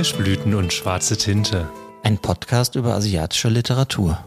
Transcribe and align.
Kirschblüten 0.00 0.54
und 0.54 0.72
schwarze 0.72 1.18
Tinte. 1.18 1.68
Ein 2.02 2.16
Podcast 2.16 2.74
über 2.74 2.94
asiatische 2.94 3.50
Literatur. 3.50 4.24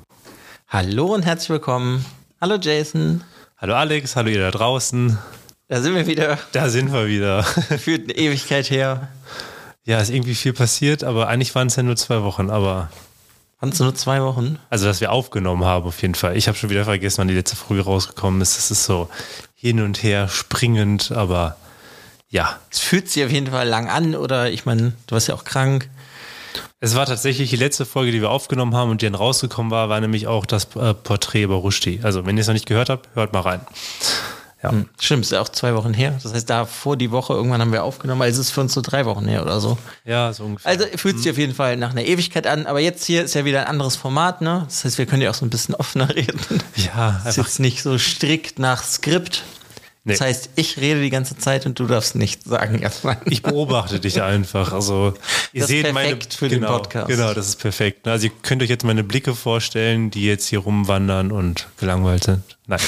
Hallo 0.68 1.16
und 1.16 1.23
herzlich 1.23 1.50
willkommen. 1.50 2.05
Hallo 2.40 2.60
Jason. 2.62 3.23
Hallo 3.58 3.73
Alex, 3.73 4.16
hallo 4.16 4.30
ihr 4.30 4.40
da 4.40 4.52
draußen. 4.52 5.18
Da 5.70 5.82
sind 5.82 5.96
wir 5.96 6.05
wieder. 6.05 6.38
Da 6.52 6.70
sind 6.70 6.94
wir 6.94 7.08
wieder. 7.08 7.41
Fühlt 7.80 8.04
eine 8.04 8.14
Ewigkeit 8.16 8.70
her. 8.70 9.08
Ja, 9.84 9.98
ist 9.98 10.12
irgendwie 10.12 10.36
viel 10.36 10.54
passiert, 10.54 11.04
aber 11.04 11.28
eigentlich 11.28 11.55
waren 11.55 11.66
es 11.66 11.76
ja 11.76 11.82
nur 11.82 11.96
zwei 11.96 12.21
Wochen, 12.21 12.52
aber. 12.52 12.92
Waren 13.60 13.71
es 13.71 13.80
nur 13.80 13.96
zwei 13.96 14.21
Wochen? 14.21 14.60
Also, 14.70 14.86
dass 14.86 15.02
wir 15.02 15.12
aufgenommen 15.12 15.66
haben, 15.66 15.88
auf 15.88 15.99
jeden 16.04 16.13
Fall. 16.13 16.38
Ich 16.38 16.48
habe 16.48 16.55
schon 16.55 16.70
wieder 16.70 16.85
vergessen, 16.85 17.18
wann 17.18 17.30
die 17.30 17.34
letzte 17.34 17.55
Folge 17.55 17.84
rausgekommen 17.84 18.41
ist. 18.41 18.58
Das 18.58 18.70
ist 18.70 18.85
so 18.85 19.10
hin 19.55 19.82
und 19.82 20.04
her 20.04 20.27
springend, 20.27 21.12
aber 21.12 21.58
ja. 22.34 22.60
Es 22.72 22.80
fühlt 22.80 23.10
sich 23.10 23.23
auf 23.23 23.32
jeden 23.32 23.52
Fall 23.52 23.68
lang 23.68 23.88
an, 23.88 24.16
oder 24.16 24.50
ich 24.50 24.66
meine, 24.66 24.94
du 25.05 25.14
warst 25.14 25.28
ja 25.28 25.36
auch 25.36 25.46
krank. 25.46 25.88
Es 26.80 26.96
war 26.96 27.05
tatsächlich 27.05 27.52
die 27.52 27.55
letzte 27.55 27.86
Folge, 27.86 28.12
die 28.12 28.22
wir 28.22 28.32
aufgenommen 28.32 28.76
haben 28.76 28.90
und 28.90 29.02
die 29.02 29.05
dann 29.05 29.16
rausgekommen 29.16 29.72
war, 29.72 29.88
war 29.88 30.02
nämlich 30.02 30.26
auch 30.26 30.46
das 30.48 30.76
äh, 30.76 30.96
Porträt 30.96 31.44
über 31.44 31.55
Rushdie. 31.55 32.00
Also, 32.02 32.26
wenn 32.26 32.36
ihr 32.36 32.41
es 32.41 32.48
noch 32.48 32.55
nicht 32.55 32.66
gehört 32.66 32.90
habt, 32.90 33.08
hört 33.14 33.34
mal 33.34 33.41
rein. 33.41 33.62
Ja. 34.64 34.72
Hm, 34.72 34.90
stimmt, 35.00 35.26
ist 35.26 35.32
ja 35.32 35.41
auch 35.41 35.50
zwei 35.50 35.76
Wochen 35.76 35.94
her. 35.94 36.18
Das 36.24 36.34
heißt, 36.34 36.50
da 36.50 36.66
vor 36.66 36.98
die 36.98 37.12
Woche 37.12 37.34
irgendwann 37.34 37.62
haben 37.62 37.72
wir 37.72 37.84
aufgenommen, 37.84 38.22
also 38.24 38.41
es 38.41 38.48
ist 38.48 38.54
für 38.54 38.62
uns 38.62 38.74
so 38.74 38.82
drei 38.82 39.05
Wochen 39.05 39.27
her 39.27 39.44
oder 39.44 39.60
so. 39.60 39.77
Ja, 40.04 40.34
so 40.34 40.46
ungefähr. 40.46 40.72
Also 40.72 40.86
fühlt 40.96 41.18
sich 41.18 41.26
hm. 41.26 41.32
auf 41.34 41.38
jeden 41.38 41.54
Fall 41.54 41.77
nach 41.77 41.91
einer 41.91 42.04
Ewigkeit 42.04 42.48
an, 42.48 42.66
aber 42.66 42.80
jetzt 42.80 43.05
hier 43.05 43.24
ist 43.24 43.36
ja 43.36 43.46
wieder 43.46 43.62
ein 43.62 43.68
anderes 43.68 43.96
Format, 43.96 44.41
ne? 44.41 44.63
Das 44.66 44.86
heißt, 44.86 44.98
wir 44.98 45.05
können 45.05 45.22
ja 45.22 45.30
auch 45.30 45.36
so 45.36 45.46
ein 45.46 45.52
bisschen 45.52 45.76
offener 45.80 46.10
reden. 46.16 46.40
Ja, 46.77 47.10
einfach. 47.10 47.29
Ist 47.29 47.38
jetzt 47.38 47.60
nicht 47.60 47.84
so 47.84 48.00
strikt 48.00 48.57
nach 48.57 48.84
Skript. 48.84 49.44
Nee. 50.05 50.13
Das 50.13 50.21
heißt, 50.21 50.49
ich 50.57 50.77
rede 50.82 51.01
die 51.01 51.09
ganze 51.09 51.37
Zeit 51.37 51.65
und 51.65 51.79
du 51.79 51.87
darfst 51.87 52.15
nichts 52.15 52.43
sagen 52.43 52.79
erstmal. 52.79 53.18
Ich 53.26 53.41
beobachte 53.41 54.01
dich 54.01 54.21
einfach. 54.21 54.73
Also 54.73 55.13
ihr 55.54 55.62
das 55.62 55.70
seht 55.70 55.87
ist 55.87 55.93
meine 55.93 56.20
für 56.29 56.49
genau, 56.49 56.68
den 56.68 56.76
Podcast. 56.76 57.07
Genau, 57.07 57.34
das 57.34 57.48
ist 57.48 57.60
perfekt. 57.60 58.05
Also 58.05 58.27
ihr 58.27 58.34
könnt 58.41 58.62
euch 58.62 58.70
jetzt 58.70 58.84
meine 58.84 59.05
Blicke 59.05 59.34
vorstellen, 59.34 60.12
die 60.12 60.26
jetzt 60.26 60.48
hier 60.48 60.60
rumwandern 60.60 61.32
und 61.32 61.70
gelangweilt 61.77 62.26
sind. 62.26 62.43
Nein. 62.68 62.82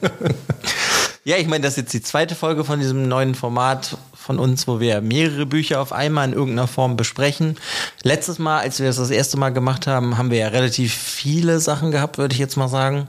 ja, 1.24 1.38
ich 1.38 1.46
meine, 1.46 1.62
das 1.62 1.72
ist 1.72 1.78
jetzt 1.78 1.94
die 1.94 2.02
zweite 2.02 2.34
Folge 2.34 2.64
von 2.64 2.78
diesem 2.78 3.08
neuen 3.08 3.34
Format 3.34 3.96
von 4.14 4.38
uns, 4.38 4.68
wo 4.68 4.80
wir 4.80 5.00
mehrere 5.00 5.46
Bücher 5.46 5.80
auf 5.80 5.92
einmal 5.92 6.28
in 6.28 6.34
irgendeiner 6.34 6.68
Form 6.68 6.98
besprechen. 6.98 7.56
Letztes 8.02 8.38
Mal, 8.38 8.60
als 8.60 8.80
wir 8.80 8.86
das 8.86 8.96
das 8.96 9.10
erste 9.10 9.38
Mal 9.38 9.50
gemacht 9.50 9.86
haben, 9.86 10.18
haben 10.18 10.30
wir 10.30 10.38
ja 10.38 10.48
relativ 10.48 10.92
viele 10.92 11.58
Sachen 11.58 11.90
gehabt, 11.90 12.18
würde 12.18 12.34
ich 12.34 12.38
jetzt 12.38 12.56
mal 12.56 12.68
sagen. 12.68 13.08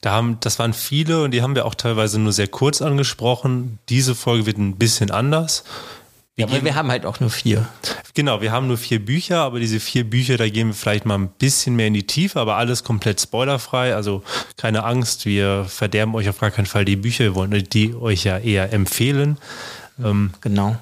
Da 0.00 0.12
haben, 0.12 0.38
das 0.40 0.58
waren 0.58 0.72
viele 0.72 1.22
und 1.22 1.32
die 1.32 1.42
haben 1.42 1.54
wir 1.54 1.66
auch 1.66 1.74
teilweise 1.74 2.18
nur 2.18 2.32
sehr 2.32 2.48
kurz 2.48 2.82
angesprochen. 2.82 3.78
Diese 3.88 4.14
Folge 4.14 4.46
wird 4.46 4.58
ein 4.58 4.76
bisschen 4.76 5.10
anders. 5.10 5.64
Wir 6.36 6.46
ja, 6.46 6.52
aber 6.52 6.64
wir 6.64 6.74
haben 6.76 6.90
halt 6.90 7.04
auch 7.04 7.18
nur 7.18 7.30
vier. 7.30 7.66
Genau, 8.14 8.40
wir 8.40 8.52
haben 8.52 8.68
nur 8.68 8.78
vier 8.78 9.04
Bücher, 9.04 9.38
aber 9.38 9.58
diese 9.58 9.80
vier 9.80 10.08
Bücher, 10.08 10.36
da 10.36 10.48
gehen 10.48 10.68
wir 10.68 10.74
vielleicht 10.74 11.04
mal 11.04 11.16
ein 11.16 11.30
bisschen 11.30 11.74
mehr 11.74 11.88
in 11.88 11.94
die 11.94 12.06
Tiefe, 12.06 12.38
aber 12.38 12.56
alles 12.56 12.84
komplett 12.84 13.20
spoilerfrei. 13.20 13.94
Also 13.94 14.22
keine 14.56 14.84
Angst, 14.84 15.26
wir 15.26 15.64
verderben 15.68 16.14
euch 16.14 16.28
auf 16.28 16.38
gar 16.38 16.52
keinen 16.52 16.66
Fall 16.66 16.84
die 16.84 16.94
Bücher, 16.94 17.24
wir 17.24 17.34
wollen 17.34 17.68
die 17.72 17.94
euch 17.94 18.22
ja 18.22 18.38
eher 18.38 18.72
empfehlen. 18.72 19.36
Ähm, 20.02 20.30
genau. 20.40 20.76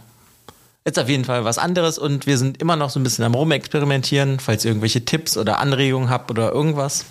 Jetzt 0.86 1.00
auf 1.00 1.08
jeden 1.08 1.24
Fall 1.24 1.44
was 1.44 1.58
anderes 1.58 1.98
und 1.98 2.28
wir 2.28 2.38
sind 2.38 2.62
immer 2.62 2.76
noch 2.76 2.90
so 2.90 3.00
ein 3.00 3.02
bisschen 3.02 3.24
am 3.24 3.34
Rumexperimentieren, 3.34 4.38
falls 4.38 4.64
ihr 4.64 4.70
irgendwelche 4.70 5.04
Tipps 5.04 5.36
oder 5.36 5.58
Anregungen 5.58 6.10
habt 6.10 6.30
oder 6.30 6.52
irgendwas. 6.52 7.06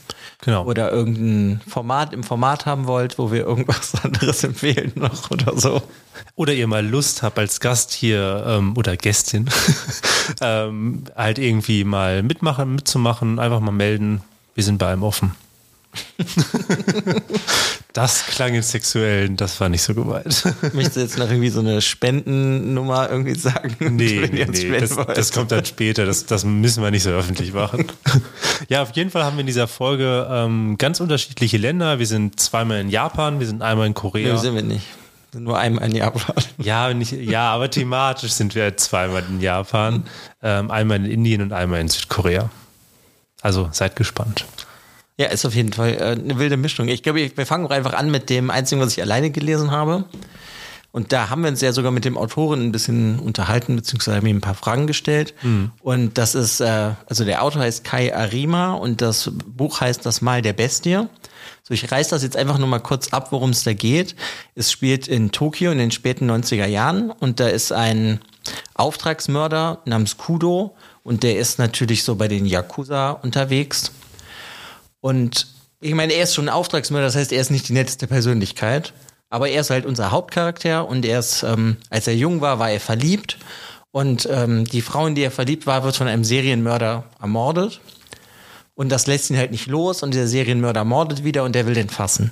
Genau. 0.45 0.63
Oder 0.63 0.93
irgendein 0.93 1.59
Format 1.67 2.13
im 2.13 2.23
Format 2.23 2.65
haben 2.65 2.87
wollt, 2.87 3.17
wo 3.19 3.33
wir 3.33 3.41
irgendwas 3.41 3.91
anderes 4.03 4.45
empfehlen 4.45 4.93
noch 4.95 5.29
oder 5.29 5.59
so. 5.59 5.81
Oder 6.35 6.53
ihr 6.53 6.67
mal 6.67 6.87
Lust 6.87 7.21
habt 7.21 7.37
als 7.37 7.59
Gast 7.59 7.91
hier 7.91 8.45
ähm, 8.47 8.77
oder 8.77 8.95
Gästin 8.95 9.49
ähm, 10.41 11.03
halt 11.13 11.37
irgendwie 11.37 11.83
mal 11.83 12.23
mitmachen, 12.23 12.75
mitzumachen, 12.75 13.39
einfach 13.39 13.59
mal 13.59 13.71
melden. 13.71 14.21
Wir 14.53 14.63
sind 14.63 14.77
bei 14.77 14.87
einem 14.87 15.03
offen. 15.03 15.35
das 17.95 18.25
klang 18.25 18.53
jetzt 18.53 18.71
sexuell, 18.71 19.29
das 19.29 19.61
war 19.61 19.69
nicht 19.69 19.81
so 19.81 19.95
gemeint. 19.95 20.43
Möchtest 20.73 20.97
du 20.97 20.99
jetzt 20.99 21.17
noch 21.17 21.29
irgendwie 21.29 21.49
so 21.49 21.61
eine 21.61 21.81
Spendennummer 21.81 23.09
irgendwie 23.09 23.35
sagen? 23.35 23.73
Nee, 23.79 24.29
nee, 24.31 24.45
nee 24.45 24.79
das, 24.81 24.97
das, 24.97 25.31
kommt 25.31 25.53
dann 25.53 25.63
später, 25.63 26.05
das, 26.05 26.25
das 26.25 26.43
müssen 26.43 26.83
wir 26.83 26.91
nicht 26.91 27.03
so 27.03 27.11
öffentlich 27.11 27.53
machen. 27.53 27.87
ja, 28.69 28.81
auf 28.81 28.91
jeden 28.91 29.11
Fall 29.11 29.23
haben 29.23 29.37
wir 29.37 29.41
in 29.41 29.47
dieser 29.47 29.69
Folge 29.69 30.27
ähm, 30.29 30.77
ganz 30.77 30.99
unterschiedliche 30.99 31.55
Länder. 31.57 31.97
Wir 31.97 32.05
sind 32.05 32.37
zweimal 32.37 32.81
in 32.81 32.89
Japan, 32.89 33.39
wir 33.39 33.47
sind 33.47 33.61
einmal 33.61 33.87
in 33.87 33.93
Korea. 33.93 34.33
Nee, 34.33 34.39
sind 34.39 34.55
wir 34.55 34.61
nicht. 34.61 34.87
Nur 35.33 35.57
einmal 35.57 35.89
in 35.89 35.95
Japan. 35.95 36.35
Ja, 36.57 36.93
nicht, 36.93 37.13
ja, 37.13 37.51
aber 37.51 37.69
thematisch 37.69 38.31
sind 38.31 38.55
wir 38.55 38.75
zweimal 38.75 39.23
in 39.29 39.39
Japan, 39.39 40.03
ähm, 40.43 40.69
einmal 40.69 40.97
in 40.97 41.05
Indien 41.05 41.41
und 41.41 41.53
einmal 41.53 41.79
in 41.79 41.87
Südkorea. 41.87 42.49
Also 43.41 43.69
seid 43.71 43.95
gespannt. 43.95 44.45
Ja, 45.17 45.27
ist 45.27 45.45
auf 45.45 45.55
jeden 45.55 45.71
Fall 45.71 45.93
äh, 45.93 46.21
eine 46.21 46.37
wilde 46.37 46.57
Mischung. 46.57 46.89
Ich 46.89 47.03
glaube, 47.03 47.31
wir 47.35 47.45
fangen 47.45 47.65
auch 47.65 47.71
einfach 47.71 47.93
an 47.93 48.11
mit 48.11 48.29
dem 48.29 48.49
einzigen, 48.51 48.81
was 48.81 48.93
ich 48.93 49.01
alleine 49.01 49.31
gelesen 49.31 49.71
habe. 49.71 50.05
Und 50.91 51.11
da 51.11 51.29
haben 51.29 51.41
wir 51.41 51.49
uns 51.49 51.59
ja 51.59 51.73
sogar 51.73 51.91
mit 51.91 52.05
dem 52.05 52.17
Autoren 52.17 52.61
ein 52.63 52.71
bisschen 52.71 53.19
unterhalten, 53.19 53.75
beziehungsweise 53.75 54.15
haben 54.15 54.27
ihm 54.27 54.37
ein 54.37 54.41
paar 54.41 54.55
Fragen 54.55 54.87
gestellt. 54.87 55.33
Mhm. 55.41 55.71
Und 55.81 56.17
das 56.17 56.35
ist, 56.35 56.61
äh, 56.61 56.91
also 57.05 57.25
der 57.25 57.43
Autor 57.43 57.63
heißt 57.63 57.83
Kai 57.83 58.15
Arima 58.15 58.73
und 58.73 59.01
das 59.01 59.31
Buch 59.45 59.81
heißt 59.81 60.05
Das 60.05 60.21
Mal 60.21 60.41
der 60.41 60.53
Bestie. 60.53 61.05
So, 61.63 61.73
ich 61.73 61.91
reiß 61.91 62.09
das 62.09 62.23
jetzt 62.23 62.37
einfach 62.37 62.57
nur 62.59 62.67
mal 62.67 62.79
kurz 62.79 63.09
ab, 63.09 63.31
worum 63.31 63.49
es 63.49 63.63
da 63.63 63.73
geht. 63.73 64.15
Es 64.53 64.71
spielt 64.71 65.07
in 65.07 65.31
Tokio 65.31 65.71
in 65.71 65.79
den 65.79 65.91
späten 65.91 66.29
90er 66.29 66.65
Jahren 66.65 67.11
und 67.11 67.39
da 67.39 67.47
ist 67.47 67.71
ein 67.71 68.21
Auftragsmörder 68.75 69.81
namens 69.85 70.15
Kudo 70.17 70.75
und 71.03 71.23
der 71.23 71.37
ist 71.39 71.59
natürlich 71.59 72.03
so 72.03 72.15
bei 72.15 72.27
den 72.27 72.45
Yakuza 72.45 73.11
unterwegs 73.11 73.91
und 75.05 75.45
ich 75.81 75.93
meine, 75.93 76.13
er 76.13 76.23
ist 76.23 76.33
schon 76.33 76.49
ein 76.49 76.55
Auftragsmörder, 76.55 77.05
das 77.05 77.15
heißt, 77.15 77.31
er 77.31 77.39
ist 77.39 77.51
nicht 77.51 77.69
die 77.69 77.73
netteste 77.73 78.07
Persönlichkeit. 78.07 78.91
Aber 79.29 79.47
er 79.47 79.61
ist 79.61 79.69
halt 79.69 79.85
unser 79.85 80.09
Hauptcharakter 80.09 80.87
und 80.87 81.05
er 81.05 81.19
ist, 81.19 81.43
ähm, 81.43 81.77
als 81.91 82.07
er 82.07 82.15
jung 82.15 82.41
war, 82.41 82.57
war 82.57 82.71
er 82.71 82.79
verliebt. 82.79 83.37
Und 83.91 84.27
ähm, 84.31 84.65
die 84.65 84.81
Frau, 84.81 85.05
in 85.05 85.13
die 85.13 85.21
er 85.21 85.29
verliebt 85.29 85.67
war, 85.67 85.83
wird 85.83 85.95
von 85.95 86.07
einem 86.07 86.23
Serienmörder 86.23 87.03
ermordet. 87.21 87.81
Und 88.73 88.91
das 88.91 89.05
lässt 89.05 89.29
ihn 89.29 89.37
halt 89.37 89.51
nicht 89.51 89.67
los 89.67 90.01
und 90.01 90.15
der 90.15 90.27
Serienmörder 90.27 90.83
mordet 90.83 91.23
wieder 91.23 91.43
und 91.43 91.53
der 91.53 91.67
will 91.67 91.75
den 91.75 91.89
fassen. 91.89 92.31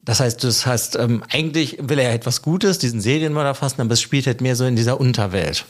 Das 0.00 0.20
heißt, 0.20 0.42
das 0.42 0.64
heißt, 0.64 0.96
ähm, 0.96 1.22
eigentlich 1.30 1.76
will 1.78 1.98
er 1.98 2.14
etwas 2.14 2.40
Gutes, 2.40 2.78
diesen 2.78 3.02
Serienmörder 3.02 3.54
fassen, 3.54 3.82
aber 3.82 3.92
es 3.92 4.00
spielt 4.00 4.26
halt 4.26 4.40
mehr 4.40 4.56
so 4.56 4.64
in 4.64 4.76
dieser 4.76 4.98
Unterwelt. 4.98 5.66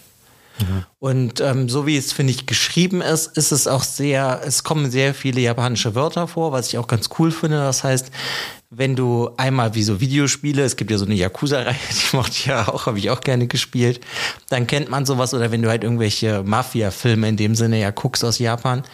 Mhm. 0.59 0.85
Und 0.99 1.41
ähm, 1.41 1.69
so 1.69 1.87
wie 1.87 1.97
es, 1.97 2.13
finde 2.13 2.33
ich, 2.33 2.47
geschrieben 2.47 3.01
ist, 3.01 3.37
ist 3.37 3.53
es 3.53 3.67
auch 3.67 3.83
sehr, 3.83 4.41
es 4.45 4.65
kommen 4.65 4.91
sehr 4.91 5.15
viele 5.15 5.41
japanische 5.41 5.95
Wörter 5.95 6.29
vor, 6.29 6.53
was 6.53 6.69
ich 6.69 6.79
auch 6.79 6.87
ganz 6.87 7.09
cool 7.19 7.31
finde. 7.31 7.59
Das 7.59 7.85
heißt, 7.85 8.11
wenn 8.71 8.95
du 8.95 9.31
einmal 9.37 9.75
wie 9.75 9.83
so 9.83 10.01
Videospiele, 10.01 10.63
es 10.63 10.77
gibt 10.77 10.91
ja 10.91 10.99
so 10.99 11.05
eine 11.05 11.15
Yakuza-Reihe, 11.15 11.75
die 12.13 12.17
mochte 12.17 12.33
ich 12.33 12.47
ja 12.47 12.69
auch, 12.69 12.87
habe 12.87 12.99
ich 12.99 13.11
auch 13.11 13.21
gerne 13.21 13.47
gespielt, 13.47 14.01
dann 14.49 14.67
kennt 14.67 14.91
man 14.91 15.07
sowas 15.07 15.35
oder 15.35 15.51
wenn 15.51 15.63
du 15.63 15.69
halt 15.69 15.85
irgendwelche 15.85 16.43
Mafia-Filme 16.45 17.29
in 17.29 17.37
dem 17.37 17.55
Sinne 17.55 17.81
ja 17.81 17.91
guckst 17.91 18.25
aus 18.25 18.39
Japan, 18.39 18.85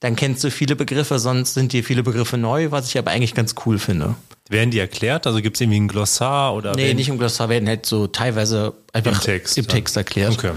dann 0.00 0.14
kennst 0.14 0.44
du 0.44 0.50
viele 0.50 0.76
Begriffe, 0.76 1.18
sonst 1.18 1.54
sind 1.54 1.72
dir 1.72 1.82
viele 1.82 2.02
Begriffe 2.02 2.36
neu, 2.36 2.70
was 2.70 2.88
ich 2.88 2.98
aber 2.98 3.10
eigentlich 3.10 3.34
ganz 3.34 3.54
cool 3.64 3.78
finde. 3.78 4.14
Werden 4.48 4.70
die 4.70 4.78
erklärt? 4.78 5.26
Also 5.26 5.40
gibt 5.40 5.56
es 5.56 5.60
irgendwie 5.60 5.80
ein 5.80 5.88
Glossar 5.88 6.54
oder? 6.54 6.74
Nee, 6.76 6.94
nicht 6.94 7.08
im 7.08 7.18
Glossar, 7.18 7.48
werden 7.48 7.66
halt 7.66 7.86
so 7.86 8.06
teilweise 8.06 8.74
einfach 8.92 9.12
im 9.12 9.20
Text, 9.20 9.58
im 9.58 9.66
Text 9.66 9.96
erklärt. 9.96 10.34
Okay. 10.34 10.52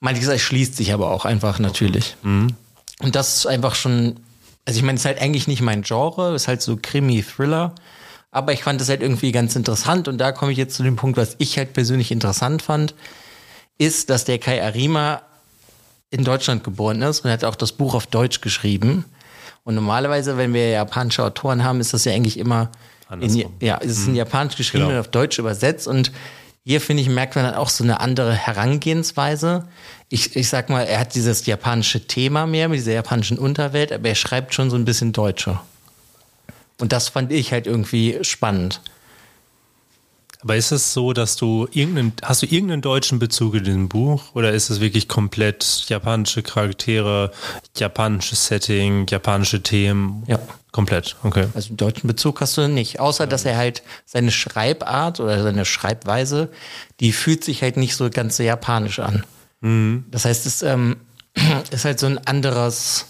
Manches 0.00 0.28
erschließt 0.28 0.76
sich 0.76 0.92
aber 0.92 1.10
auch 1.10 1.24
einfach 1.24 1.58
natürlich. 1.58 2.16
Mhm. 2.22 2.54
Und 3.00 3.14
das 3.14 3.36
ist 3.36 3.46
einfach 3.46 3.74
schon, 3.74 4.20
also 4.64 4.78
ich 4.78 4.84
meine, 4.84 4.96
es 4.96 5.02
ist 5.02 5.06
halt 5.06 5.20
eigentlich 5.20 5.48
nicht 5.48 5.62
mein 5.62 5.82
Genre, 5.82 6.34
es 6.34 6.42
ist 6.42 6.48
halt 6.48 6.62
so 6.62 6.78
Krimi-Thriller. 6.80 7.74
Aber 8.30 8.52
ich 8.52 8.62
fand 8.62 8.80
es 8.80 8.88
halt 8.88 9.02
irgendwie 9.02 9.32
ganz 9.32 9.56
interessant 9.56 10.06
und 10.06 10.18
da 10.18 10.32
komme 10.32 10.52
ich 10.52 10.58
jetzt 10.58 10.76
zu 10.76 10.82
dem 10.82 10.96
Punkt, 10.96 11.16
was 11.16 11.36
ich 11.38 11.56
halt 11.56 11.72
persönlich 11.72 12.12
interessant 12.12 12.60
fand, 12.60 12.94
ist, 13.78 14.10
dass 14.10 14.24
der 14.24 14.38
Kai 14.38 14.62
Arima 14.62 15.22
in 16.10 16.24
Deutschland 16.24 16.62
geboren 16.62 17.00
ist 17.02 17.24
und 17.24 17.30
hat 17.30 17.44
auch 17.44 17.56
das 17.56 17.72
Buch 17.72 17.94
auf 17.94 18.06
Deutsch 18.06 18.40
geschrieben. 18.40 19.04
Und 19.64 19.74
normalerweise, 19.74 20.36
wenn 20.36 20.52
wir 20.52 20.70
japanische 20.70 21.24
Autoren 21.24 21.64
haben, 21.64 21.80
ist 21.80 21.94
das 21.94 22.04
ja 22.04 22.12
eigentlich 22.12 22.38
immer 22.38 22.70
in, 23.20 23.44
ja, 23.60 23.78
es 23.82 23.92
ist 23.92 24.06
in 24.06 24.12
mhm. 24.12 24.16
Japanisch 24.16 24.56
geschrieben 24.56 24.84
genau. 24.84 24.96
und 24.96 25.00
auf 25.00 25.08
Deutsch 25.08 25.38
übersetzt 25.38 25.88
und 25.88 26.12
hier, 26.68 26.82
finde 26.82 27.02
ich, 27.02 27.08
merkt 27.08 27.34
man 27.34 27.46
dann 27.46 27.54
auch 27.54 27.70
so 27.70 27.82
eine 27.82 27.98
andere 28.00 28.34
Herangehensweise. 28.34 29.66
Ich, 30.10 30.36
ich 30.36 30.50
sag 30.50 30.68
mal, 30.68 30.82
er 30.82 31.00
hat 31.00 31.14
dieses 31.14 31.46
japanische 31.46 32.06
Thema 32.06 32.46
mehr 32.46 32.68
mit 32.68 32.78
dieser 32.78 32.92
japanischen 32.92 33.38
Unterwelt, 33.38 33.90
aber 33.90 34.10
er 34.10 34.14
schreibt 34.14 34.52
schon 34.52 34.68
so 34.68 34.76
ein 34.76 34.84
bisschen 34.84 35.14
Deutscher. 35.14 35.64
Und 36.78 36.92
das 36.92 37.08
fand 37.08 37.32
ich 37.32 37.52
halt 37.52 37.66
irgendwie 37.66 38.18
spannend. 38.20 38.82
Aber 40.40 40.56
ist 40.56 40.70
es 40.70 40.92
so, 40.92 41.14
dass 41.14 41.36
du 41.36 41.68
irgendeinen, 41.72 42.12
hast 42.20 42.42
du 42.42 42.46
irgendeinen 42.46 42.82
deutschen 42.82 43.18
Bezug 43.18 43.54
in 43.54 43.64
diesem 43.64 43.88
Buch 43.88 44.34
oder 44.34 44.52
ist 44.52 44.68
es 44.68 44.78
wirklich 44.78 45.08
komplett 45.08 45.86
japanische 45.88 46.42
Charaktere, 46.42 47.32
japanisches 47.78 48.46
Setting, 48.46 49.06
japanische 49.08 49.62
Themen? 49.62 50.22
Ja. 50.26 50.38
Komplett, 50.70 51.16
okay. 51.22 51.48
Also 51.54 51.68
einen 51.68 51.78
deutschen 51.78 52.08
Bezug 52.08 52.40
hast 52.40 52.56
du 52.58 52.68
nicht, 52.68 53.00
außer 53.00 53.26
dass 53.26 53.44
er 53.44 53.56
halt 53.56 53.82
seine 54.04 54.30
Schreibart 54.30 55.18
oder 55.18 55.42
seine 55.42 55.64
Schreibweise, 55.64 56.50
die 57.00 57.12
fühlt 57.12 57.42
sich 57.42 57.62
halt 57.62 57.76
nicht 57.76 57.96
so 57.96 58.10
ganz 58.10 58.36
so 58.36 58.42
japanisch 58.42 58.98
an. 58.98 59.24
Mhm. 59.60 60.04
Das 60.10 60.24
heißt, 60.24 60.46
es 60.46 60.62
ähm, 60.62 60.96
ist 61.70 61.84
halt 61.84 61.98
so 61.98 62.06
ein 62.06 62.18
anderes 62.26 63.06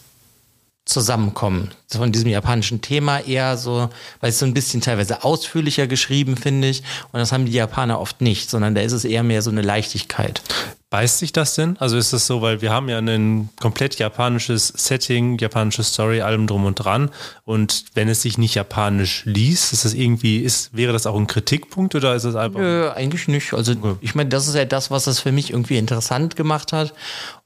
Zusammenkommen 0.85 1.71
von 1.91 2.13
diesem 2.13 2.31
japanischen 2.31 2.81
Thema 2.81 3.19
eher 3.19 3.59
so, 3.59 3.91
weil 4.21 4.31
es 4.31 4.39
so 4.39 4.47
ein 4.47 4.55
bisschen 4.55 4.81
teilweise 4.81 5.23
ausführlicher 5.23 5.87
geschrieben, 5.87 6.39
finde 6.39 6.69
ich. 6.69 6.83
Und 7.13 7.21
das 7.21 7.31
haben 7.31 7.45
die 7.45 7.53
Japaner 7.53 8.01
oft 8.01 8.23
nicht, 8.23 8.49
sondern 8.49 8.75
da 8.75 8.81
ist 8.81 8.93
es 8.93 9.05
eher 9.05 9.23
mehr 9.23 9.43
so 9.43 9.51
eine 9.51 9.61
Leichtigkeit. 9.61 10.41
Beißt 10.91 11.19
sich 11.19 11.33
das 11.33 11.55
denn? 11.55 11.77
Also 11.81 11.99
ist 11.99 12.15
das 12.15 12.27
so, 12.27 12.41
weil 12.41 12.63
wir 12.63 12.73
haben 12.73 12.89
ja 12.89 12.97
ein 12.97 13.51
komplett 13.61 13.99
japanisches 13.99 14.69
Setting, 14.69 15.37
japanische 15.37 15.83
Story, 15.83 16.23
allem 16.23 16.47
drum 16.47 16.65
und 16.65 16.77
dran. 16.77 17.11
Und 17.45 17.85
wenn 17.93 18.09
es 18.09 18.23
sich 18.23 18.39
nicht 18.39 18.55
japanisch 18.55 19.23
liest, 19.27 19.75
ist 19.75 19.85
das 19.85 19.93
irgendwie, 19.93 20.39
ist, 20.39 20.75
wäre 20.75 20.95
das 20.95 21.07
auch 21.07 21.17
ein 21.17 21.27
Kritikpunkt 21.27 21.95
oder 21.95 22.15
ist 22.15 22.25
das 22.25 22.37
einfach? 22.37 22.61
Nö, 22.61 22.89
eigentlich 22.89 23.29
nicht. 23.29 23.53
Also 23.53 23.73
okay. 23.73 23.97
ich 24.01 24.15
meine, 24.15 24.31
das 24.31 24.49
ist 24.49 24.55
ja 24.55 24.65
das, 24.65 24.91
was 24.91 25.07
es 25.07 25.21
für 25.21 25.31
mich 25.31 25.51
irgendwie 25.51 25.77
interessant 25.77 26.37
gemacht 26.37 26.73
hat. 26.73 26.95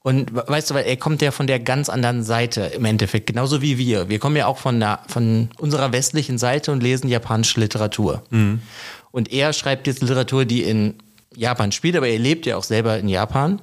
Und 0.03 0.33
weißt 0.33 0.69
du, 0.69 0.75
weil 0.75 0.85
er 0.85 0.95
kommt 0.95 1.21
ja 1.21 1.31
von 1.31 1.45
der 1.45 1.59
ganz 1.59 1.89
anderen 1.89 2.23
Seite 2.23 2.61
im 2.61 2.85
Endeffekt, 2.85 3.27
genauso 3.27 3.61
wie 3.61 3.77
wir. 3.77 4.07
Wir 4.07 4.19
kommen 4.19 4.37
ja 4.37 4.45
auch 4.45 4.57
von, 4.57 4.79
der, 4.79 5.01
von 5.07 5.49
unserer 5.57 5.91
westlichen 5.91 6.37
Seite 6.37 6.71
und 6.71 6.81
lesen 6.81 7.09
japanische 7.09 7.59
Literatur. 7.59 8.23
Mhm. 8.29 8.61
Und 9.11 9.33
er 9.33 9.51
schreibt 9.51 9.85
jetzt 9.87 10.01
Literatur, 10.01 10.45
die 10.45 10.63
in 10.63 10.95
Japan 11.35 11.71
spielt, 11.71 11.95
aber 11.95 12.07
er 12.07 12.19
lebt 12.19 12.45
ja 12.45 12.57
auch 12.57 12.63
selber 12.63 12.97
in 12.97 13.07
Japan 13.07 13.61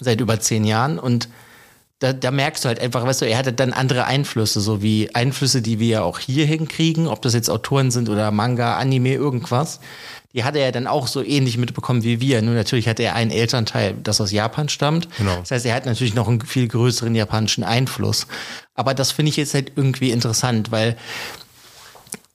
seit 0.00 0.20
über 0.20 0.40
zehn 0.40 0.64
Jahren 0.64 0.98
und 0.98 1.28
da, 1.98 2.12
da 2.12 2.30
merkst 2.30 2.64
du 2.64 2.68
halt 2.68 2.80
einfach, 2.80 3.06
weißt 3.06 3.22
du, 3.22 3.26
er 3.26 3.38
hatte 3.38 3.54
dann 3.54 3.72
andere 3.72 4.04
Einflüsse, 4.04 4.60
so 4.60 4.82
wie 4.82 5.14
Einflüsse, 5.14 5.62
die 5.62 5.80
wir 5.80 5.88
ja 5.88 6.02
auch 6.02 6.18
hier 6.18 6.44
hinkriegen, 6.44 7.06
ob 7.06 7.22
das 7.22 7.32
jetzt 7.32 7.48
Autoren 7.48 7.90
sind 7.90 8.10
oder 8.10 8.30
Manga, 8.30 8.76
Anime, 8.76 9.14
irgendwas. 9.14 9.80
Die 10.34 10.44
hatte 10.44 10.58
er 10.58 10.70
dann 10.72 10.86
auch 10.86 11.06
so 11.06 11.22
ähnlich 11.22 11.56
mitbekommen 11.56 12.02
wie 12.02 12.20
wir. 12.20 12.42
Nur 12.42 12.54
natürlich 12.54 12.88
hat 12.88 13.00
er 13.00 13.14
einen 13.14 13.30
Elternteil, 13.30 13.94
das 14.02 14.20
aus 14.20 14.30
Japan 14.30 14.68
stammt. 14.68 15.08
Genau. 15.16 15.36
Das 15.36 15.50
heißt, 15.50 15.64
er 15.64 15.74
hat 15.74 15.86
natürlich 15.86 16.12
noch 16.12 16.28
einen 16.28 16.42
viel 16.42 16.68
größeren 16.68 17.14
japanischen 17.14 17.64
Einfluss. 17.64 18.26
Aber 18.74 18.92
das 18.92 19.12
finde 19.12 19.30
ich 19.30 19.38
jetzt 19.38 19.54
halt 19.54 19.72
irgendwie 19.76 20.10
interessant, 20.10 20.70
weil 20.70 20.98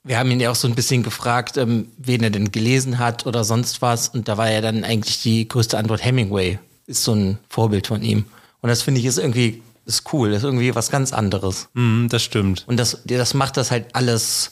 wir 0.03 0.17
haben 0.17 0.31
ihn 0.31 0.39
ja 0.39 0.49
auch 0.49 0.55
so 0.55 0.67
ein 0.67 0.75
bisschen 0.75 1.03
gefragt, 1.03 1.57
ähm, 1.57 1.87
wen 1.97 2.23
er 2.23 2.31
denn 2.31 2.51
gelesen 2.51 2.97
hat 2.97 3.25
oder 3.25 3.43
sonst 3.43 3.81
was. 3.81 4.09
Und 4.09 4.27
da 4.27 4.37
war 4.37 4.49
ja 4.49 4.61
dann 4.61 4.83
eigentlich 4.83 5.21
die 5.21 5.47
größte 5.47 5.77
Antwort 5.77 6.03
Hemingway. 6.03 6.59
Ist 6.87 7.03
so 7.03 7.13
ein 7.13 7.37
Vorbild 7.49 7.87
von 7.87 8.01
ihm. 8.01 8.25
Und 8.61 8.69
das 8.69 8.81
finde 8.81 8.99
ich 8.99 9.05
ist 9.05 9.17
irgendwie 9.17 9.61
ist 9.85 10.11
cool. 10.13 10.31
Das 10.31 10.39
ist 10.39 10.43
irgendwie 10.43 10.73
was 10.73 10.89
ganz 10.89 11.13
anderes. 11.13 11.69
Mm, 11.73 12.07
das 12.07 12.23
stimmt. 12.23 12.63
Und 12.67 12.77
das, 12.77 13.01
das 13.05 13.33
macht 13.33 13.57
das 13.57 13.71
halt 13.71 13.93
alles 13.93 14.51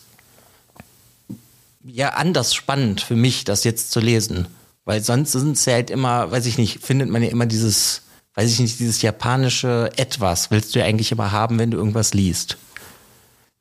ja 1.83 2.09
anders 2.09 2.53
spannend 2.53 3.01
für 3.01 3.15
mich, 3.15 3.43
das 3.43 3.63
jetzt 3.63 3.91
zu 3.91 3.99
lesen. 3.99 4.47
Weil 4.85 5.03
sonst 5.03 5.31
sind 5.31 5.53
es 5.53 5.65
ja 5.65 5.73
halt 5.73 5.89
immer, 5.89 6.31
weiß 6.31 6.45
ich 6.45 6.57
nicht, 6.57 6.83
findet 6.83 7.09
man 7.09 7.23
ja 7.23 7.29
immer 7.29 7.45
dieses, 7.45 8.03
weiß 8.35 8.51
ich 8.51 8.59
nicht, 8.59 8.79
dieses 8.79 9.01
japanische 9.01 9.91
Etwas 9.95 10.51
willst 10.51 10.73
du 10.73 10.79
ja 10.79 10.85
eigentlich 10.85 11.11
immer 11.11 11.31
haben, 11.31 11.59
wenn 11.59 11.71
du 11.71 11.77
irgendwas 11.77 12.13
liest. 12.13 12.57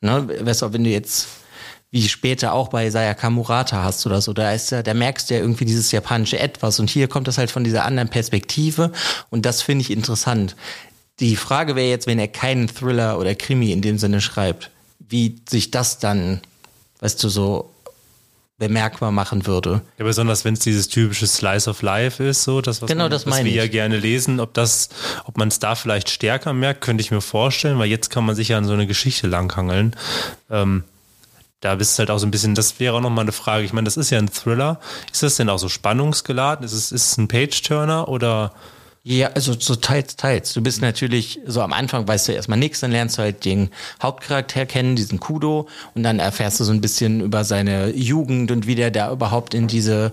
Ne? 0.01 0.29
Weißt 0.41 0.63
du, 0.63 0.73
wenn 0.73 0.85
du 0.85 0.91
jetzt 0.91 1.29
wie 1.91 2.09
später 2.09 2.53
auch 2.53 2.69
bei 2.69 2.91
Sayaka 2.91 3.31
Murata 3.31 3.83
hast 3.83 4.05
oder 4.07 4.21
so. 4.21 4.33
Da 4.33 4.53
ist 4.53 4.71
ja, 4.71 4.83
da 4.83 4.95
merkst 4.95 5.31
du 5.31 5.35
ja 5.35 5.41
irgendwie 5.41 5.65
dieses 5.65 5.91
japanische 5.91 6.39
Etwas 6.39 6.81
und 6.81 6.91
hier 6.91 7.09
kommt 7.09 7.29
das 7.29 7.39
halt 7.39 7.51
von 7.51 7.65
dieser 7.65 7.85
anderen 7.85 8.09
Perspektive 8.09 8.93
und 9.31 9.47
das 9.47 9.63
finde 9.63 9.83
ich 9.83 9.91
interessant. 9.91 10.55
Die 11.21 11.37
Frage 11.37 11.75
wäre 11.77 11.89
jetzt, 11.89 12.07
wenn 12.07 12.19
er 12.19 12.29
keinen 12.29 12.69
Thriller 12.69 13.19
oder 13.19 13.35
Krimi 13.35 13.73
in 13.73 13.83
dem 13.83 13.99
Sinne 13.99 14.21
schreibt, 14.21 14.71
wie 14.99 15.41
sich 15.49 15.71
das 15.71 15.99
dann, 15.99 16.41
weißt 17.01 17.23
du, 17.25 17.29
so 17.29 17.71
bemerkbar 18.59 19.13
machen 19.13 19.47
würde. 19.47 19.81
Ja, 19.99 20.05
besonders 20.05 20.45
wenn 20.45 20.55
es 20.55 20.61
dieses 20.61 20.89
typische 20.89 21.27
Slice 21.29 21.71
of 21.71 21.81
Life 21.83 22.23
ist, 22.23 22.43
so 22.43 22.61
das, 22.61 22.83
was, 22.83 22.89
genau, 22.89 23.05
man, 23.05 23.11
das 23.13 23.25
was 23.25 23.39
wir 23.39 23.47
ich. 23.47 23.55
ja 23.55 23.69
gerne 23.69 23.97
lesen, 23.99 24.41
ob 24.41 24.53
das, 24.53 24.89
ob 25.25 25.39
man 25.39 25.49
es 25.49 25.61
da 25.61 25.77
vielleicht 25.77 26.11
stärker 26.11 26.53
merkt, 26.53 26.81
könnte 26.81 27.01
ich 27.01 27.13
mir 27.13 27.21
vorstellen, 27.21 27.79
weil 27.79 27.89
jetzt 27.89 28.11
kann 28.11 28.27
man 28.27 28.35
sich 28.35 28.49
ja 28.49 28.59
an 28.59 28.65
so 28.65 28.73
eine 28.73 28.89
Geschichte 28.89 29.29
langhangeln. 29.29 29.95
Ähm, 30.51 30.83
da 31.61 31.75
bist 31.75 31.97
du 31.97 32.01
halt 32.01 32.11
auch 32.11 32.19
so 32.19 32.27
ein 32.27 32.31
bisschen, 32.31 32.55
das 32.55 32.79
wäre 32.79 32.95
auch 32.95 33.01
nochmal 33.01 33.25
eine 33.25 33.33
Frage. 33.33 33.65
Ich 33.65 33.73
meine, 33.73 33.87
das 33.87 33.97
ist 33.97 34.11
ja 34.11 34.19
ein 34.19 34.31
Thriller. 34.31 34.79
Ist 35.13 35.23
das 35.23 35.37
denn 35.37 35.49
auch 35.49 35.59
so 35.59 35.69
spannungsgeladen? 35.69 36.65
Ist 36.65 36.73
es, 36.73 36.93
ist 36.93 37.13
es 37.13 37.19
ein 37.19 37.29
Page-Turner 37.29 38.09
oder? 38.09 38.53
Ja, 39.03 39.29
also 39.29 39.55
so 39.59 39.75
teils, 39.75 40.17
teils. 40.17 40.53
Du 40.53 40.61
bist 40.61 40.83
natürlich, 40.83 41.41
so 41.47 41.63
am 41.63 41.73
Anfang 41.73 42.07
weißt 42.07 42.29
du 42.29 42.33
erstmal 42.33 42.59
nichts, 42.59 42.81
dann 42.81 42.93
lernst 42.93 43.19
du 43.19 43.23
halt 43.23 43.45
den 43.45 43.71
Hauptcharakter 44.03 44.67
kennen, 44.67 44.97
diesen 44.97 45.19
Kudo, 45.19 45.69
und 45.95 46.03
dann 46.03 46.19
erfährst 46.19 46.61
du 46.61 46.65
so 46.65 46.73
ein 46.73 46.81
bisschen 46.81 47.21
über 47.23 47.43
seine 47.45 47.91
Jugend 47.91 48.51
und 48.51 48.67
wie 48.67 48.75
der 48.75 48.91
da 48.91 49.11
überhaupt 49.11 49.55
in 49.55 49.67
diese 49.67 50.13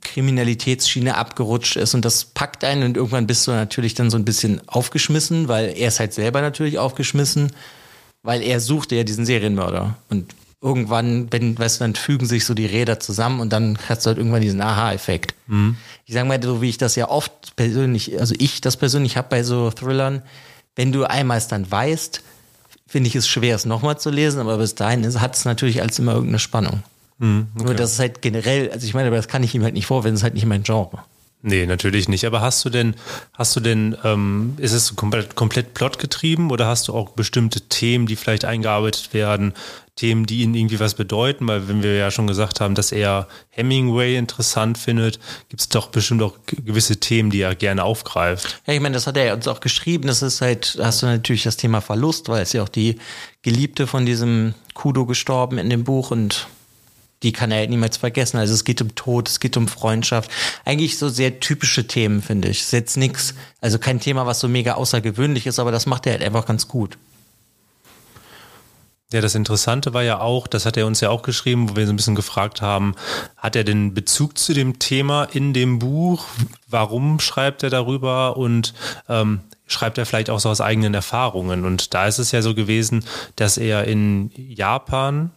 Kriminalitätsschiene 0.00 1.16
abgerutscht 1.16 1.76
ist 1.76 1.94
und 1.94 2.04
das 2.04 2.24
packt 2.24 2.64
einen 2.64 2.84
und 2.84 2.96
irgendwann 2.96 3.26
bist 3.26 3.46
du 3.46 3.50
natürlich 3.50 3.94
dann 3.94 4.10
so 4.10 4.16
ein 4.16 4.24
bisschen 4.24 4.60
aufgeschmissen, 4.68 5.48
weil 5.48 5.74
er 5.76 5.88
ist 5.88 6.00
halt 6.00 6.12
selber 6.14 6.40
natürlich 6.40 6.78
aufgeschmissen, 6.78 7.52
weil 8.22 8.42
er 8.42 8.60
suchte 8.60 8.96
ja 8.96 9.04
diesen 9.04 9.26
Serienmörder 9.26 9.96
und 10.10 10.34
irgendwann, 10.64 11.30
wenn, 11.30 11.58
weißt 11.58 11.78
du, 11.78 11.84
dann 11.84 11.94
fügen 11.94 12.24
sich 12.24 12.46
so 12.46 12.54
die 12.54 12.64
Räder 12.64 12.98
zusammen 12.98 13.40
und 13.40 13.52
dann 13.52 13.78
hast 13.86 14.04
du 14.04 14.08
halt 14.08 14.18
irgendwann 14.18 14.40
diesen 14.40 14.62
Aha-Effekt. 14.62 15.34
Mhm. 15.46 15.76
Ich 16.06 16.14
sage 16.14 16.26
mal, 16.26 16.42
so 16.42 16.62
wie 16.62 16.70
ich 16.70 16.78
das 16.78 16.96
ja 16.96 17.10
oft 17.10 17.54
persönlich, 17.54 18.18
also 18.18 18.34
ich 18.38 18.62
das 18.62 18.78
persönlich 18.78 19.18
habe 19.18 19.28
bei 19.28 19.42
so 19.42 19.70
Thrillern, 19.70 20.22
wenn 20.74 20.90
du 20.90 21.04
einmal 21.04 21.36
es 21.36 21.48
dann 21.48 21.70
weißt, 21.70 22.22
finde 22.86 23.08
ich 23.08 23.14
es 23.14 23.28
schwer, 23.28 23.56
es 23.56 23.66
nochmal 23.66 23.98
zu 23.98 24.08
lesen, 24.08 24.40
aber 24.40 24.56
bis 24.56 24.74
dahin 24.74 25.04
hat 25.20 25.36
es 25.36 25.44
natürlich 25.44 25.82
als 25.82 25.98
immer 25.98 26.12
irgendeine 26.12 26.38
Spannung. 26.38 26.82
Mhm, 27.18 27.48
okay. 27.54 27.64
Nur 27.64 27.74
das 27.74 27.92
ist 27.92 27.98
halt 27.98 28.22
generell, 28.22 28.70
also 28.72 28.86
ich 28.86 28.94
meine, 28.94 29.08
aber 29.08 29.16
das 29.16 29.28
kann 29.28 29.42
ich 29.42 29.54
ihm 29.54 29.64
halt 29.64 29.74
nicht 29.74 29.86
vorwenden, 29.86 30.14
das 30.14 30.20
ist 30.20 30.24
halt 30.24 30.34
nicht 30.34 30.46
mein 30.46 30.62
Genre. 30.62 30.98
Nee, 31.46 31.66
natürlich 31.66 32.08
nicht. 32.08 32.24
Aber 32.24 32.40
hast 32.40 32.64
du 32.64 32.70
denn, 32.70 32.94
hast 33.34 33.54
du 33.54 33.60
denn, 33.60 33.94
ähm, 34.02 34.54
ist 34.56 34.72
es 34.72 34.96
komplett, 34.96 35.34
komplett 35.34 35.74
plotgetrieben 35.74 36.50
oder 36.50 36.66
hast 36.66 36.88
du 36.88 36.94
auch 36.94 37.10
bestimmte 37.10 37.60
Themen, 37.60 38.06
die 38.06 38.16
vielleicht 38.16 38.46
eingearbeitet 38.46 39.12
werden, 39.12 39.52
Themen, 39.94 40.24
die 40.24 40.38
ihnen 40.38 40.54
irgendwie 40.54 40.80
was 40.80 40.94
bedeuten? 40.94 41.46
Weil 41.46 41.68
wenn 41.68 41.82
wir 41.82 41.96
ja 41.96 42.10
schon 42.10 42.26
gesagt 42.26 42.62
haben, 42.62 42.74
dass 42.74 42.92
er 42.92 43.28
Hemingway 43.50 44.16
interessant 44.16 44.78
findet, 44.78 45.20
gibt 45.50 45.60
es 45.60 45.68
doch 45.68 45.88
bestimmt 45.88 46.22
auch 46.22 46.32
gewisse 46.46 46.96
Themen, 46.96 47.28
die 47.28 47.42
er 47.42 47.54
gerne 47.54 47.84
aufgreift. 47.84 48.62
Ja, 48.66 48.72
ich 48.72 48.80
meine, 48.80 48.94
das 48.94 49.06
hat 49.06 49.18
er 49.18 49.34
uns 49.34 49.46
auch 49.46 49.60
geschrieben. 49.60 50.06
Das 50.06 50.22
ist 50.22 50.40
halt, 50.40 50.78
hast 50.80 51.02
du 51.02 51.06
natürlich 51.06 51.42
das 51.42 51.58
Thema 51.58 51.82
Verlust, 51.82 52.30
weil 52.30 52.42
es 52.42 52.54
ja 52.54 52.62
auch 52.62 52.70
die 52.70 52.96
Geliebte 53.42 53.86
von 53.86 54.06
diesem 54.06 54.54
Kudo 54.72 55.04
gestorben 55.04 55.58
in 55.58 55.68
dem 55.68 55.84
Buch 55.84 56.10
und 56.10 56.46
die 57.24 57.32
kann 57.32 57.50
er 57.50 57.58
halt 57.58 57.70
niemals 57.70 57.96
vergessen. 57.96 58.36
Also 58.36 58.54
es 58.54 58.64
geht 58.64 58.80
um 58.82 58.94
Tod, 58.94 59.28
es 59.28 59.40
geht 59.40 59.56
um 59.56 59.66
Freundschaft. 59.66 60.30
Eigentlich 60.64 60.98
so 60.98 61.08
sehr 61.08 61.40
typische 61.40 61.86
Themen, 61.86 62.22
finde 62.22 62.48
ich. 62.48 62.60
Ist 62.60 62.72
jetzt 62.72 62.96
nichts, 62.96 63.34
also 63.60 63.78
kein 63.78 63.98
Thema, 63.98 64.26
was 64.26 64.40
so 64.40 64.48
mega 64.48 64.74
außergewöhnlich 64.74 65.46
ist, 65.46 65.58
aber 65.58 65.72
das 65.72 65.86
macht 65.86 66.06
er 66.06 66.12
halt 66.12 66.22
einfach 66.22 66.46
ganz 66.46 66.68
gut. 66.68 66.98
Ja, 69.12 69.20
das 69.20 69.34
Interessante 69.34 69.94
war 69.94 70.02
ja 70.02 70.20
auch, 70.20 70.46
das 70.46 70.66
hat 70.66 70.76
er 70.76 70.86
uns 70.86 71.00
ja 71.00 71.08
auch 71.08 71.22
geschrieben, 71.22 71.70
wo 71.70 71.76
wir 71.76 71.86
so 71.86 71.92
ein 71.92 71.96
bisschen 71.96 72.16
gefragt 72.16 72.60
haben, 72.60 72.94
hat 73.36 73.54
er 73.54 73.64
den 73.64 73.94
Bezug 73.94 74.36
zu 74.36 74.54
dem 74.54 74.78
Thema 74.78 75.24
in 75.24 75.52
dem 75.52 75.78
Buch? 75.78 76.26
Warum 76.68 77.20
schreibt 77.20 77.62
er 77.62 77.70
darüber? 77.70 78.36
Und 78.36 78.74
ähm, 79.08 79.40
schreibt 79.66 79.98
er 79.98 80.06
vielleicht 80.06 80.30
auch 80.30 80.40
so 80.40 80.50
aus 80.50 80.60
eigenen 80.60 80.94
Erfahrungen. 80.94 81.64
Und 81.64 81.94
da 81.94 82.06
ist 82.06 82.18
es 82.18 82.32
ja 82.32 82.42
so 82.42 82.54
gewesen, 82.54 83.04
dass 83.36 83.56
er 83.56 83.84
in 83.84 84.30
Japan 84.34 85.30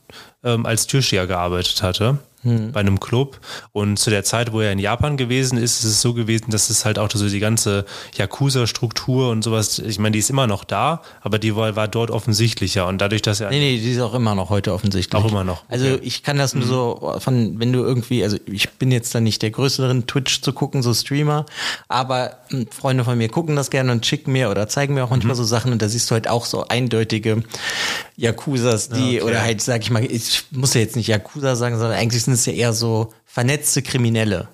ähm, 0.43 0.65
als 0.65 0.88
Türsteher 0.88 1.27
gearbeitet 1.27 1.81
hatte 1.81 2.19
hm. 2.48 2.72
bei 2.72 2.80
einem 2.80 3.00
Club. 3.00 3.39
Und 3.72 3.98
zu 3.98 4.10
der 4.10 4.24
Zeit, 4.24 4.54
wo 4.54 4.62
er 4.62 4.72
in 4.72 4.80
Japan 4.80 5.18
gewesen 5.18 5.58
ist, 5.58 5.80
ist 5.80 5.86
es 5.86 6.01
so 6.01 6.13
gewesen, 6.13 6.51
dass 6.51 6.70
es 6.70 6.86
halt 6.86 7.00
auch 7.00 7.10
so 7.12 7.27
die 7.27 7.39
ganze 7.39 7.86
Yakuza-Struktur 8.16 9.30
und 9.30 9.44
sowas, 9.44 9.80
ich 9.80 10.00
meine, 10.00 10.13
die 10.13 10.20
ist 10.20 10.30
immer 10.30 10.48
noch 10.48 10.63
da, 10.63 11.01
aber 11.22 11.39
die 11.39 11.56
war, 11.56 11.75
war 11.75 11.88
dort 11.88 12.12
offensichtlicher. 12.12 12.88
Und 12.88 13.00
dadurch, 13.00 13.22
dass 13.22 13.39
er. 13.39 13.50
Nee, 13.50 13.60
nee, 13.60 13.77
die 13.77 13.92
ist 13.92 14.00
auch 14.00 14.13
immer 14.13 14.36
noch 14.36 14.50
heute 14.50 14.74
offensichtlich. 14.74 15.22
Auch 15.22 15.30
immer 15.30 15.44
noch. 15.44 15.63
Also 15.68 15.86
okay. 15.86 15.94
Also 15.94 16.04
ich 16.04 16.24
kann 16.24 16.38
das 16.38 16.54
nur 16.54 16.66
mhm. 16.66 16.70
so 16.70 17.16
von, 17.20 17.60
wenn 17.60 17.74
du 17.74 17.80
irgendwie, 17.84 18.24
also 18.24 18.38
ich 18.46 18.70
bin 18.72 18.92
jetzt 18.92 19.13
dann 19.16 19.24
nicht 19.24 19.42
der 19.42 19.51
Größte 19.51 19.84
drin, 19.84 20.08
Twitch 20.08 20.42
zu 20.42 20.54
gucken, 20.54 20.84
so 20.84 20.94
Streamer, 20.94 21.46
aber 21.88 22.38
hm, 22.50 22.68
Freunde 22.72 23.04
von 23.04 23.18
mir 23.18 23.30
gucken 23.30 23.56
das 23.56 23.70
gerne 23.70 23.92
und 23.92 24.06
schicken 24.06 24.32
mir 24.32 24.50
oder 24.50 24.68
zeigen 24.68 24.94
mir 24.94 25.04
auch 25.04 25.10
manchmal 25.10 25.36
mhm. 25.36 25.39
so 25.39 25.44
Sachen 25.44 25.72
und 25.72 25.82
da 25.82 25.89
siehst 25.89 26.10
du 26.10 26.13
halt 26.13 26.27
auch 26.27 26.46
so 26.46 26.68
eindeutige 26.68 27.44
Yakuzas, 28.16 28.89
die, 28.89 29.22
okay. 29.22 29.22
oder 29.22 29.42
halt, 29.42 29.62
sag 29.62 29.82
ich 29.82 29.92
mal, 29.92 30.04
ich 30.04 30.46
muss 30.51 30.74
ja 30.74 30.82
jetzt 30.82 30.96
nicht 30.96 31.08
Yakuza 31.08 31.56
sagen, 31.56 31.77
sondern 31.77 31.98
eigentlich 31.98 32.24
sind 32.24 32.34
es 32.38 32.46
ja 32.46 32.53
eher 32.53 32.74
so 32.74 33.13
vernetzte 33.25 33.82
Kriminelle 33.82 34.48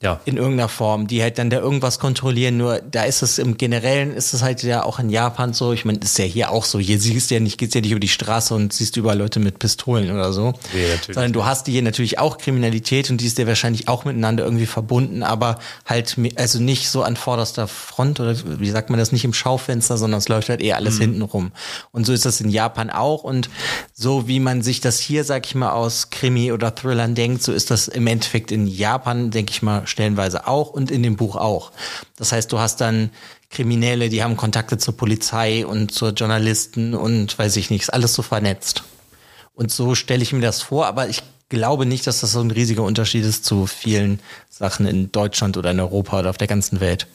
ja. 0.00 0.20
in 0.24 0.36
irgendeiner 0.36 0.68
Form, 0.68 1.08
die 1.08 1.22
halt 1.22 1.38
dann 1.38 1.50
da 1.50 1.58
irgendwas 1.58 1.98
kontrollieren. 1.98 2.56
Nur 2.56 2.80
da 2.80 3.02
ist 3.02 3.22
es 3.22 3.38
im 3.38 3.56
Generellen, 3.58 4.14
ist 4.14 4.32
es 4.32 4.42
halt 4.42 4.62
ja 4.62 4.84
auch 4.84 5.00
in 5.00 5.10
Japan 5.10 5.52
so. 5.52 5.72
Ich 5.72 5.84
meine, 5.84 5.98
ist 5.98 6.18
ja 6.18 6.24
hier 6.24 6.52
auch 6.52 6.64
so. 6.64 6.78
Hier 6.78 7.00
siehst 7.00 7.30
du 7.30 7.34
ja 7.34 7.40
nicht, 7.40 7.58
geht's 7.58 7.74
ja 7.74 7.80
nicht 7.80 7.90
über 7.90 8.00
die 8.00 8.08
Straße 8.08 8.54
und 8.54 8.72
siehst 8.72 8.96
überall 8.96 9.18
Leute 9.18 9.40
mit 9.40 9.58
Pistolen 9.58 10.12
oder 10.12 10.32
so. 10.32 10.54
Nee, 10.72 10.88
natürlich. 10.88 11.14
Sondern 11.14 11.32
du 11.32 11.44
hast 11.44 11.66
hier 11.66 11.82
natürlich 11.82 12.18
auch 12.20 12.38
Kriminalität 12.38 13.10
und 13.10 13.20
die 13.20 13.26
ist 13.26 13.38
ja 13.38 13.46
wahrscheinlich 13.48 13.88
auch 13.88 14.04
miteinander 14.04 14.44
irgendwie 14.44 14.66
verbunden, 14.66 15.24
aber 15.24 15.58
halt, 15.84 16.16
also 16.36 16.60
nicht 16.60 16.90
so 16.90 17.02
an 17.02 17.16
vorderster 17.16 17.66
Front 17.66 18.20
oder 18.20 18.36
wie 18.44 18.70
sagt 18.70 18.90
man 18.90 19.00
das, 19.00 19.10
nicht 19.10 19.24
im 19.24 19.34
Schaufenster, 19.34 19.98
sondern 19.98 20.18
es 20.18 20.28
läuft 20.28 20.48
halt 20.48 20.60
eher 20.60 20.76
alles 20.76 20.96
mhm. 20.96 21.00
hinten 21.00 21.22
rum. 21.22 21.52
Und 21.90 22.06
so 22.06 22.12
ist 22.12 22.24
das 22.24 22.40
in 22.40 22.50
Japan 22.50 22.90
auch 22.90 23.24
und 23.24 23.50
so 23.94 24.28
wie 24.28 24.38
man 24.38 24.62
sich 24.62 24.80
das 24.80 25.00
hier, 25.00 25.24
sag 25.24 25.44
ich 25.46 25.56
mal, 25.56 25.72
aus 25.72 26.10
Krimi 26.10 26.52
oder 26.52 26.72
Thrillern 26.72 27.16
denkt, 27.16 27.42
so 27.42 27.52
ist 27.52 27.72
das 27.72 27.88
im 27.88 28.06
Endeffekt 28.06 28.52
in 28.52 28.68
Japan, 28.68 29.32
denke 29.32 29.50
ich 29.50 29.62
mal, 29.62 29.87
stellenweise 29.88 30.46
auch 30.46 30.70
und 30.70 30.90
in 30.90 31.02
dem 31.02 31.16
Buch 31.16 31.36
auch. 31.36 31.72
Das 32.16 32.32
heißt, 32.32 32.52
du 32.52 32.58
hast 32.58 32.80
dann 32.80 33.10
Kriminelle, 33.50 34.08
die 34.08 34.22
haben 34.22 34.36
Kontakte 34.36 34.78
zur 34.78 34.96
Polizei 34.96 35.66
und 35.66 35.92
zur 35.92 36.10
Journalisten 36.10 36.94
und 36.94 37.38
weiß 37.38 37.56
ich 37.56 37.70
nicht, 37.70 37.82
ist 37.82 37.92
alles 37.92 38.14
so 38.14 38.22
vernetzt. 38.22 38.84
Und 39.54 39.72
so 39.72 39.94
stelle 39.94 40.22
ich 40.22 40.32
mir 40.32 40.40
das 40.40 40.62
vor, 40.62 40.86
aber 40.86 41.08
ich 41.08 41.22
glaube 41.48 41.86
nicht, 41.86 42.06
dass 42.06 42.20
das 42.20 42.32
so 42.32 42.40
ein 42.40 42.50
riesiger 42.50 42.82
Unterschied 42.82 43.24
ist 43.24 43.44
zu 43.44 43.66
vielen 43.66 44.20
Sachen 44.50 44.86
in 44.86 45.10
Deutschland 45.10 45.56
oder 45.56 45.70
in 45.70 45.80
Europa 45.80 46.20
oder 46.20 46.30
auf 46.30 46.38
der 46.38 46.46
ganzen 46.46 46.80
Welt. 46.80 47.06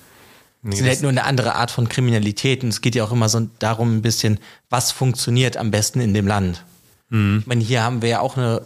Nee, 0.63 0.75
es 0.75 0.81
ist 0.81 0.87
halt 0.87 1.01
nur 1.01 1.11
eine 1.11 1.25
andere 1.25 1.55
Art 1.55 1.71
von 1.71 1.89
Kriminalität 1.89 2.63
und 2.63 2.69
es 2.69 2.81
geht 2.81 2.95
ja 2.95 3.03
auch 3.03 3.11
immer 3.11 3.29
so 3.29 3.47
darum 3.59 3.97
ein 3.97 4.01
bisschen, 4.01 4.39
was 4.69 4.91
funktioniert 4.91 5.57
am 5.57 5.71
besten 5.71 5.99
in 5.99 6.13
dem 6.13 6.25
Land. 6.25 6.63
Mhm. 7.09 7.39
Ich 7.41 7.47
meine, 7.47 7.63
hier 7.63 7.83
haben 7.83 8.01
wir 8.01 8.09
ja 8.09 8.19
auch 8.21 8.37
eine 8.37 8.61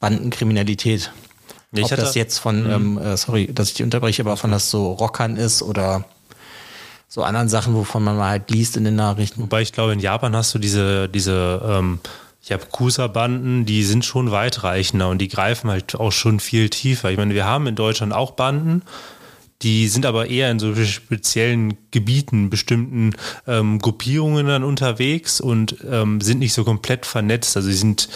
Bandenkriminalität. 0.00 1.10
Ich 1.76 1.92
Ob 1.92 1.96
das 1.96 2.14
jetzt 2.14 2.38
von, 2.38 2.64
mhm. 2.64 2.98
ähm, 2.98 2.98
äh, 2.98 3.16
sorry, 3.16 3.52
dass 3.52 3.68
ich 3.68 3.74
die 3.74 3.82
unterbreche, 3.82 4.22
aber 4.22 4.36
von 4.36 4.50
das 4.50 4.70
so 4.70 4.92
Rockern 4.92 5.36
ist 5.36 5.62
oder 5.62 6.04
so 7.08 7.22
anderen 7.22 7.48
Sachen, 7.48 7.74
wovon 7.74 8.04
man 8.04 8.16
mal 8.16 8.30
halt 8.30 8.50
liest 8.50 8.76
in 8.76 8.84
den 8.84 8.96
Nachrichten. 8.96 9.40
Wobei 9.42 9.62
ich 9.62 9.72
glaube, 9.72 9.92
in 9.92 10.00
Japan 10.00 10.34
hast 10.34 10.54
du 10.54 10.58
diese, 10.58 11.08
diese 11.08 11.62
ähm, 11.66 12.00
Yakuza-Banden, 12.42 13.64
die 13.64 13.82
sind 13.84 14.04
schon 14.04 14.30
weitreichender 14.30 15.08
und 15.08 15.18
die 15.18 15.28
greifen 15.28 15.70
halt 15.70 15.94
auch 15.94 16.12
schon 16.12 16.40
viel 16.40 16.68
tiefer. 16.68 17.10
Ich 17.10 17.16
meine, 17.16 17.34
wir 17.34 17.44
haben 17.44 17.66
in 17.66 17.74
Deutschland 17.74 18.12
auch 18.12 18.32
Banden, 18.32 18.82
die 19.62 19.88
sind 19.88 20.04
aber 20.04 20.26
eher 20.28 20.50
in 20.50 20.58
so 20.58 20.74
speziellen 20.84 21.78
Gebieten, 21.90 22.50
bestimmten 22.50 23.14
ähm, 23.46 23.78
Gruppierungen 23.78 24.46
dann 24.46 24.64
unterwegs 24.64 25.40
und 25.40 25.76
ähm, 25.90 26.20
sind 26.20 26.40
nicht 26.40 26.52
so 26.52 26.62
komplett 26.64 27.06
vernetzt. 27.06 27.56
Also 27.56 27.68
sie 27.68 27.76
sind 27.76 28.08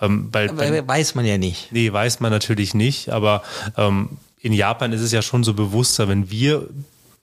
ähm, 0.00 0.28
weil, 0.32 0.50
aber 0.50 0.88
weiß 0.88 1.14
man 1.14 1.24
ja 1.24 1.38
nicht. 1.38 1.72
Nee, 1.72 1.92
weiß 1.92 2.20
man 2.20 2.30
natürlich 2.30 2.74
nicht, 2.74 3.08
aber 3.08 3.42
ähm, 3.76 4.10
in 4.40 4.52
Japan 4.52 4.92
ist 4.92 5.00
es 5.00 5.12
ja 5.12 5.22
schon 5.22 5.44
so 5.44 5.54
bewusster, 5.54 6.08
wenn 6.08 6.30
wir 6.30 6.68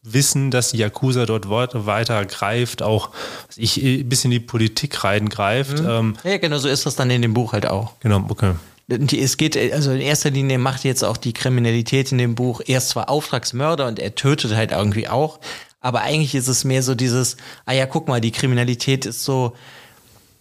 wissen, 0.03 0.51
dass 0.51 0.71
die 0.71 0.77
Yakuza 0.77 1.25
dort 1.25 1.49
weiter 1.49 2.25
greift, 2.25 2.81
auch 2.81 3.09
ich 3.55 3.81
ein 3.81 4.09
bisschen 4.09 4.31
die 4.31 4.39
Politik 4.39 5.03
reingreift. 5.03 5.81
Mhm. 5.81 5.89
Ähm, 5.89 6.17
ja, 6.23 6.37
genau, 6.37 6.57
so 6.57 6.67
ist 6.67 6.85
das 6.85 6.95
dann 6.95 7.09
in 7.09 7.21
dem 7.21 7.33
Buch 7.33 7.53
halt 7.53 7.65
auch. 7.65 7.93
Genau, 8.01 8.25
okay. 8.27 8.53
Es 8.89 9.37
geht, 9.37 9.55
also 9.55 9.91
in 9.91 10.01
erster 10.01 10.29
Linie 10.29 10.57
macht 10.57 10.83
jetzt 10.83 11.03
auch 11.03 11.15
die 11.15 11.31
Kriminalität 11.31 12.11
in 12.11 12.17
dem 12.17 12.35
Buch, 12.35 12.61
er 12.65 12.79
ist 12.79 12.89
zwar 12.89 13.09
Auftragsmörder 13.09 13.87
und 13.87 13.97
er 13.97 14.13
tötet 14.15 14.53
halt 14.55 14.71
irgendwie 14.71 15.07
auch, 15.07 15.39
aber 15.79 16.01
eigentlich 16.01 16.35
ist 16.35 16.49
es 16.49 16.65
mehr 16.65 16.83
so 16.83 16.93
dieses, 16.93 17.37
ah 17.65 17.71
ja, 17.71 17.85
guck 17.85 18.09
mal, 18.09 18.19
die 18.19 18.31
Kriminalität 18.31 19.05
ist 19.05 19.23
so, 19.23 19.55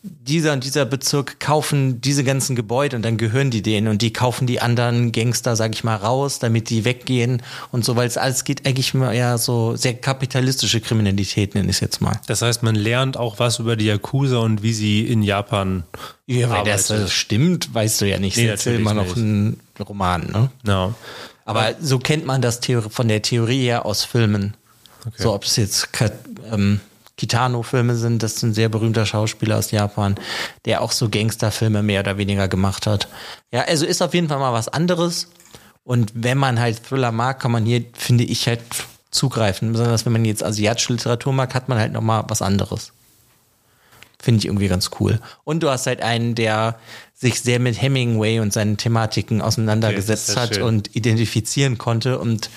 dieser 0.03 0.53
und 0.53 0.65
dieser 0.65 0.85
Bezirk 0.85 1.39
kaufen 1.39 2.01
diese 2.01 2.25
ganzen 2.25 2.57
Gebäude 2.57 2.97
und 2.97 3.03
dann 3.03 3.17
gehören 3.17 3.53
die 3.53 3.63
denen 3.63 3.87
und 3.87 4.03
die 4.03 4.13
kaufen 4.13 4.49
die 4.49 4.61
anderen 4.61 5.13
Gangster, 5.13 5.55
sag 5.55 5.75
ich 5.75 5.85
mal, 5.85 5.95
raus, 5.95 6.41
damit 6.41 6.71
die 6.71 6.85
weggehen 6.85 7.41
und 7.71 7.85
so, 7.85 7.95
weil 7.95 8.09
es 8.09 8.17
alles 8.17 8.43
geht 8.43 8.67
eigentlich 8.67 8.95
mehr 8.95 9.13
ja 9.13 9.39
so 9.39 9.77
sehr 9.77 9.95
kapitalistische 9.95 10.81
Kriminalität, 10.81 11.55
nenne 11.55 11.71
ich 11.71 11.77
es 11.77 11.81
jetzt 11.81 12.01
mal. 12.01 12.21
Das 12.27 12.43
heißt, 12.43 12.65
man 12.65 12.75
lernt 12.75 13.17
auch 13.17 13.39
was 13.39 13.61
über 13.61 13.77
die 13.77 13.87
Yakuza 13.87 14.39
und 14.39 14.65
wie 14.65 14.73
sie 14.73 15.07
in 15.07 15.23
Japan 15.23 15.85
Ja, 16.27 16.51
weil 16.51 16.65
das, 16.65 16.89
das, 16.89 17.13
stimmt, 17.13 17.73
weißt 17.73 18.01
du 18.01 18.09
ja 18.09 18.19
nicht. 18.19 18.37
Nee, 18.37 18.49
das 18.49 18.67
ist 18.67 18.75
immer 18.75 18.95
noch 18.95 19.15
ein 19.17 19.61
Roman, 19.79 20.27
ne? 20.27 20.51
No. 20.65 20.95
Aber 21.45 21.75
so 21.81 21.99
kennt 22.01 22.27
man 22.27 22.43
das 22.43 22.61
von 22.89 23.09
der 23.09 23.23
Theorie 23.23 23.65
her 23.65 23.87
aus 23.87 24.05
Filmen. 24.05 24.55
Okay. 25.07 25.23
So, 25.23 25.35
ob 25.35 25.45
es 25.45 25.57
jetzt 25.57 25.89
ähm, 26.51 26.81
Kitano-Filme 27.23 27.95
sind. 27.95 28.25
Das 28.25 28.35
ist 28.35 28.43
ein 28.43 28.53
sehr 28.53 28.69
berühmter 28.69 29.07
Schauspieler 29.07 29.57
aus 29.57 29.71
Japan, 29.71 30.17
der 30.65 30.83
auch 30.83 30.91
so 30.91 31.09
Gangsterfilme 31.09 31.81
mehr 31.81 32.01
oder 32.01 32.19
weniger 32.19 32.49
gemacht 32.49 32.89
hat. 32.89 33.07
Ja, 33.53 33.63
also 33.63 33.87
ist 33.87 34.03
auf 34.03 34.13
jeden 34.13 34.29
Fall 34.29 34.41
mal 34.41 34.53
was 34.53 34.67
anderes. 34.67 35.29
Und 35.85 36.11
wenn 36.17 36.37
man 36.37 36.59
halt 36.59 36.85
Thriller 36.85 37.13
mag, 37.13 37.39
kann 37.39 37.53
man 37.53 37.65
hier, 37.65 37.85
finde 37.93 38.25
ich, 38.25 38.49
halt 38.49 38.61
zugreifen. 39.13 39.71
Besonders 39.71 40.05
wenn 40.05 40.13
man 40.13 40.25
jetzt 40.25 40.43
asiatische 40.43 40.95
Literatur 40.95 41.33
mag, 41.33 41.55
hat 41.55 41.69
man 41.69 41.79
halt 41.79 41.93
nochmal 41.93 42.25
was 42.27 42.43
anderes. 42.43 42.93
Finde 44.21 44.41
ich 44.41 44.47
irgendwie 44.47 44.69
ganz 44.69 44.91
cool. 44.99 45.21
Und 45.45 45.63
du 45.63 45.71
hast 45.71 45.87
halt 45.87 46.03
einen, 46.03 46.35
der 46.35 46.77
sich 47.15 47.41
sehr 47.41 47.61
mit 47.61 47.81
Hemingway 47.81 48.41
und 48.41 48.53
seinen 48.53 48.79
Thematiken 48.79 49.43
auseinandergesetzt 49.43 50.31
okay, 50.31 50.41
hat 50.41 50.55
schön. 50.57 50.65
und 50.65 50.97
identifizieren 50.97 51.79
konnte. 51.79 52.19
Und 52.19 52.51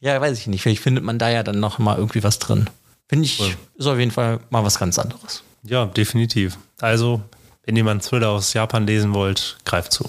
ja, 0.00 0.18
weiß 0.18 0.38
ich 0.38 0.46
nicht, 0.46 0.62
vielleicht 0.62 0.82
findet 0.82 1.04
man 1.04 1.18
da 1.18 1.28
ja 1.28 1.42
dann 1.42 1.60
nochmal 1.60 1.98
irgendwie 1.98 2.24
was 2.24 2.38
drin. 2.38 2.70
Finde 3.12 3.26
ich, 3.26 3.38
cool. 3.40 3.54
ist 3.76 3.86
auf 3.86 3.98
jeden 3.98 4.10
Fall 4.10 4.40
mal 4.48 4.64
was 4.64 4.78
ganz 4.78 4.98
anderes. 4.98 5.42
Ja, 5.64 5.84
definitiv. 5.84 6.56
Also, 6.80 7.20
wenn 7.66 7.76
ihr 7.76 7.84
mal 7.84 7.90
einen 7.90 8.00
Thriller 8.00 8.30
aus 8.30 8.54
Japan 8.54 8.86
lesen 8.86 9.12
wollt, 9.12 9.58
greift 9.66 9.92
zu. 9.92 10.08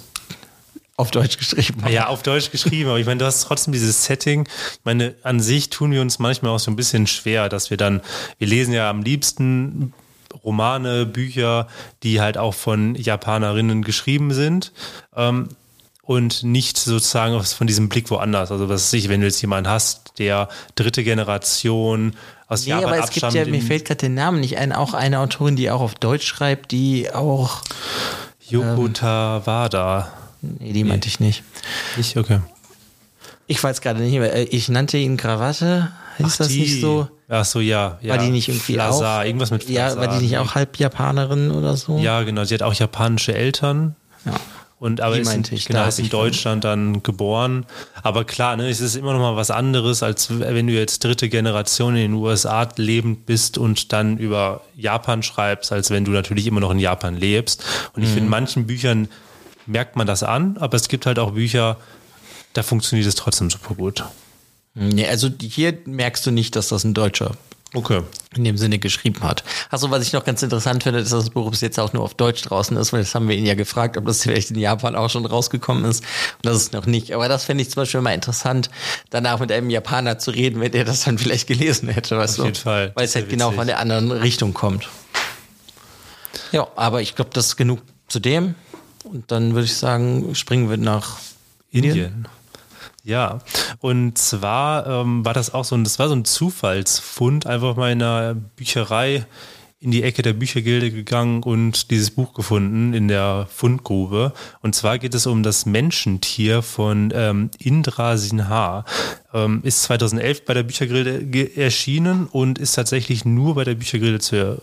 Auf 0.95 1.11
Deutsch 1.11 1.37
geschrieben. 1.37 1.83
Ja, 1.89 2.07
auf 2.07 2.23
Deutsch 2.23 2.49
geschrieben. 2.49 2.87
Aber 2.87 2.99
ich 2.99 3.05
meine, 3.05 3.17
du 3.17 3.25
hast 3.25 3.41
trotzdem 3.41 3.73
dieses 3.73 4.05
Setting. 4.05 4.47
Ich 4.47 4.85
meine, 4.85 5.15
an 5.23 5.41
sich 5.41 5.69
tun 5.69 5.91
wir 5.91 5.99
uns 5.99 6.17
manchmal 6.17 6.53
auch 6.53 6.59
so 6.59 6.71
ein 6.71 6.77
bisschen 6.77 7.05
schwer, 7.05 7.49
dass 7.49 7.69
wir 7.69 7.75
dann, 7.75 7.99
wir 8.37 8.47
lesen 8.47 8.73
ja 8.73 8.89
am 8.89 9.03
liebsten 9.03 9.91
Romane, 10.41 11.05
Bücher, 11.05 11.67
die 12.03 12.21
halt 12.21 12.37
auch 12.37 12.53
von 12.53 12.95
Japanerinnen 12.95 13.83
geschrieben 13.83 14.33
sind. 14.33 14.71
Ähm, 15.13 15.49
und 16.05 16.43
nicht 16.43 16.77
sozusagen 16.77 17.41
von 17.41 17.65
diesem 17.65 17.89
Blick 17.89 18.11
woanders. 18.11 18.51
Also 18.51 18.69
was 18.69 18.83
weiß 18.83 18.93
ich, 18.93 19.09
wenn 19.09 19.21
du 19.21 19.25
jetzt 19.25 19.41
jemanden 19.41 19.69
hast, 19.69 20.19
der 20.19 20.49
dritte 20.75 21.03
Generation 21.03 22.13
aus 22.47 22.65
nee, 22.65 22.71
Japan 22.71 22.85
aber 22.85 23.03
es 23.03 23.09
gibt 23.09 23.33
ja, 23.33 23.45
mir 23.45 23.61
fällt 23.61 23.85
gerade 23.85 23.99
der 23.99 24.09
Name 24.09 24.39
nicht 24.39 24.57
ein, 24.57 24.73
auch 24.73 24.93
eine 24.93 25.19
Autorin, 25.19 25.55
die 25.55 25.71
auch 25.71 25.81
auf 25.81 25.95
Deutsch 25.95 26.27
schreibt, 26.27 26.71
die 26.71 27.09
auch 27.11 27.61
Yoko 28.47 28.85
ähm, 28.85 28.93
Tawada. 28.93 30.11
Nee, 30.41 30.73
die 30.73 30.83
meinte 30.83 31.07
ich 31.07 31.21
nicht. 31.21 31.43
Nicht, 31.95 32.17
okay. 32.17 32.41
Ich 33.47 33.63
weiß 33.63 33.79
gerade 33.79 34.01
nicht 34.01 34.11
mehr. 34.11 34.33
Äh, 34.33 34.43
ich 34.43 34.67
nannte 34.67 34.97
ihn 34.97 35.15
Krawatte. 35.15 35.91
Ist 36.17 36.39
das 36.39 36.49
die. 36.49 36.59
nicht 36.59 36.81
so? 36.81 37.07
Ach 37.29 37.45
so, 37.45 37.61
ja. 37.61 37.97
ja. 38.01 38.11
War 38.11 38.17
die 38.17 38.29
nicht 38.29 38.49
irgendwie 38.49 38.73
Flasar, 38.73 39.21
auch? 39.21 39.25
irgendwas 39.25 39.51
mit 39.51 39.63
Flasar. 39.63 40.03
Ja, 40.03 40.07
war 40.09 40.19
die 40.19 40.23
nicht 40.23 40.37
auch 40.37 40.53
halb 40.53 40.77
Japanerin 40.77 41.49
oder 41.49 41.77
so? 41.77 41.97
Ja, 41.97 42.23
genau. 42.23 42.43
Sie 42.43 42.53
hat 42.53 42.61
auch 42.61 42.73
japanische 42.73 43.33
Eltern. 43.33 43.95
Ja. 44.25 44.33
Und 44.79 44.99
aber 44.99 45.17
ist, 45.17 45.33
in, 45.33 45.45
ich, 45.51 45.65
genau, 45.65 45.87
ist 45.87 45.99
in 45.99 46.09
Deutschland 46.09 46.65
dann 46.65 47.03
geboren. 47.03 47.65
Aber 48.01 48.25
klar, 48.25 48.57
ne, 48.57 48.69
es 48.69 48.81
ist 48.81 48.95
immer 48.95 49.13
noch 49.13 49.19
mal 49.19 49.35
was 49.37 49.49
anderes, 49.49 50.03
als 50.03 50.27
wenn 50.39 50.67
du 50.67 50.73
jetzt 50.73 51.03
dritte 51.03 51.29
Generation 51.29 51.95
in 51.95 52.01
den 52.01 52.13
USA 52.13 52.67
lebend 52.75 53.25
bist 53.25 53.57
und 53.57 53.93
dann 53.93 54.17
über 54.17 54.61
Japan 54.75 55.23
schreibst, 55.23 55.71
als 55.71 55.89
wenn 55.89 56.03
du 56.03 56.11
natürlich 56.11 56.47
immer 56.47 56.59
noch 56.59 56.71
in 56.71 56.79
Japan 56.79 57.15
lebst. 57.15 57.63
Und 57.93 58.03
ich 58.03 58.09
mhm. 58.09 58.13
finde, 58.13 58.25
in 58.25 58.31
manchen 58.31 58.67
Büchern 58.67 59.07
merkt 59.65 59.95
man 59.95 60.05
das 60.05 60.23
an, 60.23 60.57
aber 60.57 60.75
es 60.75 60.89
gibt 60.89 61.05
halt 61.05 61.17
auch 61.17 61.31
Bücher, 61.31 61.77
da 62.53 62.63
funktioniert 62.63 63.07
es 63.07 63.15
trotzdem 63.15 63.49
super 63.49 63.75
gut. 63.75 64.03
Nee, 64.75 65.07
also 65.07 65.29
hier 65.39 65.77
merkst 65.85 66.25
du 66.25 66.31
nicht, 66.31 66.55
dass 66.55 66.69
das 66.69 66.83
ein 66.83 66.93
Deutscher 66.93 67.31
Okay. 67.73 68.01
In 68.35 68.43
dem 68.43 68.57
Sinne 68.57 68.77
geschrieben 68.77 69.21
hat. 69.23 69.43
Achso, 69.69 69.89
was 69.89 70.03
ich 70.03 70.13
noch 70.13 70.23
ganz 70.23 70.43
interessant 70.43 70.83
finde, 70.83 70.99
ist, 70.99 71.11
dass 71.11 71.25
das 71.25 71.29
Buch 71.31 71.49
bis 71.49 71.61
jetzt 71.61 71.79
auch 71.79 71.91
nur 71.93 72.03
auf 72.03 72.13
Deutsch 72.13 72.41
draußen 72.43 72.77
ist, 72.77 72.93
weil 72.93 73.01
das 73.01 73.15
haben 73.15 73.27
wir 73.27 73.35
ihn 73.35 73.45
ja 73.45 73.55
gefragt, 73.55 73.97
ob 73.97 74.05
das 74.05 74.21
vielleicht 74.21 74.51
in 74.51 74.59
Japan 74.59 74.95
auch 74.95 75.09
schon 75.09 75.25
rausgekommen 75.25 75.85
ist. 75.85 76.03
Und 76.03 76.45
das 76.45 76.57
ist 76.57 76.73
noch 76.73 76.85
nicht. 76.85 77.13
Aber 77.13 77.27
das 77.27 77.45
finde 77.45 77.63
ich 77.63 77.71
zum 77.71 77.81
Beispiel 77.81 78.01
mal 78.01 78.13
interessant, 78.13 78.69
danach 79.09 79.39
mit 79.39 79.51
einem 79.51 79.69
Japaner 79.69 80.19
zu 80.19 80.31
reden, 80.31 80.61
wenn 80.61 80.71
der 80.71 80.85
das 80.85 81.03
dann 81.03 81.17
vielleicht 81.17 81.47
gelesen 81.47 81.89
hätte, 81.89 82.17
weißt 82.17 82.39
auf 82.39 82.45
jeden 82.45 82.57
Fall. 82.57 82.91
Weil 82.95 83.05
es 83.05 83.15
halt 83.15 83.29
genau 83.29 83.51
von 83.51 83.67
der 83.67 83.79
anderen 83.79 84.11
Richtung 84.11 84.53
kommt. 84.53 84.89
Ja, 86.51 86.67
aber 86.75 87.01
ich 87.01 87.15
glaube, 87.15 87.31
das 87.33 87.47
ist 87.47 87.55
genug 87.55 87.81
zu 88.07 88.19
dem. 88.19 88.55
Und 89.03 89.31
dann 89.31 89.53
würde 89.53 89.65
ich 89.65 89.75
sagen, 89.75 90.35
springen 90.35 90.69
wir 90.69 90.77
nach 90.77 91.17
Indien. 91.71 91.95
Indien. 91.95 92.27
Ja, 93.05 93.39
und 93.79 94.17
zwar 94.17 94.87
ähm, 94.87 95.25
war 95.25 95.33
das 95.33 95.53
auch 95.53 95.65
so 95.65 95.75
ein, 95.75 95.83
das 95.83 95.99
war 95.99 96.07
so 96.07 96.15
ein 96.15 96.23
Zufallsfund, 96.23 97.45
einfach 97.45 97.75
mal 97.75 97.91
in 97.91 98.01
einer 98.01 98.33
Bücherei 98.33 99.25
in 99.83 99.91
die 99.91 100.03
Ecke 100.03 100.21
der 100.21 100.31
Büchergilde 100.31 100.89
gegangen 100.91 101.43
und 101.43 101.91
dieses 101.91 102.11
Buch 102.11 102.33
gefunden 102.33 102.93
in 102.93 103.09
der 103.09 103.47
Fundgrube. 103.53 104.31
Und 104.61 104.73
zwar 104.73 104.97
geht 104.97 105.13
es 105.13 105.27
um 105.27 105.43
das 105.43 105.65
Menschentier 105.65 106.61
von 106.61 107.11
ähm, 107.13 107.51
Indra 107.59 108.15
Sinha. 108.15 108.85
Ähm, 109.33 109.59
ist 109.63 109.83
2011 109.83 110.45
bei 110.45 110.53
der 110.53 110.63
Büchergilde 110.63 111.57
erschienen 111.57 112.27
und 112.27 112.59
ist 112.59 112.75
tatsächlich 112.75 113.25
nur 113.25 113.55
bei 113.55 113.65
der 113.65 113.75
Büchergilde 113.75 114.19
zu 114.19 114.61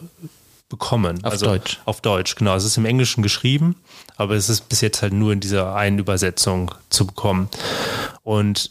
bekommen. 0.71 1.23
Auf 1.25 1.33
also, 1.33 1.47
Deutsch. 1.47 1.79
Auf 1.85 2.01
Deutsch, 2.01 2.37
genau. 2.37 2.55
Es 2.55 2.65
ist 2.65 2.79
im 2.79 2.87
Englischen 2.87 3.23
geschrieben, 3.23 3.77
aber 4.17 4.37
es 4.37 4.49
ist 4.49 4.71
bis 4.71 4.81
jetzt 4.81 5.03
halt 5.03 5.13
nur 5.13 5.35
in 5.35 5.41
dieser 5.41 5.75
einen 5.75 5.99
Übersetzung 5.99 6.71
zu 6.89 7.07
bekommen. 7.07 7.51
Und 8.23 8.71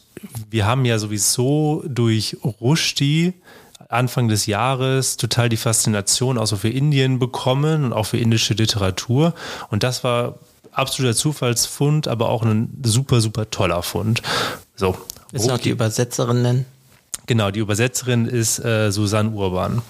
wir 0.49 0.65
haben 0.65 0.85
ja 0.85 0.97
sowieso 0.97 1.83
durch 1.85 2.37
Rushdie 2.43 3.35
Anfang 3.89 4.27
des 4.27 4.45
Jahres 4.45 5.17
total 5.17 5.49
die 5.49 5.57
Faszination 5.57 6.37
auch 6.37 6.45
so 6.45 6.57
für 6.57 6.69
Indien 6.69 7.17
bekommen 7.17 7.85
und 7.85 7.93
auch 7.93 8.05
für 8.05 8.17
indische 8.17 8.53
Literatur. 8.53 9.33
Und 9.71 9.81
das 9.83 10.03
war 10.03 10.35
absoluter 10.71 11.15
Zufallsfund, 11.15 12.07
aber 12.07 12.29
auch 12.29 12.43
ein 12.43 12.69
super, 12.83 13.19
super 13.19 13.49
toller 13.49 13.81
Fund. 13.81 14.21
So. 14.75 14.95
Du 15.31 15.47
noch 15.47 15.57
die 15.57 15.69
Übersetzerin 15.69 16.41
nennen? 16.41 16.65
Genau, 17.25 17.51
die 17.51 17.59
Übersetzerin 17.59 18.25
ist 18.25 18.59
äh, 18.59 18.91
Susanne 18.91 19.31
Urban. 19.31 19.81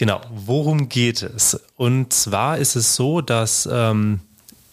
Genau, 0.00 0.22
worum 0.30 0.88
geht 0.88 1.20
es? 1.20 1.60
Und 1.76 2.14
zwar 2.14 2.56
ist 2.56 2.74
es 2.74 2.96
so, 2.96 3.20
dass 3.20 3.68
ähm, 3.70 4.20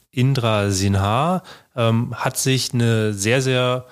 Indra 0.10 0.70
Sinha 0.70 1.44
ähm, 1.76 2.16
hat 2.16 2.38
sich 2.38 2.74
eine 2.74 3.14
sehr, 3.14 3.42
sehr 3.42 3.84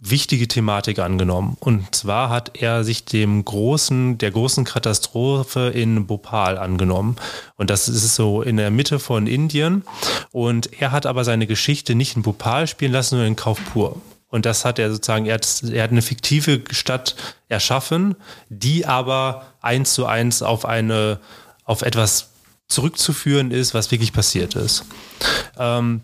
wichtige 0.00 0.48
Thematik 0.48 0.98
angenommen. 0.98 1.56
Und 1.60 1.94
zwar 1.94 2.30
hat 2.30 2.60
er 2.60 2.82
sich 2.82 3.04
dem 3.04 3.44
großen, 3.44 4.18
der 4.18 4.32
großen 4.32 4.64
Katastrophe 4.64 5.68
in 5.68 6.08
Bhopal 6.08 6.58
angenommen. 6.58 7.14
Und 7.56 7.70
das 7.70 7.88
ist 7.88 8.16
so 8.16 8.42
in 8.42 8.56
der 8.56 8.72
Mitte 8.72 8.98
von 8.98 9.28
Indien. 9.28 9.84
Und 10.32 10.80
er 10.82 10.90
hat 10.90 11.06
aber 11.06 11.22
seine 11.22 11.46
Geschichte 11.46 11.94
nicht 11.94 12.16
in 12.16 12.22
Bhopal 12.22 12.66
spielen 12.66 12.90
lassen, 12.90 13.10
sondern 13.10 13.28
in 13.28 13.36
Kaufpur. 13.36 14.02
Und 14.30 14.46
das 14.46 14.64
hat 14.64 14.78
er 14.78 14.90
sozusagen, 14.90 15.26
er 15.26 15.34
hat, 15.34 15.62
er 15.70 15.82
hat 15.82 15.90
eine 15.90 16.02
fiktive 16.02 16.62
Stadt 16.70 17.16
erschaffen, 17.48 18.14
die 18.48 18.86
aber 18.86 19.46
eins 19.60 19.94
zu 19.94 20.06
eins 20.06 20.42
auf 20.42 20.64
eine, 20.64 21.18
auf 21.64 21.82
etwas 21.82 22.30
zurückzuführen 22.68 23.50
ist, 23.50 23.74
was 23.74 23.90
wirklich 23.90 24.12
passiert 24.12 24.54
ist. 24.54 24.84
Ähm, 25.58 26.00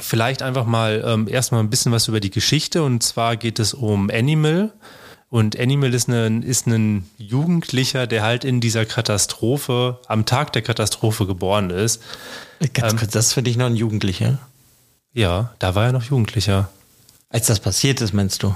vielleicht 0.00 0.42
einfach 0.42 0.64
mal 0.64 1.02
ähm, 1.04 1.28
erstmal 1.28 1.60
ein 1.60 1.70
bisschen 1.70 1.92
was 1.92 2.08
über 2.08 2.20
die 2.20 2.30
Geschichte. 2.30 2.82
Und 2.82 3.02
zwar 3.02 3.36
geht 3.36 3.58
es 3.58 3.74
um 3.74 4.10
Animal. 4.10 4.72
Und 5.28 5.58
Animal 5.58 5.92
ist 5.92 6.08
ein, 6.08 6.42
ist 6.44 6.68
ein 6.68 7.10
Jugendlicher, 7.18 8.06
der 8.06 8.22
halt 8.22 8.44
in 8.44 8.60
dieser 8.60 8.86
Katastrophe, 8.86 9.98
am 10.06 10.26
Tag 10.26 10.52
der 10.52 10.62
Katastrophe 10.62 11.26
geboren 11.26 11.70
ist. 11.70 12.00
Ganz 12.72 12.92
ähm, 12.92 12.98
kurz, 13.00 13.10
das 13.10 13.26
ist 13.26 13.32
für 13.32 13.42
dich 13.42 13.56
noch 13.56 13.66
ein 13.66 13.74
Jugendlicher? 13.74 14.38
Ja, 15.12 15.52
da 15.58 15.74
war 15.74 15.86
er 15.86 15.92
noch 15.92 16.04
Jugendlicher. 16.04 16.68
Als 17.34 17.48
das 17.48 17.58
passiert 17.58 18.00
ist, 18.00 18.12
meinst 18.12 18.44
du? 18.44 18.54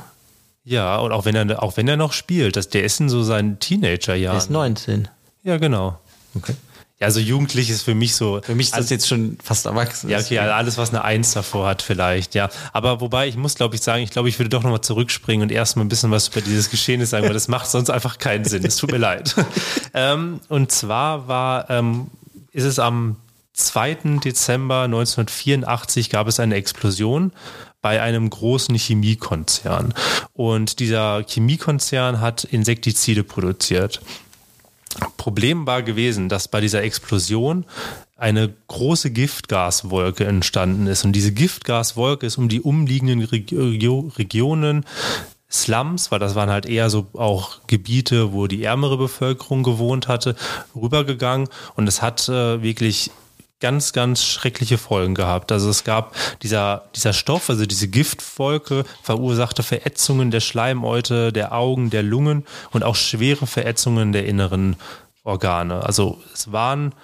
Ja, 0.62 0.98
und 0.98 1.10
auch 1.10 1.24
wenn 1.24 1.34
er, 1.34 1.64
auch 1.64 1.76
wenn 1.76 1.88
er 1.88 1.96
noch 1.96 2.12
spielt, 2.12 2.54
das, 2.54 2.68
der 2.68 2.84
ist 2.84 3.00
in 3.00 3.08
so 3.08 3.24
seinen 3.24 3.58
Teenagerjahren. 3.58 4.36
Der 4.36 4.44
ist 4.44 4.50
19. 4.50 5.08
Ja, 5.42 5.56
genau. 5.56 5.98
Okay. 6.36 6.54
Ja, 7.00 7.08
also 7.08 7.18
jugendlich 7.18 7.70
ist 7.70 7.82
für 7.82 7.96
mich 7.96 8.14
so. 8.14 8.40
Für 8.40 8.54
mich 8.54 8.66
ist 8.66 8.74
das 8.74 8.82
also, 8.82 8.94
jetzt 8.94 9.08
schon 9.08 9.36
fast 9.42 9.66
erwachsen. 9.66 10.08
Ja, 10.08 10.20
okay, 10.20 10.38
also 10.38 10.52
alles, 10.52 10.78
was 10.78 10.90
eine 10.90 11.02
Eins 11.02 11.32
davor 11.32 11.66
hat, 11.66 11.82
vielleicht, 11.82 12.36
ja. 12.36 12.50
Aber 12.72 13.00
wobei, 13.00 13.26
ich 13.26 13.36
muss, 13.36 13.56
glaube 13.56 13.74
ich, 13.74 13.82
sagen, 13.82 14.04
ich 14.04 14.12
glaube, 14.12 14.28
ich 14.28 14.38
würde 14.38 14.50
doch 14.50 14.62
nochmal 14.62 14.80
zurückspringen 14.80 15.42
und 15.42 15.50
erstmal 15.50 15.84
ein 15.84 15.88
bisschen 15.88 16.12
was 16.12 16.28
über 16.28 16.40
dieses 16.40 16.70
Geschehen 16.70 17.04
sagen, 17.04 17.26
weil 17.26 17.34
das 17.34 17.48
macht 17.48 17.66
sonst 17.66 17.90
einfach 17.90 18.18
keinen 18.18 18.44
Sinn. 18.44 18.64
Es 18.64 18.76
tut 18.76 18.92
mir 18.92 18.98
leid. 18.98 19.34
ähm, 19.92 20.38
und 20.48 20.70
zwar 20.70 21.26
war, 21.26 21.68
ähm, 21.68 22.12
ist 22.52 22.64
es 22.64 22.78
am 22.78 23.16
2. 23.54 24.20
Dezember 24.24 24.82
1984 24.82 26.10
gab 26.10 26.28
es 26.28 26.38
eine 26.38 26.54
Explosion 26.54 27.32
bei 27.80 28.02
einem 28.02 28.28
großen 28.28 28.74
Chemiekonzern. 28.74 29.94
Und 30.32 30.80
dieser 30.80 31.24
Chemiekonzern 31.24 32.20
hat 32.20 32.44
Insektizide 32.44 33.24
produziert. 33.24 34.00
Problem 35.16 35.66
war 35.66 35.82
gewesen, 35.82 36.28
dass 36.28 36.48
bei 36.48 36.60
dieser 36.60 36.82
Explosion 36.82 37.64
eine 38.16 38.52
große 38.66 39.10
Giftgaswolke 39.10 40.24
entstanden 40.24 40.86
ist. 40.88 41.04
Und 41.04 41.12
diese 41.12 41.32
Giftgaswolke 41.32 42.26
ist 42.26 42.36
um 42.36 42.48
die 42.48 42.60
umliegenden 42.60 43.22
Regio 43.22 44.10
Regionen 44.16 44.84
Slums, 45.50 46.10
weil 46.10 46.18
das 46.18 46.34
waren 46.34 46.50
halt 46.50 46.66
eher 46.66 46.90
so 46.90 47.06
auch 47.14 47.60
Gebiete, 47.68 48.32
wo 48.32 48.46
die 48.48 48.64
ärmere 48.64 48.98
Bevölkerung 48.98 49.62
gewohnt 49.62 50.08
hatte, 50.08 50.36
rübergegangen. 50.74 51.48
Und 51.74 51.86
es 51.86 52.02
hat 52.02 52.28
äh, 52.28 52.62
wirklich 52.62 53.10
ganz, 53.60 53.92
ganz 53.92 54.22
schreckliche 54.22 54.78
Folgen 54.78 55.14
gehabt. 55.14 55.50
Also 55.50 55.68
es 55.68 55.84
gab 55.84 56.14
dieser, 56.42 56.84
dieser 56.94 57.12
Stoff, 57.12 57.50
also 57.50 57.66
diese 57.66 57.88
Giftwolke, 57.88 58.84
verursachte 59.02 59.62
Verätzungen 59.62 60.30
der 60.30 60.40
Schleimhäute, 60.40 61.32
der 61.32 61.52
Augen, 61.52 61.90
der 61.90 62.02
Lungen 62.02 62.46
und 62.70 62.84
auch 62.84 62.96
schwere 62.96 63.46
Verätzungen 63.46 64.12
der 64.12 64.26
inneren 64.26 64.76
Organe. 65.24 65.82
Also 65.82 66.20
es 66.32 66.52
waren, 66.52 66.94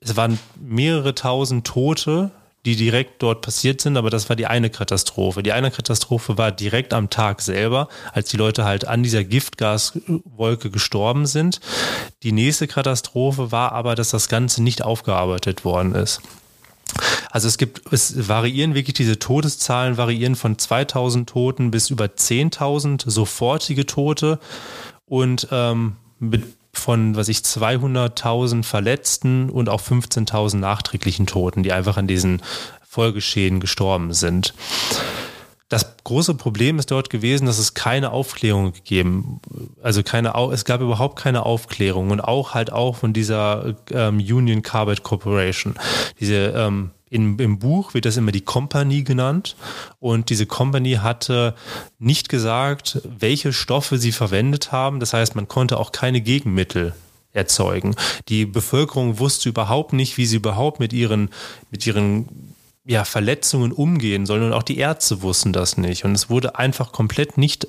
es 0.00 0.16
waren 0.16 0.38
mehrere 0.56 1.14
tausend 1.14 1.66
Tote, 1.66 2.30
die 2.66 2.74
direkt 2.74 3.22
dort 3.22 3.42
passiert 3.42 3.80
sind, 3.80 3.96
aber 3.96 4.10
das 4.10 4.28
war 4.28 4.34
die 4.34 4.46
eine 4.46 4.70
Katastrophe. 4.70 5.44
Die 5.44 5.52
eine 5.52 5.70
Katastrophe 5.70 6.36
war 6.36 6.50
direkt 6.50 6.92
am 6.92 7.10
Tag 7.10 7.40
selber, 7.40 7.88
als 8.12 8.28
die 8.30 8.36
Leute 8.36 8.64
halt 8.64 8.88
an 8.88 9.04
dieser 9.04 9.22
Giftgaswolke 9.22 10.70
gestorben 10.70 11.26
sind. 11.26 11.60
Die 12.24 12.32
nächste 12.32 12.66
Katastrophe 12.66 13.52
war 13.52 13.70
aber, 13.70 13.94
dass 13.94 14.10
das 14.10 14.28
Ganze 14.28 14.64
nicht 14.64 14.82
aufgearbeitet 14.82 15.64
worden 15.64 15.94
ist. 15.94 16.20
Also 17.30 17.46
es 17.46 17.56
gibt, 17.56 17.92
es 17.92 18.28
variieren 18.28 18.74
wirklich 18.74 18.94
diese 18.94 19.20
Todeszahlen, 19.20 19.96
variieren 19.96 20.34
von 20.34 20.58
2000 20.58 21.28
Toten 21.28 21.70
bis 21.70 21.90
über 21.90 22.06
10.000 22.06 23.08
sofortige 23.08 23.86
Tote 23.86 24.40
und 25.04 25.46
ähm, 25.52 25.96
mit 26.18 26.44
von, 26.78 27.16
was 27.16 27.28
ich, 27.28 27.38
200.000 27.38 28.64
Verletzten 28.64 29.50
und 29.50 29.68
auch 29.68 29.80
15.000 29.80 30.56
nachträglichen 30.56 31.26
Toten, 31.26 31.62
die 31.62 31.72
einfach 31.72 31.96
an 31.96 32.06
diesen 32.06 32.42
Folgeschäden 32.88 33.60
gestorben 33.60 34.12
sind. 34.12 34.54
Das 35.68 35.96
große 36.04 36.34
Problem 36.34 36.78
ist 36.78 36.92
dort 36.92 37.10
gewesen, 37.10 37.46
dass 37.46 37.58
es 37.58 37.74
keine 37.74 38.12
Aufklärung 38.12 38.72
gegeben, 38.72 39.40
also 39.82 40.04
keine, 40.04 40.32
es 40.52 40.64
gab 40.64 40.80
überhaupt 40.80 41.18
keine 41.18 41.44
Aufklärung 41.44 42.10
und 42.10 42.20
auch 42.20 42.54
halt 42.54 42.72
auch 42.72 42.96
von 42.96 43.12
dieser 43.12 43.74
ähm, 43.90 44.18
Union 44.18 44.62
Carbide 44.62 45.02
Corporation. 45.02 45.74
Diese 46.20 46.54
ähm, 46.56 46.92
in, 47.08 47.38
Im 47.38 47.58
Buch 47.58 47.94
wird 47.94 48.04
das 48.04 48.16
immer 48.16 48.32
die 48.32 48.40
Company 48.40 49.04
genannt 49.04 49.54
und 50.00 50.28
diese 50.28 50.46
Company 50.46 50.94
hatte 50.94 51.54
nicht 51.98 52.28
gesagt, 52.28 53.00
welche 53.04 53.52
Stoffe 53.52 53.98
sie 53.98 54.10
verwendet 54.10 54.72
haben. 54.72 54.98
Das 54.98 55.12
heißt, 55.12 55.36
man 55.36 55.46
konnte 55.46 55.78
auch 55.78 55.92
keine 55.92 56.20
Gegenmittel 56.20 56.94
erzeugen. 57.32 57.94
Die 58.28 58.44
Bevölkerung 58.44 59.20
wusste 59.20 59.48
überhaupt 59.48 59.92
nicht, 59.92 60.16
wie 60.16 60.26
sie 60.26 60.36
überhaupt 60.36 60.80
mit 60.80 60.92
ihren, 60.92 61.30
mit 61.70 61.86
ihren 61.86 62.54
ja, 62.84 63.04
Verletzungen 63.04 63.70
umgehen 63.70 64.26
sollen 64.26 64.42
und 64.42 64.52
auch 64.52 64.62
die 64.64 64.78
Ärzte 64.78 65.22
wussten 65.22 65.52
das 65.52 65.76
nicht. 65.76 66.04
Und 66.04 66.12
es 66.12 66.28
wurde 66.28 66.58
einfach 66.58 66.90
komplett 66.90 67.38
nicht 67.38 67.68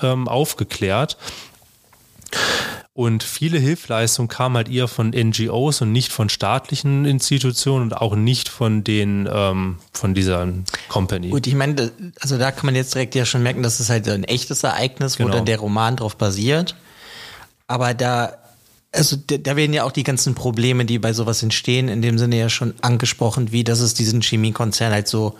ähm, 0.00 0.28
aufgeklärt. 0.28 1.16
Und 2.96 3.24
viele 3.24 3.58
Hilfleistungen 3.58 4.28
kamen 4.28 4.56
halt 4.56 4.68
eher 4.68 4.86
von 4.86 5.10
NGOs 5.10 5.80
und 5.80 5.90
nicht 5.90 6.12
von 6.12 6.28
staatlichen 6.28 7.04
Institutionen 7.04 7.82
und 7.82 7.92
auch 7.92 8.14
nicht 8.14 8.48
von 8.48 8.84
den, 8.84 9.28
ähm, 9.30 9.78
von 9.92 10.14
dieser 10.14 10.48
Company. 10.88 11.30
Gut, 11.30 11.48
ich 11.48 11.56
meine, 11.56 11.90
also 12.20 12.38
da 12.38 12.52
kann 12.52 12.66
man 12.66 12.76
jetzt 12.76 12.94
direkt 12.94 13.16
ja 13.16 13.26
schon 13.26 13.42
merken, 13.42 13.64
dass 13.64 13.80
es 13.80 13.90
halt 13.90 14.08
ein 14.08 14.22
echtes 14.22 14.62
Ereignis, 14.62 15.18
wo 15.18 15.24
genau. 15.24 15.34
dann 15.36 15.44
der 15.44 15.58
Roman 15.58 15.96
drauf 15.96 16.14
basiert. 16.14 16.76
Aber 17.66 17.94
da, 17.94 18.34
also 18.92 19.16
da 19.16 19.56
werden 19.56 19.72
ja 19.72 19.82
auch 19.82 19.92
die 19.92 20.04
ganzen 20.04 20.36
Probleme, 20.36 20.84
die 20.84 21.00
bei 21.00 21.12
sowas 21.12 21.42
entstehen, 21.42 21.88
in 21.88 22.00
dem 22.00 22.16
Sinne 22.16 22.38
ja 22.38 22.48
schon 22.48 22.74
angesprochen, 22.80 23.50
wie 23.50 23.64
dass 23.64 23.80
es 23.80 23.94
diesen 23.94 24.22
Chemiekonzern 24.22 24.92
halt 24.92 25.08
so 25.08 25.36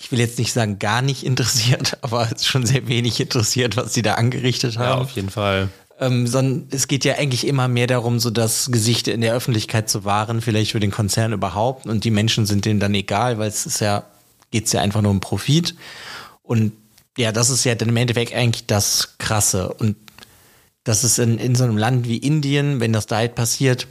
ich 0.00 0.12
will 0.12 0.20
jetzt 0.20 0.38
nicht 0.38 0.52
sagen 0.52 0.78
gar 0.78 1.02
nicht 1.02 1.24
interessiert, 1.24 1.98
aber 2.02 2.28
schon 2.40 2.64
sehr 2.64 2.86
wenig 2.88 3.20
interessiert, 3.20 3.76
was 3.76 3.94
sie 3.94 4.02
da 4.02 4.14
angerichtet 4.14 4.78
haben. 4.78 4.98
Ja, 4.98 5.04
auf 5.04 5.10
jeden 5.10 5.30
Fall. 5.30 5.68
Ähm, 6.00 6.26
sondern 6.26 6.68
es 6.70 6.86
geht 6.86 7.04
ja 7.04 7.14
eigentlich 7.14 7.46
immer 7.46 7.66
mehr 7.66 7.88
darum, 7.88 8.20
so 8.20 8.30
das 8.30 8.70
Gesicht 8.70 9.08
in 9.08 9.20
der 9.20 9.34
Öffentlichkeit 9.34 9.88
zu 9.88 10.04
wahren, 10.04 10.40
vielleicht 10.40 10.72
für 10.72 10.80
den 10.80 10.92
Konzern 10.92 11.32
überhaupt. 11.32 11.86
Und 11.86 12.04
die 12.04 12.12
Menschen 12.12 12.46
sind 12.46 12.64
denen 12.64 12.78
dann 12.78 12.94
egal, 12.94 13.38
weil 13.38 13.48
es 13.48 13.66
ist 13.66 13.80
ja, 13.80 14.04
geht's 14.50 14.72
ja 14.72 14.80
einfach 14.80 15.02
nur 15.02 15.10
um 15.10 15.20
Profit. 15.20 15.74
Und 16.42 16.72
ja, 17.16 17.32
das 17.32 17.50
ist 17.50 17.64
ja 17.64 17.74
dann 17.74 17.88
im 17.88 17.96
Endeffekt 17.96 18.32
eigentlich 18.32 18.66
das 18.66 19.18
Krasse. 19.18 19.74
Und 19.74 19.96
das 20.84 21.02
ist 21.02 21.18
in, 21.18 21.38
in 21.38 21.54
so 21.54 21.64
einem 21.64 21.76
Land 21.76 22.08
wie 22.08 22.16
Indien, 22.16 22.80
wenn 22.80 22.92
das 22.92 23.06
da 23.06 23.16
halt 23.16 23.34
passiert, 23.34 23.88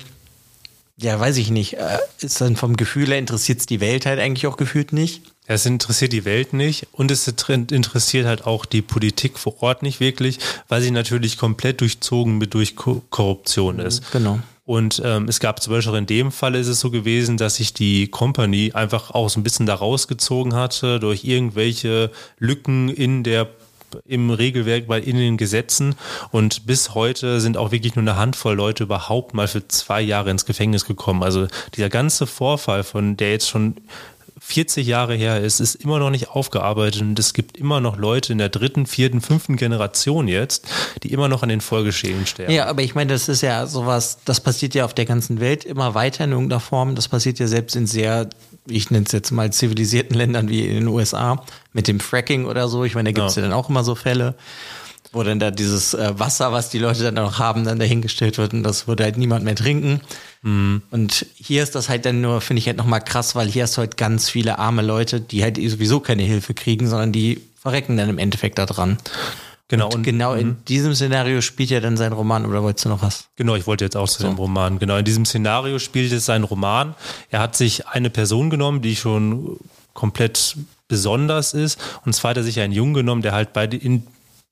ja, 1.00 1.20
weiß 1.20 1.38
ich 1.38 1.52
nicht, 1.52 1.76
äh, 1.76 2.00
ist 2.22 2.42
dann 2.42 2.56
vom 2.56 2.76
Gefühl 2.76 3.10
her 3.10 3.20
interessiert 3.20 3.60
es 3.60 3.66
die 3.68 3.82
Welt 3.82 4.06
halt 4.06 4.20
eigentlich 4.20 4.48
auch 4.48 4.58
gefühlt 4.58 4.94
nicht. 4.94 5.22
Es 5.48 5.66
interessiert 5.66 6.12
die 6.12 6.26
Welt 6.26 6.52
nicht 6.52 6.88
und 6.92 7.10
es 7.10 7.26
interessiert 7.28 8.28
halt 8.28 8.46
auch 8.46 8.66
die 8.66 8.82
Politik 8.82 9.40
vor 9.40 9.64
Ort 9.64 9.82
nicht 9.82 10.02
wirklich, 10.02 10.40
weil 10.68 10.82
sie 10.82 10.92
natürlich 10.92 11.38
komplett 11.38 11.80
durchzogen 11.80 12.38
mit 12.38 12.54
durch 12.54 12.76
Korruption 12.76 13.80
ist. 13.80 14.12
Genau. 14.12 14.40
Und 14.66 15.02
ähm, 15.06 15.30
es 15.30 15.40
gab 15.40 15.64
zum 15.64 15.72
Beispiel 15.72 15.96
in 15.96 16.06
dem 16.06 16.30
Fall 16.34 16.54
ist 16.56 16.68
es 16.68 16.82
so 16.82 16.92
gewesen, 16.92 17.38
dass 17.38 17.56
sich 17.56 17.74
die 17.74 18.10
Company 18.10 18.72
einfach 18.74 19.12
auch 19.12 19.30
so 19.30 19.40
ein 19.40 19.44
bisschen 19.44 19.66
da 19.66 19.76
rausgezogen 19.76 20.54
hatte 20.54 21.00
durch 21.00 21.24
irgendwelche 21.24 22.12
Lücken 22.38 22.90
in 22.90 23.24
der 23.24 23.48
im 24.06 24.30
Regelwerk 24.30 24.88
bei 24.88 25.00
in 25.00 25.16
den 25.16 25.38
Gesetzen 25.38 25.96
und 26.32 26.66
bis 26.66 26.94
heute 26.94 27.40
sind 27.40 27.56
auch 27.56 27.72
wirklich 27.72 27.96
nur 27.96 28.04
eine 28.04 28.18
Handvoll 28.18 28.56
Leute 28.56 28.84
überhaupt 28.84 29.34
mal 29.34 29.48
für 29.48 29.66
zwei 29.70 30.02
Jahre 30.02 30.30
ins 30.30 30.46
Gefängnis 30.46 30.84
gekommen. 30.84 31.24
Also 31.24 31.48
dieser 31.74 31.88
ganze 31.88 32.28
Vorfall, 32.28 32.84
von 32.84 33.16
der 33.16 33.32
jetzt 33.32 33.48
schon 33.48 33.76
40 34.50 34.88
Jahre 34.88 35.14
her 35.14 35.42
ist, 35.42 35.60
ist 35.60 35.76
immer 35.76 36.00
noch 36.00 36.10
nicht 36.10 36.30
aufgearbeitet 36.30 37.02
und 37.02 37.20
es 37.20 37.34
gibt 37.34 37.58
immer 37.58 37.82
noch 37.82 37.98
Leute 37.98 38.32
in 38.32 38.38
der 38.38 38.48
dritten, 38.48 38.86
vierten, 38.86 39.20
fünften 39.20 39.58
Generation 39.58 40.30
jetzt, 40.30 40.66
die 41.04 41.12
immer 41.12 41.28
noch 41.28 41.44
an 41.44 41.50
den 41.50 41.60
Folgeschäden 41.60 42.26
sterben. 42.26 42.54
Ja, 42.54 42.68
aber 42.68 42.82
ich 42.82 42.96
meine, 42.96 43.12
das 43.12 43.28
ist 43.28 43.42
ja 43.42 43.68
sowas, 43.68 44.20
das 44.24 44.40
passiert 44.40 44.74
ja 44.74 44.86
auf 44.86 44.94
der 44.94 45.04
ganzen 45.04 45.42
Welt 45.42 45.66
immer 45.66 45.96
weiter 45.96 46.24
in 46.24 46.32
irgendeiner 46.32 46.62
Form. 46.62 46.96
Das 46.96 47.10
passiert 47.10 47.40
ja 47.40 47.48
selbst 47.48 47.76
in 47.76 47.88
sehr, 47.88 48.30
ich 48.70 48.90
nenne 48.90 49.06
es 49.06 49.12
jetzt 49.12 49.32
mal 49.32 49.52
zivilisierten 49.52 50.16
Ländern 50.16 50.48
wie 50.48 50.66
in 50.66 50.76
den 50.76 50.88
USA 50.88 51.44
mit 51.74 51.90
dem 51.90 52.00
Fracking 52.00 52.46
oder 52.46 52.70
so. 52.70 52.86
Ich 52.86 52.96
meine, 52.96 53.12
da 53.12 53.20
gibt 53.20 53.30
es 53.30 53.36
ja. 53.36 53.42
ja 53.42 53.50
dann 53.50 53.58
auch 53.58 53.68
immer 53.68 53.84
so 53.84 53.96
Fälle 53.96 54.36
wo 55.18 55.24
dann 55.24 55.40
da 55.40 55.52
dieses 55.52 55.94
äh, 55.94 56.18
Wasser, 56.18 56.52
was 56.52 56.70
die 56.70 56.80
Leute 56.80 57.04
dann 57.04 57.16
noch 57.16 57.40
haben, 57.40 57.66
dann 57.66 57.80
dahingestellt 57.80 58.38
wird 58.38 58.54
und 58.54 58.64
das 58.64 58.88
würde 58.88 59.04
halt 59.04 59.18
niemand 59.18 59.44
mehr 59.44 59.56
trinken. 59.56 60.02
Mhm. 60.44 60.84
Und 60.92 61.26
hier 61.36 61.64
ist 61.64 61.76
das 61.76 61.90
halt 61.90 62.06
dann 62.06 62.22
nur, 62.22 62.40
finde 62.40 62.60
ich 62.60 62.68
halt 62.68 62.78
nochmal 62.78 63.02
krass, 63.02 63.36
weil 63.36 63.50
hier 63.50 63.64
hast 63.64 63.76
du 63.76 63.80
halt 63.80 63.98
ganz 63.98 64.30
viele 64.30 64.60
arme 64.60 64.84
Leute, 64.84 65.20
die 65.20 65.44
halt 65.44 65.58
sowieso 65.58 66.00
keine 66.00 66.24
Hilfe 66.24 66.54
kriegen, 66.54 66.88
sondern 66.88 67.12
die 67.12 67.42
verrecken 67.56 67.98
dann 67.98 68.10
im 68.10 68.20
Endeffekt 68.20 68.60
da 68.60 68.66
dran. 68.66 68.98
Genau. 69.70 69.88
Und, 69.88 69.96
und 69.96 70.04
genau 70.04 70.34
in 70.34 70.48
mhm. 70.48 70.58
diesem 70.68 70.96
Szenario 70.96 71.42
spielt 71.42 71.72
ja 71.72 71.82
dann 71.82 71.98
sein 71.98 72.14
Roman, 72.14 72.46
oder 72.46 72.64
wolltest 72.64 72.86
du 72.86 72.90
noch 72.90 73.02
was? 73.02 73.28
Genau, 73.36 73.56
ich 73.56 73.68
wollte 73.68 73.84
jetzt 73.84 73.98
auch 73.98 74.08
zu 74.08 74.22
so. 74.22 74.30
dem 74.30 74.38
Roman. 74.38 74.80
Genau, 74.80 74.98
in 74.98 75.04
diesem 75.04 75.26
Szenario 75.26 75.80
spielt 75.80 76.14
es 76.14 76.26
sein 76.26 76.44
Roman. 76.44 76.96
Er 77.32 77.42
hat 77.42 77.58
sich 77.58 77.88
eine 77.88 78.10
Person 78.10 78.50
genommen, 78.50 78.82
die 78.82 78.96
schon 78.96 79.58
komplett 79.94 80.56
besonders 80.88 81.54
ist. 81.54 81.80
Und 82.06 82.14
zwar 82.14 82.30
hat 82.30 82.38
er 82.38 82.44
sich 82.44 82.60
einen 82.60 82.72
Jungen 82.72 82.94
genommen, 82.94 83.22
der 83.22 83.34
halt 83.34 83.52
bei 83.52 83.66
in, 83.66 84.08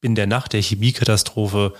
in 0.06 0.16
der 0.16 0.28
Nacht 0.28 0.54
der 0.54 0.62
Chemiekatastrophe 0.62 1.74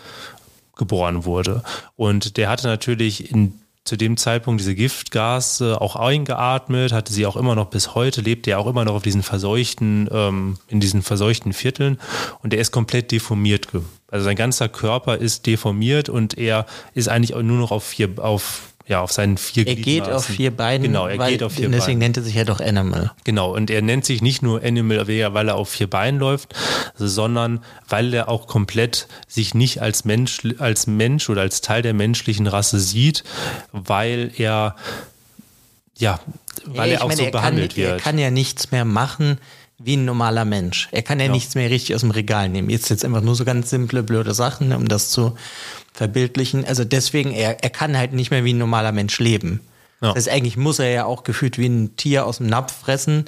geboren 0.76 1.24
wurde. 1.24 1.64
Und 1.96 2.36
der 2.38 2.50
hatte 2.50 2.68
natürlich 2.68 3.32
in 3.32 3.54
zu 3.86 3.98
dem 3.98 4.18
Zeitpunkt 4.18 4.60
diese 4.60 4.74
Giftgase 4.74 5.80
auch 5.80 5.96
eingeatmet, 5.96 6.92
hatte 6.92 7.14
sie 7.14 7.28
auch 7.28 7.36
immer 7.36 7.54
noch 7.54 7.68
bis 7.68 7.94
heute, 7.94 8.22
lebt 8.22 8.48
er 8.48 8.58
auch 8.58 8.66
immer 8.66 8.84
noch 8.84 8.96
auf 8.96 9.04
diesen 9.04 9.22
verseuchten, 9.22 10.10
ähm, 10.12 10.58
in 10.68 10.80
diesen 10.80 11.04
verseuchten 11.04 11.54
Vierteln 11.54 12.00
und 12.42 12.52
er 12.52 12.60
ist 12.60 12.72
komplett 12.72 13.12
deformiert. 13.12 13.68
Also 14.10 14.26
sein 14.26 14.36
ganzer 14.36 14.70
Körper 14.70 15.18
ist 15.18 15.46
deformiert 15.46 16.10
und 16.10 16.36
er 16.36 16.66
ist 16.96 17.10
eigentlich 17.10 17.36
nur 17.36 17.60
noch 17.60 17.70
auf 17.70 17.84
vier, 17.84 18.10
auf 18.18 18.74
ja, 18.88 19.02
auf 19.02 19.12
seinen 19.12 19.38
vier 19.38 19.66
Er 19.66 19.76
geht 19.76 20.04
auf 20.04 20.26
vier 20.26 20.56
Beinen. 20.56 20.84
Genau, 20.84 21.08
er 21.08 21.18
weil, 21.18 21.32
geht 21.32 21.44
auf 21.44 21.54
vier 21.54 21.70
deswegen 21.70 21.72
Beinen. 21.72 21.80
Deswegen 21.80 22.00
nennt 22.00 22.18
er 22.18 22.24
sich 22.24 22.36
ja 22.36 22.44
doch 22.44 22.60
Animal. 22.60 23.12
Genau, 23.24 23.56
und 23.56 23.72
er 23.72 23.82
nennt 23.82 24.06
sich 24.06 24.22
nicht 24.22 24.44
nur 24.44 24.64
Animal, 24.64 25.08
weil 25.08 25.48
er 25.48 25.56
auf 25.56 25.70
vier 25.70 25.90
Beinen 25.90 26.20
läuft, 26.20 26.54
sondern 26.96 27.64
weil 27.90 28.14
er 28.14 28.30
auch 28.30 28.46
komplett 28.46 29.08
sich 29.28 29.56
nicht 29.56 29.82
als 29.82 30.06
Mensch, 30.06 30.42
als 30.60 30.86
Mensch 30.86 31.30
oder 31.30 31.42
als 31.42 31.62
Teil 31.62 31.82
der 31.82 31.94
menschlichen 31.94 32.46
Rasse 32.46 32.80
sieht, 32.80 33.24
weil 33.72 34.32
er, 34.38 34.76
ja, 35.98 36.20
weil 36.66 36.90
ja, 36.90 36.96
er 36.98 37.04
auch 37.04 37.08
meine, 37.08 37.18
so 37.18 37.24
er 37.26 37.32
behandelt 37.32 37.72
kann, 37.72 37.84
wird. 37.84 37.92
Er 37.92 37.98
kann 37.98 38.20
ja 38.20 38.30
nichts 38.30 38.72
mehr 38.72 38.86
machen 38.86 39.40
wie 39.78 39.98
ein 39.98 40.06
normaler 40.06 40.46
Mensch. 40.46 40.88
Er 40.92 41.02
kann 41.02 41.20
ja, 41.20 41.26
ja, 41.26 41.32
nichts 41.32 41.56
mehr 41.56 41.70
richtig 41.70 41.96
aus 41.96 42.02
dem 42.02 42.12
Regal 42.12 42.50
nehmen. 42.50 42.70
Jetzt 42.70 42.90
jetzt 42.90 43.04
einfach 43.04 43.22
nur 43.22 43.36
so 43.36 43.46
ganz 43.46 43.70
simple, 43.70 44.04
blöde 44.04 44.34
Sachen, 44.34 44.72
um 44.74 44.88
das 44.88 45.10
zu 45.10 45.36
verbildlichen. 45.96 46.66
Also 46.66 46.84
deswegen, 46.84 47.32
er, 47.32 47.64
er 47.64 47.70
kann 47.70 47.98
halt 47.98 48.14
nicht 48.14 48.30
mehr 48.30 48.44
wie 48.44 48.54
ein 48.54 48.58
normaler 48.58 48.92
Mensch 48.92 49.18
leben. 49.20 49.62
Ja. 50.02 50.10
Das 50.10 50.16
heißt, 50.18 50.30
eigentlich 50.30 50.58
muss 50.58 50.80
er 50.80 50.90
ja 50.90 51.06
auch 51.06 51.24
gefühlt 51.24 51.58
wie 51.58 51.68
ein 51.68 51.96
Tier 51.96 52.26
aus 52.26 52.38
dem 52.38 52.48
Napf 52.48 52.74
fressen, 52.74 53.26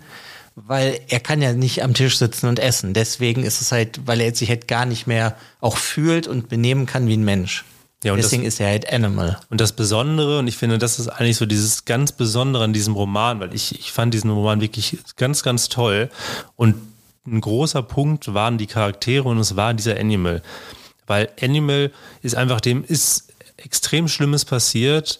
weil 0.55 0.99
er 1.07 1.19
kann 1.19 1.41
ja 1.41 1.53
nicht 1.53 1.83
am 1.83 1.93
Tisch 1.93 2.17
sitzen 2.17 2.47
und 2.47 2.59
essen. 2.59 2.93
Deswegen 2.93 3.43
ist 3.43 3.61
es 3.61 3.71
halt, 3.71 4.01
weil 4.05 4.19
er 4.19 4.35
sich 4.35 4.49
halt 4.49 4.67
gar 4.67 4.85
nicht 4.85 5.07
mehr 5.07 5.37
auch 5.61 5.77
fühlt 5.77 6.27
und 6.27 6.49
benehmen 6.49 6.85
kann 6.85 7.07
wie 7.07 7.15
ein 7.15 7.23
Mensch. 7.23 7.63
Ja, 8.03 8.11
und 8.11 8.17
Deswegen 8.17 8.43
das, 8.43 8.55
ist 8.55 8.59
er 8.59 8.67
halt 8.67 8.91
Animal. 8.91 9.39
Und 9.49 9.61
das 9.61 9.71
Besondere, 9.71 10.39
und 10.39 10.47
ich 10.47 10.57
finde, 10.57 10.77
das 10.77 10.99
ist 10.99 11.07
eigentlich 11.07 11.37
so 11.37 11.45
dieses 11.45 11.85
ganz 11.85 12.11
Besondere 12.11 12.63
an 12.63 12.73
diesem 12.73 12.93
Roman, 12.93 13.39
weil 13.39 13.55
ich, 13.55 13.79
ich 13.79 13.91
fand 13.91 14.13
diesen 14.13 14.29
Roman 14.29 14.61
wirklich 14.61 14.97
ganz, 15.15 15.41
ganz 15.41 15.69
toll. 15.69 16.09
Und 16.55 16.75
ein 17.25 17.41
großer 17.41 17.81
Punkt 17.81 18.33
waren 18.33 18.57
die 18.57 18.67
Charaktere 18.67 19.27
und 19.27 19.39
es 19.39 19.55
war 19.55 19.73
dieser 19.73 19.99
Animal. 19.99 20.41
Weil 21.07 21.29
Animal 21.41 21.91
ist 22.21 22.35
einfach 22.35 22.61
dem, 22.61 22.83
ist 22.83 23.33
extrem 23.57 24.07
Schlimmes 24.07 24.45
passiert. 24.45 25.17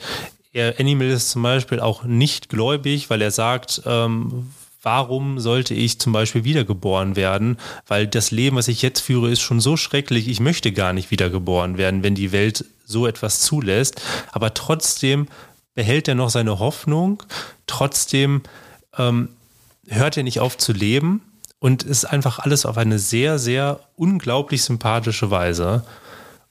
Er, 0.54 0.80
Animal 0.80 1.08
ist 1.08 1.32
zum 1.32 1.41
Beispiel 1.43 1.80
auch 1.80 2.04
nicht 2.04 2.50
gläubig, 2.50 3.10
weil 3.10 3.21
er 3.21 3.32
sagt, 3.32 3.82
ähm, 3.86 4.52
warum 4.84 5.39
sollte 5.39 5.73
ich 5.73 6.00
zum 6.00 6.13
Beispiel 6.13 6.43
wiedergeboren 6.43 7.15
werden? 7.15 7.58
Weil 7.88 8.08
das 8.08 8.32
Leben, 8.32 8.58
was 8.58 8.67
ich 8.67 8.82
jetzt 8.82 9.00
führe, 9.00 9.32
ist 9.32 9.41
schon 9.41 9.60
so 9.60 9.78
schrecklich. 9.78 10.28
Ich 10.28 10.39
möchte 10.39 10.71
gar 10.71 10.93
nicht 10.93 11.10
wiedergeboren 11.12 11.78
werden, 11.78 12.04
wenn 12.04 12.15
die 12.15 12.32
Welt 12.32 12.65
so 12.86 13.08
etwas 13.08 13.41
zulässt. 13.41 14.02
Aber 14.32 14.54
trotzdem 14.54 15.28
behält 15.73 16.08
er 16.08 16.15
noch 16.15 16.30
seine 16.30 16.60
Hoffnung. 16.60 17.23
Trotzdem 17.65 18.41
ähm, 18.97 19.30
hört 19.88 20.17
er 20.17 20.23
nicht 20.23 20.39
auf 20.39 20.58
zu 20.58 20.73
leben 20.73 21.21
und 21.60 21.84
ist 21.84 22.06
einfach 22.06 22.39
alles 22.39 22.65
auf 22.65 22.78
eine 22.78 23.00
sehr, 23.00 23.39
sehr 23.39 23.80
unglaublich 23.96 24.63
sympathische 24.63 25.32
Weise. 25.32 25.84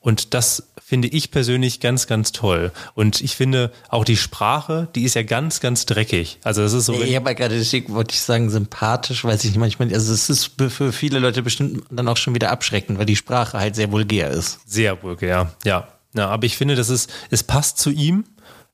Und 0.00 0.34
das 0.34 0.68
finde 0.84 1.08
ich 1.08 1.32
persönlich 1.32 1.80
ganz, 1.80 2.06
ganz 2.06 2.30
toll. 2.30 2.70
Und 2.94 3.20
ich 3.20 3.34
finde 3.34 3.72
auch 3.88 4.04
die 4.04 4.16
Sprache, 4.16 4.86
die 4.94 5.02
ist 5.02 5.14
ja 5.14 5.24
ganz, 5.24 5.58
ganz 5.58 5.84
dreckig. 5.84 6.38
Also 6.44 6.62
das 6.62 6.74
ist 6.74 6.86
so. 6.86 6.92
Ich 6.92 7.16
habe 7.16 7.30
ja 7.30 7.34
gerade, 7.34 7.58
deswegen 7.58 7.92
wollte 7.92 8.14
ich 8.14 8.20
sagen, 8.20 8.48
sympathisch, 8.48 9.24
weiß 9.24 9.42
ich 9.42 9.50
nicht 9.50 9.58
manchmal. 9.58 9.92
Also 9.92 10.12
es 10.12 10.30
ist 10.30 10.52
für 10.68 10.92
viele 10.92 11.18
Leute 11.18 11.42
bestimmt 11.42 11.82
dann 11.90 12.06
auch 12.06 12.16
schon 12.16 12.36
wieder 12.36 12.52
abschreckend, 12.52 12.98
weil 13.00 13.06
die 13.06 13.16
Sprache 13.16 13.58
halt 13.58 13.74
sehr 13.74 13.90
vulgär 13.90 14.30
ist. 14.30 14.60
Sehr 14.64 15.02
vulgär, 15.02 15.52
ja. 15.64 15.88
Ja, 16.14 16.28
aber 16.28 16.46
ich 16.46 16.56
finde, 16.56 16.76
das 16.76 16.88
ist, 16.88 17.12
es 17.30 17.42
passt 17.42 17.78
zu 17.78 17.90
ihm 17.90 18.24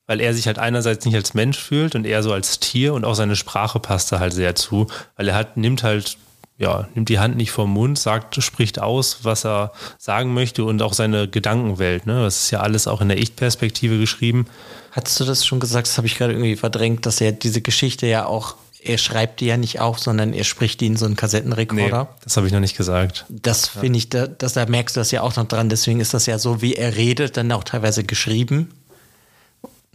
weil 0.07 0.19
er 0.19 0.33
sich 0.33 0.47
halt 0.47 0.59
einerseits 0.59 1.05
nicht 1.05 1.15
als 1.15 1.33
Mensch 1.33 1.57
fühlt 1.57 1.95
und 1.95 2.05
eher 2.05 2.23
so 2.23 2.33
als 2.33 2.59
Tier 2.59 2.93
und 2.93 3.05
auch 3.05 3.15
seine 3.15 3.35
Sprache 3.35 3.79
passt 3.79 4.11
da 4.11 4.19
halt 4.19 4.33
sehr 4.33 4.55
zu, 4.55 4.87
weil 5.15 5.29
er 5.29 5.35
hat, 5.35 5.57
nimmt 5.57 5.83
halt, 5.83 6.17
ja, 6.57 6.87
nimmt 6.93 7.09
die 7.09 7.19
Hand 7.19 7.37
nicht 7.37 7.51
vom 7.51 7.71
Mund, 7.71 7.97
sagt, 7.97 8.41
spricht 8.43 8.79
aus, 8.79 9.19
was 9.23 9.45
er 9.45 9.71
sagen 9.97 10.33
möchte 10.33 10.65
und 10.65 10.81
auch 10.81 10.93
seine 10.93 11.27
Gedankenwelt, 11.27 12.05
ne? 12.05 12.23
Das 12.23 12.43
ist 12.43 12.51
ja 12.51 12.59
alles 12.59 12.87
auch 12.87 13.01
in 13.01 13.09
der 13.09 13.17
Ich-Perspektive 13.17 13.97
geschrieben. 13.97 14.45
Hattest 14.91 15.19
du 15.19 15.25
das 15.25 15.45
schon 15.45 15.59
gesagt? 15.59 15.87
Das 15.87 15.97
habe 15.97 16.07
ich 16.07 16.17
gerade 16.17 16.33
irgendwie 16.33 16.55
verdrängt, 16.55 17.05
dass 17.05 17.19
er 17.21 17.31
diese 17.31 17.61
Geschichte 17.61 18.05
ja 18.05 18.25
auch 18.25 18.55
er 18.85 18.97
schreibt 18.97 19.39
die 19.39 19.45
ja 19.45 19.57
nicht 19.57 19.79
auf, 19.79 19.99
sondern 19.99 20.33
er 20.33 20.43
spricht 20.43 20.81
die 20.81 20.87
in 20.87 20.97
so 20.97 21.05
einen 21.05 21.15
Kassettenrekorder. 21.15 22.03
Nee, 22.03 22.19
das 22.23 22.37
habe 22.37 22.47
ich 22.47 22.53
noch 22.53 22.59
nicht 22.59 22.75
gesagt. 22.75 23.25
Das 23.29 23.67
finde 23.67 23.97
ich, 23.97 24.09
da, 24.09 24.27
das, 24.27 24.53
da 24.53 24.65
merkst 24.65 24.95
du 24.95 24.99
das 24.99 25.11
ja 25.11 25.21
auch 25.21 25.35
noch 25.35 25.47
dran. 25.47 25.69
Deswegen 25.69 25.99
ist 25.99 26.13
das 26.13 26.25
ja 26.25 26.37
so, 26.37 26.61
wie 26.61 26.75
er 26.75 26.95
redet, 26.95 27.37
dann 27.37 27.51
auch 27.51 27.63
teilweise 27.63 28.03
geschrieben. 28.03 28.71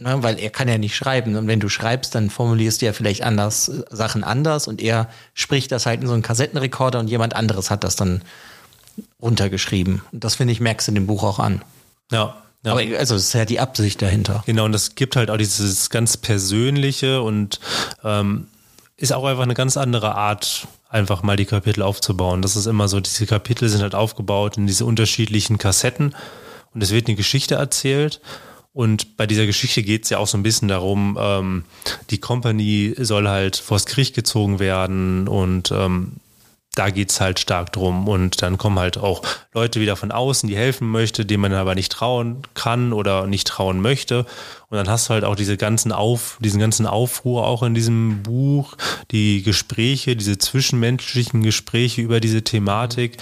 Ne, 0.01 0.23
weil 0.23 0.39
er 0.39 0.49
kann 0.49 0.69
ja 0.69 0.77
nicht 0.77 0.95
schreiben. 0.95 1.35
Und 1.35 1.47
wenn 1.47 1.59
du 1.59 1.67
schreibst, 1.67 2.15
dann 2.15 2.29
formulierst 2.29 2.81
du 2.81 2.85
ja 2.85 2.93
vielleicht 2.93 3.21
anders 3.21 3.67
äh, 3.67 3.83
Sachen 3.91 4.23
anders 4.23 4.69
und 4.69 4.81
er 4.81 5.09
spricht 5.33 5.73
das 5.73 5.85
halt 5.85 5.99
in 5.99 6.07
so 6.07 6.13
einen 6.13 6.21
Kassettenrekorder 6.21 6.99
und 6.99 7.09
jemand 7.09 7.35
anderes 7.35 7.69
hat 7.69 7.83
das 7.83 7.97
dann 7.97 8.21
runtergeschrieben. 9.21 10.01
Und 10.13 10.23
das 10.23 10.35
finde 10.35 10.53
ich, 10.53 10.61
merkst 10.61 10.87
du 10.87 10.91
in 10.91 10.95
dem 10.95 11.07
Buch 11.07 11.23
auch 11.23 11.39
an. 11.39 11.63
Ja. 12.11 12.37
Ja. 12.63 12.71
Aber 12.73 12.81
also 12.97 13.15
das 13.15 13.23
ist 13.23 13.33
ja 13.33 13.45
die 13.45 13.59
Absicht 13.59 14.01
dahinter. 14.01 14.43
Genau, 14.45 14.65
und 14.65 14.73
das 14.73 14.95
gibt 14.95 15.15
halt 15.15 15.29
auch 15.29 15.37
dieses 15.37 15.89
ganz 15.89 16.17
Persönliche 16.17 17.21
und 17.21 17.59
ähm, 18.03 18.47
ist 18.97 19.13
auch 19.13 19.23
einfach 19.23 19.43
eine 19.43 19.53
ganz 19.53 19.77
andere 19.77 20.15
Art, 20.15 20.67
einfach 20.89 21.23
mal 21.23 21.37
die 21.37 21.45
Kapitel 21.45 21.81
aufzubauen. 21.83 22.41
Das 22.41 22.57
ist 22.57 22.65
immer 22.65 22.89
so, 22.89 22.99
diese 22.99 23.25
Kapitel 23.25 23.69
sind 23.69 23.81
halt 23.81 23.95
aufgebaut 23.95 24.57
in 24.57 24.67
diese 24.67 24.83
unterschiedlichen 24.83 25.57
Kassetten 25.57 26.15
und 26.73 26.83
es 26.83 26.91
wird 26.91 27.07
eine 27.07 27.15
Geschichte 27.15 27.55
erzählt 27.55 28.19
und 28.79 29.17
bei 29.17 29.27
dieser 29.27 29.45
Geschichte 29.45 29.83
geht 29.83 30.05
es 30.05 30.09
ja 30.09 30.19
auch 30.19 30.27
so 30.27 30.37
ein 30.37 30.43
bisschen 30.43 30.69
darum, 30.69 31.17
ähm, 31.19 31.65
die 32.11 32.17
Company 32.17 32.95
soll 32.97 33.27
halt 33.27 33.57
vors 33.57 33.85
Gericht 33.85 34.15
gezogen 34.15 34.59
werden 34.59 35.27
und 35.27 35.69
ähm, 35.71 36.13
da 36.75 36.89
geht 36.89 37.11
es 37.11 37.19
halt 37.19 37.41
stark 37.41 37.73
drum. 37.73 38.07
Und 38.07 38.41
dann 38.41 38.57
kommen 38.57 38.79
halt 38.79 38.97
auch 38.97 39.21
Leute 39.53 39.81
wieder 39.81 39.97
von 39.97 40.13
außen, 40.13 40.47
die 40.47 40.55
helfen 40.55 40.89
möchte, 40.89 41.25
denen 41.25 41.41
man 41.41 41.51
aber 41.51 41.75
nicht 41.75 41.91
trauen 41.91 42.43
kann 42.53 42.93
oder 42.93 43.27
nicht 43.27 43.49
trauen 43.49 43.81
möchte. 43.81 44.19
Und 44.69 44.77
dann 44.77 44.87
hast 44.87 45.09
du 45.09 45.13
halt 45.13 45.25
auch 45.25 45.35
diese 45.35 45.57
ganzen 45.57 45.91
Auf, 45.91 46.37
diesen 46.39 46.61
ganzen 46.61 46.85
Aufruhr 46.85 47.45
auch 47.45 47.63
in 47.63 47.73
diesem 47.73 48.23
Buch, 48.23 48.77
die 49.11 49.43
Gespräche, 49.43 50.15
diese 50.15 50.37
zwischenmenschlichen 50.37 51.43
Gespräche 51.43 52.01
über 52.01 52.21
diese 52.21 52.45
Thematik. 52.45 53.17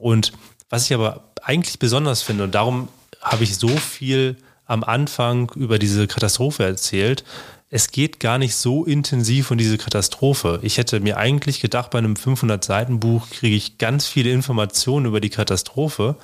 Und 0.00 0.32
was 0.70 0.86
ich 0.86 0.94
aber 0.94 1.24
eigentlich 1.42 1.78
besonders 1.78 2.22
finde, 2.22 2.44
und 2.44 2.54
darum 2.54 2.88
habe 3.20 3.44
ich 3.44 3.58
so 3.58 3.68
viel 3.68 4.38
am 4.66 4.84
Anfang 4.84 5.50
über 5.56 5.78
diese 5.78 6.06
Katastrophe 6.06 6.64
erzählt. 6.64 7.24
Es 7.70 7.90
geht 7.90 8.20
gar 8.20 8.38
nicht 8.38 8.54
so 8.54 8.84
intensiv 8.84 9.50
um 9.50 9.58
diese 9.58 9.78
Katastrophe. 9.78 10.60
Ich 10.62 10.78
hätte 10.78 11.00
mir 11.00 11.16
eigentlich 11.16 11.60
gedacht, 11.60 11.90
bei 11.90 11.98
einem 11.98 12.14
500-Seiten-Buch 12.14 13.30
kriege 13.30 13.56
ich 13.56 13.78
ganz 13.78 14.06
viele 14.06 14.30
Informationen 14.30 15.06
über 15.06 15.20
die 15.20 15.30
Katastrophe. 15.30 16.16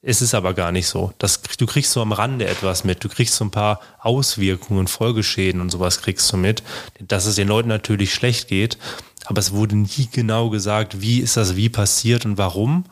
Es 0.00 0.22
ist 0.22 0.34
aber 0.34 0.54
gar 0.54 0.72
nicht 0.72 0.86
so. 0.86 1.12
Das, 1.18 1.42
du 1.42 1.66
kriegst 1.66 1.92
so 1.92 2.00
am 2.00 2.12
Rande 2.12 2.46
etwas 2.46 2.84
mit. 2.84 3.02
Du 3.04 3.08
kriegst 3.08 3.34
so 3.34 3.44
ein 3.44 3.50
paar 3.50 3.80
Auswirkungen, 3.98 4.86
Folgeschäden 4.86 5.60
und 5.60 5.70
sowas 5.70 6.00
kriegst 6.00 6.32
du 6.32 6.36
mit. 6.36 6.62
Dass 7.00 7.26
es 7.26 7.34
den 7.34 7.48
Leuten 7.48 7.68
natürlich 7.68 8.14
schlecht 8.14 8.48
geht. 8.48 8.78
Aber 9.26 9.40
es 9.40 9.52
wurde 9.52 9.76
nie 9.76 10.08
genau 10.10 10.48
gesagt, 10.48 11.00
wie 11.02 11.18
ist 11.18 11.36
das 11.36 11.56
wie 11.56 11.68
passiert 11.68 12.24
und 12.24 12.38
warum. 12.38 12.84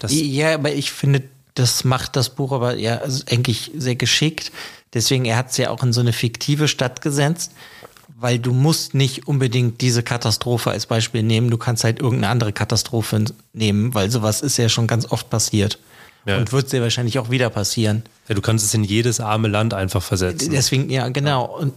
Das 0.00 0.12
ja, 0.12 0.54
aber 0.54 0.72
ich 0.72 0.90
finde, 0.90 1.22
das 1.58 1.84
macht 1.84 2.16
das 2.16 2.30
Buch 2.30 2.52
aber 2.52 2.76
ja 2.76 3.00
eigentlich 3.30 3.72
sehr 3.76 3.96
geschickt. 3.96 4.52
Deswegen, 4.94 5.24
er 5.24 5.36
hat 5.36 5.50
es 5.50 5.56
ja 5.56 5.70
auch 5.70 5.82
in 5.82 5.92
so 5.92 6.00
eine 6.00 6.12
fiktive 6.12 6.68
Stadt 6.68 7.02
gesetzt, 7.02 7.52
weil 8.18 8.38
du 8.38 8.52
musst 8.52 8.94
nicht 8.94 9.28
unbedingt 9.28 9.80
diese 9.80 10.02
Katastrophe 10.02 10.70
als 10.70 10.86
Beispiel 10.86 11.22
nehmen. 11.22 11.50
Du 11.50 11.58
kannst 11.58 11.84
halt 11.84 12.00
irgendeine 12.00 12.30
andere 12.32 12.52
Katastrophe 12.52 13.24
nehmen, 13.52 13.94
weil 13.94 14.10
sowas 14.10 14.40
ist 14.40 14.56
ja 14.56 14.68
schon 14.68 14.86
ganz 14.86 15.10
oft 15.10 15.30
passiert. 15.30 15.78
Ja. 16.24 16.36
Und 16.36 16.52
wird 16.52 16.68
sehr 16.68 16.82
wahrscheinlich 16.82 17.18
auch 17.18 17.30
wieder 17.30 17.48
passieren. 17.48 18.02
Ja, 18.28 18.34
du 18.34 18.42
kannst 18.42 18.64
es 18.64 18.74
in 18.74 18.84
jedes 18.84 19.20
arme 19.20 19.48
Land 19.48 19.72
einfach 19.72 20.02
versetzen. 20.02 20.50
Deswegen, 20.50 20.90
ja, 20.90 21.08
genau. 21.08 21.44
Und 21.44 21.72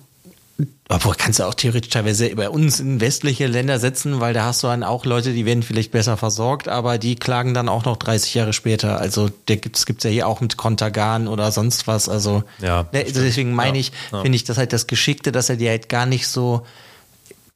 obwohl 0.90 1.16
kannst 1.16 1.40
du 1.40 1.44
auch 1.44 1.54
theoretisch 1.54 1.90
teilweise 1.90 2.36
bei 2.36 2.50
uns 2.50 2.80
in 2.80 3.00
westliche 3.00 3.48
Länder 3.48 3.80
setzen, 3.80 4.20
weil 4.20 4.34
da 4.34 4.44
hast 4.46 4.64
du 4.64 4.68
dann 4.68 4.84
auch 4.84 5.06
Leute, 5.06 5.32
die 5.32 5.46
werden 5.46 5.64
vielleicht 5.64 5.92
besser 5.92 6.18
versorgt, 6.18 6.68
aber 6.68 6.98
die 6.98 7.16
klagen 7.16 7.54
dann 7.54 7.70
auch 7.70 7.86
noch 7.86 7.98
30 7.98 8.34
Jahre 8.34 8.54
später. 8.54 9.00
Also 9.00 9.30
der 9.48 9.58
gibt's 9.58 9.86
gibt's 9.86 10.04
ja 10.04 10.10
hier 10.10 10.28
auch 10.28 10.42
mit 10.42 10.58
Kontergan 10.58 11.28
oder 11.28 11.52
sonst 11.52 11.88
was. 11.88 12.10
Also, 12.10 12.44
Ja, 12.60 12.88
ne, 12.92 13.06
deswegen 13.06 13.54
meine 13.54 13.78
Ja, 13.78 13.82
ich, 13.82 13.92
ja. 14.12 14.22
finde 14.22 14.36
ich 14.36 14.44
das 14.44 14.58
halt 14.58 14.74
das 14.74 14.88
Geschickte, 14.88 15.32
dass 15.32 15.50
er 15.50 15.56
die 15.56 15.70
halt 15.70 15.88
gar 15.88 16.06
nicht 16.06 16.28
so 16.28 16.66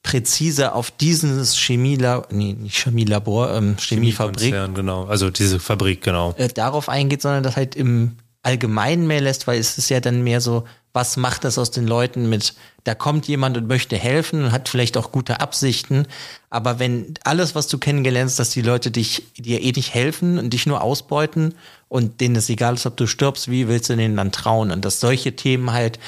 präzise 0.01 0.73
auf 0.73 0.91
dieses 0.91 1.57
Chemielabor, 1.57 2.27
nee, 2.31 2.53
nicht 2.53 2.77
Chemielabor, 2.77 3.51
ähm, 3.53 3.75
Chemiefabrik 3.77 4.53
genau. 4.75 5.05
Also 5.05 5.31
diese 5.31 5.59
Fabrik, 5.59 6.03
genau. 6.03 6.33
äh, 6.37 6.47
darauf 6.47 6.89
eingeht, 6.89 7.23
sondern 7.23 7.43
das 7.43 7.57
halt 7.57 7.75
im 7.75 8.17
Allgemeinen 8.43 9.07
mehr 9.07 9.19
lässt, 9.19 9.47
weil 9.47 9.59
es 9.59 9.79
ist 9.79 9.89
ja 9.89 9.99
dann 9.99 10.23
mehr 10.23 10.41
so, 10.41 10.63
was 10.95 11.17
macht 11.17 11.43
das 11.43 11.57
aus 11.57 11.71
den 11.71 11.85
Leuten 11.85 12.29
mit, 12.29 12.55
da 12.85 12.95
kommt 12.95 13.27
jemand 13.27 13.57
und 13.57 13.67
möchte 13.67 13.97
helfen 13.97 14.45
und 14.45 14.51
hat 14.53 14.69
vielleicht 14.69 14.95
auch 14.95 15.11
gute 15.11 15.41
Absichten, 15.41 16.07
aber 16.49 16.79
wenn 16.79 17.15
alles, 17.25 17.53
was 17.53 17.67
du 17.67 17.77
kennengelernt 17.77 18.29
hast, 18.29 18.39
dass 18.39 18.51
die 18.51 18.61
Leute 18.61 18.91
dich, 18.91 19.23
dir 19.37 19.61
eh 19.61 19.73
nicht 19.73 19.93
helfen 19.93 20.39
und 20.39 20.51
dich 20.51 20.65
nur 20.65 20.81
ausbeuten 20.81 21.53
und 21.89 22.21
denen 22.21 22.37
es 22.37 22.49
egal 22.49 22.75
ist, 22.75 22.85
ob 22.85 22.95
du 22.95 23.07
stirbst, 23.07 23.51
wie 23.51 23.67
willst 23.67 23.89
du 23.89 23.97
denen 23.97 24.15
dann 24.15 24.31
trauen? 24.31 24.71
Und 24.71 24.85
dass 24.85 25.01
solche 25.01 25.35
Themen 25.35 25.73
halt, 25.73 25.99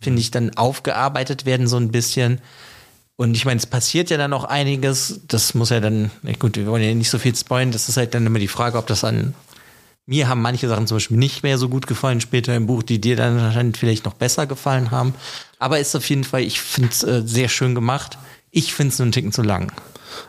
finde 0.00 0.20
ich, 0.20 0.30
dann 0.30 0.56
aufgearbeitet 0.56 1.46
werden 1.46 1.66
so 1.66 1.78
ein 1.78 1.90
bisschen. 1.90 2.40
Und 3.16 3.34
ich 3.34 3.46
meine, 3.46 3.58
es 3.58 3.66
passiert 3.66 4.10
ja 4.10 4.18
dann 4.18 4.30
noch 4.30 4.44
einiges. 4.44 5.20
Das 5.26 5.54
muss 5.54 5.70
ja 5.70 5.80
dann, 5.80 6.10
gut, 6.38 6.56
wir 6.56 6.66
wollen 6.66 6.84
ja 6.84 6.94
nicht 6.94 7.10
so 7.10 7.18
viel 7.18 7.34
spoilen. 7.34 7.72
Das 7.72 7.88
ist 7.88 7.96
halt 7.96 8.14
dann 8.14 8.26
immer 8.26 8.38
die 8.38 8.46
Frage, 8.46 8.78
ob 8.78 8.86
das 8.86 9.04
an 9.04 9.34
mir 10.08 10.26
haben 10.26 10.40
manche 10.40 10.68
Sachen 10.68 10.86
zum 10.86 10.96
Beispiel 10.96 11.18
nicht 11.18 11.42
mehr 11.42 11.58
so 11.58 11.68
gut 11.68 11.86
gefallen 11.86 12.22
später 12.22 12.56
im 12.56 12.66
Buch, 12.66 12.82
die 12.82 12.98
dir 12.98 13.14
dann 13.14 13.38
wahrscheinlich 13.38 13.76
vielleicht 13.76 14.06
noch 14.06 14.14
besser 14.14 14.46
gefallen 14.46 14.90
haben. 14.90 15.14
Aber 15.58 15.78
ist 15.78 15.94
auf 15.94 16.08
jeden 16.08 16.24
Fall, 16.24 16.40
ich 16.40 16.60
finde 16.62 16.88
es 16.90 17.02
äh, 17.04 17.22
sehr 17.26 17.48
schön 17.50 17.74
gemacht. 17.74 18.16
Ich 18.50 18.72
finde 18.72 18.92
es 18.92 18.98
nur 18.98 19.04
einen 19.04 19.12
Ticken 19.12 19.32
zu 19.32 19.42
lang. 19.42 19.70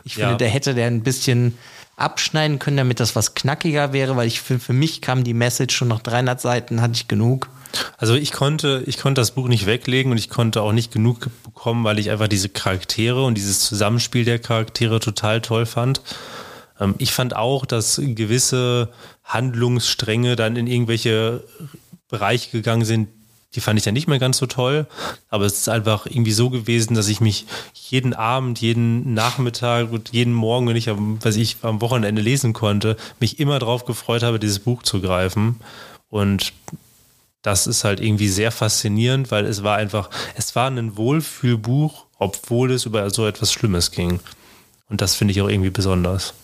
Ich 0.04 0.16
Ja. 0.16 0.26
finde, 0.26 0.36
der 0.36 0.50
hätte 0.50 0.74
der 0.74 0.86
ein 0.86 1.02
bisschen 1.02 1.56
abschneiden 1.96 2.58
können, 2.58 2.76
damit 2.76 3.00
das 3.00 3.16
was 3.16 3.34
knackiger 3.34 3.94
wäre, 3.94 4.16
weil 4.16 4.26
ich 4.28 4.42
für, 4.42 4.58
für 4.58 4.74
mich 4.74 5.00
kam 5.00 5.24
die 5.24 5.34
Message 5.34 5.74
schon 5.74 5.88
nach 5.88 6.00
300 6.00 6.38
Seiten, 6.40 6.82
hatte 6.82 6.94
ich 6.94 7.08
genug. 7.08 7.48
Also 7.96 8.14
ich 8.16 8.32
konnte, 8.32 8.82
ich 8.86 8.98
konnte 8.98 9.22
das 9.22 9.30
Buch 9.30 9.48
nicht 9.48 9.64
weglegen 9.64 10.12
und 10.12 10.18
ich 10.18 10.28
konnte 10.28 10.60
auch 10.60 10.72
nicht 10.72 10.92
genug 10.92 11.28
bekommen, 11.44 11.84
weil 11.84 11.98
ich 11.98 12.10
einfach 12.10 12.28
diese 12.28 12.48
Charaktere 12.50 13.24
und 13.24 13.34
dieses 13.36 13.60
Zusammenspiel 13.60 14.24
der 14.26 14.38
Charaktere 14.38 15.00
total 15.00 15.40
toll 15.40 15.64
fand. 15.64 16.02
Ähm, 16.80 16.94
Ich 16.98 17.12
fand 17.12 17.36
auch, 17.36 17.66
dass 17.66 18.00
gewisse 18.02 18.88
Handlungsstränge 19.24 20.34
dann 20.34 20.56
in 20.56 20.66
irgendwelche 20.66 21.44
Bereiche 22.08 22.50
gegangen 22.50 22.84
sind, 22.84 23.08
die 23.54 23.60
fand 23.60 23.78
ich 23.78 23.84
dann 23.84 23.94
nicht 23.94 24.06
mehr 24.06 24.20
ganz 24.20 24.38
so 24.38 24.46
toll. 24.46 24.86
Aber 25.28 25.44
es 25.44 25.54
ist 25.58 25.68
einfach 25.68 26.06
irgendwie 26.06 26.32
so 26.32 26.50
gewesen, 26.50 26.94
dass 26.94 27.08
ich 27.08 27.20
mich 27.20 27.46
jeden 27.74 28.14
Abend, 28.14 28.60
jeden 28.60 29.12
Nachmittag 29.14 29.90
und 29.92 30.10
jeden 30.12 30.32
Morgen, 30.32 30.68
wenn 30.68 30.76
ich 30.76 30.88
am, 30.88 31.18
was 31.22 31.36
ich 31.36 31.56
am 31.62 31.80
Wochenende 31.80 32.22
lesen 32.22 32.52
konnte, 32.52 32.96
mich 33.18 33.40
immer 33.40 33.58
darauf 33.58 33.84
gefreut 33.84 34.22
habe, 34.22 34.38
dieses 34.38 34.60
Buch 34.60 34.82
zu 34.82 35.00
greifen. 35.00 35.60
Und 36.08 36.52
das 37.42 37.66
ist 37.66 37.84
halt 37.84 38.00
irgendwie 38.00 38.28
sehr 38.28 38.52
faszinierend, 38.52 39.30
weil 39.30 39.46
es 39.46 39.62
war 39.62 39.76
einfach, 39.76 40.10
es 40.36 40.54
war 40.54 40.70
ein 40.70 40.96
Wohlfühlbuch, 40.96 42.06
obwohl 42.18 42.70
es 42.70 42.84
über 42.84 43.08
so 43.10 43.26
etwas 43.26 43.52
Schlimmes 43.52 43.90
ging. 43.90 44.20
Und 44.88 45.00
das 45.00 45.14
finde 45.16 45.32
ich 45.32 45.40
auch 45.40 45.48
irgendwie 45.48 45.70
besonders. 45.70 46.34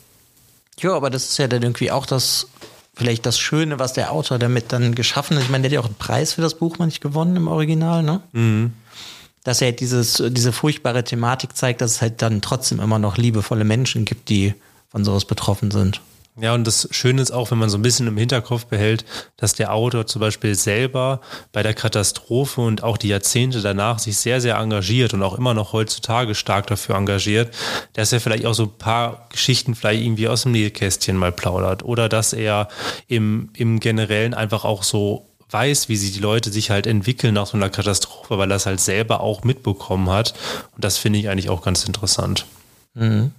Ja, 0.80 0.94
aber 0.94 1.10
das 1.10 1.30
ist 1.30 1.38
ja 1.38 1.48
dann 1.48 1.62
irgendwie 1.62 1.90
auch 1.90 2.06
das, 2.06 2.48
vielleicht 2.94 3.24
das 3.26 3.38
Schöne, 3.38 3.78
was 3.78 3.92
der 3.94 4.12
Autor 4.12 4.38
damit 4.38 4.72
dann 4.72 4.94
geschaffen 4.94 5.36
hat. 5.36 5.44
Ich 5.44 5.50
meine, 5.50 5.62
der 5.62 5.70
hat 5.70 5.74
ja 5.74 5.80
auch 5.80 5.86
einen 5.90 5.94
Preis 5.98 6.34
für 6.34 6.42
das 6.42 6.54
Buch 6.54 6.76
manchmal 6.78 7.10
gewonnen 7.10 7.36
im 7.36 7.48
Original, 7.48 8.02
ne? 8.02 8.20
Dass 9.44 9.62
er 9.62 9.68
halt 9.68 9.80
dieses, 9.80 10.22
diese 10.28 10.52
furchtbare 10.52 11.04
Thematik 11.04 11.56
zeigt, 11.56 11.80
dass 11.80 11.92
es 11.92 12.02
halt 12.02 12.20
dann 12.20 12.42
trotzdem 12.42 12.80
immer 12.80 12.98
noch 12.98 13.16
liebevolle 13.16 13.64
Menschen 13.64 14.04
gibt, 14.04 14.28
die 14.28 14.54
von 14.88 15.04
sowas 15.04 15.24
betroffen 15.24 15.70
sind. 15.70 16.00
Ja, 16.38 16.52
und 16.52 16.66
das 16.66 16.86
Schöne 16.90 17.22
ist 17.22 17.30
auch, 17.30 17.50
wenn 17.50 17.56
man 17.56 17.70
so 17.70 17.78
ein 17.78 17.82
bisschen 17.82 18.06
im 18.06 18.18
Hinterkopf 18.18 18.66
behält, 18.66 19.06
dass 19.38 19.54
der 19.54 19.72
Autor 19.72 20.06
zum 20.06 20.20
Beispiel 20.20 20.54
selber 20.54 21.22
bei 21.50 21.62
der 21.62 21.72
Katastrophe 21.72 22.60
und 22.60 22.82
auch 22.82 22.98
die 22.98 23.08
Jahrzehnte 23.08 23.62
danach 23.62 23.98
sich 23.98 24.18
sehr, 24.18 24.42
sehr 24.42 24.56
engagiert 24.56 25.14
und 25.14 25.22
auch 25.22 25.38
immer 25.38 25.54
noch 25.54 25.72
heutzutage 25.72 26.34
stark 26.34 26.66
dafür 26.66 26.96
engagiert, 26.96 27.54
dass 27.94 28.12
er 28.12 28.20
vielleicht 28.20 28.44
auch 28.44 28.52
so 28.52 28.64
ein 28.64 28.76
paar 28.76 29.28
Geschichten 29.30 29.74
vielleicht 29.74 30.02
irgendwie 30.02 30.28
aus 30.28 30.42
dem 30.42 30.52
Nähkästchen 30.52 31.16
mal 31.16 31.32
plaudert 31.32 31.82
oder 31.84 32.10
dass 32.10 32.34
er 32.34 32.68
im, 33.08 33.48
im 33.54 33.80
Generellen 33.80 34.34
einfach 34.34 34.66
auch 34.66 34.82
so 34.82 35.26
weiß, 35.48 35.88
wie 35.88 35.96
sie 35.96 36.12
die 36.12 36.20
Leute 36.20 36.50
sich 36.50 36.70
halt 36.70 36.86
entwickeln 36.86 37.32
nach 37.32 37.46
so 37.46 37.56
einer 37.56 37.70
Katastrophe, 37.70 38.36
weil 38.36 38.50
er 38.50 38.56
es 38.56 38.66
halt 38.66 38.80
selber 38.80 39.20
auch 39.20 39.42
mitbekommen 39.42 40.10
hat. 40.10 40.34
Und 40.74 40.84
das 40.84 40.98
finde 40.98 41.18
ich 41.18 41.30
eigentlich 41.30 41.48
auch 41.48 41.62
ganz 41.62 41.84
interessant. 41.84 42.44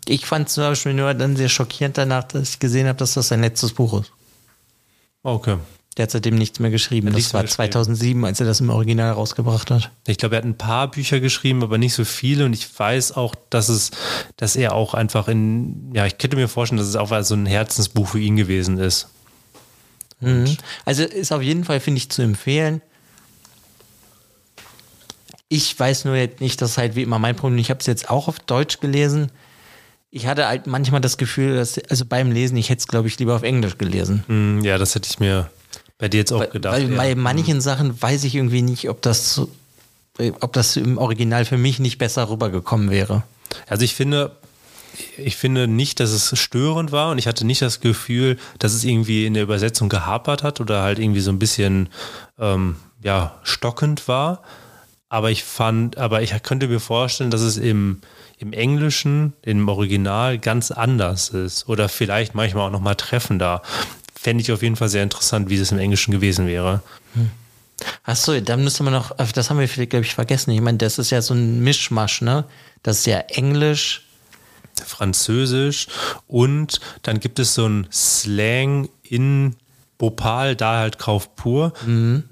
Ich 0.08 0.26
fand 0.26 0.50
zum 0.50 0.64
Beispiel 0.66 0.94
nur 0.94 1.14
dann 1.16 1.36
sehr 1.36 1.50
schockierend 1.50 1.98
danach, 1.98 2.26
dass 2.26 2.50
ich 2.50 2.60
gesehen 2.60 2.88
habe, 2.88 3.00
dass 3.00 3.16
das 3.16 3.30
sein 3.30 3.42
letztes 3.42 3.74
Buch 3.74 4.02
ist. 4.02 4.12
Okay. 5.24 5.58
Der 5.98 6.04
hat 6.04 6.12
seitdem 6.12 6.36
nichts 6.36 6.60
mehr 6.60 6.70
geschrieben. 6.70 7.12
Das 7.12 7.34
war 7.34 7.42
geschrieben. 7.42 7.72
2007, 7.72 8.24
als 8.26 8.40
er 8.40 8.46
das 8.46 8.60
im 8.60 8.70
Original 8.70 9.14
rausgebracht 9.14 9.72
hat. 9.72 9.90
Ich 10.06 10.20
glaube, 10.20 10.36
er 10.36 10.38
hat 10.40 10.46
ein 10.46 10.58
paar 10.58 10.92
Bücher 10.92 11.20
geschrieben, 11.20 11.64
aber 11.64 11.80
nicht 11.80 11.96
so 11.96 12.06
viele. 12.06 12.46
Und 12.46 12.54
ich 12.54 12.68
weiß 12.78 13.14
auch, 13.14 13.34
dass 13.50 13.68
es, 13.68 13.90
dass 14.36 14.56
er 14.56 14.74
auch 14.74 14.94
einfach 14.94 15.28
in, 15.28 15.92
ja, 15.96 16.06
ich 16.06 16.20
könnte 16.20 16.38
mir 16.38 16.48
vorstellen, 16.48 16.78
dass 16.78 16.88
es 16.88 16.96
auch 16.96 17.12
so 17.24 17.34
ein 17.34 17.48
Herzensbuch 17.48 18.10
für 18.10 18.20
ihn 18.20 18.36
gewesen 18.36 18.78
ist. 18.78 19.08
Mhm. 20.20 20.56
Also 20.86 21.04
ist 21.04 21.32
auf 21.32 21.42
jeden 21.42 21.64
Fall, 21.64 21.80
finde 21.80 21.98
ich, 21.98 22.10
zu 22.10 22.22
empfehlen. 22.22 22.84
Ich 25.50 25.80
weiß 25.80 26.06
nur 26.06 26.16
jetzt 26.16 26.42
nicht, 26.42 26.62
das 26.62 26.72
ist 26.72 26.78
halt 26.78 26.96
wie 26.96 27.02
immer 27.02 27.18
mein 27.18 27.36
Problem. 27.36 27.58
Ich 27.58 27.72
habe 27.72 27.80
es 27.80 27.88
jetzt 27.88 28.12
auch 28.12 28.28
auf 28.28 28.38
Deutsch 28.40 28.80
gelesen. 28.82 29.32
Ich 30.10 30.26
hatte 30.26 30.48
halt 30.48 30.68
manchmal 30.68 31.02
das 31.02 31.18
Gefühl, 31.18 31.56
dass, 31.56 31.78
also 31.90 32.06
beim 32.06 32.32
Lesen, 32.32 32.56
ich 32.58 32.70
hätte 32.70 32.80
es, 32.80 32.88
glaube 32.88 33.08
ich, 33.08 33.20
lieber 33.20 33.36
auf 33.36 33.44
Englisch 33.44 33.78
gelesen. 33.78 34.24
Hm, 34.28 34.64
Ja, 34.64 34.78
das 34.78 34.96
hätte 34.96 35.10
ich 35.12 35.20
mir 35.20 35.50
bei 35.98 36.08
dir 36.08 36.18
jetzt 36.20 36.32
auch 36.32 36.40
Weil, 36.40 36.48
gedacht. 36.50 36.74
weil 36.76 36.90
ja. 36.90 36.96
bei 36.98 37.16
manchen 37.16 37.60
Sachen 37.62 38.02
weiß 38.02 38.24
ich 38.24 38.36
irgendwie 38.36 38.62
nicht, 38.62 38.90
ob 38.90 39.02
das, 39.02 39.34
so- 39.34 39.50
ob 40.40 40.54
das 40.54 40.76
im 40.78 40.98
Original 40.98 41.44
für 41.46 41.58
mich 41.58 41.80
nicht 41.80 41.98
besser 41.98 42.30
rübergekommen 42.30 42.90
wäre. 42.90 43.24
Also 43.68 43.84
ich 43.84 43.96
finde, 43.96 44.32
ich 45.18 45.36
finde 45.36 45.68
nicht, 45.68 46.00
dass 46.00 46.12
es 46.12 46.38
störend 46.40 46.92
war 46.92 47.12
und 47.12 47.18
ich 47.18 47.28
hatte 47.28 47.46
nicht 47.46 47.62
das 47.62 47.82
Gefühl, 47.82 48.38
dass 48.60 48.74
es 48.74 48.84
irgendwie 48.84 49.26
in 49.26 49.34
der 49.34 49.44
Übersetzung 49.44 49.90
gehapert 49.90 50.42
hat 50.42 50.62
oder 50.62 50.82
halt 50.84 51.00
irgendwie 51.00 51.20
so 51.22 51.32
ein 51.32 51.40
bisschen 51.40 51.90
ähm, 52.40 52.78
ja, 53.04 53.38
stockend 53.44 54.08
war. 54.08 54.42
Aber 55.10 55.32
ich 55.32 55.44
fand, 55.44 55.98
aber 55.98 56.22
ich 56.22 56.34
könnte 56.44 56.68
mir 56.68 56.80
vorstellen, 56.80 57.32
dass 57.32 57.42
es 57.42 57.58
im, 57.58 58.02
im 58.38 58.54
Englischen, 58.54 59.34
im 59.42 59.68
Original 59.68 60.38
ganz 60.38 60.72
anders 60.72 61.30
ist. 61.30 61.68
Oder 61.68 61.90
vielleicht 61.90 62.36
manchmal 62.36 62.68
auch 62.68 62.72
nochmal 62.72 62.96
treffender. 62.96 63.62
Fände 64.20 64.42
ich 64.42 64.52
auf 64.52 64.62
jeden 64.62 64.76
Fall 64.76 64.90
sehr 64.90 65.04
interessant, 65.04 65.50
wie 65.50 65.56
es 65.56 65.72
im 65.72 65.80
Englischen 65.80 66.12
gewesen 66.12 66.48
wäre. 66.48 66.82
Achso, 68.04 68.40
dann 68.40 68.64
müsste 68.64 68.84
man 68.84 68.94
noch, 68.94 69.16
das 69.34 69.50
haben 69.50 69.60
wir 69.60 69.68
vielleicht, 69.68 69.92
glaube 69.92 70.06
ich, 70.06 70.16
vergessen. 70.16 70.52
Ich 70.52 70.62
meine, 70.62 70.78
das 70.78 70.98
ist 70.98 71.12
ja 71.12 71.22
so 71.22 71.34
ein 71.34 71.62
Mischmasch, 71.62 72.22
ne? 72.22 72.46
Das 72.84 73.00
ist 73.00 73.06
ja 73.06 73.20
Englisch, 73.20 74.08
Französisch 74.86 75.88
und 76.28 76.80
dann 77.02 77.20
gibt 77.20 77.40
es 77.40 77.54
so 77.54 77.68
ein 77.68 77.88
Slang 77.92 78.90
in 79.04 79.56
Bhopal, 79.98 80.56
da 80.56 80.78
halt 80.78 81.00
Kauf 81.00 81.36
pur. 81.36 81.74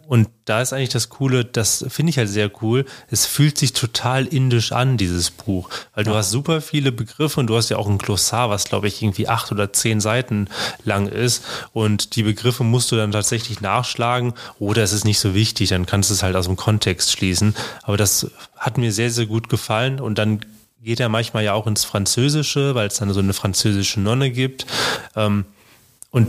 Und 0.07 0.29
da 0.45 0.61
ist 0.61 0.71
eigentlich 0.71 0.89
das 0.89 1.09
Coole, 1.09 1.43
das 1.45 1.83
finde 1.89 2.11
ich 2.11 2.17
halt 2.19 2.29
sehr 2.29 2.51
cool. 2.61 2.85
Es 3.09 3.25
fühlt 3.25 3.57
sich 3.57 3.73
total 3.73 4.27
indisch 4.27 4.71
an, 4.71 4.97
dieses 4.97 5.31
Buch. 5.31 5.69
Weil 5.95 6.03
du 6.03 6.13
hast 6.13 6.29
super 6.29 6.61
viele 6.61 6.91
Begriffe 6.91 7.39
und 7.39 7.47
du 7.47 7.57
hast 7.57 7.69
ja 7.69 7.77
auch 7.77 7.87
ein 7.87 7.97
Glossar, 7.97 8.51
was 8.51 8.65
glaube 8.65 8.87
ich 8.87 9.01
irgendwie 9.01 9.27
acht 9.27 9.51
oder 9.51 9.73
zehn 9.73 9.99
Seiten 9.99 10.47
lang 10.83 11.07
ist. 11.07 11.43
Und 11.73 12.15
die 12.15 12.23
Begriffe 12.23 12.63
musst 12.63 12.91
du 12.91 12.97
dann 12.97 13.11
tatsächlich 13.11 13.61
nachschlagen 13.61 14.33
oder 14.59 14.83
es 14.83 14.93
ist 14.93 15.05
nicht 15.05 15.19
so 15.19 15.33
wichtig, 15.33 15.69
dann 15.69 15.87
kannst 15.87 16.11
du 16.11 16.13
es 16.13 16.21
halt 16.21 16.35
aus 16.35 16.45
dem 16.45 16.57
Kontext 16.57 17.11
schließen. 17.11 17.55
Aber 17.81 17.97
das 17.97 18.29
hat 18.57 18.77
mir 18.77 18.91
sehr, 18.91 19.09
sehr 19.09 19.25
gut 19.25 19.49
gefallen 19.49 19.99
und 19.99 20.19
dann 20.19 20.41
geht 20.83 20.99
er 20.99 21.09
manchmal 21.09 21.43
ja 21.43 21.53
auch 21.53 21.65
ins 21.65 21.83
Französische, 21.83 22.75
weil 22.75 22.87
es 22.87 22.97
dann 22.97 23.11
so 23.11 23.19
eine 23.19 23.33
französische 23.33 23.99
Nonne 23.99 24.29
gibt. 24.29 24.67
Ähm, 25.15 25.45
und 26.11 26.27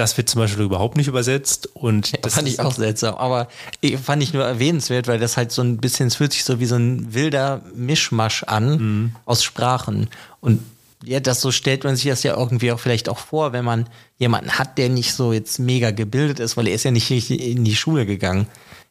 das 0.00 0.16
wird 0.16 0.28
zum 0.28 0.40
Beispiel 0.40 0.64
überhaupt 0.64 0.96
nicht 0.96 1.08
übersetzt. 1.08 1.68
Und 1.74 2.12
Das 2.12 2.20
das 2.22 2.34
fand 2.34 2.48
ich 2.48 2.58
auch 2.58 2.74
seltsam, 2.74 3.14
aber 3.16 3.48
ich 3.80 3.98
fand 3.98 4.22
ich 4.22 4.32
nur 4.32 4.44
erwähnenswert, 4.44 5.06
weil 5.06 5.18
das 5.18 5.36
halt 5.36 5.52
so 5.52 5.62
ein 5.62 5.76
bisschen, 5.76 6.08
es 6.08 6.16
fühlt 6.16 6.32
sich 6.32 6.44
so 6.44 6.58
wie 6.58 6.66
so 6.66 6.76
ein 6.76 7.12
wilder 7.12 7.60
Mischmasch 7.74 8.42
an 8.44 9.14
aus 9.26 9.44
Sprachen. 9.44 10.08
Und 10.40 10.60
ja, 11.04 11.20
das 11.20 11.40
so 11.40 11.50
stellt 11.50 11.84
man 11.84 11.96
sich 11.96 12.06
das 12.06 12.22
ja 12.22 12.36
irgendwie 12.36 12.72
auch 12.72 12.80
vielleicht 12.80 13.08
auch 13.08 13.18
vor, 13.18 13.52
wenn 13.52 13.64
man 13.64 13.88
jemanden 14.18 14.58
hat, 14.58 14.78
der 14.78 14.88
nicht 14.88 15.14
so 15.14 15.32
jetzt 15.32 15.58
mega 15.58 15.90
gebildet 15.90 16.40
ist, 16.40 16.56
weil 16.56 16.68
er 16.68 16.74
ist 16.74 16.84
ja 16.84 16.90
nicht 16.90 17.10
richtig 17.10 17.40
in 17.42 17.64
die 17.64 17.76
Schule 17.76 18.06
gegangen. 18.06 18.46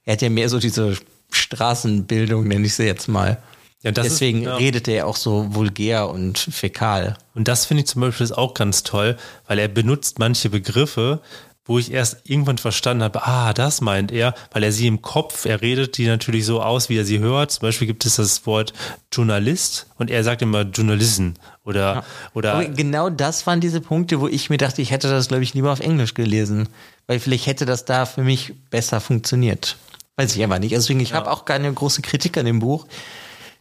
Er 0.05 0.13
hat 0.13 0.21
ja 0.21 0.29
mehr 0.29 0.49
so 0.49 0.59
diese 0.59 0.95
Straßenbildung, 1.31 2.47
nenne 2.47 2.65
ich 2.65 2.75
sie 2.75 2.85
jetzt 2.85 3.07
mal. 3.07 3.41
Ja, 3.81 3.91
das 3.91 4.07
ist- 4.07 4.13
Deswegen 4.13 4.43
ja. 4.43 4.55
redet 4.55 4.87
er 4.87 5.07
auch 5.07 5.15
so 5.15 5.53
vulgär 5.55 6.09
und 6.09 6.37
fäkal. 6.37 7.17
Und 7.33 7.47
das 7.47 7.65
finde 7.65 7.81
ich 7.83 7.87
zum 7.87 8.01
Beispiel 8.01 8.25
ist 8.25 8.37
auch 8.37 8.53
ganz 8.53 8.83
toll, 8.83 9.17
weil 9.47 9.59
er 9.59 9.67
benutzt 9.69 10.19
manche 10.19 10.49
Begriffe, 10.49 11.21
wo 11.65 11.77
ich 11.77 11.91
erst 11.91 12.21
irgendwann 12.23 12.57
verstanden 12.57 13.03
habe, 13.03 13.25
ah, 13.27 13.53
das 13.53 13.79
meint 13.79 14.11
er, 14.11 14.33
weil 14.51 14.63
er 14.63 14.71
sie 14.71 14.87
im 14.87 15.03
Kopf, 15.03 15.45
er 15.45 15.61
redet 15.61 15.97
die 15.99 16.07
natürlich 16.07 16.43
so 16.43 16.63
aus, 16.63 16.89
wie 16.89 16.97
er 16.97 17.05
sie 17.05 17.19
hört. 17.19 17.51
Zum 17.51 17.61
Beispiel 17.61 17.85
gibt 17.85 18.05
es 18.07 18.15
das 18.15 18.45
Wort 18.47 18.73
Journalist 19.13 19.85
und 19.99 20.09
er 20.09 20.23
sagt 20.23 20.41
immer 20.41 20.63
Journalisten 20.63 21.35
oder, 21.63 21.93
ja. 21.93 22.03
oder. 22.33 22.53
Aber 22.55 22.65
genau 22.65 23.11
das 23.11 23.45
waren 23.45 23.61
diese 23.61 23.81
Punkte, 23.81 24.19
wo 24.19 24.27
ich 24.27 24.49
mir 24.49 24.57
dachte, 24.57 24.81
ich 24.81 24.89
hätte 24.89 25.09
das, 25.09 25.27
glaube 25.27 25.43
ich, 25.43 25.53
lieber 25.53 25.71
auf 25.71 25.79
Englisch 25.79 26.15
gelesen, 26.15 26.69
weil 27.05 27.19
vielleicht 27.19 27.45
hätte 27.45 27.67
das 27.67 27.85
da 27.85 28.07
für 28.07 28.23
mich 28.23 28.53
besser 28.71 28.99
funktioniert. 28.99 29.77
Weiß 30.15 30.35
ich 30.35 30.41
einfach 30.43 30.59
nicht. 30.59 30.73
Deswegen, 30.73 30.99
ich 30.99 31.11
ja. 31.11 31.17
habe 31.17 31.31
auch 31.31 31.45
keine 31.45 31.71
große 31.71 32.01
Kritik 32.01 32.35
an 32.37 32.45
dem 32.45 32.59
Buch. 32.59 32.87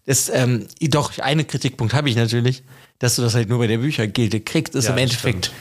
Das, 0.09 0.31
ähm, 0.31 0.66
doch, 0.81 1.18
einen 1.18 1.47
Kritikpunkt 1.47 1.92
habe 1.92 2.09
ich 2.09 2.16
natürlich, 2.16 2.62
dass 2.99 3.16
du 3.16 3.23
das 3.23 3.35
halt 3.35 3.51
nur 3.51 3.59
bei 3.59 3.66
der 3.66 3.77
Büchergilde 3.77 4.40
kriegst, 4.40 4.75
ist 4.75 4.87
ja, 4.87 4.92
im 4.92 4.99
Endeffekt. 4.99 5.47
Stimmt 5.47 5.57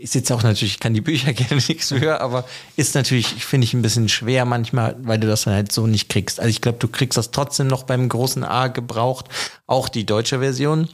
ist 0.00 0.14
jetzt 0.14 0.30
auch 0.30 0.42
natürlich, 0.42 0.74
ich 0.74 0.80
kann 0.80 0.94
die 0.94 1.00
Bücher 1.00 1.32
gerne 1.34 1.56
nichts 1.56 1.90
hören, 1.90 2.20
aber 2.20 2.44
ist 2.76 2.94
natürlich, 2.94 3.26
finde 3.44 3.64
ich, 3.64 3.74
ein 3.74 3.82
bisschen 3.82 4.08
schwer 4.08 4.44
manchmal, 4.44 4.96
weil 5.02 5.18
du 5.18 5.26
das 5.26 5.42
dann 5.42 5.54
halt 5.54 5.72
so 5.72 5.86
nicht 5.86 6.08
kriegst. 6.08 6.38
Also 6.38 6.50
ich 6.50 6.60
glaube, 6.60 6.78
du 6.78 6.88
kriegst 6.88 7.16
das 7.16 7.30
trotzdem 7.30 7.66
noch 7.66 7.82
beim 7.82 8.08
großen 8.08 8.44
A 8.44 8.68
gebraucht, 8.68 9.26
auch 9.66 9.88
die 9.88 10.06
deutsche 10.06 10.38
Version. 10.38 10.88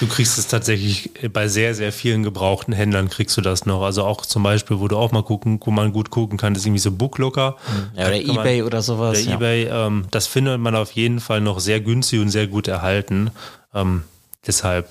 Du 0.00 0.06
kriegst 0.06 0.38
es 0.38 0.46
tatsächlich 0.48 1.10
bei 1.32 1.48
sehr, 1.48 1.74
sehr 1.74 1.92
vielen 1.92 2.22
gebrauchten 2.22 2.72
Händlern 2.72 3.10
kriegst 3.10 3.36
du 3.36 3.40
das 3.40 3.66
noch. 3.66 3.82
Also 3.82 4.04
auch 4.04 4.24
zum 4.24 4.42
Beispiel, 4.42 4.78
wo 4.80 4.88
du 4.88 4.96
auch 4.96 5.12
mal 5.12 5.22
gucken, 5.22 5.60
wo 5.64 5.70
man 5.70 5.92
gut 5.92 6.10
gucken 6.10 6.38
kann, 6.38 6.54
ist 6.54 6.64
irgendwie 6.64 6.80
so 6.80 6.92
Booklooker. 6.92 7.56
Ja, 7.94 8.06
oder 8.06 8.16
Ebay 8.16 8.58
man, 8.58 8.66
oder 8.66 8.82
sowas. 8.82 9.20
Oder 9.22 9.30
ja. 9.30 9.36
Ebay, 9.36 9.64
ähm, 9.64 10.06
das 10.10 10.26
findet 10.26 10.60
man 10.60 10.74
auf 10.76 10.92
jeden 10.92 11.20
Fall 11.20 11.40
noch 11.40 11.60
sehr 11.60 11.80
günstig 11.80 12.20
und 12.20 12.30
sehr 12.30 12.46
gut 12.46 12.68
erhalten. 12.68 13.30
Ähm, 13.74 14.04
deshalb 14.46 14.88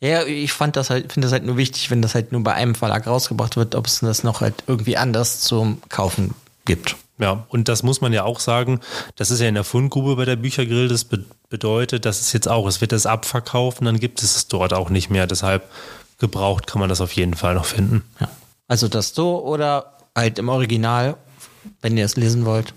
ja, 0.00 0.24
ich 0.24 0.52
fand 0.52 0.76
das 0.76 0.90
halt, 0.90 1.12
finde 1.12 1.26
das 1.26 1.32
halt 1.32 1.44
nur 1.44 1.56
wichtig, 1.56 1.90
wenn 1.90 2.02
das 2.02 2.14
halt 2.14 2.32
nur 2.32 2.42
bei 2.42 2.52
einem 2.52 2.74
Verlag 2.74 3.06
rausgebracht 3.06 3.56
wird, 3.56 3.74
ob 3.74 3.86
es 3.86 4.00
das 4.00 4.24
noch 4.24 4.40
halt 4.40 4.54
irgendwie 4.66 4.96
anders 4.96 5.40
zum 5.40 5.80
Kaufen 5.88 6.34
gibt. 6.64 6.96
Ja, 7.18 7.46
und 7.48 7.68
das 7.68 7.82
muss 7.82 8.02
man 8.02 8.12
ja 8.12 8.24
auch 8.24 8.40
sagen, 8.40 8.80
das 9.14 9.30
ist 9.30 9.40
ja 9.40 9.48
in 9.48 9.54
der 9.54 9.64
Fundgrube 9.64 10.16
bei 10.16 10.26
der 10.26 10.36
Büchergrill, 10.36 10.88
das 10.88 11.04
be 11.04 11.24
bedeutet, 11.48 12.04
dass 12.04 12.20
es 12.20 12.32
jetzt 12.32 12.48
auch, 12.48 12.66
es 12.66 12.80
wird 12.80 12.90
das 12.90 13.06
abverkaufen, 13.06 13.84
dann 13.84 14.00
gibt 14.00 14.20
es 14.20 14.36
es 14.36 14.48
dort 14.48 14.74
auch 14.74 14.90
nicht 14.90 15.10
mehr. 15.10 15.28
Deshalb 15.28 15.70
gebraucht 16.18 16.66
kann 16.66 16.80
man 16.80 16.88
das 16.88 17.00
auf 17.00 17.12
jeden 17.12 17.34
Fall 17.34 17.54
noch 17.54 17.66
finden. 17.66 18.02
Ja. 18.20 18.28
Also 18.66 18.88
das 18.88 19.14
so 19.14 19.44
oder 19.44 19.92
halt 20.14 20.40
im 20.40 20.48
Original, 20.48 21.16
wenn 21.82 21.96
ihr 21.96 22.04
es 22.04 22.16
lesen 22.16 22.44
wollt. 22.44 22.74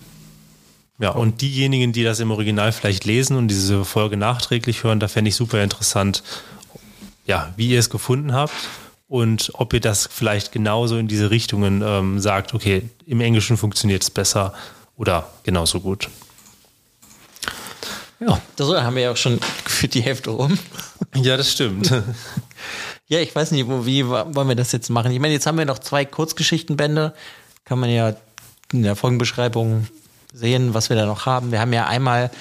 Ja, 1.00 1.12
und 1.12 1.42
diejenigen, 1.42 1.94
die 1.94 2.04
das 2.04 2.20
im 2.20 2.30
Original 2.30 2.72
vielleicht 2.72 3.06
lesen 3.06 3.38
und 3.38 3.48
diese 3.48 3.86
Folge 3.86 4.18
nachträglich 4.18 4.84
hören, 4.84 5.00
da 5.00 5.08
fände 5.08 5.30
ich 5.30 5.36
super 5.36 5.64
interessant, 5.64 6.24
ja, 7.30 7.54
wie 7.56 7.70
ihr 7.70 7.80
es 7.80 7.92
gefunden 7.92 8.34
habt 8.34 8.54
und 9.08 9.52
ob 9.54 9.72
ihr 9.74 9.80
das 9.80 10.10
vielleicht 10.12 10.52
genauso 10.52 10.98
in 10.98 11.08
diese 11.08 11.30
Richtungen 11.30 11.84
ähm, 11.86 12.20
sagt, 12.20 12.56
okay, 12.56 12.89
im 13.06 13.22
Englischen 13.22 13.56
funktioniert 13.56 14.02
es 14.02 14.10
besser 14.10 14.54
oder 14.98 15.30
genauso 15.44 15.80
gut. 15.80 16.10
Ja, 18.20 18.42
da 18.56 18.84
haben 18.84 18.96
wir 18.96 19.04
ja 19.04 19.12
auch 19.12 19.18
schon 19.18 19.39
für 19.65 19.88
die 19.88 20.02
Hälfte 20.02 20.32
rum. 20.32 20.58
Ja, 21.15 21.38
das 21.38 21.52
stimmt. 21.52 21.94
ja, 23.08 23.20
ich 23.20 23.34
weiß 23.34 23.52
nicht, 23.52 23.68
wo, 23.68 23.86
wie 23.86 24.06
wollen 24.08 24.48
wir 24.48 24.56
das 24.56 24.72
jetzt 24.72 24.89
machen? 24.89 25.12
Ich 25.12 25.20
meine, 25.20 25.34
jetzt 25.34 25.46
haben 25.46 25.58
wir 25.58 25.65
noch 25.65 25.80
zwei 25.80 26.06
Kurzgeschichtenbände. 26.06 27.13
Kann 27.63 27.80
man 27.80 27.92
ja 27.92 28.15
in 28.74 28.84
der 28.84 28.96
Folgenbeschreibung 28.96 29.88
sehen, 30.34 30.74
was 30.74 30.89
wir 30.89 30.96
da 30.96 31.06
noch 31.06 31.26
haben. 31.26 31.52
Wir 31.52 31.60
haben 31.60 31.74
ja 31.74 31.88
einmal, 31.88 32.32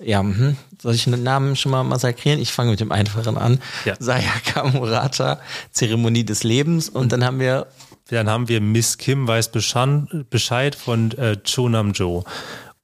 ja, 0.00 0.20
hm, 0.20 0.56
soll 0.80 0.94
ich 0.94 1.06
einen 1.06 1.22
Namen 1.22 1.56
schon 1.56 1.72
mal 1.72 1.84
massakrieren? 1.84 2.40
Ich 2.40 2.52
fange 2.52 2.70
mit 2.70 2.80
dem 2.80 2.92
einfachen 2.92 3.36
an. 3.36 3.60
Ja. 3.84 3.94
Sayaka 3.98 4.64
Murata, 4.64 5.40
Zeremonie 5.70 6.24
des 6.24 6.42
Lebens. 6.44 6.88
Und 6.88 7.12
dann 7.12 7.24
haben 7.24 7.40
wir. 7.40 7.66
Dann 8.10 8.30
haben 8.30 8.48
wir 8.48 8.62
Miss 8.62 8.96
Kim 8.96 9.28
weiß 9.28 9.50
Bescheid 9.50 10.74
von 10.74 11.12
äh, 11.12 11.36
Cho 11.44 11.68
Nam 11.68 11.92
Jo. 11.92 12.24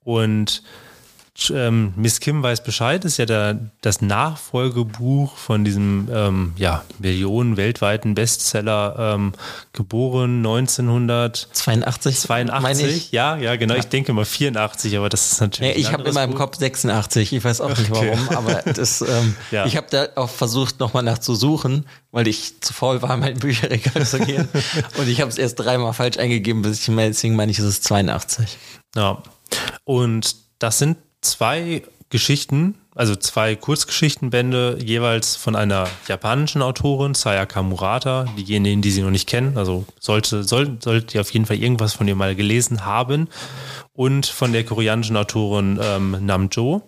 Und 0.03 0.63
ähm, 1.51 1.93
Miss 1.97 2.21
Kim 2.21 2.45
weiß 2.45 2.63
Bescheid 2.63 3.05
ist 3.05 3.17
ja 3.17 3.27
der, 3.27 3.59
das 3.81 4.01
Nachfolgebuch 4.01 5.37
von 5.37 5.65
diesem 5.65 6.09
ähm, 6.13 6.53
ja, 6.57 6.85
Millionen 7.01 7.57
weltweiten 7.57 8.15
Bestseller, 8.15 9.15
ähm, 9.15 9.33
geboren 9.73 10.39
1982. 10.39 12.21
82, 12.21 13.11
ja, 13.13 13.37
ja, 13.37 13.57
genau. 13.57 13.75
Ja. 13.75 13.81
Ich 13.81 13.87
denke 13.87 14.13
mal 14.13 14.25
84, 14.25 14.97
aber 14.97 15.09
das 15.09 15.33
ist 15.33 15.41
natürlich. 15.41 15.75
Ja, 15.75 15.81
ich 15.81 15.93
habe 15.93 16.05
in 16.05 16.15
meinem 16.15 16.31
Buch. 16.31 16.39
Kopf 16.39 16.57
86. 16.57 17.33
Ich 17.33 17.45
weiß 17.45 17.61
auch 17.61 17.77
nicht 17.77 17.91
warum, 17.91 18.29
aber 18.29 18.63
das, 18.73 19.01
ähm, 19.01 19.35
ja. 19.51 19.67
ich 19.67 19.77
habe 19.77 19.89
da 19.91 20.07
auch 20.15 20.31
versucht, 20.31 20.79
nochmal 20.79 21.03
nachzusuchen, 21.03 21.87
weil 22.13 22.29
ich 22.29 22.61
zu 22.61 22.73
faul 22.73 23.03
war, 23.03 23.17
mein 23.17 23.41
Bücherregal 23.41 24.07
zu 24.07 24.21
gehen. 24.21 24.49
Und 24.99 25.09
ich 25.09 25.21
habe 25.21 25.31
es 25.31 25.39
erst 25.39 25.59
dreimal 25.59 25.95
falsch 25.95 26.17
eingegeben, 26.17 26.63
bis 26.63 26.79
ich 26.79 26.95
deswegen 26.95 27.35
meine 27.35 27.51
ich, 27.51 27.59
es 27.59 27.65
ist 27.65 27.83
82. 27.85 28.57
Ja. 28.95 29.21
Und 29.85 30.37
das 30.61 30.79
sind 30.79 30.97
zwei 31.25 31.83
Geschichten, 32.11 32.77
also 32.95 33.17
zwei 33.17 33.57
Kurzgeschichtenbände, 33.57 34.79
jeweils 34.85 35.35
von 35.35 35.57
einer 35.57 35.89
japanischen 36.07 36.63
Autorin, 36.63 37.15
Sayaka 37.15 37.63
Murata, 37.63 38.27
diejenigen, 38.39 38.83
die 38.83 38.91
sie 38.93 39.03
noch 39.03 39.11
nicht 39.11 39.29
kennen, 39.29 39.59
also 39.59 39.85
sollte, 39.99 40.45
soll, 40.45 40.79
solltet 40.81 41.15
ihr 41.15 41.21
auf 41.21 41.33
jeden 41.33 41.47
Fall 41.47 41.57
irgendwas 41.57 41.95
von 41.95 42.07
ihr 42.07 42.15
mal 42.15 42.37
gelesen 42.37 42.85
haben, 42.85 43.29
und 43.95 44.27
von 44.27 44.53
der 44.53 44.65
koreanischen 44.65 45.17
Autorin 45.17 45.79
ähm, 45.81 46.19
Namjo. 46.21 46.83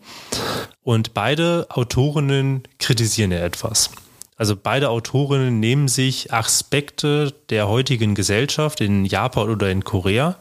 Und 0.83 1.15
beide 1.15 1.67
Autorinnen 1.71 2.65
kritisieren 2.79 3.31
ja 3.31 3.39
etwas. 3.39 3.91
Also 4.37 4.55
beide 4.55 4.91
Autorinnen 4.91 5.61
nehmen 5.61 5.89
sich 5.89 6.33
Aspekte 6.33 7.33
der 7.49 7.69
heutigen 7.69 8.15
Gesellschaft 8.15 8.81
in 8.81 9.05
Japan 9.07 9.49
oder 9.49 9.71
in 9.71 9.83
Korea 9.83 10.37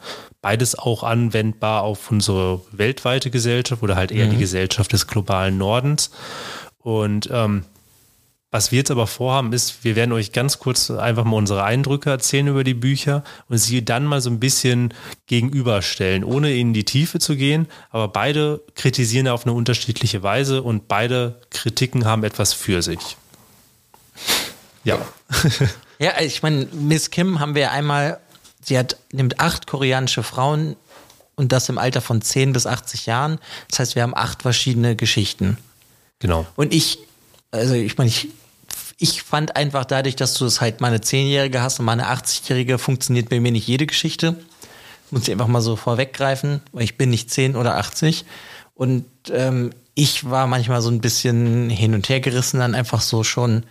beides 0.46 0.78
auch 0.78 1.02
anwendbar 1.02 1.82
auf 1.82 2.08
unsere 2.12 2.60
weltweite 2.70 3.32
Gesellschaft 3.32 3.82
oder 3.82 3.96
halt 3.96 4.12
eher 4.12 4.26
mhm. 4.26 4.30
die 4.30 4.36
Gesellschaft 4.36 4.92
des 4.92 5.08
globalen 5.08 5.58
Nordens. 5.58 6.12
Und 6.78 7.28
ähm, 7.32 7.64
was 8.52 8.70
wir 8.70 8.78
jetzt 8.78 8.92
aber 8.92 9.08
vorhaben, 9.08 9.52
ist, 9.52 9.82
wir 9.82 9.96
werden 9.96 10.12
euch 10.12 10.30
ganz 10.30 10.60
kurz 10.60 10.88
einfach 10.88 11.24
mal 11.24 11.36
unsere 11.36 11.64
Eindrücke 11.64 12.10
erzählen 12.10 12.46
über 12.46 12.62
die 12.62 12.74
Bücher 12.74 13.24
und 13.48 13.58
sie 13.58 13.84
dann 13.84 14.04
mal 14.04 14.20
so 14.20 14.30
ein 14.30 14.38
bisschen 14.38 14.94
gegenüberstellen, 15.26 16.22
ohne 16.22 16.54
in 16.54 16.72
die 16.72 16.84
Tiefe 16.84 17.18
zu 17.18 17.34
gehen. 17.34 17.66
Aber 17.90 18.06
beide 18.06 18.62
kritisieren 18.76 19.26
auf 19.26 19.46
eine 19.46 19.52
unterschiedliche 19.52 20.22
Weise 20.22 20.62
und 20.62 20.86
beide 20.86 21.40
Kritiken 21.50 22.04
haben 22.04 22.22
etwas 22.22 22.52
für 22.52 22.82
sich. 22.82 23.16
Ja. 24.84 25.00
Ja, 25.98 26.20
ich 26.20 26.42
meine, 26.42 26.66
Miss 26.72 27.10
Kim 27.10 27.40
haben 27.40 27.54
wir 27.54 27.70
einmal 27.70 28.20
Sie 28.66 28.76
hat, 28.76 28.96
nimmt 29.12 29.38
acht 29.38 29.68
koreanische 29.68 30.24
Frauen 30.24 30.74
und 31.36 31.52
das 31.52 31.68
im 31.68 31.78
Alter 31.78 32.00
von 32.00 32.20
10 32.20 32.52
bis 32.52 32.66
80 32.66 33.06
Jahren. 33.06 33.38
Das 33.70 33.78
heißt, 33.78 33.94
wir 33.94 34.02
haben 34.02 34.16
acht 34.16 34.42
verschiedene 34.42 34.96
Geschichten. 34.96 35.56
Genau. 36.18 36.46
Und 36.56 36.74
ich, 36.74 36.98
also 37.52 37.74
ich 37.74 37.96
meine, 37.96 38.10
ich, 38.10 38.28
ich 38.98 39.22
fand 39.22 39.54
einfach 39.54 39.84
dadurch, 39.84 40.16
dass 40.16 40.34
du 40.34 40.46
es 40.46 40.60
halt 40.60 40.80
mal 40.80 40.88
eine 40.88 40.98
10-Jährige 40.98 41.62
hast 41.62 41.78
und 41.78 41.84
mal 41.84 41.92
eine 41.92 42.08
80-Jährige, 42.08 42.78
funktioniert 42.78 43.28
bei 43.28 43.38
mir 43.38 43.52
nicht 43.52 43.68
jede 43.68 43.86
Geschichte. 43.86 44.34
Muss 45.12 45.22
ich 45.22 45.30
einfach 45.30 45.46
mal 45.46 45.60
so 45.60 45.76
vorweggreifen, 45.76 46.60
weil 46.72 46.82
ich 46.82 46.98
bin 46.98 47.10
nicht 47.10 47.30
10 47.30 47.54
oder 47.54 47.76
80. 47.76 48.24
Und 48.74 49.04
ähm, 49.30 49.70
ich 49.94 50.28
war 50.28 50.48
manchmal 50.48 50.82
so 50.82 50.90
ein 50.90 51.00
bisschen 51.00 51.70
hin 51.70 51.94
und 51.94 52.08
her 52.08 52.18
gerissen, 52.18 52.58
dann 52.58 52.74
einfach 52.74 53.00
so 53.00 53.22
schon 53.22 53.62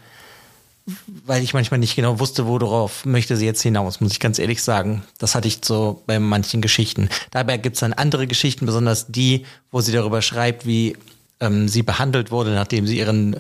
weil 1.25 1.43
ich 1.43 1.53
manchmal 1.53 1.79
nicht 1.79 1.95
genau 1.95 2.19
wusste, 2.19 2.45
worauf 2.45 3.05
möchte 3.05 3.37
sie 3.37 3.45
jetzt 3.45 3.61
hinaus, 3.61 4.01
muss 4.01 4.11
ich 4.11 4.19
ganz 4.19 4.37
ehrlich 4.37 4.61
sagen. 4.61 5.03
Das 5.17 5.33
hatte 5.33 5.47
ich 5.47 5.59
so 5.63 6.03
bei 6.05 6.19
manchen 6.19 6.61
Geschichten. 6.61 7.09
Dabei 7.31 7.57
gibt 7.57 7.75
es 7.75 7.79
dann 7.79 7.93
andere 7.93 8.27
Geschichten, 8.27 8.65
besonders 8.65 9.07
die, 9.07 9.45
wo 9.71 9.81
sie 9.81 9.91
darüber 9.91 10.21
schreibt, 10.21 10.67
wie 10.67 10.95
ähm, 11.39 11.67
sie 11.67 11.81
behandelt 11.81 12.29
wurde, 12.29 12.51
nachdem 12.51 12.85
sie 12.85 12.99
ihren 12.99 13.39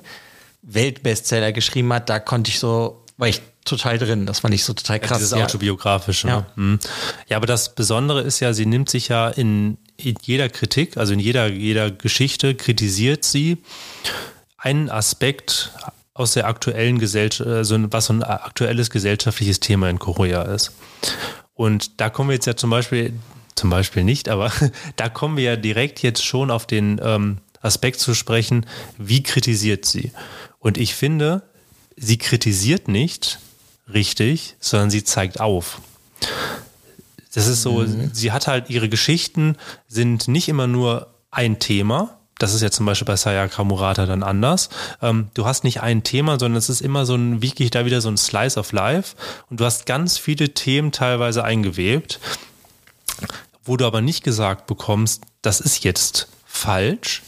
Weltbestseller 0.63 1.51
geschrieben 1.51 1.93
hat. 1.93 2.09
Da 2.09 2.19
konnte 2.19 2.49
ich 2.49 2.57
so, 2.57 3.03
war 3.17 3.27
ich 3.27 3.41
total 3.63 3.99
drin. 3.99 4.25
Das 4.25 4.39
fand 4.39 4.55
ich 4.55 4.63
so 4.63 4.73
total 4.73 4.99
krass. 4.99 5.11
Ja, 5.11 5.17
dieses 5.17 5.33
autobiografische. 5.33 6.27
Ja. 6.27 6.45
Mhm. 6.55 6.79
ja, 7.27 7.37
aber 7.37 7.47
das 7.47 7.75
Besondere 7.75 8.21
ist 8.21 8.39
ja, 8.39 8.53
sie 8.53 8.65
nimmt 8.65 8.89
sich 8.89 9.09
ja 9.09 9.29
in, 9.29 9.77
in 9.97 10.15
jeder 10.23 10.49
Kritik, 10.49 10.97
also 10.97 11.13
in 11.13 11.19
jeder, 11.19 11.47
jeder 11.47 11.91
Geschichte 11.91 12.55
kritisiert 12.55 13.23
sie 13.23 13.59
einen 14.57 14.89
Aspekt 14.89 15.71
aus 16.15 16.31
der 16.31 16.47
aktuellen 16.47 16.97
Gesellschaft, 16.97 17.47
also 17.47 17.77
was 17.91 18.05
so 18.05 18.13
ein 18.13 18.23
aktuelles 18.23 18.89
gesellschaftliches 18.89 19.59
Thema 19.59 19.89
in 19.89 19.99
Korea 19.99 20.43
ist. 20.43 20.71
Und 21.53 21.99
da 21.99 22.09
kommen 22.09 22.29
wir 22.29 22.35
jetzt 22.35 22.47
ja 22.47 22.55
zum 22.55 22.69
Beispiel, 22.69 23.13
zum 23.55 23.69
Beispiel 23.69 24.03
nicht, 24.03 24.29
aber 24.29 24.51
da 24.95 25.09
kommen 25.09 25.37
wir 25.37 25.43
ja 25.43 25.55
direkt 25.57 26.01
jetzt 26.01 26.25
schon 26.25 26.49
auf 26.51 26.65
den 26.65 26.99
ähm, 27.03 27.37
Aspekt 27.61 27.99
zu 27.99 28.13
sprechen, 28.13 28.65
wie 28.97 29.23
kritisiert 29.23 29.85
sie? 29.85 30.13
Und 30.59 30.77
ich 30.77 30.95
finde, 30.95 31.43
sie 31.97 32.17
kritisiert 32.17 32.87
nicht 32.87 33.39
richtig, 33.93 34.55
sondern 34.61 34.89
sie 34.89 35.03
zeigt 35.03 35.41
auf. 35.41 35.81
Das 37.33 37.47
ist 37.47 37.61
so, 37.61 37.79
mhm. 37.79 38.11
sie 38.13 38.31
hat 38.31 38.47
halt 38.47 38.69
ihre 38.69 38.87
Geschichten 38.87 39.57
sind 39.89 40.29
nicht 40.29 40.47
immer 40.47 40.67
nur 40.67 41.13
ein 41.29 41.59
Thema, 41.59 42.14
das 42.37 42.53
ist 42.53 42.61
ja 42.61 42.69
zum 42.69 42.85
Beispiel 42.85 43.05
bei 43.05 43.15
Sayaka 43.15 43.63
Murata 43.63 44.05
dann 44.05 44.23
anders. 44.23 44.69
Ähm, 45.01 45.29
du 45.33 45.45
hast 45.45 45.63
nicht 45.63 45.81
ein 45.81 46.03
Thema, 46.03 46.37
sondern 46.37 46.57
es 46.57 46.69
ist 46.69 46.81
immer 46.81 47.05
so 47.05 47.15
ein, 47.15 47.41
wirklich 47.41 47.71
da 47.71 47.85
wieder 47.85 48.01
so 48.01 48.09
ein 48.09 48.17
Slice 48.17 48.59
of 48.59 48.71
Life 48.71 49.15
und 49.49 49.59
du 49.59 49.65
hast 49.65 49.85
ganz 49.85 50.17
viele 50.17 50.53
Themen 50.53 50.91
teilweise 50.91 51.43
eingewebt, 51.43 52.19
wo 53.63 53.77
du 53.77 53.85
aber 53.85 54.01
nicht 54.01 54.23
gesagt 54.23 54.67
bekommst, 54.67 55.23
das 55.41 55.59
ist 55.59 55.83
jetzt 55.83 56.27
falsch, 56.45 57.23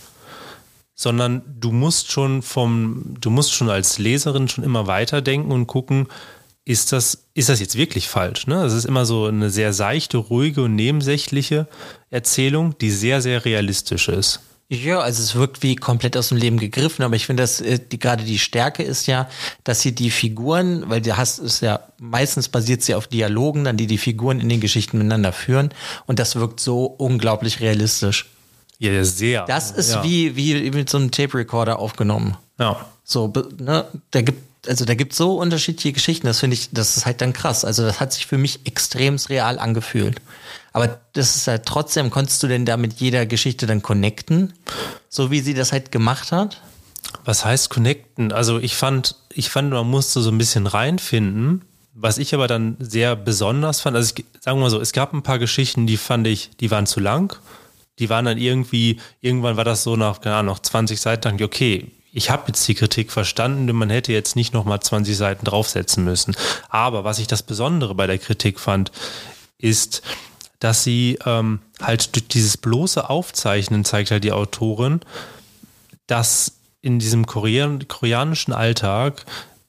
sondern 0.94 1.42
du 1.60 1.72
musst 1.72 2.12
schon 2.12 2.42
vom, 2.42 3.16
du 3.22 3.30
musst 3.30 3.54
schon 3.54 3.70
als 3.70 4.00
Leserin 4.00 4.48
schon 4.48 4.64
immer 4.64 4.88
weiterdenken 4.88 5.52
und 5.52 5.68
gucken, 5.68 6.08
ist 6.66 6.92
das, 6.92 7.24
ist 7.34 7.48
das 7.48 7.62
jetzt 7.62 7.78
wirklich 7.78 8.10
falsch? 8.10 8.46
Ne? 8.46 8.56
Das 8.56 8.74
ist 8.74 8.84
immer 8.84 9.06
so 9.06 9.26
eine 9.26 9.50
sehr 9.50 9.72
seichte, 9.72 10.18
ruhige 10.18 10.64
und 10.64 10.76
nebensächliche 10.76 11.68
Erzählung, 12.10 12.78
die 12.80 12.92
sehr, 12.92 13.22
sehr 13.22 13.46
realistisch 13.46 14.10
ist. 14.10 14.42
Ja, 14.70 15.00
also 15.00 15.24
es 15.24 15.34
wirkt 15.34 15.64
wie 15.64 15.78
komplett 15.78 16.18
aus 16.18 16.28
dem 16.28 16.38
Leben 16.38 16.58
gegriffen, 16.58 17.04
aber 17.04 17.16
ich 17.16 17.26
finde, 17.26 17.44
dass 17.44 17.62
äh, 17.62 17.80
die, 17.80 18.00
gerade 18.00 18.26
die 18.26 18.38
Stärke 18.38 18.84
ist 18.84 19.08
ja, 19.08 19.30
dass 19.64 19.82
sie 19.82 19.96
die 19.96 20.12
Figuren, 20.12 20.90
weil 20.90 21.00
du 21.02 21.16
hast 21.16 21.40
es 21.40 21.62
ja 21.62 21.80
meistens 22.00 22.50
basiert 22.50 22.82
sie 22.82 22.94
auf 22.94 23.08
Dialogen, 23.08 23.64
dann 23.64 23.78
die 23.78 23.88
die 23.88 23.98
Figuren 23.98 24.42
in 24.42 24.50
den 24.50 24.60
Geschichten 24.60 24.98
miteinander 24.98 25.32
führen 25.32 25.70
und 26.06 26.20
das 26.20 26.36
wirkt 26.36 26.60
so 26.60 26.84
unglaublich 26.84 27.62
realistisch. 27.62 28.26
Ja, 28.80 29.04
sehr. 29.06 29.46
Das 29.46 29.72
ist 29.72 29.94
ja. 29.94 30.04
wie, 30.04 30.36
wie 30.36 30.70
mit 30.72 30.90
so 30.90 30.98
einem 30.98 31.12
Tape 31.12 31.38
Recorder 31.38 31.80
aufgenommen. 31.80 32.36
Ja. 32.60 32.86
So, 33.06 33.32
ne, 33.58 33.86
da 34.12 34.22
gibt 34.22 34.44
also 34.68 34.84
da 34.84 34.96
gibt 34.96 35.14
so 35.14 35.40
unterschiedliche 35.40 35.94
Geschichten, 35.94 36.28
das 36.28 36.40
finde 36.40 36.56
ich, 36.56 36.70
das 36.72 36.98
ist 36.98 37.06
halt 37.06 37.22
dann 37.22 37.32
krass. 37.32 37.64
Also 37.64 37.84
das 37.84 38.02
hat 38.02 38.12
sich 38.12 38.26
für 38.26 38.38
mich 38.38 38.66
extrem 38.66 39.16
real 39.30 39.60
angefühlt. 39.60 40.20
Aber 40.78 41.00
das 41.14 41.36
ist 41.36 41.48
halt 41.48 41.66
trotzdem, 41.66 42.12
konntest 42.12 42.44
du 42.44 42.48
denn 42.48 42.64
da 42.64 42.78
mit 42.78 43.00
jeder 43.00 43.26
Geschichte 43.26 43.66
dann 43.66 43.82
connecten, 43.82 44.54
so 45.10 45.32
wie 45.32 45.40
sie 45.40 45.56
das 45.56 45.72
halt 45.72 45.92
gemacht 45.92 46.32
hat? 46.32 46.62
Was 47.26 47.44
heißt 47.44 47.72
connecten? 47.72 48.32
Also 48.32 48.60
ich 48.60 48.76
fand, 48.76 49.16
ich 49.34 49.50
fand, 49.50 49.72
man 49.72 49.90
musste 49.90 50.22
so 50.22 50.30
ein 50.30 50.38
bisschen 50.38 50.68
reinfinden. 50.68 51.64
Was 51.96 52.20
ich 52.20 52.36
aber 52.36 52.48
dann 52.48 52.78
sehr 52.80 53.16
besonders 53.16 53.82
fand, 53.82 53.96
also 53.96 54.14
ich, 54.16 54.26
sagen 54.40 54.60
wir 54.60 54.66
mal 54.66 54.70
so, 54.70 54.80
es 54.80 54.94
gab 54.94 55.14
ein 55.14 55.24
paar 55.24 55.40
Geschichten, 55.40 55.88
die 55.88 55.98
fand 55.98 56.28
ich, 56.28 56.52
die 56.60 56.70
waren 56.70 56.86
zu 56.86 57.00
lang. 57.00 57.36
Die 57.98 58.12
waren 58.12 58.26
dann 58.26 58.38
irgendwie, 58.38 59.00
irgendwann 59.20 59.58
war 59.58 59.64
das 59.64 59.82
so 59.82 59.96
nach, 59.96 60.22
keine 60.22 60.36
Ahnung, 60.36 60.54
noch 60.54 60.60
20 60.60 61.02
Seiten, 61.02 61.24
dachte 61.24 61.44
okay, 61.44 61.92
ich 62.12 62.30
habe 62.30 62.44
jetzt 62.50 62.68
die 62.68 62.76
Kritik 62.76 63.12
verstanden, 63.12 63.76
man 63.76 63.90
hätte 63.90 64.14
jetzt 64.14 64.36
nicht 64.36 64.54
nochmal 64.54 64.80
20 64.80 65.18
Seiten 65.18 65.44
draufsetzen 65.44 66.04
müssen. 66.04 66.36
Aber 66.70 67.04
was 67.04 67.18
ich 67.18 67.26
das 67.26 67.42
Besondere 67.42 67.96
bei 67.96 68.06
der 68.06 68.20
Kritik 68.20 68.60
fand, 68.60 68.92
ist, 69.58 70.04
dass 70.60 70.84
sie 70.84 71.20
ähm, 71.26 71.60
halt 71.82 72.16
durch 72.16 72.28
dieses 72.28 72.58
bloße 72.58 73.10
Aufzeichnen 73.10 73.86
zeigt 73.86 74.12
halt 74.12 74.24
die 74.24 74.32
Autorin, 74.32 75.02
dass 76.08 76.54
in 76.82 77.00
diesem 77.00 77.26
Korean 77.26 77.88
koreanischen 77.88 78.54
Alltag 78.54 79.26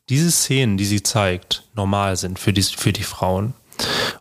diese 0.08 0.30
Szenen, 0.30 0.76
die 0.76 0.86
sie 0.86 1.02
zeigt, 1.02 1.64
normal 1.74 2.16
sind 2.16 2.38
für 2.38 2.52
die, 2.52 2.62
für 2.62 2.92
die 2.92 3.02
Frauen 3.02 3.54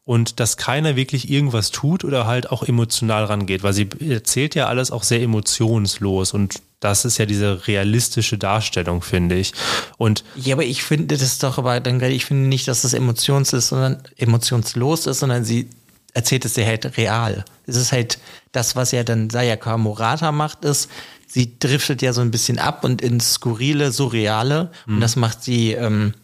und 0.06 0.40
dass 0.40 0.58
keiner 0.58 0.96
wirklich 0.96 1.30
irgendwas 1.30 1.72
tut 1.72 2.04
oder 2.04 2.28
halt 2.28 2.52
auch 2.52 2.64
emotional 2.64 3.26
rangeht, 3.26 3.64
weil 3.64 3.74
sie 3.74 3.90
erzählt 4.08 4.56
ja 4.56 4.68
alles 4.68 4.92
auch 4.92 5.04
sehr 5.04 5.22
emotionslos 5.22 6.34
und 6.34 6.62
das 6.80 7.06
ist 7.06 7.18
ja 7.18 7.26
diese 7.26 7.68
realistische 7.68 8.38
Darstellung, 8.38 9.02
finde 9.02 9.36
ich. 9.36 9.54
Und 9.98 10.24
ja, 10.36 10.54
aber 10.54 10.64
ich 10.64 10.84
finde 10.84 11.18
das 11.18 11.40
doch 11.40 11.58
aber 11.58 11.80
dann 11.80 12.00
ich 12.02 12.26
finde 12.26 12.48
nicht, 12.48 12.68
dass 12.68 12.84
das 12.84 12.94
emotions 12.94 13.54
ist, 13.54 13.70
sondern 13.70 14.04
emotionslos 14.18 15.08
ist, 15.08 15.20
sondern 15.20 15.44
sie 15.44 15.70
erzählt 16.18 16.46
es 16.46 16.56
ja 16.56 16.66
halt 16.66 16.98
real. 16.98 17.46
Es 17.68 17.76
ist 17.76 17.92
halt 17.92 18.18
das, 18.52 18.76
was 18.76 18.92
ja 18.92 19.04
dann 19.04 19.30
Sayaka 19.30 19.78
Murata 19.78 20.32
macht, 20.32 20.66
ist, 20.66 20.90
sie 21.28 21.60
driftet 21.60 22.02
ja 22.02 22.12
so 22.12 22.22
ein 22.22 22.32
bisschen 22.32 22.58
ab 22.58 22.84
und 22.84 23.04
ins 23.04 23.34
skurrile, 23.34 23.92
surreale 23.92 24.72
mhm. 24.88 24.96
und 24.96 25.02
das 25.02 25.16
macht 25.16 25.44
sie 25.44 25.74
ähm, 25.74 26.16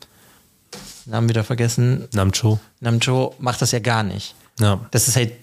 Namen 1.06 1.30
wieder 1.30 1.44
vergessen. 1.44 2.08
Namcho. 2.14 2.60
Namcho 2.80 3.36
macht 3.38 3.62
das 3.62 3.72
ja 3.72 3.80
gar 3.80 4.02
nicht. 4.02 4.34
Ja. 4.60 4.80
Das 4.90 5.08
ist 5.08 5.16
halt, 5.16 5.34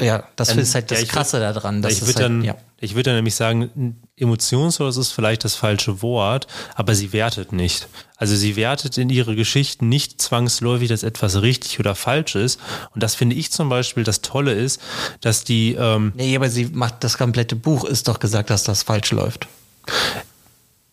ja, 0.00 0.24
das 0.34 0.56
ist 0.56 0.74
halt 0.74 0.90
das 0.90 1.02
ja, 1.02 1.06
Krasse 1.06 1.38
daran. 1.38 1.84
ich 1.84 2.00
würde 2.00 2.14
halt, 2.14 2.18
dann, 2.18 2.42
ja. 2.42 2.56
Ich 2.78 2.94
würde 2.94 3.14
nämlich 3.14 3.34
sagen, 3.34 3.96
emotionslos 4.16 4.98
ist 4.98 5.12
vielleicht 5.12 5.44
das 5.44 5.54
falsche 5.54 6.02
Wort, 6.02 6.46
aber 6.74 6.94
sie 6.94 7.12
wertet 7.14 7.52
nicht. 7.52 7.88
Also 8.16 8.36
sie 8.36 8.56
wertet 8.56 8.98
in 8.98 9.08
ihre 9.08 9.34
Geschichten 9.34 9.88
nicht 9.88 10.20
zwangsläufig, 10.20 10.88
dass 10.88 11.02
etwas 11.02 11.40
richtig 11.40 11.80
oder 11.80 11.94
falsch 11.94 12.34
ist. 12.34 12.60
Und 12.94 13.02
das 13.02 13.14
finde 13.14 13.36
ich 13.36 13.50
zum 13.50 13.70
Beispiel 13.70 14.04
das 14.04 14.20
Tolle 14.20 14.52
ist, 14.52 14.80
dass 15.22 15.44
die. 15.44 15.74
Ähm 15.78 16.12
nee, 16.16 16.36
aber 16.36 16.50
sie 16.50 16.66
macht 16.66 17.02
das 17.02 17.16
komplette 17.16 17.56
Buch, 17.56 17.84
ist 17.84 18.08
doch 18.08 18.18
gesagt, 18.18 18.50
dass 18.50 18.64
das 18.64 18.82
falsch 18.82 19.10
läuft. 19.10 19.48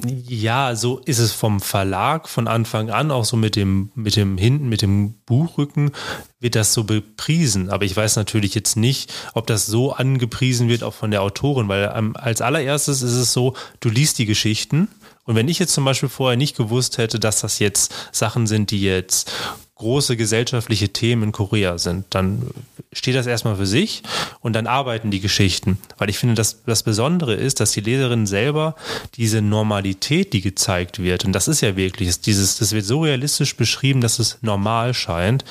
Ja, 0.05 0.75
so 0.75 0.99
ist 0.99 1.19
es 1.19 1.31
vom 1.31 1.61
Verlag 1.61 2.27
von 2.27 2.47
Anfang 2.47 2.89
an, 2.89 3.09
auch 3.09 3.23
so 3.23 3.37
mit 3.37 3.55
dem, 3.55 3.91
mit 3.95 4.15
dem 4.15 4.37
hinten, 4.37 4.67
mit 4.67 4.81
dem 4.81 5.13
Buchrücken 5.25 5.91
wird 6.41 6.55
das 6.55 6.73
so 6.73 6.83
bepriesen. 6.83 7.69
Aber 7.69 7.85
ich 7.85 7.95
weiß 7.95 8.17
natürlich 8.17 8.53
jetzt 8.53 8.75
nicht, 8.75 9.13
ob 9.33 9.47
das 9.47 9.65
so 9.65 9.93
angepriesen 9.93 10.67
wird 10.67 10.83
auch 10.83 10.93
von 10.93 11.11
der 11.11 11.21
Autorin, 11.21 11.69
weil 11.69 11.87
als 11.87 12.41
allererstes 12.41 13.01
ist 13.01 13.13
es 13.13 13.31
so, 13.31 13.53
du 13.79 13.89
liest 13.89 14.19
die 14.19 14.25
Geschichten 14.25 14.89
und 15.25 15.35
wenn 15.35 15.47
ich 15.47 15.59
jetzt 15.59 15.73
zum 15.73 15.85
Beispiel 15.85 16.09
vorher 16.09 16.37
nicht 16.37 16.57
gewusst 16.57 16.97
hätte, 16.97 17.19
dass 17.19 17.41
das 17.41 17.59
jetzt 17.59 17.93
Sachen 18.11 18.45
sind, 18.45 18.71
die 18.71 18.81
jetzt 18.81 19.31
große 19.76 20.15
gesellschaftliche 20.15 20.89
Themen 20.89 21.24
in 21.24 21.32
Korea 21.32 21.78
sind, 21.78 22.05
dann 22.11 22.47
steht 22.91 23.15
das 23.15 23.26
erstmal 23.26 23.55
für 23.55 23.65
sich 23.65 24.03
und 24.39 24.53
dann 24.53 24.67
arbeiten 24.67 25.09
die 25.09 25.19
Geschichten. 25.19 25.80
Weil 25.97 26.09
ich 26.09 26.19
finde, 26.19 26.36
dass 26.36 26.63
das 26.63 26.84
Besondere 26.84 27.34
ist, 27.34 27.59
dass 27.59 27.71
die 27.71 27.82
Leserin 27.82 28.28
selber 28.28 28.76
diese 29.15 29.41
Normalität, 29.41 30.34
die 30.34 30.41
gezeigt 30.41 31.01
wird, 31.01 31.26
und 31.26 31.34
das 31.34 31.47
ist 31.47 31.61
ja 31.61 31.76
wirklich, 31.76 32.21
dieses, 32.21 32.57
das 32.57 32.71
wird 32.71 32.86
so 32.86 33.01
realistisch 33.01 33.55
beschrieben, 33.57 34.01
dass 34.01 34.19
es 34.19 34.38
normal 34.41 34.93
scheint, 34.93 35.43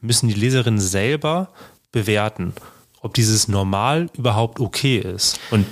müssen 0.00 0.28
die 0.28 0.34
Leserinnen 0.34 0.80
selber 0.80 1.48
bewerten, 1.90 2.54
ob 3.00 3.14
dieses 3.14 3.48
Normal 3.48 4.10
überhaupt 4.12 4.60
okay 4.60 4.98
ist. 4.98 5.40
Und 5.50 5.66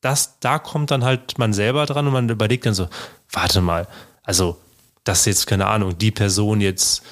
das, 0.00 0.38
da 0.40 0.58
kommt 0.58 0.90
dann 0.90 1.04
halt 1.04 1.38
man 1.38 1.52
selber 1.52 1.86
dran 1.86 2.06
und 2.06 2.12
man 2.12 2.28
überlegt 2.28 2.66
dann 2.66 2.74
so, 2.74 2.88
warte 3.30 3.60
mal, 3.60 3.86
also, 4.22 4.58
dass 5.04 5.24
jetzt, 5.24 5.46
keine 5.46 5.66
Ahnung, 5.66 5.96
die 5.96 6.10
Person 6.10 6.60
jetzt 6.60 7.02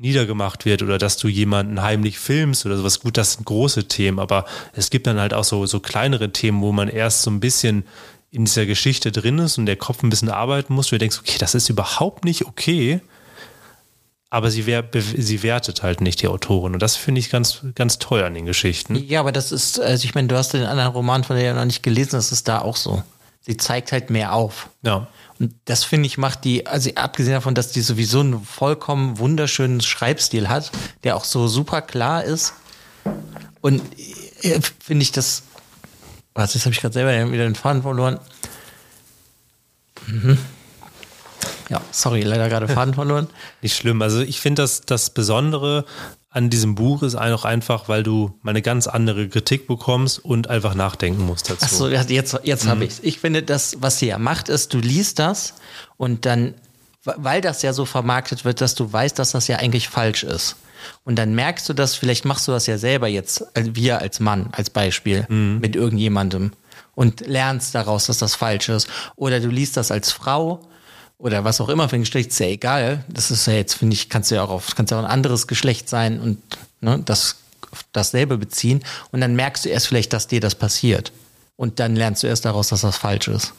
niedergemacht 0.00 0.64
wird 0.64 0.82
oder 0.82 0.96
dass 0.98 1.18
du 1.18 1.28
jemanden 1.28 1.82
heimlich 1.82 2.18
filmst 2.18 2.64
oder 2.64 2.76
sowas. 2.78 3.00
Gut, 3.00 3.16
das 3.18 3.34
sind 3.34 3.44
große 3.44 3.86
Themen, 3.86 4.18
aber 4.18 4.46
es 4.72 4.90
gibt 4.90 5.06
dann 5.06 5.20
halt 5.20 5.34
auch 5.34 5.44
so, 5.44 5.66
so 5.66 5.78
kleinere 5.78 6.32
Themen, 6.32 6.62
wo 6.62 6.72
man 6.72 6.88
erst 6.88 7.22
so 7.22 7.30
ein 7.30 7.38
bisschen 7.38 7.84
in 8.30 8.46
dieser 8.46 8.64
Geschichte 8.64 9.12
drin 9.12 9.38
ist 9.38 9.58
und 9.58 9.66
der 9.66 9.76
Kopf 9.76 10.02
ein 10.02 10.10
bisschen 10.10 10.30
arbeiten 10.30 10.72
muss, 10.72 10.90
wo 10.90 10.94
du 10.94 10.98
denkst, 11.00 11.18
okay, 11.18 11.36
das 11.38 11.54
ist 11.54 11.68
überhaupt 11.68 12.24
nicht 12.24 12.46
okay, 12.46 13.00
aber 14.30 14.50
sie, 14.50 14.64
wer, 14.64 14.84
sie 14.94 15.42
wertet 15.42 15.82
halt 15.82 16.00
nicht 16.00 16.22
die 16.22 16.28
Autorin. 16.28 16.72
Und 16.72 16.80
das 16.80 16.96
finde 16.96 17.18
ich 17.18 17.30
ganz, 17.30 17.60
ganz 17.74 17.98
toll 17.98 18.22
an 18.22 18.32
den 18.32 18.46
Geschichten. 18.46 18.94
Ja, 18.94 19.20
aber 19.20 19.32
das 19.32 19.52
ist, 19.52 19.80
also 19.80 20.04
ich 20.04 20.14
meine, 20.14 20.28
du 20.28 20.36
hast 20.36 20.54
den 20.54 20.64
anderen 20.64 20.92
Roman 20.92 21.24
von 21.24 21.36
der 21.36 21.44
ja 21.44 21.54
noch 21.54 21.64
nicht 21.64 21.82
gelesen, 21.82 22.12
das 22.12 22.30
ist 22.30 22.46
da 22.46 22.60
auch 22.60 22.76
so. 22.76 23.02
Sie 23.40 23.56
zeigt 23.56 23.90
halt 23.90 24.08
mehr 24.08 24.32
auf. 24.32 24.70
Ja. 24.82 25.08
Und 25.40 25.54
das 25.64 25.84
finde 25.84 26.06
ich 26.06 26.18
macht 26.18 26.44
die, 26.44 26.66
also 26.66 26.90
abgesehen 26.96 27.32
davon, 27.32 27.54
dass 27.54 27.72
die 27.72 27.80
sowieso 27.80 28.20
einen 28.20 28.44
vollkommen 28.44 29.18
wunderschönen 29.18 29.80
Schreibstil 29.80 30.50
hat, 30.50 30.70
der 31.02 31.16
auch 31.16 31.24
so 31.24 31.48
super 31.48 31.80
klar 31.80 32.22
ist. 32.22 32.52
Und 33.62 33.80
äh, 34.42 34.60
finde 34.84 35.02
ich 35.02 35.12
das, 35.12 35.42
was, 36.34 36.52
jetzt 36.52 36.66
habe 36.66 36.74
ich 36.74 36.80
gerade 36.82 36.92
selber 36.92 37.32
wieder 37.32 37.44
den 37.44 37.54
Faden 37.54 37.80
verloren. 37.80 38.20
Mhm. 40.06 40.36
Ja, 41.70 41.80
sorry, 41.90 42.20
leider 42.20 42.50
gerade 42.50 42.68
Faden 42.68 42.92
verloren. 42.92 43.28
Nicht 43.62 43.76
schlimm. 43.76 44.02
Also 44.02 44.20
ich 44.20 44.40
finde, 44.40 44.60
dass 44.60 44.82
das 44.82 45.08
Besondere 45.08 45.86
an 46.32 46.48
diesem 46.48 46.76
Buch 46.76 47.02
ist 47.02 47.16
auch 47.16 47.44
einfach, 47.44 47.88
weil 47.88 48.04
du 48.04 48.38
mal 48.42 48.50
eine 48.50 48.62
ganz 48.62 48.86
andere 48.86 49.28
Kritik 49.28 49.66
bekommst 49.66 50.24
und 50.24 50.48
einfach 50.48 50.74
nachdenken 50.74 51.26
musst 51.26 51.50
dazu. 51.50 51.64
Achso, 51.64 51.88
jetzt, 51.88 52.38
jetzt 52.44 52.64
mhm. 52.64 52.68
habe 52.68 52.84
ich 52.84 53.02
Ich 53.02 53.18
finde, 53.18 53.42
das, 53.42 53.76
was 53.80 53.98
sie 53.98 54.06
ja 54.06 54.18
macht, 54.18 54.48
ist, 54.48 54.72
du 54.72 54.78
liest 54.78 55.18
das 55.18 55.54
und 55.96 56.26
dann, 56.26 56.54
weil 57.02 57.40
das 57.40 57.62
ja 57.62 57.72
so 57.72 57.84
vermarktet 57.84 58.44
wird, 58.44 58.60
dass 58.60 58.76
du 58.76 58.92
weißt, 58.92 59.18
dass 59.18 59.32
das 59.32 59.48
ja 59.48 59.56
eigentlich 59.56 59.88
falsch 59.88 60.22
ist. 60.22 60.56
Und 61.04 61.16
dann 61.16 61.34
merkst 61.34 61.68
du 61.68 61.74
das, 61.74 61.96
vielleicht 61.96 62.24
machst 62.24 62.46
du 62.46 62.52
das 62.52 62.66
ja 62.66 62.78
selber 62.78 63.08
jetzt, 63.08 63.44
äh, 63.54 63.64
wir 63.74 63.98
als 63.98 64.20
Mann, 64.20 64.50
als 64.52 64.70
Beispiel, 64.70 65.26
mhm. 65.28 65.58
mit 65.60 65.74
irgendjemandem 65.74 66.52
und 66.94 67.26
lernst 67.26 67.74
daraus, 67.74 68.06
dass 68.06 68.18
das 68.18 68.36
falsch 68.36 68.68
ist. 68.68 68.88
Oder 69.16 69.40
du 69.40 69.48
liest 69.48 69.76
das 69.76 69.90
als 69.90 70.12
Frau 70.12 70.60
oder 71.20 71.44
was 71.44 71.60
auch 71.60 71.68
immer 71.68 71.88
für 71.88 71.96
ein 71.96 72.02
Geschlecht, 72.02 72.30
ist 72.30 72.40
ja 72.40 72.46
egal. 72.46 73.04
Das 73.08 73.30
ist 73.30 73.46
ja 73.46 73.52
jetzt, 73.52 73.74
finde 73.74 73.94
ich, 73.94 74.08
kannst 74.08 74.30
du 74.30 74.36
ja 74.36 74.42
auch 74.42 74.50
auf, 74.50 74.74
kannst 74.74 74.90
ja 74.90 74.98
auch 74.98 75.04
ein 75.04 75.10
anderes 75.10 75.46
Geschlecht 75.46 75.88
sein 75.88 76.18
und 76.18 76.38
ne, 76.80 77.00
das 77.04 77.36
dasselbe 77.92 78.38
beziehen. 78.38 78.82
Und 79.12 79.20
dann 79.20 79.36
merkst 79.36 79.64
du 79.64 79.68
erst 79.68 79.86
vielleicht, 79.86 80.12
dass 80.12 80.26
dir 80.26 80.40
das 80.40 80.54
passiert. 80.54 81.12
Und 81.56 81.78
dann 81.78 81.94
lernst 81.94 82.22
du 82.22 82.26
erst 82.26 82.46
daraus, 82.46 82.68
dass 82.68 82.80
das 82.80 82.96
falsch 82.96 83.28
ist. 83.28 83.52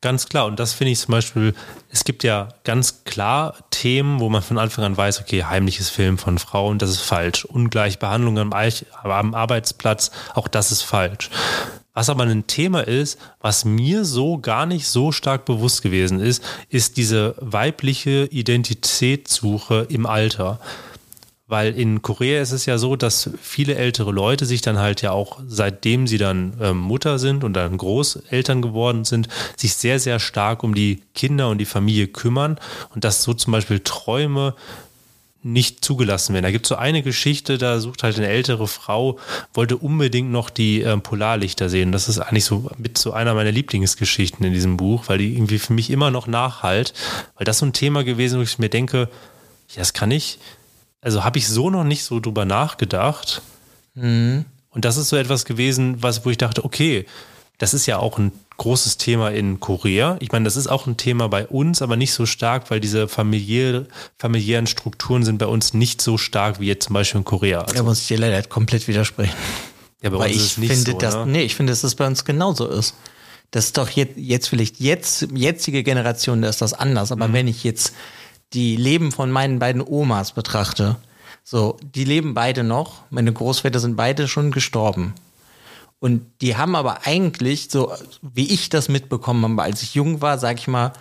Ganz 0.00 0.28
klar. 0.28 0.46
Und 0.46 0.60
das 0.60 0.74
finde 0.74 0.92
ich 0.92 1.00
zum 1.00 1.12
Beispiel, 1.12 1.54
es 1.90 2.04
gibt 2.04 2.22
ja 2.22 2.50
ganz 2.62 3.04
klar 3.04 3.56
Themen, 3.70 4.20
wo 4.20 4.28
man 4.28 4.42
von 4.42 4.58
Anfang 4.58 4.84
an 4.84 4.96
weiß, 4.96 5.20
okay, 5.20 5.44
heimliches 5.44 5.88
Film 5.88 6.18
von 6.18 6.38
Frauen, 6.38 6.78
das 6.78 6.90
ist 6.90 7.00
falsch. 7.00 7.44
Ungleichbehandlung 7.44 8.38
am, 8.38 8.52
am 8.52 9.34
Arbeitsplatz, 9.34 10.10
auch 10.34 10.46
das 10.46 10.70
ist 10.70 10.82
falsch. 10.82 11.30
Was 11.94 12.10
aber 12.10 12.24
ein 12.24 12.48
Thema 12.48 12.80
ist, 12.80 13.18
was 13.40 13.64
mir 13.64 14.04
so 14.04 14.38
gar 14.38 14.66
nicht 14.66 14.88
so 14.88 15.12
stark 15.12 15.44
bewusst 15.44 15.80
gewesen 15.80 16.20
ist, 16.20 16.42
ist 16.68 16.96
diese 16.96 17.36
weibliche 17.38 18.26
Identitätssuche 18.26 19.86
im 19.88 20.04
Alter. 20.04 20.58
Weil 21.46 21.78
in 21.78 22.02
Korea 22.02 22.42
ist 22.42 22.50
es 22.50 22.66
ja 22.66 22.78
so, 22.78 22.96
dass 22.96 23.30
viele 23.40 23.76
ältere 23.76 24.10
Leute 24.10 24.44
sich 24.44 24.60
dann 24.60 24.78
halt 24.78 25.02
ja 25.02 25.12
auch, 25.12 25.38
seitdem 25.46 26.08
sie 26.08 26.18
dann 26.18 26.54
ähm, 26.60 26.78
Mutter 26.78 27.20
sind 27.20 27.44
und 27.44 27.52
dann 27.52 27.76
Großeltern 27.76 28.60
geworden 28.60 29.04
sind, 29.04 29.28
sich 29.56 29.74
sehr, 29.74 30.00
sehr 30.00 30.18
stark 30.18 30.64
um 30.64 30.74
die 30.74 31.02
Kinder 31.14 31.48
und 31.48 31.58
die 31.58 31.64
Familie 31.64 32.08
kümmern 32.08 32.58
und 32.92 33.04
dass 33.04 33.22
so 33.22 33.34
zum 33.34 33.52
Beispiel 33.52 33.78
Träume 33.80 34.54
nicht 35.44 35.84
zugelassen 35.84 36.32
werden. 36.32 36.44
Da 36.44 36.50
gibt 36.50 36.64
es 36.64 36.70
so 36.70 36.76
eine 36.76 37.02
Geschichte, 37.02 37.58
da 37.58 37.78
sucht 37.78 38.02
halt 38.02 38.16
eine 38.16 38.28
ältere 38.28 38.66
Frau, 38.66 39.18
wollte 39.52 39.76
unbedingt 39.76 40.32
noch 40.32 40.48
die 40.48 40.82
äh, 40.82 40.96
Polarlichter 40.96 41.68
sehen. 41.68 41.92
Das 41.92 42.08
ist 42.08 42.18
eigentlich 42.18 42.46
so 42.46 42.70
mit 42.78 42.96
so 42.96 43.12
einer 43.12 43.34
meiner 43.34 43.52
Lieblingsgeschichten 43.52 44.44
in 44.44 44.54
diesem 44.54 44.78
Buch, 44.78 45.04
weil 45.08 45.18
die 45.18 45.34
irgendwie 45.34 45.58
für 45.58 45.74
mich 45.74 45.90
immer 45.90 46.10
noch 46.10 46.26
nachhalt, 46.26 46.94
weil 47.36 47.44
das 47.44 47.58
so 47.58 47.66
ein 47.66 47.74
Thema 47.74 48.04
gewesen, 48.04 48.38
wo 48.38 48.42
ich 48.42 48.58
mir 48.58 48.70
denke, 48.70 49.10
ja, 49.68 49.78
das 49.78 49.92
kann 49.92 50.10
ich, 50.10 50.38
also 51.02 51.24
habe 51.24 51.38
ich 51.38 51.46
so 51.46 51.68
noch 51.68 51.84
nicht 51.84 52.04
so 52.04 52.20
drüber 52.20 52.46
nachgedacht. 52.46 53.42
Mhm. 53.94 54.46
Und 54.70 54.84
das 54.84 54.96
ist 54.96 55.10
so 55.10 55.16
etwas 55.16 55.44
gewesen, 55.44 56.02
was, 56.02 56.24
wo 56.24 56.30
ich 56.30 56.38
dachte, 56.38 56.64
okay, 56.64 57.04
das 57.58 57.74
ist 57.74 57.86
ja 57.86 57.98
auch 57.98 58.18
ein 58.18 58.32
großes 58.56 58.98
Thema 58.98 59.30
in 59.30 59.60
Korea. 59.60 60.16
Ich 60.20 60.32
meine, 60.32 60.44
das 60.44 60.56
ist 60.56 60.66
auch 60.66 60.86
ein 60.86 60.96
Thema 60.96 61.28
bei 61.28 61.46
uns, 61.46 61.82
aber 61.82 61.96
nicht 61.96 62.12
so 62.12 62.26
stark, 62.26 62.70
weil 62.70 62.80
diese 62.80 63.08
familiär, 63.08 63.86
familiären 64.18 64.66
Strukturen 64.66 65.24
sind 65.24 65.38
bei 65.38 65.46
uns 65.46 65.74
nicht 65.74 66.00
so 66.00 66.18
stark 66.18 66.60
wie 66.60 66.66
jetzt 66.66 66.86
zum 66.86 66.94
Beispiel 66.94 67.18
in 67.20 67.24
Korea. 67.24 67.62
Also, 67.62 67.74
da 67.74 67.82
muss 67.82 68.00
ich 68.00 68.08
dir 68.08 68.18
leider 68.18 68.42
komplett 68.48 68.86
widersprechen. 68.86 69.34
Ja, 70.02 70.10
bei 70.10 70.18
weil 70.18 70.26
uns 70.32 70.36
ich 70.36 70.42
ist 70.42 70.50
es 70.52 70.58
nicht 70.58 70.72
finde, 70.72 70.90
so, 70.92 70.98
dass, 70.98 71.14
ne? 71.14 71.26
nee, 71.26 71.42
ich 71.42 71.54
finde, 71.54 71.72
dass 71.72 71.80
das 71.80 71.94
bei 71.94 72.06
uns 72.06 72.24
genauso 72.24 72.68
ist. 72.68 72.94
Das 73.50 73.66
ist 73.66 73.78
doch 73.78 73.88
jetzt, 73.90 74.16
jetzt 74.16 74.48
vielleicht 74.48 74.80
jetzt, 74.80 75.28
jetzige 75.32 75.82
Generation, 75.82 76.42
da 76.42 76.48
ist 76.48 76.60
das 76.60 76.74
anders. 76.74 77.12
Aber 77.12 77.28
mhm. 77.28 77.32
wenn 77.32 77.48
ich 77.48 77.64
jetzt 77.64 77.94
die 78.52 78.76
Leben 78.76 79.12
von 79.12 79.30
meinen 79.30 79.58
beiden 79.58 79.82
Omas 79.82 80.32
betrachte, 80.32 80.96
so, 81.42 81.76
die 81.82 82.04
leben 82.04 82.34
beide 82.34 82.64
noch. 82.64 83.02
Meine 83.10 83.32
Großväter 83.32 83.78
sind 83.78 83.96
beide 83.96 84.28
schon 84.28 84.50
gestorben. 84.50 85.14
Und 86.04 86.20
die 86.42 86.54
haben 86.54 86.76
aber 86.76 87.06
eigentlich, 87.06 87.68
so 87.70 87.90
wie 88.20 88.52
ich 88.52 88.68
das 88.68 88.90
mitbekommen 88.90 89.42
habe, 89.42 89.62
als 89.62 89.82
ich 89.82 89.94
jung 89.94 90.20
war, 90.20 90.38
sag 90.38 90.58
ich 90.58 90.68
mal, 90.68 90.92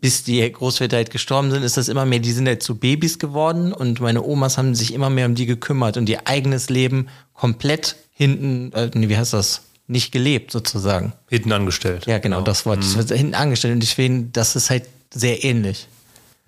bis 0.00 0.22
die 0.22 0.40
Großväter 0.52 0.98
halt 0.98 1.10
gestorben 1.10 1.50
sind, 1.50 1.64
ist 1.64 1.76
das 1.76 1.88
immer 1.88 2.04
mehr, 2.04 2.20
die 2.20 2.30
sind 2.30 2.46
halt 2.46 2.62
zu 2.62 2.76
Babys 2.76 3.18
geworden 3.18 3.72
und 3.72 3.98
meine 3.98 4.22
Omas 4.22 4.56
haben 4.56 4.76
sich 4.76 4.94
immer 4.94 5.10
mehr 5.10 5.26
um 5.26 5.34
die 5.34 5.46
gekümmert 5.46 5.96
und 5.96 6.08
ihr 6.08 6.28
eigenes 6.28 6.70
Leben 6.70 7.08
komplett 7.34 7.96
hinten, 8.12 8.72
äh, 8.72 8.88
nee, 8.94 9.08
wie 9.08 9.16
heißt 9.16 9.32
das? 9.32 9.62
Nicht 9.88 10.12
gelebt 10.12 10.52
sozusagen. 10.52 11.12
Hinten 11.28 11.50
angestellt. 11.50 12.06
Ja, 12.06 12.18
genau, 12.18 12.36
genau. 12.36 12.46
das 12.46 12.66
Wort. 12.66 12.84
Mhm. 12.84 13.16
Hinten 13.16 13.34
angestellt 13.34 13.74
und 13.74 13.80
deswegen, 13.80 14.30
das 14.30 14.54
ist 14.54 14.70
halt 14.70 14.84
sehr 15.12 15.42
ähnlich. 15.42 15.88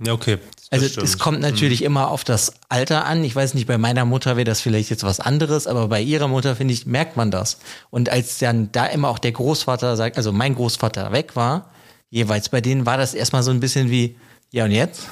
Ja, 0.00 0.12
okay. 0.12 0.38
Also 0.70 1.00
es 1.00 1.18
kommt 1.18 1.40
natürlich 1.40 1.80
mhm. 1.80 1.86
immer 1.86 2.10
auf 2.10 2.24
das 2.24 2.52
Alter 2.68 3.06
an. 3.06 3.24
Ich 3.24 3.34
weiß 3.34 3.54
nicht, 3.54 3.66
bei 3.66 3.78
meiner 3.78 4.04
Mutter 4.04 4.36
wäre 4.36 4.44
das 4.44 4.60
vielleicht 4.60 4.90
jetzt 4.90 5.02
was 5.02 5.18
anderes, 5.18 5.66
aber 5.66 5.88
bei 5.88 6.00
ihrer 6.00 6.28
Mutter, 6.28 6.54
finde 6.56 6.74
ich, 6.74 6.86
merkt 6.86 7.16
man 7.16 7.30
das. 7.30 7.58
Und 7.90 8.08
als 8.08 8.38
dann 8.38 8.70
da 8.70 8.86
immer 8.86 9.08
auch 9.08 9.18
der 9.18 9.32
Großvater 9.32 9.96
sagt, 9.96 10.16
also 10.16 10.32
mein 10.32 10.54
Großvater 10.54 11.10
weg 11.12 11.36
war, 11.36 11.70
jeweils 12.10 12.48
bei 12.48 12.60
denen 12.60 12.86
war 12.86 12.96
das 12.96 13.14
erstmal 13.14 13.42
so 13.42 13.50
ein 13.50 13.60
bisschen 13.60 13.90
wie, 13.90 14.16
ja 14.50 14.64
und 14.64 14.70
jetzt? 14.70 15.08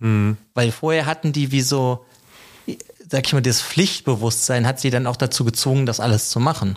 Mhm. 0.00 0.36
Weil 0.54 0.72
vorher 0.72 1.06
hatten 1.06 1.32
die 1.32 1.52
wie 1.52 1.62
so, 1.62 2.04
sag 3.08 3.26
ich 3.26 3.32
mal, 3.32 3.42
das 3.42 3.62
Pflichtbewusstsein 3.62 4.66
hat 4.66 4.80
sie 4.80 4.90
dann 4.90 5.06
auch 5.06 5.16
dazu 5.16 5.44
gezwungen, 5.44 5.86
das 5.86 6.00
alles 6.00 6.30
zu 6.30 6.40
machen. 6.40 6.76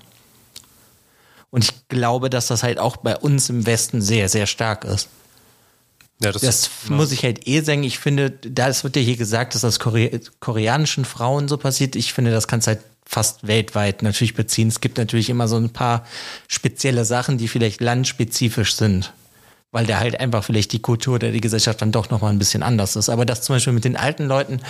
Und 1.51 1.63
ich 1.63 1.87
glaube, 1.87 2.29
dass 2.29 2.47
das 2.47 2.63
halt 2.63 2.77
auch 2.77 2.97
bei 2.97 3.17
uns 3.17 3.49
im 3.49 3.65
Westen 3.65 4.01
sehr, 4.01 4.29
sehr 4.29 4.45
stark 4.45 4.85
ist. 4.85 5.09
Ja, 6.21 6.31
das, 6.31 6.41
das 6.41 6.69
ja. 6.89 6.95
muss 6.95 7.11
ich 7.11 7.23
halt 7.23 7.47
eh 7.47 7.61
sagen. 7.61 7.83
Ich 7.83 7.99
finde, 7.99 8.31
das 8.31 8.83
wird 8.83 8.95
ja 8.95 9.01
hier 9.01 9.17
gesagt, 9.17 9.55
dass 9.55 9.61
das 9.61 9.79
Kore 9.79 10.19
koreanischen 10.39 11.05
Frauen 11.05 11.47
so 11.47 11.57
passiert. 11.57 11.95
Ich 11.95 12.13
finde, 12.13 12.31
das 12.31 12.47
kannst 12.47 12.67
halt 12.67 12.79
fast 13.05 13.47
weltweit 13.47 14.03
natürlich 14.03 14.35
beziehen. 14.35 14.67
Es 14.67 14.81
gibt 14.81 14.97
natürlich 14.97 15.29
immer 15.29 15.47
so 15.47 15.55
ein 15.55 15.71
paar 15.71 16.05
spezielle 16.47 17.05
Sachen, 17.05 17.37
die 17.37 17.47
vielleicht 17.47 17.81
landspezifisch 17.81 18.75
sind. 18.75 19.13
Weil 19.71 19.85
da 19.85 19.99
halt 19.99 20.19
einfach 20.19 20.43
vielleicht 20.43 20.73
die 20.73 20.81
Kultur 20.81 21.15
oder 21.15 21.31
die 21.31 21.41
Gesellschaft 21.41 21.81
dann 21.81 21.91
doch 21.91 22.09
nochmal 22.09 22.31
ein 22.31 22.39
bisschen 22.39 22.63
anders 22.63 22.95
ist. 22.95 23.09
Aber 23.09 23.25
das 23.25 23.41
zum 23.41 23.55
Beispiel 23.55 23.73
mit 23.73 23.85
den 23.85 23.95
alten 23.95 24.25
Leuten, 24.25 24.61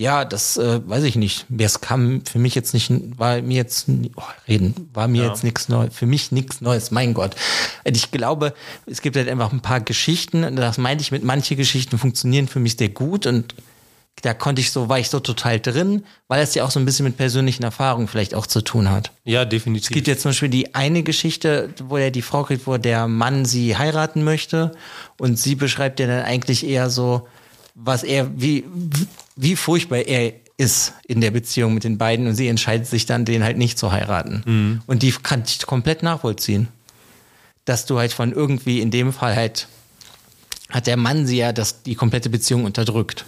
ja, 0.00 0.24
das 0.24 0.56
äh, 0.56 0.80
weiß 0.88 1.04
ich 1.04 1.16
nicht. 1.16 1.44
Es 1.58 1.82
kam 1.82 2.24
für 2.24 2.38
mich 2.38 2.54
jetzt 2.54 2.72
nicht, 2.72 2.90
war 3.18 3.42
mir 3.42 3.56
jetzt, 3.56 3.84
oh, 4.16 4.22
reden, 4.48 4.88
war 4.94 5.08
mir 5.08 5.24
ja. 5.24 5.28
jetzt 5.28 5.44
nichts 5.44 5.68
Neues, 5.68 5.94
für 5.94 6.06
mich 6.06 6.32
nichts 6.32 6.62
Neues, 6.62 6.90
mein 6.90 7.12
Gott. 7.12 7.36
Ich 7.84 8.10
glaube, 8.10 8.54
es 8.86 9.02
gibt 9.02 9.16
halt 9.16 9.28
einfach 9.28 9.52
ein 9.52 9.60
paar 9.60 9.80
Geschichten, 9.80 10.56
das 10.56 10.78
meinte 10.78 11.02
ich 11.02 11.12
mit, 11.12 11.22
manche 11.22 11.54
Geschichten 11.54 11.98
funktionieren 11.98 12.48
für 12.48 12.60
mich 12.60 12.78
sehr 12.78 12.88
gut 12.88 13.26
und 13.26 13.54
da 14.22 14.32
konnte 14.32 14.62
ich 14.62 14.70
so, 14.70 14.88
war 14.88 14.98
ich 14.98 15.10
so 15.10 15.20
total 15.20 15.60
drin, 15.60 16.06
weil 16.28 16.42
es 16.42 16.54
ja 16.54 16.64
auch 16.64 16.70
so 16.70 16.80
ein 16.80 16.86
bisschen 16.86 17.04
mit 17.04 17.18
persönlichen 17.18 17.62
Erfahrungen 17.62 18.08
vielleicht 18.08 18.34
auch 18.34 18.46
zu 18.46 18.62
tun 18.62 18.90
hat. 18.90 19.12
Ja, 19.24 19.44
definitiv. 19.44 19.90
Es 19.90 19.94
gibt 19.94 20.06
jetzt 20.06 20.22
zum 20.22 20.30
Beispiel 20.30 20.48
die 20.48 20.74
eine 20.74 21.02
Geschichte, 21.02 21.74
wo 21.84 21.98
er 21.98 22.10
die 22.10 22.22
Frau 22.22 22.44
kriegt, 22.44 22.66
wo 22.66 22.78
der 22.78 23.06
Mann 23.06 23.44
sie 23.44 23.76
heiraten 23.76 24.24
möchte 24.24 24.72
und 25.18 25.38
sie 25.38 25.56
beschreibt 25.56 26.00
ja 26.00 26.06
dann 26.06 26.24
eigentlich 26.24 26.66
eher 26.66 26.88
so, 26.88 27.28
was 27.74 28.02
er, 28.02 28.30
wie, 28.40 28.64
wie 29.40 29.56
furchtbar 29.56 30.00
er 30.00 30.34
ist 30.58 30.92
in 31.06 31.22
der 31.22 31.30
Beziehung 31.30 31.72
mit 31.72 31.84
den 31.84 31.96
beiden 31.96 32.26
und 32.26 32.34
sie 32.34 32.48
entscheidet 32.48 32.86
sich 32.86 33.06
dann, 33.06 33.24
den 33.24 33.42
halt 33.42 33.56
nicht 33.56 33.78
zu 33.78 33.90
heiraten. 33.90 34.42
Mhm. 34.44 34.82
Und 34.86 35.02
die 35.02 35.12
kann 35.12 35.42
ich 35.46 35.64
komplett 35.66 36.02
nachvollziehen. 36.02 36.68
Dass 37.64 37.86
du 37.86 37.98
halt 37.98 38.12
von 38.12 38.32
irgendwie, 38.32 38.80
in 38.80 38.90
dem 38.90 39.14
Fall 39.14 39.34
halt, 39.34 39.68
hat 40.68 40.86
der 40.86 40.98
Mann 40.98 41.26
sie 41.26 41.38
ja 41.38 41.52
das, 41.52 41.82
die 41.82 41.94
komplette 41.94 42.28
Beziehung 42.28 42.64
unterdrückt. 42.64 43.24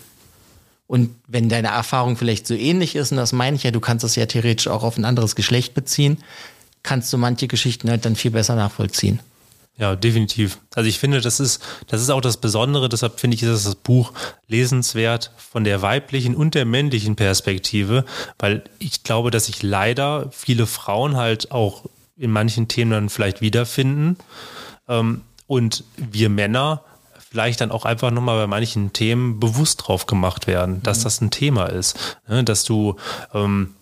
Und 0.86 1.14
wenn 1.26 1.48
deine 1.48 1.68
Erfahrung 1.68 2.18
vielleicht 2.18 2.46
so 2.46 2.54
ähnlich 2.54 2.94
ist, 2.96 3.12
und 3.12 3.16
das 3.16 3.32
meine 3.32 3.56
ich 3.56 3.62
ja, 3.62 3.70
du 3.70 3.80
kannst 3.80 4.04
das 4.04 4.14
ja 4.14 4.26
theoretisch 4.26 4.68
auch 4.68 4.82
auf 4.82 4.98
ein 4.98 5.06
anderes 5.06 5.34
Geschlecht 5.34 5.72
beziehen, 5.72 6.18
kannst 6.82 7.10
du 7.12 7.16
manche 7.16 7.48
Geschichten 7.48 7.88
halt 7.88 8.04
dann 8.04 8.16
viel 8.16 8.32
besser 8.32 8.56
nachvollziehen. 8.56 9.20
Ja, 9.78 9.96
definitiv. 9.96 10.58
Also 10.74 10.88
ich 10.88 10.98
finde, 10.98 11.20
das 11.20 11.40
ist, 11.40 11.62
das 11.86 12.02
ist 12.02 12.10
auch 12.10 12.20
das 12.20 12.36
Besondere, 12.36 12.88
deshalb 12.88 13.18
finde 13.18 13.36
ich, 13.36 13.42
ist 13.42 13.66
das 13.66 13.74
Buch 13.74 14.12
lesenswert 14.46 15.32
von 15.36 15.64
der 15.64 15.80
weiblichen 15.80 16.36
und 16.36 16.54
der 16.54 16.66
männlichen 16.66 17.16
Perspektive, 17.16 18.04
weil 18.38 18.64
ich 18.78 19.02
glaube, 19.02 19.30
dass 19.30 19.46
sich 19.46 19.62
leider 19.62 20.30
viele 20.30 20.66
Frauen 20.66 21.16
halt 21.16 21.52
auch 21.52 21.84
in 22.16 22.30
manchen 22.30 22.68
Themen 22.68 22.90
dann 22.90 23.08
vielleicht 23.08 23.40
wiederfinden 23.40 24.18
ähm, 24.88 25.22
und 25.46 25.84
wir 25.96 26.28
Männer 26.28 26.84
vielleicht 27.30 27.62
dann 27.62 27.70
auch 27.70 27.86
einfach 27.86 28.10
nochmal 28.10 28.36
bei 28.36 28.46
manchen 28.46 28.92
Themen 28.92 29.40
bewusst 29.40 29.84
drauf 29.86 30.04
gemacht 30.04 30.46
werden, 30.46 30.82
dass 30.82 30.98
mhm. 30.98 31.04
das 31.04 31.20
ein 31.22 31.30
Thema 31.30 31.66
ist. 31.66 32.18
Ne? 32.28 32.44
Dass 32.44 32.64
du 32.64 32.96
ähm, 33.32 33.74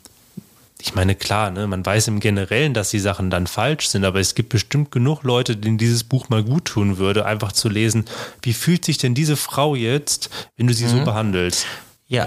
ich 0.82 0.94
meine, 0.94 1.14
klar, 1.14 1.50
ne, 1.50 1.66
man 1.66 1.84
weiß 1.84 2.08
im 2.08 2.20
Generellen, 2.20 2.74
dass 2.74 2.90
die 2.90 2.98
Sachen 2.98 3.30
dann 3.30 3.46
falsch 3.46 3.88
sind, 3.88 4.04
aber 4.04 4.20
es 4.20 4.34
gibt 4.34 4.48
bestimmt 4.48 4.90
genug 4.90 5.22
Leute, 5.22 5.56
denen 5.56 5.78
dieses 5.78 6.04
Buch 6.04 6.28
mal 6.28 6.42
gut 6.42 6.64
tun 6.66 6.98
würde, 6.98 7.26
einfach 7.26 7.52
zu 7.52 7.68
lesen, 7.68 8.04
wie 8.42 8.52
fühlt 8.52 8.84
sich 8.84 8.98
denn 8.98 9.14
diese 9.14 9.36
Frau 9.36 9.74
jetzt, 9.74 10.30
wenn 10.56 10.66
du 10.66 10.74
sie 10.74 10.86
mhm. 10.86 10.90
so 10.90 11.04
behandelst? 11.04 11.66
Ja, 12.08 12.26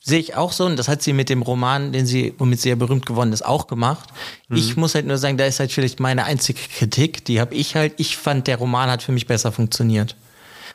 sehe 0.00 0.18
ich 0.18 0.36
auch 0.36 0.52
so 0.52 0.66
und 0.66 0.76
das 0.76 0.88
hat 0.88 1.02
sie 1.02 1.12
mit 1.12 1.28
dem 1.28 1.42
Roman, 1.42 1.92
den 1.92 2.06
sie, 2.06 2.34
womit 2.38 2.60
sie 2.60 2.68
ja 2.68 2.74
berühmt 2.74 3.06
geworden 3.06 3.32
ist, 3.32 3.44
auch 3.44 3.66
gemacht. 3.66 4.10
Mhm. 4.48 4.56
Ich 4.56 4.76
muss 4.76 4.94
halt 4.94 5.06
nur 5.06 5.18
sagen, 5.18 5.38
da 5.38 5.46
ist 5.46 5.60
halt 5.60 5.72
vielleicht 5.72 6.00
meine 6.00 6.24
einzige 6.24 6.60
Kritik, 6.60 7.24
die 7.24 7.40
habe 7.40 7.54
ich 7.54 7.76
halt, 7.76 7.94
ich 7.98 8.16
fand, 8.16 8.46
der 8.46 8.56
Roman 8.56 8.90
hat 8.90 9.02
für 9.02 9.12
mich 9.12 9.26
besser 9.26 9.52
funktioniert 9.52 10.16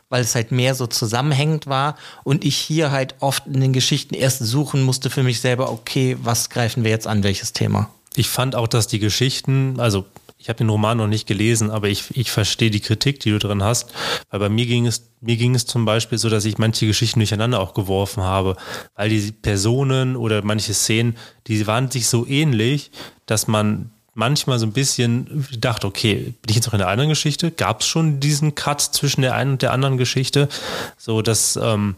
weil 0.10 0.22
es 0.22 0.36
halt 0.36 0.52
mehr 0.52 0.76
so 0.76 0.88
zusammenhängend 0.88 1.68
war 1.68 1.96
und 2.24 2.44
ich 2.44 2.58
hier 2.58 2.92
halt 2.92 3.16
oft 3.20 3.48
in 3.48 3.62
den 3.62 3.74
Geschichten 3.74 4.16
erst 4.16 4.40
suchen 4.40 4.84
musste 4.84 5.10
für 5.10 5.24
mich 5.24 5.40
selber, 5.40 5.72
okay, 5.72 6.18
was 6.22 6.50
greifen 6.50 6.84
wir 6.84 6.92
jetzt 6.92 7.08
an, 7.08 7.24
welches 7.24 7.54
Thema? 7.54 7.90
Ich 8.16 8.28
fand 8.28 8.56
auch, 8.56 8.68
dass 8.68 8.88
die 8.88 9.00
Geschichten, 9.00 9.80
also 9.80 10.06
ich 10.38 10.48
habe 10.48 10.58
den 10.58 10.70
Roman 10.70 10.98
noch 10.98 11.08
nicht 11.08 11.28
gelesen, 11.28 11.70
aber 11.70 11.90
ich, 11.90 12.16
ich 12.16 12.32
verstehe 12.32 12.72
die 12.72 12.80
Kritik, 12.80 13.20
die 13.20 13.30
du 13.30 13.40
drin 13.40 13.62
hast, 13.62 13.94
weil 14.30 14.40
bei 14.40 14.50
mir 14.50 14.66
ging 14.66 14.88
es 14.88 15.10
mir 15.22 15.36
ging 15.36 15.54
es 15.54 15.66
zum 15.66 15.84
Beispiel 15.84 16.18
so, 16.18 16.30
dass 16.30 16.46
ich 16.46 16.58
manche 16.58 16.88
Geschichten 16.88 17.20
durcheinander 17.20 17.60
auch 17.60 17.74
geworfen 17.74 18.24
habe, 18.24 18.56
weil 18.96 19.10
die 19.10 19.34
Personen 19.34 20.16
oder 20.16 20.42
manche 20.44 20.74
Szenen, 20.74 21.18
die 21.48 21.68
waren 21.68 21.92
sich 21.92 22.08
so 22.08 22.26
ähnlich, 22.26 22.92
dass 23.26 23.48
man 23.48 23.92
manchmal 24.20 24.60
so 24.60 24.68
ein 24.68 24.74
bisschen 24.74 25.48
gedacht, 25.50 25.86
okay, 25.86 26.34
bin 26.42 26.50
ich 26.50 26.56
jetzt 26.56 26.68
noch 26.68 26.74
in 26.74 26.80
der 26.80 26.90
anderen 26.90 27.10
Geschichte? 27.10 27.50
Gab 27.50 27.82
es 27.82 27.88
schon 27.88 28.20
diesen 28.20 28.54
Cut 28.54 28.82
zwischen 28.82 29.22
der 29.22 29.34
einen 29.34 29.54
und 29.54 29.62
der 29.62 29.72
anderen 29.72 29.98
Geschichte? 29.98 30.50
So, 30.98 31.24
dass 31.24 31.56
ähm, 31.56 31.96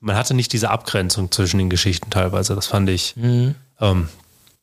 man 0.00 0.16
hatte 0.16 0.32
nicht 0.32 0.52
diese 0.52 0.70
Abgrenzung 0.70 1.30
zwischen 1.32 1.58
den 1.58 1.68
Geschichten 1.68 2.10
teilweise. 2.10 2.54
Das 2.54 2.68
fand 2.68 2.88
ich, 2.88 3.16
mhm. 3.16 3.56
ähm, 3.80 4.08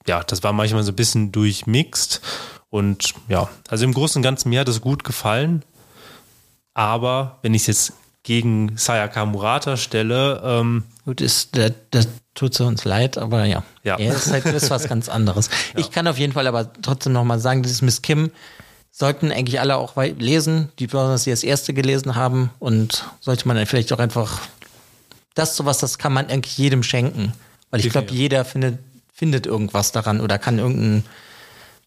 ja, 0.08 0.24
das 0.24 0.42
war 0.42 0.54
manchmal 0.54 0.84
so 0.84 0.94
ein 0.94 0.96
bisschen 0.96 1.32
durchmixt. 1.32 2.22
Und 2.70 3.14
ja, 3.28 3.50
also 3.68 3.84
im 3.84 3.94
Großen 3.94 4.20
und 4.20 4.24
Ganzen, 4.24 4.50
mir 4.50 4.62
hat 4.62 4.70
es 4.70 4.82
gut 4.82 5.04
gefallen. 5.04 5.64
Aber 6.74 7.40
wenn 7.42 7.54
ich 7.54 7.64
es 7.64 7.68
jetzt 7.68 7.94
gegen 8.24 8.78
Sayaka 8.78 9.26
Murata 9.26 9.76
stelle, 9.78 10.42
ähm, 10.44 10.84
Gut, 11.06 11.22
ist, 11.22 11.56
das, 11.56 11.72
das 11.92 12.08
tut 12.34 12.60
uns 12.60 12.84
leid, 12.84 13.18
aber 13.18 13.46
ja. 13.46 13.64
Ja. 13.84 13.98
Er 13.98 14.16
ist 14.16 14.32
halt 14.32 14.46
ist 14.46 14.72
was 14.72 14.88
ganz 14.88 15.08
anderes. 15.08 15.50
Ich 15.78 15.92
kann 15.92 16.08
auf 16.08 16.18
jeden 16.18 16.34
Fall 16.34 16.48
aber 16.48 16.74
trotzdem 16.82 17.14
nochmal 17.14 17.40
sagen, 17.40 17.62
dieses 17.62 17.82
Miss 17.82 18.02
Kim 18.02 18.32
sollten 18.92 19.32
eigentlich 19.32 19.60
alle 19.60 19.76
auch 19.76 19.96
lesen, 19.98 20.70
die 20.80 20.88
besonders 20.88 21.26
die 21.26 21.30
das 21.30 21.44
erste 21.44 21.74
gelesen 21.74 22.16
haben 22.16 22.50
und 22.60 23.06
sollte 23.20 23.48
man 23.48 23.58
dann 23.58 23.66
vielleicht 23.66 23.94
auch 23.94 24.00
einfach 24.00 24.42
das 25.36 25.56
sowas, 25.56 25.80
das 25.80 25.98
kann 25.98 26.14
man 26.14 26.28
eigentlich 26.28 26.58
jedem 26.58 26.82
schenken. 26.82 27.34
Weil 27.70 27.82
ich 27.82 27.90
glaube, 27.92 28.12
jeder 28.12 28.46
findet, 28.46 28.80
findet 29.14 29.46
irgendwas 29.46 29.92
daran 29.92 30.22
oder 30.22 30.40
kann 30.40 30.60
irgendeinen 30.60 31.04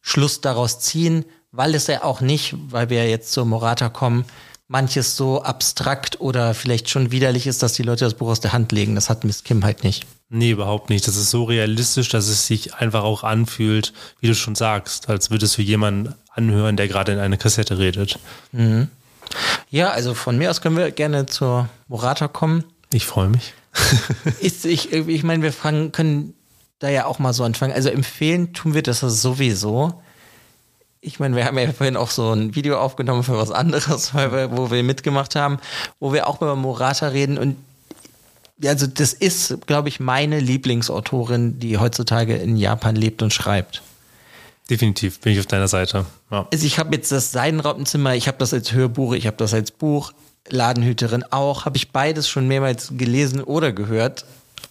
Schluss 0.02 0.42
daraus 0.42 0.80
ziehen, 0.80 1.24
weil 1.50 1.74
es 1.74 1.86
ja 1.86 2.04
auch 2.04 2.20
nicht, 2.20 2.54
weil 2.70 2.90
wir 2.90 3.08
jetzt 3.08 3.32
zur 3.32 3.46
Morata 3.46 3.88
kommen, 3.88 4.24
manches 4.68 5.16
so 5.16 5.42
abstrakt 5.42 6.20
oder 6.20 6.54
vielleicht 6.54 6.90
schon 6.90 7.10
widerlich 7.10 7.46
ist, 7.46 7.62
dass 7.62 7.72
die 7.72 7.82
Leute 7.82 8.04
das 8.04 8.14
Buch 8.14 8.28
aus 8.28 8.40
der 8.40 8.52
Hand 8.52 8.70
legen. 8.70 8.94
Das 8.94 9.08
hat 9.08 9.24
Miss 9.24 9.42
Kim 9.42 9.64
halt 9.64 9.82
nicht. 9.82 10.06
Nee, 10.28 10.50
überhaupt 10.50 10.90
nicht. 10.90 11.08
Das 11.08 11.16
ist 11.16 11.30
so 11.30 11.44
realistisch, 11.44 12.10
dass 12.10 12.28
es 12.28 12.46
sich 12.46 12.74
einfach 12.74 13.02
auch 13.02 13.24
anfühlt, 13.24 13.94
wie 14.20 14.26
du 14.26 14.34
schon 14.34 14.54
sagst, 14.54 15.08
als 15.08 15.30
würdest 15.30 15.56
du 15.56 15.62
jemanden 15.62 16.14
anhören, 16.28 16.76
der 16.76 16.86
gerade 16.86 17.12
in 17.12 17.18
eine 17.18 17.38
Kassette 17.38 17.78
redet. 17.78 18.18
Ja, 19.70 19.88
also 19.88 20.12
von 20.12 20.36
mir 20.36 20.50
aus 20.50 20.60
können 20.60 20.76
wir 20.76 20.90
gerne 20.90 21.24
zur 21.24 21.70
Morata 21.88 22.28
kommen. 22.28 22.64
Ich 22.92 23.06
freue 23.06 23.30
mich. 23.30 23.54
Ist, 24.40 24.66
ich 24.66 24.92
ich 24.92 25.22
meine, 25.22 25.42
wir 25.42 25.52
fangen, 25.52 25.92
können 25.92 26.34
da 26.78 26.90
ja 26.90 27.06
auch 27.06 27.18
mal 27.18 27.32
so 27.32 27.44
anfangen. 27.44 27.72
Also 27.72 27.88
empfehlen 27.88 28.52
tun 28.52 28.74
wir 28.74 28.82
das 28.82 29.00
sowieso. 29.00 30.02
Ich 31.08 31.18
meine, 31.18 31.34
wir 31.36 31.46
haben 31.46 31.56
ja 31.58 31.72
vorhin 31.72 31.96
auch 31.96 32.10
so 32.10 32.32
ein 32.32 32.54
Video 32.54 32.78
aufgenommen 32.78 33.22
für 33.22 33.38
was 33.38 33.50
anderes, 33.50 34.12
wir, 34.12 34.50
wo 34.54 34.70
wir 34.70 34.82
mitgemacht 34.82 35.36
haben, 35.36 35.58
wo 36.00 36.12
wir 36.12 36.26
auch 36.26 36.42
über 36.42 36.54
Morata 36.54 37.08
reden 37.08 37.38
und 37.38 37.56
also 38.62 38.86
das 38.86 39.14
ist, 39.14 39.66
glaube 39.66 39.88
ich, 39.88 40.00
meine 40.00 40.38
Lieblingsautorin, 40.38 41.60
die 41.60 41.78
heutzutage 41.78 42.36
in 42.36 42.56
Japan 42.56 42.94
lebt 42.94 43.22
und 43.22 43.32
schreibt. 43.32 43.82
Definitiv 44.68 45.20
bin 45.20 45.32
ich 45.32 45.38
auf 45.38 45.46
deiner 45.46 45.68
Seite. 45.68 46.04
Ja. 46.30 46.46
Also 46.52 46.66
ich 46.66 46.78
habe 46.78 46.94
jetzt 46.94 47.10
das 47.10 47.32
Seidenraupenzimmer, 47.32 48.14
ich 48.14 48.28
habe 48.28 48.36
das 48.38 48.52
als 48.52 48.72
Hörbuch, 48.72 49.14
ich 49.14 49.26
habe 49.26 49.36
das 49.38 49.54
als 49.54 49.70
Buch, 49.70 50.12
Ladenhüterin 50.50 51.24
auch, 51.30 51.64
habe 51.64 51.78
ich 51.78 51.90
beides 51.90 52.28
schon 52.28 52.48
mehrmals 52.48 52.92
gelesen 52.98 53.42
oder 53.42 53.72
gehört. 53.72 54.26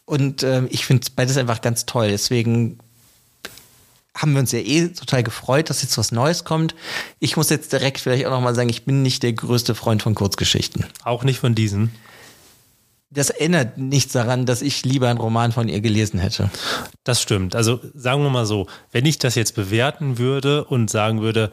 Und 0.05 0.43
ähm, 0.43 0.67
ich 0.69 0.85
finde 0.85 1.07
beides 1.15 1.38
einfach 1.38 1.61
ganz 1.61 1.85
toll. 1.85 2.09
Deswegen 2.09 2.77
haben 4.18 4.34
wir 4.34 4.39
uns 4.39 4.51
ja 4.51 4.59
eh 4.59 4.88
total 4.89 5.24
gefreut, 5.24 5.70
dass 5.70 5.82
jetzt 5.84 5.97
was 5.97 6.11
Neues 6.11 6.43
kommt. 6.43 6.76
Ich 7.20 7.38
muss 7.38 7.49
jetzt 7.49 7.72
direkt 7.72 7.99
vielleicht 7.99 8.26
auch 8.26 8.32
nochmal 8.32 8.55
sagen, 8.55 8.70
ich 8.70 8.84
bin 8.84 9.01
nicht 9.03 9.24
der 9.24 9.34
größte 9.34 9.76
Freund 9.76 10.01
von 10.01 10.15
Kurzgeschichten. 10.15 10.86
Auch 11.03 11.24
nicht 11.24 11.39
von 11.39 11.55
diesen. 11.55 11.91
Das 13.09 13.30
ändert 13.30 13.78
nichts 13.78 14.11
daran, 14.11 14.45
dass 14.45 14.61
ich 14.61 14.84
lieber 14.84 15.07
einen 15.07 15.20
Roman 15.20 15.53
von 15.53 15.70
ihr 15.70 15.80
gelesen 15.80 16.20
hätte. 16.20 16.49
Das 17.05 17.22
stimmt. 17.22 17.55
Also 17.55 17.80
sagen 17.93 18.22
wir 18.22 18.30
mal 18.30 18.45
so, 18.45 18.68
wenn 18.91 19.05
ich 19.05 19.18
das 19.18 19.36
jetzt 19.36 19.55
bewerten 19.55 20.18
würde 20.18 20.65
und 20.65 20.89
sagen 20.89 21.22
würde, 21.22 21.51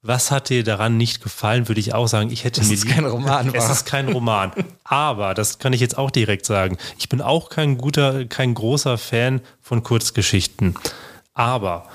was 0.00 0.30
hat 0.30 0.48
dir 0.50 0.64
daran 0.64 0.96
nicht 0.96 1.22
gefallen, 1.22 1.66
würde 1.68 1.80
ich 1.80 1.92
auch 1.94 2.06
sagen, 2.08 2.30
ich 2.30 2.44
hätte 2.44 2.60
Dass 2.60 2.68
mir 2.68 2.74
es 2.76 2.84
lieb- 2.84 2.94
kein 2.94 3.04
Roman 3.06 3.48
Es 3.54 3.64
war. 3.64 3.72
ist 3.72 3.84
kein 3.86 4.08
Roman. 4.08 4.52
Aber, 4.84 5.34
das 5.34 5.58
kann 5.58 5.72
ich 5.72 5.80
jetzt 5.80 5.98
auch 5.98 6.10
direkt 6.10 6.46
sagen, 6.46 6.76
ich 6.98 7.08
bin 7.08 7.20
auch 7.20 7.48
kein 7.50 7.76
guter, 7.78 8.24
kein 8.26 8.54
großer 8.54 8.96
Fan 8.98 9.40
von 9.60 9.82
Kurzgeschichten. 9.82 10.74
Aber 11.34 11.88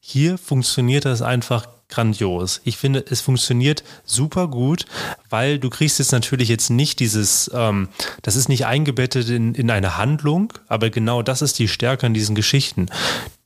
hier 0.00 0.38
funktioniert 0.38 1.04
das 1.04 1.20
einfach 1.20 1.66
grandios. 1.88 2.60
Ich 2.64 2.76
finde, 2.76 3.04
es 3.08 3.20
funktioniert 3.20 3.82
super 4.04 4.48
gut, 4.48 4.84
weil 5.30 5.58
du 5.58 5.70
kriegst 5.70 5.98
jetzt 5.98 6.12
natürlich 6.12 6.48
jetzt 6.48 6.70
nicht 6.70 7.00
dieses, 7.00 7.50
ähm, 7.54 7.88
das 8.22 8.36
ist 8.36 8.48
nicht 8.48 8.66
eingebettet 8.66 9.28
in, 9.30 9.54
in 9.54 9.70
eine 9.70 9.96
Handlung, 9.96 10.52
aber 10.68 10.90
genau 10.90 11.22
das 11.22 11.40
ist 11.40 11.58
die 11.58 11.68
Stärke 11.68 12.06
an 12.06 12.14
diesen 12.14 12.34
Geschichten. 12.34 12.86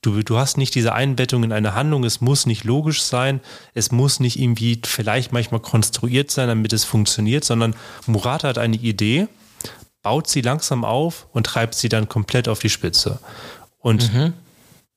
Du, 0.03 0.23
du 0.23 0.37
hast 0.39 0.59
nicht 0.59 0.75
diese 0.75 0.93
Einbettung 0.93 1.45
in 1.45 1.53
eine 1.53 1.75
Handlung, 1.75 2.03
es 2.03 2.21
muss 2.21 2.47
nicht 2.47 2.65
logisch 2.65 3.03
sein, 3.03 3.41
es 3.75 3.93
muss 3.93 4.19
nicht 4.19 4.39
irgendwie 4.39 4.81
vielleicht 4.85 5.33
manchmal 5.33 5.61
konstruiert 5.61 6.33
sein, 6.33 6.49
damit 6.49 6.73
es 6.73 6.85
funktioniert, 6.85 7.45
sondern 7.45 7.77
Murata 8.07 8.49
hat 8.49 8.59
eine 8.59 8.77
Idee, 8.77 9.29
baut 10.03 10.29
sie 10.29 10.41
langsam 10.41 10.85
auf 10.85 11.29
und 11.33 11.47
treibt 11.47 11.77
sie 11.77 11.89
dann 11.89 12.09
komplett 12.09 12.49
auf 12.49 12.59
die 12.59 12.71
Spitze. 12.71 13.21
Und 13.79 14.11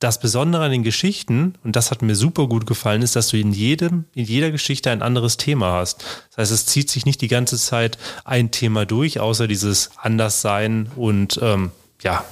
das 0.05 0.19
Besondere 0.19 0.63
an 0.65 0.71
den 0.71 0.83
Geschichten, 0.83 1.55
und 1.63 1.75
das 1.75 1.89
hat 1.89 2.03
mir 2.03 2.15
super 2.15 2.47
gut 2.47 2.67
gefallen, 2.67 3.01
ist, 3.01 3.15
dass 3.15 3.29
du 3.29 3.37
in 3.37 3.51
jedem, 3.51 4.05
in 4.13 4.25
jeder 4.25 4.51
Geschichte 4.51 4.91
ein 4.91 5.01
anderes 5.01 5.37
Thema 5.37 5.73
hast. 5.73 6.05
Das 6.29 6.37
heißt, 6.37 6.51
es 6.51 6.65
zieht 6.67 6.91
sich 6.91 7.05
nicht 7.05 7.21
die 7.21 7.27
ganze 7.27 7.57
Zeit 7.57 7.97
ein 8.23 8.51
Thema 8.51 8.85
durch, 8.85 9.19
außer 9.19 9.47
dieses 9.47 9.89
Anderssein 9.97 10.91
und 10.95 11.39
ähm, 11.41 11.71
ja, 12.01 12.23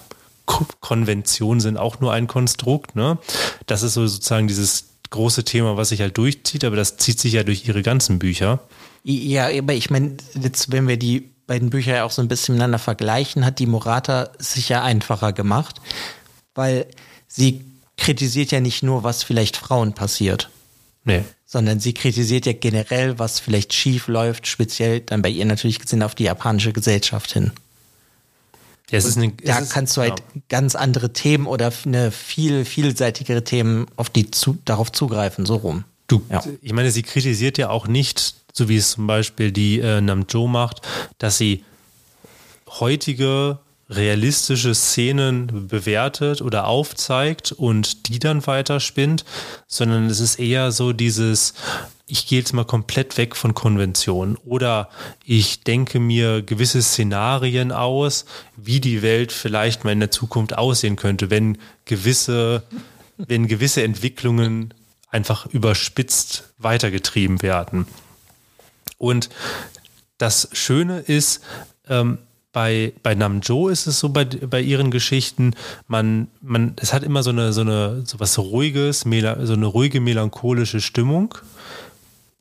Ko- 0.46 0.68
Konventionen 0.82 1.62
sind 1.62 1.78
auch 1.78 2.00
nur 2.00 2.14
ein 2.14 2.28
Konstrukt. 2.28 2.96
Ne? 2.96 3.18
Das 3.66 3.82
ist 3.82 3.96
so 3.96 4.06
sozusagen 4.06 4.48
dieses 4.48 4.90
große 5.10 5.44
Thema, 5.44 5.76
was 5.76 5.90
sich 5.90 6.02
halt 6.02 6.18
durchzieht, 6.18 6.64
aber 6.66 6.76
das 6.76 6.98
zieht 6.98 7.20
sich 7.20 7.34
ja 7.34 7.44
durch 7.44 7.68
ihre 7.68 7.82
ganzen 7.82 8.20
Bücher. 8.20 8.60
Ja, 9.04 9.48
aber 9.48 9.74
ich 9.74 9.90
meine, 9.90 10.18
jetzt, 10.40 10.72
wenn 10.72 10.88
wir 10.88 10.98
die 10.98 11.32
beiden 11.48 11.72
Bücher 11.72 11.96
ja 11.96 12.04
auch 12.04 12.12
so 12.12 12.22
ein 12.22 12.28
bisschen 12.28 12.54
miteinander 12.54 12.80
vergleichen, 12.80 13.46
hat 13.46 13.58
die 13.58 13.66
Morata 13.66 14.30
sich 14.38 14.70
ja 14.70 14.84
einfacher 14.84 15.34
gemacht, 15.34 15.82
weil 16.56 16.86
sie 17.36 17.62
kritisiert 17.98 18.52
ja 18.52 18.60
nicht 18.60 18.84
nur, 18.84 19.04
was 19.04 19.24
vielleicht 19.24 19.58
Frauen 19.58 19.94
passiert, 19.94 20.50
Nee. 21.04 21.24
sondern 21.46 21.80
sie 21.80 21.94
kritisiert 21.94 22.46
ja 22.46 22.54
generell, 22.54 23.18
was 23.20 23.40
vielleicht 23.40 23.74
schief 23.74 24.08
läuft, 24.08 24.48
speziell 24.48 25.00
dann 25.02 25.22
bei 25.22 25.30
ihr 25.30 25.46
natürlich 25.46 25.80
gesehen 25.80 26.04
auf 26.04 26.16
die 26.16 26.24
japanische 26.26 26.74
Gesellschaft 26.74 27.34
hin. 27.34 27.52
Ja, 28.92 28.98
es 29.00 29.06
ist 29.06 29.18
eine, 29.18 29.32
Da 29.32 29.62
kannst 29.62 29.98
du 29.98 30.02
halt 30.02 30.20
ja. 30.20 30.42
ganz 30.50 30.76
andere 30.76 31.14
Themen 31.14 31.48
oder 31.48 31.72
eine 31.86 32.12
viel 32.12 32.66
vielseitigere 32.66 33.44
Themen 33.44 33.88
auf 33.96 34.10
die 34.10 34.30
zu, 34.30 34.58
darauf 34.66 34.92
zugreifen, 34.92 35.46
so 35.46 35.56
rum. 35.56 35.86
Du, 36.08 36.22
Ja. 36.30 36.44
ich 36.62 36.74
meine, 36.74 36.92
sie 36.92 37.02
kritisiert 37.02 37.58
ja 37.58 37.70
auch 37.70 37.88
nicht, 37.88 38.36
so 38.54 38.70
wie 38.70 38.78
es 38.78 38.92
zum 38.92 39.08
Beispiel 39.08 39.52
die 39.52 39.80
äh, 39.80 40.02
Namjo 40.02 40.48
macht, 40.48 40.82
dass 41.18 41.38
sie 41.38 41.64
heutige 42.80 43.58
realistische 43.90 44.74
Szenen 44.74 45.68
bewertet 45.68 46.42
oder 46.42 46.68
aufzeigt 46.68 47.52
und 47.52 48.08
die 48.08 48.20
dann 48.20 48.46
weiterspinnt, 48.48 49.26
sondern 49.68 50.08
es 50.08 50.20
ist 50.20 50.40
eher 50.40 50.72
so 50.72 50.94
dieses, 50.94 51.54
ich 52.06 52.28
gehe 52.28 52.40
jetzt 52.40 52.54
mal 52.54 52.66
komplett 52.66 53.18
weg 53.18 53.36
von 53.36 53.54
Konventionen 53.54 54.38
oder 54.38 54.90
ich 55.26 55.64
denke 55.64 56.00
mir 56.00 56.42
gewisse 56.42 56.82
Szenarien 56.82 57.72
aus, 57.72 58.26
wie 58.56 58.80
die 58.80 59.02
Welt 59.02 59.32
vielleicht 59.32 59.84
mal 59.84 59.92
in 59.92 60.00
der 60.00 60.12
Zukunft 60.12 60.58
aussehen 60.58 60.96
könnte, 60.96 61.30
wenn 61.30 61.58
gewisse, 61.86 62.64
wenn 63.18 63.48
gewisse 63.48 63.84
Entwicklungen 63.84 64.74
einfach 65.10 65.46
überspitzt 65.48 66.54
weitergetrieben 66.58 67.42
werden. 67.42 67.86
Und 68.98 69.30
das 70.18 70.50
Schöne 70.54 71.00
ist, 71.00 71.44
ähm, 71.90 72.18
bei, 72.54 72.94
bei 73.02 73.16
Namjo 73.16 73.68
ist 73.68 73.88
es 73.88 74.00
so 74.00 74.10
bei, 74.10 74.24
bei 74.24 74.62
ihren 74.62 74.92
Geschichten, 74.92 75.56
man, 75.88 76.28
man, 76.40 76.76
es 76.80 76.94
hat 76.94 77.04
immer 77.04 77.24
so 77.24 77.32
eine, 77.32 77.52
so 77.52 77.62
eine, 77.62 78.04
so 78.06 78.20
was 78.20 78.38
Ruhiges, 78.38 79.02
so 79.02 79.08
eine 79.54 79.66
ruhige, 79.66 80.00
melancholische 80.00 80.80
Stimmung. 80.80 81.36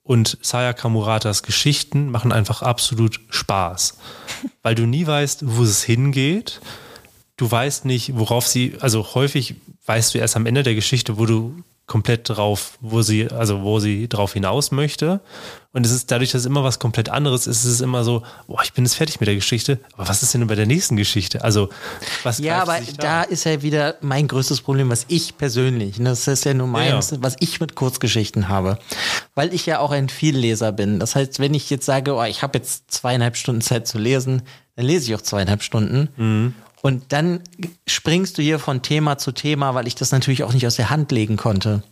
Und 0.04 0.36
Sayaka 0.42 0.88
Muratas 0.88 1.42
Geschichten 1.42 2.10
machen 2.10 2.30
einfach 2.30 2.62
absolut 2.62 3.20
Spaß. 3.30 3.98
Weil 4.62 4.74
du 4.74 4.86
nie 4.86 5.06
weißt, 5.06 5.40
wo 5.44 5.62
es 5.62 5.82
hingeht. 5.82 6.60
Du 7.36 7.50
weißt 7.50 7.86
nicht, 7.86 8.16
worauf 8.16 8.46
sie, 8.46 8.76
also 8.80 9.14
häufig 9.14 9.54
weißt 9.86 10.14
du 10.14 10.18
erst 10.18 10.36
am 10.36 10.46
Ende 10.46 10.62
der 10.62 10.74
Geschichte, 10.74 11.18
wo 11.18 11.26
du 11.26 11.54
komplett 11.86 12.28
drauf, 12.28 12.78
wo 12.80 13.02
sie, 13.02 13.28
also 13.30 13.62
wo 13.62 13.78
sie 13.80 14.08
drauf 14.08 14.32
hinaus 14.32 14.70
möchte. 14.70 15.20
Und 15.72 15.84
es 15.84 15.92
ist 15.92 16.10
dadurch, 16.10 16.30
dass 16.32 16.42
es 16.42 16.46
immer 16.46 16.62
was 16.64 16.78
komplett 16.78 17.08
anderes 17.08 17.46
ist, 17.46 17.64
ist 17.64 17.72
es 17.72 17.80
immer 17.80 18.04
so, 18.04 18.22
boah, 18.46 18.62
ich 18.62 18.72
bin 18.72 18.84
jetzt 18.84 18.94
fertig 18.94 19.20
mit 19.20 19.26
der 19.26 19.34
Geschichte, 19.34 19.78
aber 19.94 20.08
was 20.08 20.22
ist 20.22 20.32
denn 20.32 20.46
bei 20.46 20.54
der 20.54 20.66
nächsten 20.66 20.96
Geschichte? 20.96 21.42
Also, 21.42 21.70
was 22.22 22.38
Ja, 22.38 22.62
aber 22.62 22.78
sich 22.78 22.96
da 22.96 23.22
ist 23.22 23.44
ja 23.44 23.62
wieder 23.62 23.96
mein 24.00 24.28
größtes 24.28 24.60
Problem, 24.60 24.90
was 24.90 25.06
ich 25.08 25.36
persönlich, 25.38 25.98
ne, 25.98 26.10
das 26.10 26.28
ist 26.28 26.44
ja 26.44 26.54
nur 26.54 26.66
meins, 26.66 27.10
Ja. 27.10 27.16
was 27.20 27.36
ich 27.40 27.58
mit 27.60 27.74
Kurzgeschichten 27.74 28.48
habe. 28.48 28.78
Weil 29.34 29.52
ich 29.52 29.66
ja 29.66 29.78
auch 29.80 29.90
ein 29.90 30.08
Vielleser 30.08 30.72
bin. 30.72 31.00
Das 31.00 31.16
heißt, 31.16 31.40
wenn 31.40 31.54
ich 31.54 31.68
jetzt 31.70 31.86
sage, 31.86 32.14
oh, 32.14 32.22
ich 32.24 32.42
habe 32.42 32.58
jetzt 32.58 32.90
zweieinhalb 32.90 33.36
Stunden 33.36 33.60
Zeit 33.62 33.88
zu 33.88 33.98
lesen, 33.98 34.42
dann 34.76 34.84
lese 34.86 35.06
ich 35.10 35.14
auch 35.14 35.22
zweieinhalb 35.22 35.62
Stunden. 35.62 36.08
Mhm. 36.16 36.54
Und 36.82 37.12
dann 37.12 37.40
springst 37.86 38.36
du 38.36 38.42
hier 38.42 38.58
von 38.58 38.82
Thema 38.82 39.16
zu 39.16 39.32
Thema, 39.32 39.74
weil 39.74 39.86
ich 39.86 39.94
das 39.94 40.12
natürlich 40.12 40.44
auch 40.44 40.52
nicht 40.52 40.66
aus 40.66 40.76
der 40.76 40.90
Hand 40.90 41.12
legen 41.12 41.36
konnte. 41.36 41.82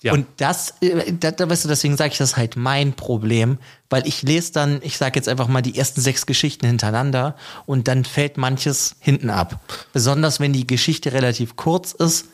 Ja. 0.00 0.12
Und 0.12 0.26
das, 0.36 0.74
äh, 0.80 1.12
da, 1.12 1.30
da 1.30 1.48
weißt 1.48 1.64
du, 1.64 1.68
deswegen 1.68 1.96
sage 1.96 2.12
ich, 2.12 2.18
das 2.18 2.36
halt 2.36 2.56
mein 2.56 2.92
Problem, 2.92 3.58
weil 3.88 4.06
ich 4.06 4.22
lese 4.22 4.52
dann, 4.52 4.80
ich 4.82 4.98
sage 4.98 5.16
jetzt 5.16 5.30
einfach 5.30 5.48
mal 5.48 5.62
die 5.62 5.78
ersten 5.78 6.02
sechs 6.02 6.26
Geschichten 6.26 6.66
hintereinander 6.66 7.36
und 7.64 7.88
dann 7.88 8.04
fällt 8.04 8.36
manches 8.36 8.96
hinten 9.00 9.30
ab. 9.30 9.60
Besonders 9.94 10.40
wenn 10.40 10.52
die 10.52 10.66
Geschichte 10.66 11.12
relativ 11.12 11.56
kurz 11.56 11.92
ist, 11.92 12.26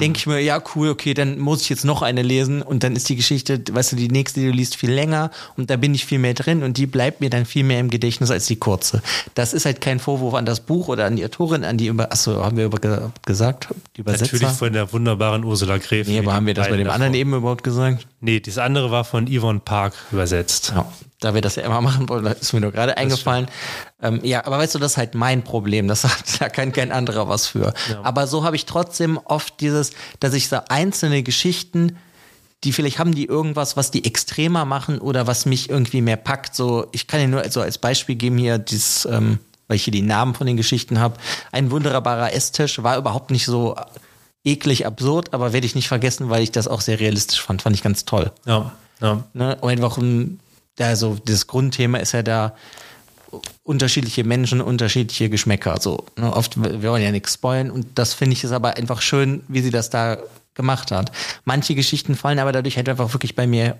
denke 0.00 0.18
ich 0.18 0.26
mir, 0.26 0.40
ja, 0.40 0.62
cool, 0.74 0.88
okay, 0.88 1.14
dann 1.14 1.38
muss 1.38 1.62
ich 1.62 1.68
jetzt 1.68 1.84
noch 1.84 2.02
eine 2.02 2.22
lesen 2.22 2.62
und 2.62 2.82
dann 2.82 2.96
ist 2.96 3.08
die 3.08 3.16
Geschichte, 3.16 3.62
weißt 3.70 3.92
du, 3.92 3.96
die 3.96 4.08
nächste, 4.08 4.40
die 4.40 4.46
du 4.46 4.52
liest, 4.52 4.76
viel 4.76 4.92
länger 4.92 5.30
und 5.56 5.70
da 5.70 5.76
bin 5.76 5.94
ich 5.94 6.04
viel 6.04 6.18
mehr 6.18 6.34
drin 6.34 6.62
und 6.62 6.76
die 6.76 6.86
bleibt 6.86 7.20
mir 7.20 7.30
dann 7.30 7.44
viel 7.44 7.64
mehr 7.64 7.80
im 7.80 7.90
Gedächtnis 7.90 8.30
als 8.30 8.46
die 8.46 8.56
kurze. 8.56 9.02
Das 9.34 9.52
ist 9.52 9.66
halt 9.66 9.80
kein 9.80 10.00
Vorwurf 10.00 10.34
an 10.34 10.46
das 10.46 10.60
Buch 10.60 10.88
oder 10.88 11.06
an 11.06 11.16
die 11.16 11.24
Autorin, 11.24 11.64
an 11.64 11.78
die 11.78 11.86
über, 11.86 12.12
achso, 12.12 12.44
haben 12.44 12.56
wir 12.56 12.66
über 12.66 12.78
gesagt, 13.24 13.68
die 13.96 14.00
Übersetzer? 14.00 14.24
Natürlich 14.24 14.48
von 14.56 14.72
der 14.72 14.92
wunderbaren 14.92 15.44
Ursula 15.44 15.78
Gräfin. 15.78 16.14
Nee, 16.14 16.18
aber 16.20 16.34
haben 16.34 16.46
wir 16.46 16.54
das 16.54 16.68
bei 16.68 16.76
dem 16.76 16.86
davon. 16.86 17.02
anderen 17.02 17.14
eben 17.14 17.34
überhaupt 17.34 17.64
gesagt? 17.64 18.06
Nee, 18.20 18.40
das 18.40 18.58
andere 18.58 18.90
war 18.90 19.04
von 19.04 19.26
Yvonne 19.26 19.60
Park 19.60 19.94
übersetzt. 20.12 20.72
Ja, 20.74 20.86
da 21.24 21.34
wir 21.34 21.40
das 21.40 21.56
ja 21.56 21.62
immer 21.62 21.80
machen 21.80 22.08
wollen, 22.08 22.26
ist 22.26 22.52
mir 22.52 22.60
nur 22.60 22.72
gerade 22.72 22.96
eingefallen. 22.96 23.48
Ähm, 24.02 24.20
ja, 24.22 24.44
aber 24.44 24.58
weißt 24.58 24.74
du, 24.74 24.78
das 24.78 24.92
ist 24.92 24.96
halt 24.98 25.14
mein 25.14 25.42
Problem. 25.42 25.88
Das 25.88 26.04
hat, 26.04 26.40
da 26.40 26.48
kann 26.48 26.72
kein 26.72 26.92
anderer 26.92 27.28
was 27.28 27.46
für. 27.46 27.72
Ja. 27.90 28.00
Aber 28.02 28.26
so 28.26 28.44
habe 28.44 28.56
ich 28.56 28.66
trotzdem 28.66 29.18
oft 29.24 29.60
dieses, 29.60 29.92
dass 30.20 30.34
ich 30.34 30.48
so 30.48 30.58
einzelne 30.68 31.22
Geschichten, 31.22 31.96
die 32.64 32.72
vielleicht 32.72 32.98
haben 32.98 33.14
die 33.14 33.26
irgendwas, 33.26 33.76
was 33.76 33.90
die 33.90 34.04
extremer 34.04 34.64
machen 34.64 34.98
oder 34.98 35.26
was 35.26 35.46
mich 35.46 35.68
irgendwie 35.68 36.00
mehr 36.00 36.16
packt. 36.16 36.54
So, 36.54 36.86
ich 36.92 37.06
kann 37.06 37.20
dir 37.20 37.28
nur 37.28 37.50
so 37.50 37.60
als 37.60 37.78
Beispiel 37.78 38.16
geben 38.16 38.38
hier 38.38 38.58
dieses, 38.58 39.04
ähm, 39.06 39.38
weil 39.68 39.76
ich 39.76 39.84
hier 39.84 39.92
die 39.92 40.02
Namen 40.02 40.34
von 40.34 40.46
den 40.46 40.56
Geschichten 40.56 40.98
habe. 40.98 41.16
Ein 41.52 41.70
wunderbarer 41.70 42.32
Esstisch 42.32 42.82
war 42.82 42.96
überhaupt 42.96 43.30
nicht 43.30 43.44
so 43.44 43.76
eklig 44.44 44.86
absurd, 44.86 45.32
aber 45.32 45.52
werde 45.52 45.66
ich 45.66 45.74
nicht 45.74 45.88
vergessen, 45.88 46.28
weil 46.28 46.42
ich 46.42 46.52
das 46.52 46.68
auch 46.68 46.80
sehr 46.80 47.00
realistisch 47.00 47.40
fand. 47.40 47.62
Fand 47.62 47.76
ich 47.76 47.82
ganz 47.82 48.04
toll. 48.04 48.30
Ja. 48.46 48.72
ja. 49.00 49.24
Ne? 49.32 49.56
Und 49.60 49.70
einfach 49.70 49.98
um, 50.78 50.84
da 50.84 50.96
so, 50.96 51.18
das 51.24 51.46
Grundthema 51.46 51.98
ist 51.98 52.12
ja 52.12 52.22
da, 52.22 52.54
unterschiedliche 53.62 54.24
Menschen, 54.24 54.60
unterschiedliche 54.60 55.28
Geschmäcker. 55.30 55.80
So, 55.80 56.04
ne? 56.16 56.32
Oft, 56.32 56.62
wir 56.62 56.90
wollen 56.90 57.02
ja 57.02 57.10
nichts 57.10 57.34
spoilen 57.34 57.70
und 57.70 57.86
das 57.94 58.14
finde 58.14 58.34
ich 58.34 58.44
ist 58.44 58.52
aber 58.52 58.76
einfach 58.76 59.00
schön, 59.00 59.42
wie 59.48 59.60
sie 59.60 59.70
das 59.70 59.90
da 59.90 60.18
gemacht 60.54 60.90
hat. 60.90 61.10
Manche 61.44 61.74
Geschichten 61.74 62.14
fallen 62.14 62.38
aber 62.38 62.52
dadurch 62.52 62.76
halt 62.76 62.88
einfach 62.88 63.12
wirklich 63.12 63.34
bei 63.34 63.46
mir 63.46 63.76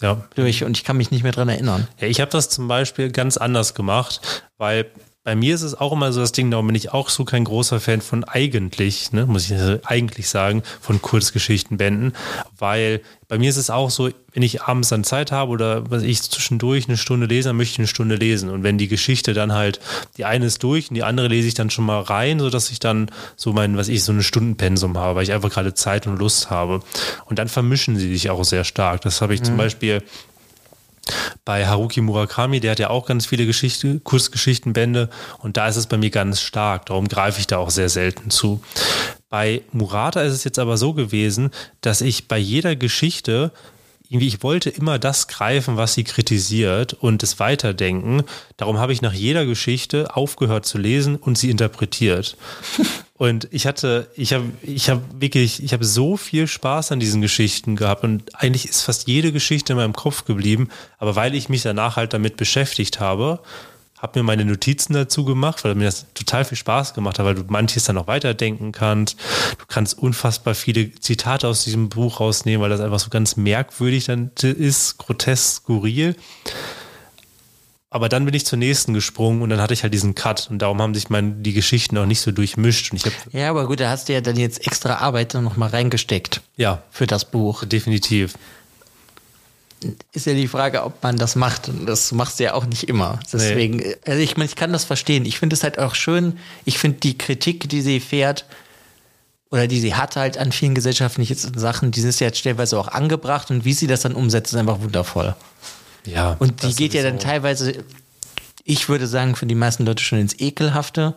ja. 0.00 0.22
durch 0.34 0.64
und 0.64 0.76
ich 0.76 0.84
kann 0.84 0.96
mich 0.96 1.10
nicht 1.10 1.22
mehr 1.22 1.32
dran 1.32 1.48
erinnern. 1.48 1.88
Ja, 1.98 2.08
ich 2.08 2.20
habe 2.20 2.30
das 2.30 2.48
zum 2.48 2.68
Beispiel 2.68 3.10
ganz 3.10 3.36
anders 3.36 3.74
gemacht, 3.74 4.44
weil 4.58 4.86
bei 5.22 5.36
mir 5.36 5.54
ist 5.54 5.62
es 5.62 5.78
auch 5.78 5.92
immer 5.92 6.12
so 6.12 6.20
das 6.20 6.32
Ding, 6.32 6.50
darum 6.50 6.66
bin 6.66 6.76
ich 6.76 6.92
auch 6.92 7.10
so 7.10 7.24
kein 7.24 7.44
großer 7.44 7.78
Fan 7.78 8.00
von 8.00 8.24
eigentlich, 8.24 9.12
ne, 9.12 9.26
muss 9.26 9.50
ich 9.50 9.58
eigentlich 9.84 10.30
sagen, 10.30 10.62
von 10.80 11.02
Kurzgeschichtenbänden, 11.02 12.14
weil 12.58 13.02
bei 13.28 13.38
mir 13.38 13.50
ist 13.50 13.58
es 13.58 13.68
auch 13.68 13.90
so, 13.90 14.08
wenn 14.32 14.42
ich 14.42 14.62
abends 14.62 14.88
dann 14.88 15.04
Zeit 15.04 15.30
habe 15.30 15.52
oder 15.52 15.90
was 15.90 16.02
ich 16.04 16.22
zwischendurch 16.22 16.88
eine 16.88 16.96
Stunde 16.96 17.26
lese, 17.26 17.50
dann 17.50 17.56
möchte 17.56 17.74
ich 17.74 17.78
eine 17.80 17.86
Stunde 17.86 18.16
lesen. 18.16 18.48
Und 18.48 18.62
wenn 18.62 18.78
die 18.78 18.88
Geschichte 18.88 19.34
dann 19.34 19.52
halt, 19.52 19.78
die 20.16 20.24
eine 20.24 20.46
ist 20.46 20.62
durch 20.62 20.88
und 20.88 20.94
die 20.94 21.04
andere 21.04 21.28
lese 21.28 21.48
ich 21.48 21.54
dann 21.54 21.70
schon 21.70 21.84
mal 21.84 22.00
rein, 22.00 22.40
sodass 22.40 22.70
ich 22.70 22.80
dann 22.80 23.10
so 23.36 23.52
mein, 23.52 23.76
was 23.76 23.88
ich, 23.88 24.02
so 24.02 24.12
eine 24.12 24.22
Stundenpensum 24.22 24.96
habe, 24.96 25.16
weil 25.16 25.22
ich 25.24 25.32
einfach 25.32 25.50
gerade 25.50 25.74
Zeit 25.74 26.06
und 26.06 26.18
Lust 26.18 26.50
habe. 26.50 26.80
Und 27.26 27.38
dann 27.38 27.48
vermischen 27.48 27.96
sie 27.96 28.10
sich 28.10 28.30
auch 28.30 28.42
sehr 28.42 28.64
stark. 28.64 29.02
Das 29.02 29.20
habe 29.20 29.34
ich 29.34 29.40
mhm. 29.40 29.44
zum 29.44 29.56
Beispiel 29.58 30.02
bei 31.44 31.66
Haruki 31.66 32.00
Murakami, 32.00 32.60
der 32.60 32.72
hat 32.72 32.78
ja 32.78 32.90
auch 32.90 33.06
ganz 33.06 33.26
viele 33.26 33.46
Geschichte, 33.46 34.00
Kurzgeschichtenbände 34.00 35.10
und 35.38 35.56
da 35.56 35.68
ist 35.68 35.76
es 35.76 35.86
bei 35.86 35.96
mir 35.96 36.10
ganz 36.10 36.40
stark. 36.40 36.86
Darum 36.86 37.08
greife 37.08 37.40
ich 37.40 37.46
da 37.46 37.58
auch 37.58 37.70
sehr 37.70 37.88
selten 37.88 38.30
zu. 38.30 38.62
Bei 39.28 39.62
Murata 39.72 40.22
ist 40.22 40.34
es 40.34 40.44
jetzt 40.44 40.58
aber 40.58 40.76
so 40.76 40.92
gewesen, 40.92 41.50
dass 41.80 42.00
ich 42.00 42.28
bei 42.28 42.38
jeder 42.38 42.76
Geschichte 42.76 43.52
irgendwie, 44.08 44.26
ich 44.26 44.42
wollte 44.42 44.70
immer 44.70 44.98
das 44.98 45.28
greifen, 45.28 45.76
was 45.76 45.94
sie 45.94 46.02
kritisiert 46.02 46.94
und 46.94 47.22
es 47.22 47.38
weiterdenken. 47.38 48.24
Darum 48.56 48.78
habe 48.78 48.92
ich 48.92 49.02
nach 49.02 49.12
jeder 49.12 49.46
Geschichte 49.46 50.16
aufgehört 50.16 50.66
zu 50.66 50.78
lesen 50.78 51.14
und 51.14 51.38
sie 51.38 51.48
interpretiert. 51.48 52.36
Und 53.20 53.48
ich 53.50 53.66
hatte, 53.66 54.08
ich 54.16 54.32
habe, 54.32 54.46
ich 54.62 54.88
habe 54.88 55.02
wirklich, 55.18 55.62
ich 55.62 55.74
habe 55.74 55.84
so 55.84 56.16
viel 56.16 56.46
Spaß 56.46 56.90
an 56.90 57.00
diesen 57.00 57.20
Geschichten 57.20 57.76
gehabt 57.76 58.02
und 58.02 58.34
eigentlich 58.34 58.66
ist 58.66 58.80
fast 58.80 59.08
jede 59.08 59.30
Geschichte 59.30 59.74
in 59.74 59.76
meinem 59.76 59.92
Kopf 59.92 60.24
geblieben. 60.24 60.70
Aber 60.96 61.16
weil 61.16 61.34
ich 61.34 61.50
mich 61.50 61.60
danach 61.60 61.96
halt 61.96 62.14
damit 62.14 62.38
beschäftigt 62.38 62.98
habe, 62.98 63.40
habe 63.98 64.18
mir 64.18 64.22
meine 64.22 64.46
Notizen 64.46 64.94
dazu 64.94 65.26
gemacht, 65.26 65.62
weil 65.64 65.74
mir 65.74 65.84
das 65.84 66.06
total 66.14 66.46
viel 66.46 66.56
Spaß 66.56 66.94
gemacht 66.94 67.18
hat, 67.18 67.26
weil 67.26 67.34
du 67.34 67.44
manches 67.46 67.84
dann 67.84 67.98
auch 67.98 68.06
weiterdenken 68.06 68.72
kannst. 68.72 69.20
Du 69.58 69.66
kannst 69.68 69.98
unfassbar 69.98 70.54
viele 70.54 70.90
Zitate 70.94 71.46
aus 71.46 71.64
diesem 71.64 71.90
Buch 71.90 72.20
rausnehmen, 72.20 72.62
weil 72.62 72.70
das 72.70 72.80
einfach 72.80 73.00
so 73.00 73.10
ganz 73.10 73.36
merkwürdig 73.36 74.06
dann 74.06 74.30
ist, 74.40 74.96
grotesk, 74.96 75.56
skurril. 75.56 76.16
Aber 77.92 78.08
dann 78.08 78.24
bin 78.24 78.32
ich 78.34 78.46
zur 78.46 78.58
nächsten 78.58 78.94
gesprungen 78.94 79.42
und 79.42 79.50
dann 79.50 79.60
hatte 79.60 79.74
ich 79.74 79.82
halt 79.82 79.92
diesen 79.92 80.14
Cut 80.14 80.46
und 80.48 80.60
darum 80.60 80.80
haben 80.80 80.94
sich 80.94 81.10
mein, 81.10 81.42
die 81.42 81.52
Geschichten 81.52 81.98
auch 81.98 82.06
nicht 82.06 82.20
so 82.20 82.30
durchmischt. 82.30 82.92
Und 82.92 82.98
ich 82.98 83.06
hab, 83.06 83.12
ja, 83.32 83.50
aber 83.50 83.66
gut, 83.66 83.80
da 83.80 83.90
hast 83.90 84.08
du 84.08 84.12
ja 84.12 84.20
dann 84.20 84.36
jetzt 84.36 84.64
extra 84.64 84.98
Arbeit 84.98 85.34
noch 85.34 85.56
mal 85.56 85.68
reingesteckt. 85.68 86.40
Ja. 86.56 86.84
Für 86.92 87.08
das 87.08 87.24
Buch. 87.24 87.64
Definitiv. 87.64 88.34
Ist 90.12 90.26
ja 90.26 90.34
die 90.34 90.46
Frage, 90.46 90.84
ob 90.84 91.02
man 91.02 91.16
das 91.16 91.34
macht. 91.34 91.68
Und 91.68 91.86
das 91.86 92.12
machst 92.12 92.38
du 92.38 92.44
ja 92.44 92.54
auch 92.54 92.64
nicht 92.64 92.84
immer. 92.88 93.18
Deswegen, 93.32 93.78
nee. 93.78 93.96
also 94.06 94.20
ich 94.20 94.36
meine, 94.36 94.48
ich 94.48 94.54
kann 94.54 94.72
das 94.72 94.84
verstehen. 94.84 95.24
Ich 95.24 95.40
finde 95.40 95.54
es 95.54 95.64
halt 95.64 95.80
auch 95.80 95.96
schön. 95.96 96.38
Ich 96.64 96.78
finde 96.78 96.98
die 97.00 97.18
Kritik, 97.18 97.68
die 97.68 97.80
sie 97.80 97.98
fährt, 97.98 98.44
oder 99.50 99.66
die 99.66 99.80
sie 99.80 99.94
hat 99.96 100.14
halt 100.14 100.38
an 100.38 100.52
vielen 100.52 100.76
gesellschaftlichen 100.76 101.58
Sachen, 101.58 101.90
die 101.90 102.00
ist 102.00 102.20
ja 102.20 102.28
jetzt 102.28 102.38
stellenweise 102.38 102.78
auch 102.78 102.86
angebracht 102.86 103.50
und 103.50 103.64
wie 103.64 103.72
sie 103.72 103.88
das 103.88 104.02
dann 104.02 104.14
umsetzt, 104.14 104.52
ist 104.52 104.58
einfach 104.58 104.80
wundervoll. 104.80 105.34
Ja. 106.04 106.36
Und 106.38 106.62
die 106.62 106.74
geht 106.74 106.94
ja 106.94 107.02
dann 107.02 107.18
teilweise, 107.18 107.84
ich 108.64 108.88
würde 108.88 109.06
sagen, 109.06 109.36
für 109.36 109.46
die 109.46 109.54
meisten 109.54 109.84
Leute 109.84 110.02
schon 110.02 110.18
ins 110.18 110.38
Ekelhafte. 110.38 111.14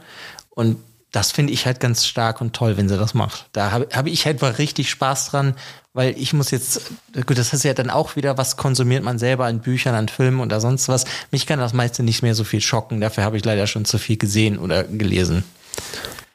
Und 0.49 0.77
das 1.11 1.31
finde 1.31 1.53
ich 1.53 1.65
halt 1.65 1.79
ganz 1.79 2.05
stark 2.05 2.41
und 2.41 2.53
toll, 2.53 2.75
wenn 2.75 2.89
sie 2.89 2.97
das 2.97 3.13
macht. 3.13 3.45
Da 3.53 3.71
habe 3.71 3.87
hab 3.93 4.07
ich 4.07 4.25
halt 4.25 4.41
mal 4.41 4.51
richtig 4.51 4.89
Spaß 4.89 5.29
dran, 5.29 5.55
weil 5.93 6.17
ich 6.17 6.33
muss 6.33 6.49
jetzt, 6.49 6.81
gut, 7.27 7.37
das 7.37 7.53
ist 7.53 7.63
ja 7.63 7.75
dann 7.75 7.91
auch 7.91 8.15
wieder, 8.15 8.37
was 8.37 8.57
konsumiert 8.57 9.03
man 9.03 9.19
selber 9.19 9.45
an 9.45 9.59
Büchern, 9.59 9.93
an 9.93 10.09
Filmen 10.09 10.39
oder 10.39 10.59
sonst 10.59 10.89
was. 10.89 11.05
Mich 11.29 11.45
kann 11.45 11.59
das 11.59 11.73
meiste 11.73 12.01
nicht 12.01 12.23
mehr 12.23 12.33
so 12.33 12.43
viel 12.43 12.61
schocken. 12.61 12.99
Dafür 12.99 13.23
habe 13.23 13.37
ich 13.37 13.45
leider 13.45 13.67
schon 13.67 13.85
zu 13.85 13.99
viel 13.99 14.17
gesehen 14.17 14.57
oder 14.57 14.83
gelesen. 14.83 15.43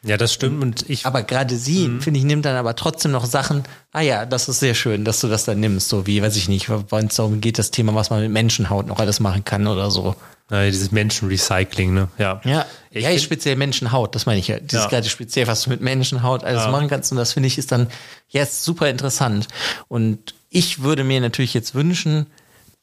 Ja, 0.03 0.17
das 0.17 0.33
stimmt. 0.33 0.63
Und 0.63 0.89
ich. 0.89 1.07
Aber 1.07 1.23
gerade 1.23 1.57
sie, 1.57 1.89
mhm. 1.89 2.01
finde 2.01 2.19
ich, 2.19 2.25
nimmt 2.25 2.45
dann 2.45 2.57
aber 2.57 2.77
trotzdem 2.77 3.11
noch 3.11 3.27
Sachen. 3.27 3.65
Ah 3.93 4.01
ja, 4.01 4.27
das 4.27 4.49
ist 4.49 4.61
sehr 4.61 4.75
schön, 4.75 5.05
dass 5.05 5.21
du 5.21 5.29
das 5.29 5.45
dann 5.45 5.59
nimmst. 5.59 5.89
So 5.89 6.07
wie, 6.07 6.23
weiß 6.23 6.37
ich 6.37 6.49
nicht, 6.49 6.71
wenn 6.71 7.07
es 7.07 7.17
darum 7.17 7.41
geht, 7.41 7.59
das 7.59 7.71
Thema, 7.71 7.95
was 7.95 8.11
man 8.11 8.21
mit 8.21 8.31
Menschenhaut 8.31 8.87
noch 8.87 9.01
alles 9.01 9.19
machen 9.19 9.45
kann 9.45 9.67
oder 9.67 9.91
so. 9.91 10.15
Ja, 10.51 10.65
dieses 10.65 10.93
Menschenrecycling, 10.93 11.93
ne? 11.93 12.09
Ja. 12.17 12.41
Ja, 12.45 12.65
ich 12.91 13.05
ja, 13.05 13.19
speziell 13.19 13.57
Menschenhaut, 13.57 14.15
das 14.15 14.25
meine 14.25 14.39
ich 14.39 14.49
ja. 14.49 14.59
Dieses 14.61 14.85
ja. 14.85 14.89
gerade 14.89 15.09
speziell, 15.09 15.47
was 15.47 15.63
du 15.63 15.71
mit 15.71 15.83
Menschenhaut 15.83 16.43
alles 16.43 16.65
ja. 16.65 16.71
machen 16.71 16.89
kannst. 16.89 17.13
Und 17.13 17.19
das 17.19 17.35
finde 17.35 17.49
ich 17.49 17.59
ist 17.59 17.73
dann 17.73 17.89
jetzt 18.29 18.65
super 18.65 18.89
interessant. 18.89 19.49
Und 19.89 20.35
ich 20.49 20.83
würde 20.83 21.05
mir 21.05 21.21
natürlich 21.21 21.53
jetzt 21.53 21.75
wünschen, 21.75 22.27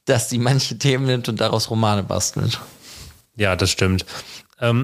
dass 0.05 0.29
sie 0.29 0.37
manche 0.37 0.77
Themen 0.77 1.05
nimmt 1.05 1.27
und 1.27 1.41
daraus 1.41 1.71
Romane 1.71 2.03
bastelt. 2.03 2.59
Ja, 3.35 3.55
das 3.55 3.71
stimmt. 3.71 4.05
Ähm, 4.61 4.83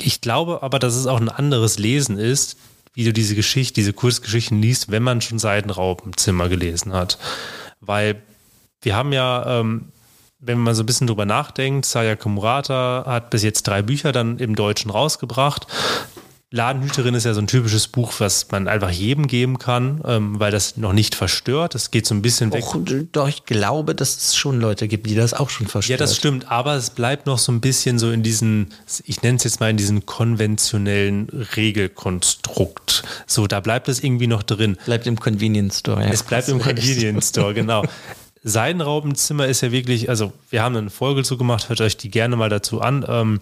ich 0.00 0.20
glaube 0.20 0.62
aber, 0.62 0.78
dass 0.78 0.94
es 0.94 1.06
auch 1.06 1.20
ein 1.20 1.28
anderes 1.28 1.78
Lesen 1.78 2.18
ist, 2.18 2.56
wie 2.94 3.04
du 3.04 3.12
diese 3.12 3.34
Geschichte, 3.34 3.74
diese 3.74 3.92
Kurzgeschichten 3.92 4.62
liest, 4.62 4.90
wenn 4.90 5.02
man 5.02 5.20
schon 5.20 5.38
Seidenraub 5.38 6.02
im 6.06 6.16
Zimmer 6.16 6.48
gelesen 6.48 6.92
hat. 6.92 7.18
Weil 7.80 8.22
wir 8.82 8.94
haben 8.94 9.12
ja, 9.12 9.60
ähm, 9.60 9.92
wenn 10.38 10.58
man 10.58 10.74
so 10.74 10.82
ein 10.82 10.86
bisschen 10.86 11.06
drüber 11.06 11.26
nachdenkt, 11.26 11.86
Sayaka 11.86 12.28
Murata 12.28 13.04
hat 13.06 13.30
bis 13.30 13.42
jetzt 13.42 13.64
drei 13.64 13.82
Bücher 13.82 14.12
dann 14.12 14.38
im 14.38 14.54
Deutschen 14.54 14.90
rausgebracht. 14.90 15.66
Ladenhüterin 16.54 17.14
ist 17.14 17.24
ja 17.24 17.34
so 17.34 17.40
ein 17.40 17.48
typisches 17.48 17.88
Buch, 17.88 18.12
was 18.18 18.48
man 18.52 18.68
einfach 18.68 18.90
jedem 18.90 19.26
geben 19.26 19.58
kann, 19.58 20.00
ähm, 20.06 20.38
weil 20.38 20.52
das 20.52 20.76
noch 20.76 20.92
nicht 20.92 21.16
verstört. 21.16 21.74
Es 21.74 21.90
geht 21.90 22.06
so 22.06 22.14
ein 22.14 22.22
bisschen 22.22 22.52
weg. 22.52 22.62
Och, 22.64 22.76
doch, 23.10 23.26
ich 23.26 23.44
glaube, 23.44 23.96
dass 23.96 24.16
es 24.16 24.36
schon 24.36 24.60
Leute 24.60 24.86
gibt, 24.86 25.08
die 25.08 25.16
das 25.16 25.34
auch 25.34 25.50
schon 25.50 25.66
verstört. 25.66 25.98
Ja, 25.98 26.06
das 26.06 26.14
stimmt, 26.14 26.52
aber 26.52 26.76
es 26.76 26.90
bleibt 26.90 27.26
noch 27.26 27.38
so 27.38 27.50
ein 27.50 27.60
bisschen 27.60 27.98
so 27.98 28.12
in 28.12 28.22
diesen, 28.22 28.68
ich 29.04 29.20
nenne 29.22 29.36
es 29.36 29.42
jetzt 29.42 29.58
mal 29.58 29.68
in 29.68 29.76
diesen 29.76 30.06
konventionellen 30.06 31.28
Regelkonstrukt. 31.56 33.02
So, 33.26 33.48
da 33.48 33.58
bleibt 33.58 33.88
es 33.88 34.00
irgendwie 34.00 34.28
noch 34.28 34.44
drin. 34.44 34.76
Bleibt 34.84 35.08
im 35.08 35.18
Convenience 35.18 35.80
Store. 35.80 36.04
Ja. 36.04 36.10
Es 36.10 36.22
bleibt 36.22 36.48
im 36.48 36.58
Convenience 36.62 37.30
Store, 37.30 37.52
genau. 37.52 37.82
Seidenraubenzimmer 38.44 39.48
ist 39.48 39.60
ja 39.62 39.72
wirklich, 39.72 40.08
also 40.08 40.32
wir 40.50 40.62
haben 40.62 40.76
eine 40.76 40.90
Folge 40.90 41.24
zu 41.24 41.36
gemacht, 41.36 41.68
hört 41.68 41.80
euch 41.80 41.96
die 41.96 42.12
gerne 42.12 42.36
mal 42.36 42.48
dazu 42.48 42.80
an. 42.80 43.04
Ähm, 43.08 43.40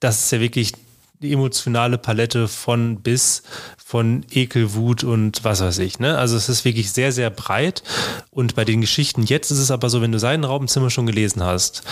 das 0.00 0.24
ist 0.24 0.32
ja 0.32 0.40
wirklich 0.40 0.72
die 1.20 1.32
emotionale 1.32 1.98
Palette 1.98 2.48
von 2.48 3.00
bis, 3.00 3.42
von 3.84 4.24
Ekel, 4.30 4.74
Wut 4.74 5.04
und 5.04 5.44
was 5.44 5.60
weiß 5.60 5.78
ich. 5.78 5.98
Ne? 5.98 6.16
Also 6.16 6.36
es 6.36 6.48
ist 6.48 6.64
wirklich 6.64 6.92
sehr, 6.92 7.12
sehr 7.12 7.30
breit. 7.30 7.82
Und 8.30 8.54
bei 8.54 8.64
den 8.64 8.80
Geschichten 8.80 9.22
jetzt 9.22 9.50
ist 9.50 9.58
es 9.58 9.70
aber 9.70 9.90
so, 9.90 10.00
wenn 10.00 10.12
du 10.12 10.18
Seidenraubenzimmer 10.18 10.90
schon 10.90 11.06
gelesen 11.06 11.42
hast, 11.42 11.82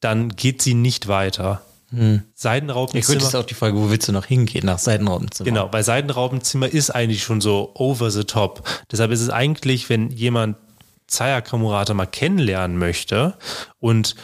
dann 0.00 0.30
geht 0.30 0.62
sie 0.62 0.74
nicht 0.74 1.08
weiter. 1.08 1.62
Hm. 1.90 2.22
Seidenraubenzimmer. 2.34 3.18
Gut, 3.18 3.28
ist 3.28 3.34
auch 3.36 3.44
die 3.44 3.54
Frage, 3.54 3.76
wo 3.76 3.90
willst 3.90 4.08
du 4.08 4.12
noch 4.12 4.26
hingehen 4.26 4.66
nach 4.66 4.78
Seidenraubenzimmer? 4.78 5.48
Genau, 5.48 5.68
bei 5.68 5.82
Seidenraubenzimmer 5.82 6.68
ist 6.68 6.90
eigentlich 6.90 7.22
schon 7.22 7.40
so 7.40 7.70
over 7.74 8.10
the 8.10 8.24
top. 8.24 8.68
Deshalb 8.90 9.12
ist 9.12 9.20
es 9.20 9.30
eigentlich, 9.30 9.88
wenn 9.88 10.10
jemand 10.10 10.56
Zaya 11.06 11.40
Kamurata 11.40 11.94
mal 11.94 12.06
kennenlernen 12.06 12.78
möchte 12.78 13.34
und 13.78 14.16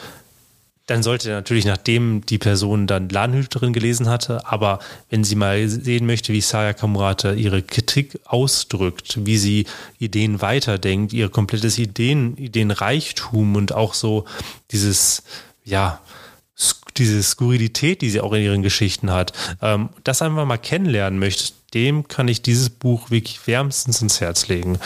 dann 0.90 1.04
sollte 1.04 1.30
natürlich, 1.30 1.66
nachdem 1.66 2.26
die 2.26 2.38
Person 2.38 2.88
dann 2.88 3.08
Ladenhüterin 3.08 3.72
gelesen 3.72 4.08
hatte, 4.08 4.44
aber 4.44 4.80
wenn 5.08 5.22
sie 5.22 5.36
mal 5.36 5.68
sehen 5.68 6.04
möchte, 6.04 6.32
wie 6.32 6.40
Saya 6.40 6.72
Kamurata 6.72 7.30
ihre 7.32 7.62
Kritik 7.62 8.18
ausdrückt, 8.24 9.24
wie 9.24 9.38
sie 9.38 9.66
Ideen 10.00 10.42
weiterdenkt, 10.42 11.12
ihr 11.12 11.28
komplettes 11.28 11.78
Ideen, 11.78 12.36
Ideenreichtum 12.36 13.54
und 13.54 13.72
auch 13.72 13.94
so 13.94 14.24
dieses, 14.72 15.22
ja, 15.64 16.00
diese 16.96 17.22
Skurrilität, 17.22 18.02
die 18.02 18.10
sie 18.10 18.20
auch 18.20 18.32
in 18.32 18.42
ihren 18.42 18.62
Geschichten 18.62 19.12
hat, 19.12 19.32
ähm, 19.62 19.90
das 20.02 20.22
einfach 20.22 20.44
mal 20.44 20.58
kennenlernen 20.58 21.20
möchte, 21.20 21.52
dem 21.72 22.08
kann 22.08 22.26
ich 22.26 22.42
dieses 22.42 22.68
Buch 22.68 23.12
wirklich 23.12 23.46
wärmstens 23.46 24.02
ins 24.02 24.20
Herz 24.20 24.48
legen. 24.48 24.80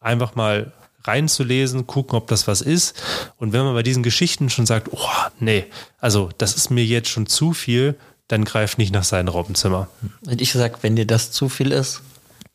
Einfach 0.00 0.34
mal 0.34 0.72
reinzulesen, 1.04 1.86
gucken, 1.86 2.16
ob 2.16 2.28
das 2.28 2.46
was 2.46 2.60
ist. 2.60 3.00
Und 3.36 3.52
wenn 3.52 3.64
man 3.64 3.74
bei 3.74 3.82
diesen 3.82 4.02
Geschichten 4.02 4.50
schon 4.50 4.66
sagt, 4.66 4.88
oh, 4.92 5.08
nee, 5.40 5.66
also 5.98 6.30
das 6.38 6.54
ist 6.54 6.70
mir 6.70 6.84
jetzt 6.84 7.08
schon 7.08 7.26
zu 7.26 7.52
viel, 7.52 7.96
dann 8.28 8.44
greif 8.44 8.78
nicht 8.78 8.92
nach 8.92 9.04
seinem 9.04 9.28
Raubenzimmer. 9.28 9.88
Und 10.26 10.40
ich 10.40 10.52
sag, 10.52 10.82
wenn 10.82 10.96
dir 10.96 11.06
das 11.06 11.32
zu 11.32 11.48
viel 11.48 11.72
ist, 11.72 12.02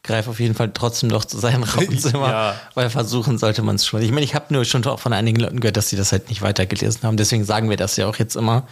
greif 0.04 0.28
auf 0.28 0.40
jeden 0.40 0.56
Fall 0.56 0.72
trotzdem 0.74 1.10
noch 1.10 1.26
zu 1.26 1.38
seinem 1.38 1.64
Raubenzimmer, 1.64 2.30
ja. 2.30 2.56
weil 2.74 2.90
versuchen 2.90 3.38
sollte 3.38 3.62
man 3.62 3.76
es 3.76 3.86
schon. 3.86 4.02
Ich 4.02 4.12
meine, 4.12 4.24
ich 4.24 4.34
habe 4.34 4.54
nur 4.54 4.66
schon 4.66 4.84
auch 4.86 5.00
von 5.00 5.14
einigen 5.14 5.40
Leuten 5.40 5.60
gehört, 5.60 5.78
dass 5.78 5.90
sie 5.90 5.98
das 5.98 6.12
halt 6.12 6.30
nicht 6.30 6.42
weitergelesen 6.42 7.04
haben. 7.04 7.18
Deswegen 7.18 7.44
sagen 7.44 7.70
wir 7.70 7.78
das 7.78 7.98
ja 7.98 8.08
auch 8.08 8.16
jetzt 8.16 8.36
immer. 8.36 8.68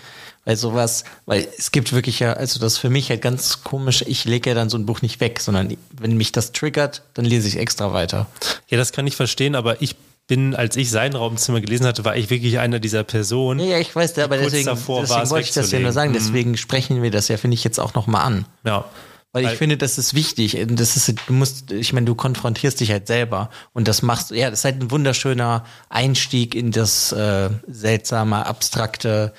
Weil 0.46 0.58
sowas, 0.58 1.04
weil 1.26 1.48
es 1.58 1.72
gibt 1.72 1.92
wirklich 1.92 2.20
ja, 2.20 2.34
also 2.34 2.60
das 2.60 2.78
für 2.78 2.92
mich 2.92 3.10
halt 3.10 3.22
ganz 3.22 3.64
komisch, 3.64 4.04
ich 4.08 4.26
lege 4.26 4.52
ja 4.52 4.54
dann 4.56 4.70
so 4.70 4.78
ein 4.78 4.86
Buch 4.86 5.02
nicht 5.02 5.20
weg, 5.20 5.40
sondern 5.40 5.76
wenn 5.92 6.16
mich 6.16 6.32
das 6.32 6.52
triggert, 6.52 7.02
dann 7.16 7.26
lese 7.26 7.48
ich 7.48 7.58
extra 7.58 7.94
weiter. 7.94 8.28
Ja, 8.70 8.78
das 8.78 8.92
kann 8.92 9.08
ich 9.08 9.16
verstehen, 9.16 9.56
aber 9.56 9.82
ich 9.82 9.96
bin, 10.28 10.56
als 10.56 10.76
ich 10.76 10.90
sein 10.92 11.16
Raumzimmer 11.16 11.62
gelesen 11.62 11.86
hatte, 11.86 12.06
war 12.06 12.16
ich 12.16 12.30
wirklich 12.30 12.60
einer 12.60 12.80
dieser 12.80 13.04
Personen. 13.04 13.60
Ja, 13.60 13.66
ja 13.74 13.80
ich 13.80 13.96
weiß, 13.96 14.18
aber 14.20 14.38
deswegen, 14.38 14.66
deswegen 14.66 15.30
wollte 15.30 15.48
ich 15.48 15.54
das 15.54 15.72
ja 15.72 15.80
nur 15.80 15.92
sagen. 15.92 16.12
Mhm. 16.12 16.16
Deswegen 16.16 16.58
sprechen 16.58 17.02
wir 17.02 17.12
das 17.12 17.28
ja, 17.28 17.38
finde 17.38 17.56
ich, 17.56 17.64
jetzt 17.64 17.80
auch 17.80 17.94
nochmal 17.96 18.24
an. 18.24 18.46
Ja. 18.64 18.86
Weil 19.34 19.44
ich 19.44 19.50
Weil, 19.50 19.58
finde, 19.58 19.78
das 19.78 19.98
ist 19.98 20.14
wichtig. 20.14 20.58
Das 20.70 20.96
ist, 20.96 21.14
du 21.28 21.34
musst, 21.34 21.72
ich 21.72 21.92
meine, 21.92 22.06
du 22.06 22.16
konfrontierst 22.16 22.80
dich 22.80 22.92
halt 22.92 23.08
selber 23.08 23.50
und 23.74 23.88
das 23.88 24.02
machst, 24.02 24.32
ja, 24.32 24.50
das 24.50 24.60
ist 24.60 24.66
halt 24.66 24.82
ein 24.82 24.92
wunderschöner 24.92 25.66
Einstieg 25.90 26.56
in 26.56 26.72
das 26.72 27.12
äh, 27.12 27.50
seltsame, 27.68 28.46
abstrakte 28.46 29.34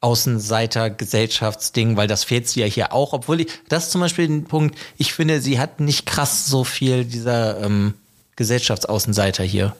Außenseiter-Gesellschaftsding, 0.00 1.96
weil 1.96 2.06
das 2.06 2.24
fehlt 2.24 2.48
sie 2.48 2.60
ja 2.60 2.66
hier 2.66 2.92
auch, 2.92 3.12
obwohl 3.12 3.40
ich, 3.40 3.48
das 3.68 3.86
ist 3.86 3.92
zum 3.92 4.00
Beispiel 4.00 4.28
ein 4.28 4.44
Punkt, 4.44 4.78
ich 4.98 5.12
finde, 5.12 5.40
sie 5.40 5.58
hat 5.58 5.80
nicht 5.80 6.06
krass 6.06 6.46
so 6.46 6.64
viel 6.64 7.04
dieser 7.04 7.60
ähm, 7.62 7.94
Gesellschaftsaußenseiter 8.36 9.42
hier. 9.42 9.74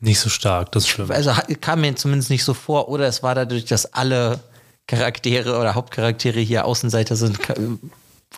Nicht 0.00 0.20
so 0.20 0.28
stark, 0.28 0.72
das 0.72 0.88
stimmt. 0.88 1.10
Also 1.10 1.32
kam 1.60 1.82
mir 1.82 1.94
zumindest 1.94 2.30
nicht 2.30 2.44
so 2.44 2.54
vor, 2.54 2.88
oder 2.88 3.06
es 3.06 3.22
war 3.22 3.34
dadurch, 3.34 3.64
dass 3.64 3.94
alle 3.94 4.40
Charaktere 4.86 5.58
oder 5.58 5.74
Hauptcharaktere 5.74 6.40
hier 6.40 6.64
Außenseiter 6.64 7.16
sind, 7.16 7.38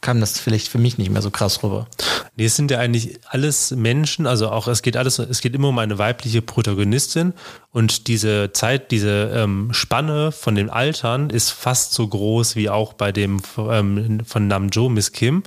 kam 0.01 0.21
das 0.21 0.39
vielleicht 0.39 0.69
für 0.69 0.79
mich 0.79 0.99
nicht 0.99 1.11
mehr 1.11 1.23
so 1.23 1.31
krass 1.31 1.63
rüber. 1.63 1.87
Nee, 2.37 2.47
es 2.47 2.57
sind 2.57 2.71
ja 2.71 2.79
eigentlich 2.79 3.19
alles 3.29 3.71
Menschen, 3.71 4.27
also 4.27 4.51
auch 4.51 4.69
es 4.69 4.83
geht 4.83 4.97
alles, 4.97 5.19
es 5.19 5.41
geht 5.41 5.55
immer 5.55 5.69
um 5.69 5.79
eine 5.79 5.99
weibliche 5.99 6.43
Protagonistin 6.43 7.33
und 7.71 8.09
diese 8.09 8.53
Zeit, 8.53 8.91
diese 8.91 9.31
ähm, 9.35 9.73
Spanne 9.73 10.33
von 10.33 10.55
den 10.55 10.71
Altern 10.71 11.31
ist 11.31 11.51
fast 11.51 11.93
so 11.93 12.07
groß 12.07 12.57
wie 12.57 12.69
auch 12.69 12.93
bei 12.93 13.13
dem 13.13 13.41
ähm, 13.59 14.21
von 14.25 14.47
Namjo 14.49 14.89
Miss 14.89 15.13
Kim 15.13 15.43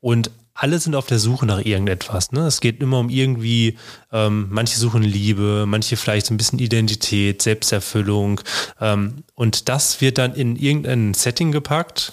und 0.00 0.30
alle 0.60 0.78
sind 0.78 0.94
auf 0.94 1.06
der 1.06 1.18
Suche 1.18 1.46
nach 1.46 1.64
irgendetwas. 1.64 2.32
Ne? 2.32 2.40
Es 2.46 2.60
geht 2.60 2.82
immer 2.82 2.98
um 2.98 3.08
irgendwie, 3.08 3.78
ähm, 4.12 4.48
manche 4.50 4.78
suchen 4.78 5.02
Liebe, 5.02 5.64
manche 5.66 5.96
vielleicht 5.96 6.26
so 6.26 6.34
ein 6.34 6.36
bisschen 6.36 6.58
Identität, 6.58 7.40
Selbsterfüllung. 7.40 8.42
Ähm, 8.78 9.24
und 9.34 9.70
das 9.70 10.02
wird 10.02 10.18
dann 10.18 10.34
in 10.34 10.56
irgendein 10.56 11.14
Setting 11.14 11.50
gepackt 11.50 12.12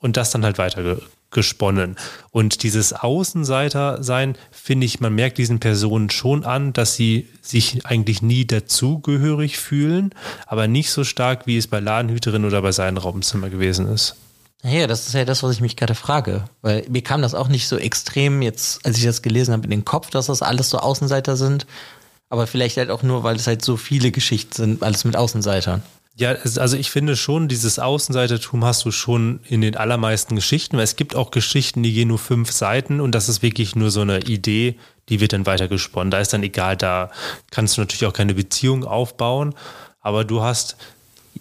und 0.00 0.16
das 0.16 0.32
dann 0.32 0.44
halt 0.44 0.58
weiter 0.58 0.82
gesponnen. 1.34 1.96
Und 2.30 2.62
dieses 2.62 2.94
Außenseiter-Sein, 2.94 4.36
finde 4.50 4.86
ich, 4.86 5.00
man 5.00 5.14
merkt 5.14 5.36
diesen 5.36 5.60
Personen 5.60 6.08
schon 6.08 6.44
an, 6.44 6.72
dass 6.72 6.94
sie 6.94 7.28
sich 7.42 7.84
eigentlich 7.84 8.22
nie 8.22 8.46
dazugehörig 8.46 9.58
fühlen, 9.58 10.14
aber 10.46 10.66
nicht 10.66 10.90
so 10.90 11.04
stark, 11.04 11.46
wie 11.46 11.58
es 11.58 11.66
bei 11.66 11.80
Ladenhüterin 11.80 12.46
oder 12.46 12.62
bei 12.62 12.72
seinem 12.72 12.96
Raumzimmer 12.96 13.50
gewesen 13.50 13.86
ist. 13.86 14.16
Ja, 14.62 14.86
das 14.86 15.06
ist 15.06 15.12
ja 15.12 15.26
das, 15.26 15.42
was 15.42 15.52
ich 15.52 15.60
mich 15.60 15.76
gerade 15.76 15.94
frage. 15.94 16.44
Weil 16.62 16.86
mir 16.88 17.02
kam 17.02 17.20
das 17.20 17.34
auch 17.34 17.48
nicht 17.48 17.68
so 17.68 17.76
extrem 17.76 18.40
jetzt, 18.40 18.84
als 18.86 18.96
ich 18.96 19.04
das 19.04 19.20
gelesen 19.20 19.52
habe, 19.52 19.64
in 19.64 19.70
den 19.70 19.84
Kopf, 19.84 20.08
dass 20.08 20.26
das 20.26 20.40
alles 20.40 20.70
so 20.70 20.78
Außenseiter 20.78 21.36
sind. 21.36 21.66
Aber 22.30 22.46
vielleicht 22.46 22.78
halt 22.78 22.90
auch 22.90 23.02
nur, 23.02 23.22
weil 23.22 23.36
es 23.36 23.46
halt 23.46 23.62
so 23.62 23.76
viele 23.76 24.10
Geschichten 24.10 24.54
sind, 24.54 24.82
alles 24.82 25.04
mit 25.04 25.16
Außenseitern. 25.16 25.82
Ja, 26.16 26.30
also 26.30 26.76
ich 26.76 26.90
finde 26.90 27.16
schon, 27.16 27.48
dieses 27.48 27.80
Außenseitertum 27.80 28.64
hast 28.64 28.84
du 28.84 28.92
schon 28.92 29.40
in 29.48 29.60
den 29.60 29.76
allermeisten 29.76 30.36
Geschichten, 30.36 30.76
weil 30.76 30.84
es 30.84 30.94
gibt 30.94 31.16
auch 31.16 31.32
Geschichten, 31.32 31.82
die 31.82 31.92
gehen 31.92 32.08
nur 32.08 32.20
fünf 32.20 32.52
Seiten 32.52 33.00
und 33.00 33.12
das 33.12 33.28
ist 33.28 33.42
wirklich 33.42 33.74
nur 33.74 33.90
so 33.90 34.02
eine 34.02 34.20
Idee, 34.20 34.76
die 35.08 35.20
wird 35.20 35.32
dann 35.32 35.44
weitergesponnen. 35.44 36.12
Da 36.12 36.20
ist 36.20 36.32
dann 36.32 36.44
egal, 36.44 36.76
da 36.76 37.10
kannst 37.50 37.76
du 37.76 37.80
natürlich 37.80 38.06
auch 38.06 38.12
keine 38.12 38.34
Beziehung 38.34 38.84
aufbauen, 38.84 39.54
aber 40.00 40.24
du 40.24 40.40
hast 40.40 40.76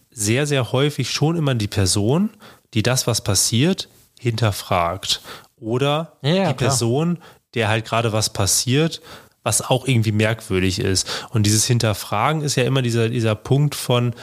sehr, 0.09 0.47
sehr 0.47 0.71
häufig 0.71 1.11
schon 1.11 1.35
immer 1.35 1.53
die 1.53 1.67
Person, 1.67 2.31
die 2.73 2.81
das, 2.81 3.05
was 3.05 3.23
passiert, 3.23 3.89
hinterfragt. 4.19 5.21
Oder 5.57 6.17
ja, 6.23 6.47
die 6.47 6.55
Person, 6.55 7.19
der 7.53 7.67
halt 7.67 7.85
gerade 7.85 8.11
was 8.11 8.31
passiert, 8.31 9.01
was 9.43 9.61
auch 9.61 9.87
irgendwie 9.87 10.11
merkwürdig 10.11 10.79
ist. 10.79 11.07
Und 11.29 11.43
dieses 11.45 11.65
Hinterfragen 11.65 12.41
ist 12.41 12.55
ja 12.55 12.63
immer 12.63 12.81
dieser, 12.81 13.09
dieser 13.09 13.35
Punkt 13.35 13.75
von, 13.75 14.15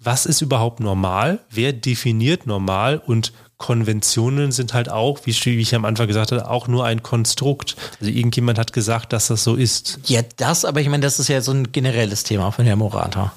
was 0.00 0.26
ist 0.26 0.40
überhaupt 0.40 0.80
normal? 0.80 1.40
Wer 1.50 1.72
definiert 1.72 2.46
normal? 2.46 2.98
Und 2.98 3.32
Konventionen 3.58 4.52
sind 4.52 4.72
halt 4.72 4.88
auch, 4.88 5.20
wie, 5.24 5.30
ich 5.30 5.74
am 5.74 5.84
Anfang 5.84 6.06
gesagt 6.06 6.30
habe, 6.30 6.48
auch 6.48 6.68
nur 6.68 6.84
ein 6.84 7.02
Konstrukt. 7.02 7.76
Also 8.00 8.12
irgendjemand 8.12 8.58
hat 8.58 8.72
gesagt, 8.72 9.12
dass 9.12 9.26
das 9.26 9.42
so 9.42 9.56
ist. 9.56 9.98
Ja, 10.04 10.22
das, 10.36 10.64
aber 10.64 10.80
ich 10.80 10.88
meine, 10.88 11.02
das 11.02 11.18
ist 11.18 11.28
ja 11.28 11.40
so 11.40 11.52
ein 11.52 11.72
generelles 11.72 12.22
Thema 12.22 12.52
von 12.52 12.64
Herrn 12.64 12.78
Morata. 12.78 13.32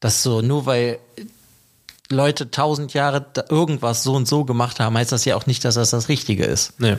Das 0.00 0.22
so, 0.24 0.42
nur 0.42 0.66
weil 0.66 0.98
Leute 2.10 2.50
tausend 2.50 2.94
Jahre 2.94 3.24
irgendwas 3.48 4.02
so 4.02 4.14
und 4.14 4.26
so 4.26 4.44
gemacht 4.44 4.80
haben, 4.80 4.98
heißt 4.98 5.12
das 5.12 5.24
ja 5.24 5.36
auch 5.36 5.46
nicht, 5.46 5.64
dass 5.64 5.76
das 5.76 5.90
das 5.90 6.08
Richtige 6.08 6.44
ist. 6.44 6.74
Nee. 6.80 6.96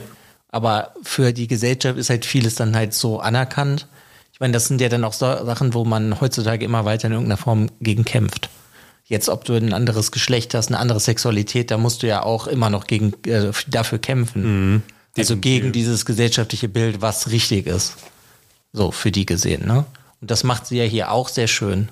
Aber 0.48 0.94
für 1.02 1.32
die 1.32 1.48
Gesellschaft 1.48 1.98
ist 1.98 2.08
halt 2.08 2.24
vieles 2.24 2.54
dann 2.54 2.74
halt 2.74 2.94
so 2.94 3.20
anerkannt. 3.20 3.86
Ich 4.32 4.40
meine, 4.40 4.54
das 4.54 4.66
sind 4.66 4.80
ja 4.80 4.88
dann 4.88 5.04
auch 5.04 5.12
so 5.12 5.26
Sachen, 5.26 5.74
wo 5.74 5.84
man 5.84 6.20
heutzutage 6.20 6.64
immer 6.64 6.86
weiter 6.86 7.08
in 7.08 7.12
irgendeiner 7.12 7.36
Form 7.36 7.68
gegen 7.80 8.04
kämpft. 8.04 8.48
Jetzt, 9.04 9.28
ob 9.28 9.44
du 9.44 9.54
ein 9.54 9.72
anderes 9.72 10.12
Geschlecht 10.12 10.54
hast, 10.54 10.68
eine 10.68 10.78
andere 10.78 11.00
Sexualität, 11.00 11.70
da 11.70 11.76
musst 11.76 12.02
du 12.02 12.06
ja 12.06 12.22
auch 12.22 12.46
immer 12.46 12.70
noch 12.70 12.86
gegen, 12.86 13.12
äh, 13.26 13.50
dafür 13.66 13.98
kämpfen. 13.98 14.72
Mhm. 14.74 14.82
Also 15.18 15.36
gegen 15.36 15.72
dieses 15.72 16.06
gesellschaftliche 16.06 16.68
Bild, 16.68 17.02
was 17.02 17.30
richtig 17.30 17.66
ist. 17.66 17.96
So, 18.72 18.90
für 18.90 19.10
die 19.10 19.26
gesehen, 19.26 19.66
ne? 19.66 19.84
Und 20.20 20.30
das 20.30 20.44
macht 20.44 20.66
sie 20.66 20.78
ja 20.78 20.84
hier 20.84 21.10
auch 21.10 21.28
sehr 21.28 21.48
schön. 21.48 21.90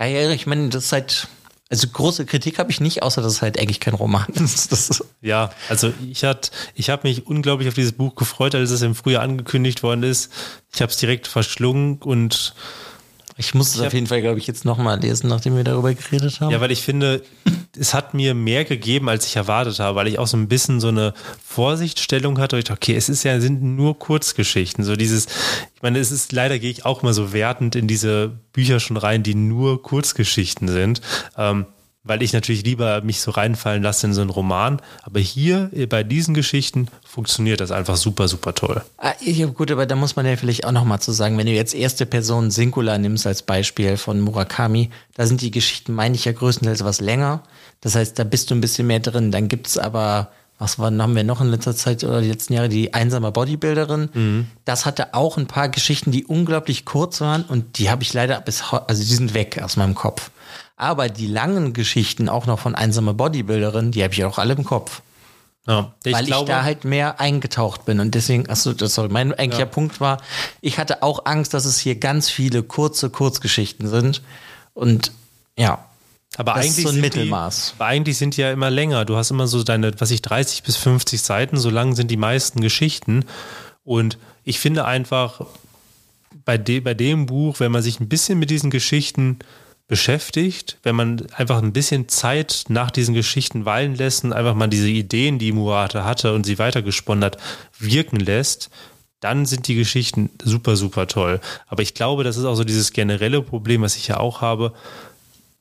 Ja, 0.00 0.30
ich 0.30 0.46
meine, 0.46 0.68
das 0.70 0.86
ist 0.86 0.92
halt, 0.92 1.28
also 1.68 1.86
große 1.86 2.26
Kritik 2.26 2.58
habe 2.58 2.72
ich 2.72 2.80
nicht, 2.80 3.02
außer 3.02 3.22
dass 3.22 3.34
es 3.34 3.42
halt 3.42 3.60
eigentlich 3.60 3.78
kein 3.78 3.94
Roman 3.94 4.26
ist. 4.34 5.04
ja, 5.20 5.50
also 5.68 5.92
ich 6.10 6.24
hat, 6.24 6.50
ich 6.74 6.90
habe 6.90 7.06
mich 7.06 7.26
unglaublich 7.26 7.68
auf 7.68 7.74
dieses 7.74 7.92
Buch 7.92 8.16
gefreut, 8.16 8.54
als 8.56 8.70
es 8.70 8.82
im 8.82 8.96
Frühjahr 8.96 9.22
angekündigt 9.22 9.84
worden 9.84 10.02
ist. 10.02 10.32
Ich 10.74 10.82
habe 10.82 10.90
es 10.90 10.98
direkt 10.98 11.28
verschlungen 11.28 11.98
und 11.98 12.54
ich 13.36 13.54
muss 13.54 13.74
es 13.74 13.80
auf 13.80 13.92
jeden 13.92 14.06
Fall, 14.06 14.20
glaube 14.20 14.38
ich, 14.38 14.46
jetzt 14.46 14.64
nochmal 14.64 15.00
lesen, 15.00 15.28
nachdem 15.28 15.56
wir 15.56 15.64
darüber 15.64 15.94
geredet 15.94 16.40
haben. 16.40 16.50
Ja, 16.50 16.60
weil 16.60 16.70
ich 16.70 16.82
finde, 16.82 17.22
es 17.78 17.94
hat 17.94 18.14
mir 18.14 18.34
mehr 18.34 18.64
gegeben, 18.64 19.08
als 19.08 19.26
ich 19.26 19.36
erwartet 19.36 19.78
habe, 19.78 19.96
weil 19.96 20.06
ich 20.06 20.18
auch 20.18 20.26
so 20.26 20.36
ein 20.36 20.48
bisschen 20.48 20.80
so 20.80 20.88
eine 20.88 21.14
Vorsichtsstellung 21.44 22.38
hatte. 22.38 22.58
Ich 22.58 22.64
dachte, 22.64 22.78
okay, 22.78 22.94
es 22.94 23.08
ist 23.08 23.22
ja, 23.22 23.40
sind 23.40 23.62
nur 23.62 23.98
Kurzgeschichten. 23.98 24.84
So 24.84 24.96
dieses, 24.96 25.26
ich 25.74 25.82
meine, 25.82 25.98
es 25.98 26.10
ist, 26.10 26.32
leider 26.32 26.58
gehe 26.58 26.70
ich 26.70 26.84
auch 26.84 27.02
mal 27.02 27.14
so 27.14 27.32
wertend 27.32 27.74
in 27.74 27.86
diese 27.88 28.32
Bücher 28.52 28.80
schon 28.80 28.96
rein, 28.96 29.22
die 29.22 29.34
nur 29.34 29.82
Kurzgeschichten 29.82 30.68
sind. 30.68 31.00
Ähm, 31.36 31.66
weil 32.04 32.22
ich 32.22 32.32
natürlich 32.32 32.64
lieber 32.64 33.00
mich 33.02 33.20
so 33.20 33.30
reinfallen 33.30 33.82
lasse 33.82 34.06
in 34.06 34.14
so 34.14 34.20
einen 34.20 34.30
Roman. 34.30 34.80
Aber 35.02 35.20
hier 35.20 35.70
äh, 35.72 35.86
bei 35.86 36.02
diesen 36.02 36.34
Geschichten 36.34 36.88
funktioniert 37.06 37.60
das 37.60 37.70
einfach 37.70 37.96
super, 37.96 38.28
super 38.28 38.54
toll. 38.54 38.82
Ah, 38.98 39.14
ja, 39.20 39.46
gut, 39.46 39.70
aber 39.70 39.86
da 39.86 39.94
muss 39.94 40.16
man 40.16 40.26
ja 40.26 40.36
vielleicht 40.36 40.64
auch 40.64 40.72
nochmal 40.72 41.00
zu 41.00 41.12
sagen, 41.12 41.38
wenn 41.38 41.46
du 41.46 41.52
jetzt 41.52 41.74
erste 41.74 42.06
Person 42.06 42.50
Singular 42.50 42.98
nimmst 42.98 43.26
als 43.26 43.42
Beispiel 43.42 43.96
von 43.96 44.20
Murakami, 44.20 44.90
da 45.14 45.26
sind 45.26 45.40
die 45.40 45.50
Geschichten, 45.50 45.92
meine 45.92 46.14
ich 46.14 46.24
ja 46.24 46.32
größtenteils 46.32 46.84
was 46.84 47.00
länger. 47.00 47.42
Das 47.80 47.94
heißt, 47.94 48.18
da 48.18 48.24
bist 48.24 48.50
du 48.50 48.54
ein 48.54 48.60
bisschen 48.60 48.86
mehr 48.86 49.00
drin. 49.00 49.30
Dann 49.30 49.48
gibt 49.48 49.66
es 49.66 49.78
aber 49.78 50.30
was 50.62 50.78
war, 50.78 50.96
haben 50.96 51.16
wir 51.16 51.24
noch 51.24 51.40
in 51.40 51.48
letzter 51.48 51.74
Zeit 51.74 52.04
oder 52.04 52.20
die 52.20 52.28
letzten 52.28 52.52
Jahre, 52.52 52.68
die 52.68 52.94
einsame 52.94 53.32
Bodybuilderin. 53.32 54.10
Mhm. 54.14 54.46
Das 54.64 54.86
hatte 54.86 55.12
auch 55.12 55.36
ein 55.36 55.48
paar 55.48 55.68
Geschichten, 55.68 56.12
die 56.12 56.24
unglaublich 56.24 56.84
kurz 56.84 57.20
waren 57.20 57.42
und 57.42 57.78
die 57.78 57.90
habe 57.90 58.04
ich 58.04 58.12
leider 58.12 58.40
bis 58.40 58.70
heute, 58.70 58.88
also 58.88 59.02
die 59.02 59.12
sind 59.14 59.34
weg 59.34 59.60
aus 59.60 59.76
meinem 59.76 59.96
Kopf. 59.96 60.30
Aber 60.82 61.08
die 61.08 61.28
langen 61.28 61.74
Geschichten 61.74 62.28
auch 62.28 62.46
noch 62.46 62.58
von 62.58 62.74
einsamer 62.74 63.14
Bodybuilderin, 63.14 63.92
die 63.92 64.02
habe 64.02 64.12
ich 64.14 64.24
auch 64.24 64.38
alle 64.38 64.54
im 64.54 64.64
Kopf. 64.64 65.00
Ja, 65.64 65.92
ich 66.02 66.12
weil 66.12 66.24
glaube, 66.24 66.50
ich 66.50 66.56
da 66.56 66.64
halt 66.64 66.84
mehr 66.84 67.20
eingetaucht 67.20 67.84
bin. 67.84 68.00
Und 68.00 68.16
deswegen, 68.16 68.50
achso, 68.50 68.72
sorry, 68.76 69.08
mein 69.08 69.32
eigentlicher 69.32 69.60
ja. 69.60 69.66
Punkt 69.66 70.00
war, 70.00 70.20
ich 70.60 70.78
hatte 70.78 71.04
auch 71.04 71.24
Angst, 71.24 71.54
dass 71.54 71.66
es 71.66 71.78
hier 71.78 71.94
ganz 71.94 72.30
viele 72.30 72.64
kurze 72.64 73.10
Kurzgeschichten 73.10 73.88
sind. 73.88 74.22
Und 74.74 75.12
ja. 75.56 75.84
Aber 76.36 76.54
Das 76.54 76.66
ist 76.66 76.72
eigentlich 76.72 76.82
so 76.82 76.88
ein 76.88 76.94
sind 76.94 77.00
Mittelmaß. 77.02 77.66
Die, 77.68 77.80
aber 77.80 77.86
eigentlich 77.88 78.18
sind 78.18 78.36
die 78.36 78.40
ja 78.40 78.50
immer 78.50 78.70
länger. 78.70 79.04
Du 79.04 79.14
hast 79.14 79.30
immer 79.30 79.46
so 79.46 79.62
deine, 79.62 79.92
was 80.00 80.10
ich, 80.10 80.20
30 80.20 80.64
bis 80.64 80.76
50 80.78 81.22
Seiten, 81.22 81.58
so 81.58 81.70
lang 81.70 81.94
sind 81.94 82.10
die 82.10 82.16
meisten 82.16 82.60
Geschichten. 82.60 83.24
Und 83.84 84.18
ich 84.42 84.58
finde 84.58 84.84
einfach, 84.84 85.42
bei, 86.44 86.58
de, 86.58 86.80
bei 86.80 86.94
dem 86.94 87.26
Buch, 87.26 87.60
wenn 87.60 87.70
man 87.70 87.82
sich 87.82 88.00
ein 88.00 88.08
bisschen 88.08 88.40
mit 88.40 88.50
diesen 88.50 88.70
Geschichten 88.70 89.38
beschäftigt, 89.92 90.78
wenn 90.84 90.96
man 90.96 91.26
einfach 91.36 91.58
ein 91.62 91.74
bisschen 91.74 92.08
Zeit 92.08 92.64
nach 92.68 92.90
diesen 92.90 93.12
Geschichten 93.14 93.66
weilen 93.66 93.94
lässt 93.94 94.24
und 94.24 94.32
einfach 94.32 94.54
mal 94.54 94.68
diese 94.68 94.88
Ideen, 94.88 95.38
die 95.38 95.52
Murata 95.52 96.02
hatte 96.02 96.32
und 96.32 96.46
sie 96.46 96.58
weitergesponnen 96.58 97.22
hat, 97.22 97.36
wirken 97.78 98.16
lässt, 98.16 98.70
dann 99.20 99.44
sind 99.44 99.68
die 99.68 99.74
Geschichten 99.74 100.30
super, 100.42 100.76
super 100.76 101.08
toll. 101.08 101.42
Aber 101.66 101.82
ich 101.82 101.92
glaube, 101.92 102.24
das 102.24 102.38
ist 102.38 102.46
auch 102.46 102.54
so 102.54 102.64
dieses 102.64 102.94
generelle 102.94 103.42
Problem, 103.42 103.82
was 103.82 103.96
ich 103.96 104.08
ja 104.08 104.16
auch 104.16 104.40
habe. 104.40 104.72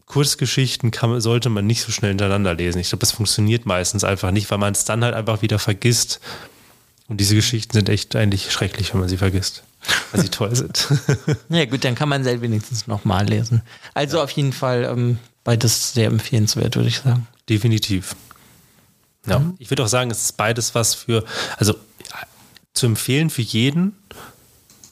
Kurzgeschichten 0.06 0.92
kann, 0.92 1.20
sollte 1.20 1.50
man 1.50 1.68
nicht 1.68 1.82
so 1.82 1.92
schnell 1.92 2.12
hintereinander 2.12 2.54
lesen. 2.54 2.80
Ich 2.80 2.88
glaube, 2.88 3.02
das 3.02 3.12
funktioniert 3.12 3.66
meistens 3.66 4.06
einfach 4.06 4.32
nicht, 4.32 4.50
weil 4.50 4.60
man 4.60 4.72
es 4.72 4.86
dann 4.86 5.04
halt 5.04 5.14
einfach 5.14 5.42
wieder 5.42 5.60
vergisst. 5.60 6.22
Und 7.12 7.18
diese 7.18 7.36
Geschichten 7.36 7.74
sind 7.74 7.90
echt 7.90 8.16
eigentlich 8.16 8.54
schrecklich, 8.54 8.94
wenn 8.94 9.02
man 9.02 9.10
sie 9.10 9.18
vergisst, 9.18 9.64
weil 10.14 10.22
sie 10.22 10.30
toll 10.30 10.56
sind. 10.56 10.88
Ja 11.50 11.66
gut, 11.66 11.84
dann 11.84 11.94
kann 11.94 12.08
man 12.08 12.24
sie 12.24 12.40
wenigstens 12.40 12.88
nochmal 12.88 13.28
lesen. 13.28 13.64
Also 13.94 14.22
auf 14.22 14.32
jeden 14.32 14.54
Fall 14.54 14.86
ähm, 14.86 15.18
beides 15.44 15.94
sehr 15.94 16.08
empfehlenswert, 16.08 16.78
würde 16.78 16.88
ich 16.88 17.00
sagen. 17.00 17.28
Definitiv. 17.50 18.16
Ja, 19.28 19.44
ich 19.60 19.70
würde 19.70 19.84
auch 19.84 19.90
sagen, 19.90 20.10
es 20.10 20.24
ist 20.24 20.38
beides 20.38 20.74
was 20.74 20.94
für, 20.94 21.26
also 21.58 21.76
zu 22.74 22.86
empfehlen 22.86 23.30
für 23.30 23.42
jeden, 23.42 23.92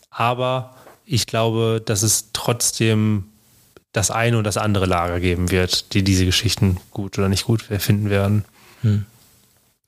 aber 0.09 0.75
ich 1.05 1.25
glaube, 1.25 1.81
dass 1.85 2.03
es 2.03 2.31
trotzdem 2.33 3.29
das 3.93 4.11
eine 4.11 4.37
und 4.37 4.43
das 4.43 4.57
andere 4.57 4.87
Lager 4.87 5.21
geben 5.21 5.51
wird, 5.51 5.93
die 5.93 6.03
diese 6.03 6.25
Geschichten 6.25 6.81
gut 6.91 7.17
oder 7.17 7.29
nicht 7.29 7.45
gut 7.45 7.61
finden 7.61 8.09
werden. 8.09 8.43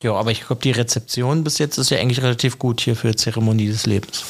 Ja, 0.01 0.13
aber 0.13 0.31
ich 0.31 0.45
glaube, 0.45 0.61
die 0.61 0.71
Rezeption 0.71 1.43
bis 1.43 1.57
jetzt 1.57 1.77
ist 1.77 1.91
ja 1.91 1.99
eigentlich 1.99 2.21
relativ 2.21 2.57
gut 2.59 2.81
hier 2.81 2.95
für 2.95 3.15
Zeremonie 3.15 3.67
des 3.67 3.85
Lebens. 3.85 4.23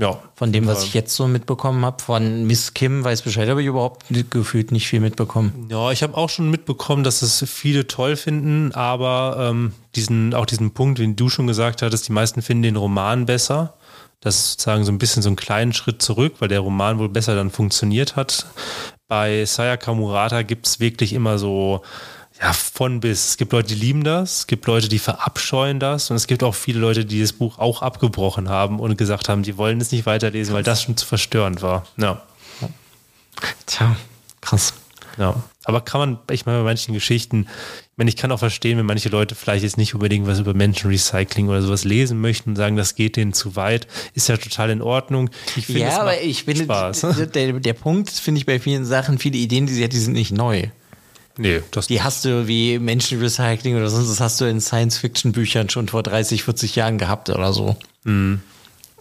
Ja. 0.00 0.18
Von 0.34 0.50
dem, 0.50 0.66
was 0.66 0.84
ich 0.84 0.94
jetzt 0.94 1.14
so 1.14 1.26
mitbekommen 1.26 1.84
habe, 1.84 2.02
von 2.02 2.44
Miss 2.44 2.72
Kim 2.72 3.04
weiß 3.04 3.20
Bescheid, 3.20 3.48
habe 3.48 3.60
ich 3.60 3.68
überhaupt 3.68 4.06
gefühlt 4.30 4.72
nicht 4.72 4.88
viel 4.88 5.00
mitbekommen. 5.00 5.68
Ja, 5.70 5.90
ich 5.90 6.02
habe 6.02 6.16
auch 6.16 6.30
schon 6.30 6.50
mitbekommen, 6.50 7.04
dass 7.04 7.20
es 7.20 7.44
viele 7.46 7.86
toll 7.86 8.16
finden, 8.16 8.72
aber 8.72 9.36
ähm, 9.50 9.74
diesen, 9.94 10.32
auch 10.32 10.46
diesen 10.46 10.70
Punkt, 10.70 11.00
den 11.00 11.16
du 11.16 11.28
schon 11.28 11.46
gesagt 11.46 11.82
hattest, 11.82 12.08
die 12.08 12.12
meisten 12.12 12.40
finden 12.40 12.62
den 12.62 12.76
Roman 12.76 13.26
besser. 13.26 13.74
Das 14.20 14.36
ist 14.36 14.50
sozusagen 14.52 14.84
so 14.84 14.92
ein 14.92 14.98
bisschen 14.98 15.22
so 15.22 15.28
einen 15.28 15.36
kleinen 15.36 15.72
Schritt 15.74 16.00
zurück, 16.00 16.36
weil 16.38 16.48
der 16.48 16.60
Roman 16.60 16.98
wohl 16.98 17.08
besser 17.08 17.34
dann 17.34 17.50
funktioniert 17.50 18.16
hat. 18.16 18.46
Bei 19.08 19.44
Sayaka 19.44 19.92
Murata 19.92 20.42
gibt 20.42 20.66
es 20.66 20.80
wirklich 20.80 21.12
immer 21.12 21.38
so, 21.38 21.82
ja, 22.40 22.52
von 22.52 23.00
bis. 23.00 23.28
Es 23.28 23.36
gibt 23.36 23.52
Leute, 23.52 23.68
die 23.68 23.74
lieben 23.74 24.02
das, 24.04 24.40
es 24.40 24.46
gibt 24.46 24.66
Leute, 24.66 24.88
die 24.88 24.98
verabscheuen 24.98 25.78
das 25.78 26.10
und 26.10 26.16
es 26.16 26.26
gibt 26.26 26.42
auch 26.42 26.54
viele 26.54 26.80
Leute, 26.80 27.04
die 27.04 27.20
das 27.20 27.32
Buch 27.32 27.58
auch 27.58 27.82
abgebrochen 27.82 28.48
haben 28.48 28.80
und 28.80 28.96
gesagt 28.96 29.28
haben, 29.28 29.42
die 29.42 29.56
wollen 29.58 29.80
es 29.80 29.92
nicht 29.92 30.06
weiterlesen, 30.06 30.54
weil 30.54 30.62
das 30.62 30.82
schon 30.82 30.96
zu 30.96 31.06
verstörend 31.06 31.60
war. 31.62 31.86
Ja. 31.96 32.22
Tja, 33.66 33.96
krass. 34.40 34.74
Ja, 35.18 35.34
aber 35.64 35.82
kann 35.82 36.00
man, 36.00 36.18
ich 36.30 36.46
meine, 36.46 36.58
bei 36.58 36.64
manchen 36.64 36.94
Geschichten, 36.94 37.46
ich 37.50 37.98
meine, 37.98 38.08
ich 38.08 38.16
kann 38.16 38.32
auch 38.32 38.38
verstehen, 38.38 38.78
wenn 38.78 38.86
manche 38.86 39.08
Leute 39.10 39.34
vielleicht 39.34 39.64
jetzt 39.64 39.76
nicht 39.76 39.92
unbedingt 39.92 40.26
was 40.26 40.38
über 40.38 40.54
Menschenrecycling 40.54 41.48
oder 41.48 41.60
sowas 41.60 41.84
lesen 41.84 42.20
möchten 42.20 42.50
und 42.50 42.56
sagen, 42.56 42.76
das 42.76 42.94
geht 42.94 43.16
denen 43.16 43.32
zu 43.34 43.56
weit, 43.56 43.86
ist 44.14 44.28
ja 44.28 44.36
total 44.36 44.70
in 44.70 44.80
Ordnung. 44.80 45.28
Ich 45.56 45.66
finde, 45.66 45.82
Ja, 45.82 46.00
aber 46.00 46.20
ich 46.22 46.44
finde, 46.44 46.64
Spaß. 46.64 47.06
der, 47.34 47.52
der 47.52 47.72
Punkt 47.74 48.08
finde 48.10 48.38
ich 48.38 48.46
bei 48.46 48.58
vielen 48.60 48.86
Sachen, 48.86 49.18
viele 49.18 49.36
Ideen, 49.36 49.66
die 49.66 49.74
sie 49.74 49.84
hat, 49.84 49.92
die 49.92 49.98
sind 49.98 50.14
nicht 50.14 50.32
neu. 50.32 50.68
Nee, 51.40 51.62
das 51.70 51.86
Die 51.86 52.02
hast 52.02 52.26
du 52.26 52.46
wie 52.46 52.78
Menschenrecycling 52.78 53.74
oder 53.74 53.88
sonst, 53.88 54.10
das 54.10 54.20
hast 54.20 54.42
du 54.42 54.44
in 54.44 54.60
Science-Fiction-Büchern 54.60 55.70
schon 55.70 55.88
vor 55.88 56.02
30, 56.02 56.44
40 56.44 56.76
Jahren 56.76 56.98
gehabt 56.98 57.30
oder 57.30 57.54
so. 57.54 57.76
Mhm. 58.04 58.42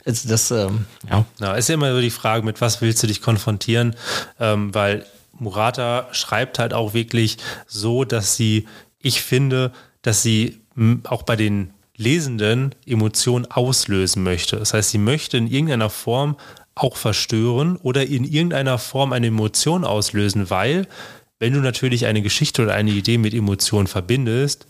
Also 0.06 0.30
das, 0.30 0.50
ähm, 0.50 0.86
ja. 1.10 1.26
Ja, 1.42 1.56
ist 1.56 1.68
ja 1.68 1.76
immer 1.76 1.94
so 1.94 2.00
die 2.00 2.10
Frage, 2.10 2.46
mit 2.46 2.62
was 2.62 2.80
willst 2.82 3.04
du 3.04 3.08
dich 3.08 3.22
konfrontieren, 3.22 3.94
ähm, 4.40 4.74
weil 4.74 5.06
Murata 5.38 6.08
schreibt 6.14 6.60
halt 6.60 6.74
auch 6.74 6.94
wirklich 6.94 7.40
so, 7.68 8.06
dass 8.06 8.38
sie, 8.38 8.68
ich 9.00 9.22
finde, 9.22 9.74
dass 10.02 10.22
sie 10.22 10.62
auch 11.04 11.24
bei 11.24 11.36
den 11.36 11.72
Lesenden 11.98 12.74
Emotionen 12.86 13.48
auslösen 13.48 14.24
möchte. 14.24 14.56
Das 14.56 14.74
heißt, 14.74 14.92
sie 14.92 14.98
möchte 14.98 15.36
in 15.36 15.48
irgendeiner 15.48 15.90
Form 15.90 16.38
auch 16.74 16.96
verstören 16.96 17.76
oder 17.76 18.08
in 18.08 18.24
irgendeiner 18.24 18.78
Form 18.78 19.12
eine 19.12 19.28
Emotion 19.28 19.84
auslösen, 19.84 20.50
weil 20.50 20.88
wenn 21.40 21.54
du 21.54 21.60
natürlich 21.60 22.06
eine 22.06 22.22
Geschichte 22.22 22.62
oder 22.62 22.74
eine 22.74 22.92
Idee 22.92 23.18
mit 23.18 23.34
Emotionen 23.34 23.88
verbindest, 23.88 24.68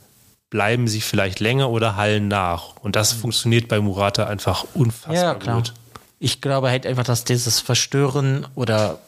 bleiben 0.50 0.88
sie 0.88 1.02
vielleicht 1.02 1.40
länger 1.40 1.70
oder 1.70 1.96
hallen 1.96 2.28
nach. 2.28 2.76
Und 2.78 2.96
das 2.96 3.12
funktioniert 3.14 3.68
bei 3.68 3.80
Murata 3.80 4.26
einfach 4.26 4.66
unfassbar 4.74 5.16
Ja, 5.16 5.36
klar. 5.36 5.58
gut. 5.58 5.74
Ich 6.20 6.42
glaube 6.42 6.70
halt 6.70 6.86
einfach, 6.86 7.04
dass 7.04 7.24
dieses 7.24 7.60
Verstören 7.60 8.46
oder 8.56 9.00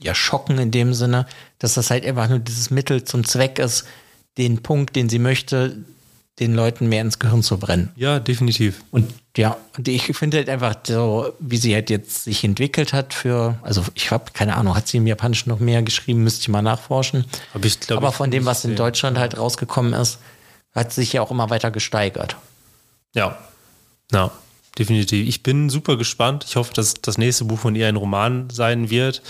ja, 0.00 0.14
Schocken 0.14 0.58
in 0.58 0.70
dem 0.70 0.94
Sinne, 0.94 1.26
dass 1.58 1.74
das 1.74 1.90
halt 1.90 2.04
einfach 2.04 2.28
nur 2.28 2.38
dieses 2.38 2.70
Mittel 2.70 3.04
zum 3.04 3.24
Zweck 3.24 3.58
ist, 3.58 3.84
den 4.38 4.62
Punkt, 4.62 4.96
den 4.96 5.08
sie 5.08 5.18
möchte, 5.18 5.84
den 6.40 6.54
Leuten 6.54 6.88
mehr 6.88 7.02
ins 7.02 7.18
Gehirn 7.18 7.42
zu 7.42 7.58
brennen. 7.58 7.90
Ja, 7.96 8.18
definitiv. 8.18 8.82
Und 8.90 9.12
ja, 9.36 9.56
und 9.76 9.88
ich 9.88 10.04
finde 10.16 10.36
halt 10.36 10.48
einfach 10.48 10.76
so, 10.86 11.32
wie 11.40 11.56
sie 11.56 11.74
halt 11.74 11.90
jetzt 11.90 12.24
sich 12.24 12.44
entwickelt 12.44 12.92
hat 12.92 13.12
für, 13.12 13.58
also 13.62 13.82
ich 13.94 14.12
habe 14.12 14.26
keine 14.32 14.54
Ahnung, 14.56 14.76
hat 14.76 14.86
sie 14.86 14.98
im 14.98 15.06
Japanischen 15.08 15.48
noch 15.48 15.58
mehr 15.58 15.82
geschrieben, 15.82 16.22
müsste 16.22 16.42
ich 16.42 16.48
mal 16.48 16.62
nachforschen. 16.62 17.24
Hab 17.52 17.64
ich, 17.64 17.80
glaub 17.80 17.98
Aber 17.98 18.12
von 18.12 18.30
dem, 18.30 18.44
was 18.44 18.64
in. 18.64 18.76
Deutschland 18.76 19.18
halt 19.18 19.36
rausgekommen 19.36 19.92
ist, 19.92 20.18
hat 20.72 20.92
sich 20.92 21.12
ja 21.12 21.22
auch 21.22 21.32
immer 21.32 21.50
weiter 21.50 21.70
gesteigert. 21.72 22.36
Ja. 23.14 23.36
Ja, 24.12 24.30
definitiv. 24.78 25.26
Ich 25.26 25.42
bin 25.42 25.68
super 25.68 25.96
gespannt. 25.96 26.44
Ich 26.46 26.54
hoffe, 26.54 26.74
dass 26.74 26.94
das 26.94 27.18
nächste 27.18 27.44
Buch 27.44 27.58
von 27.58 27.74
ihr 27.74 27.88
ein 27.88 27.96
Roman 27.96 28.50
sein 28.50 28.90
wird 28.90 29.22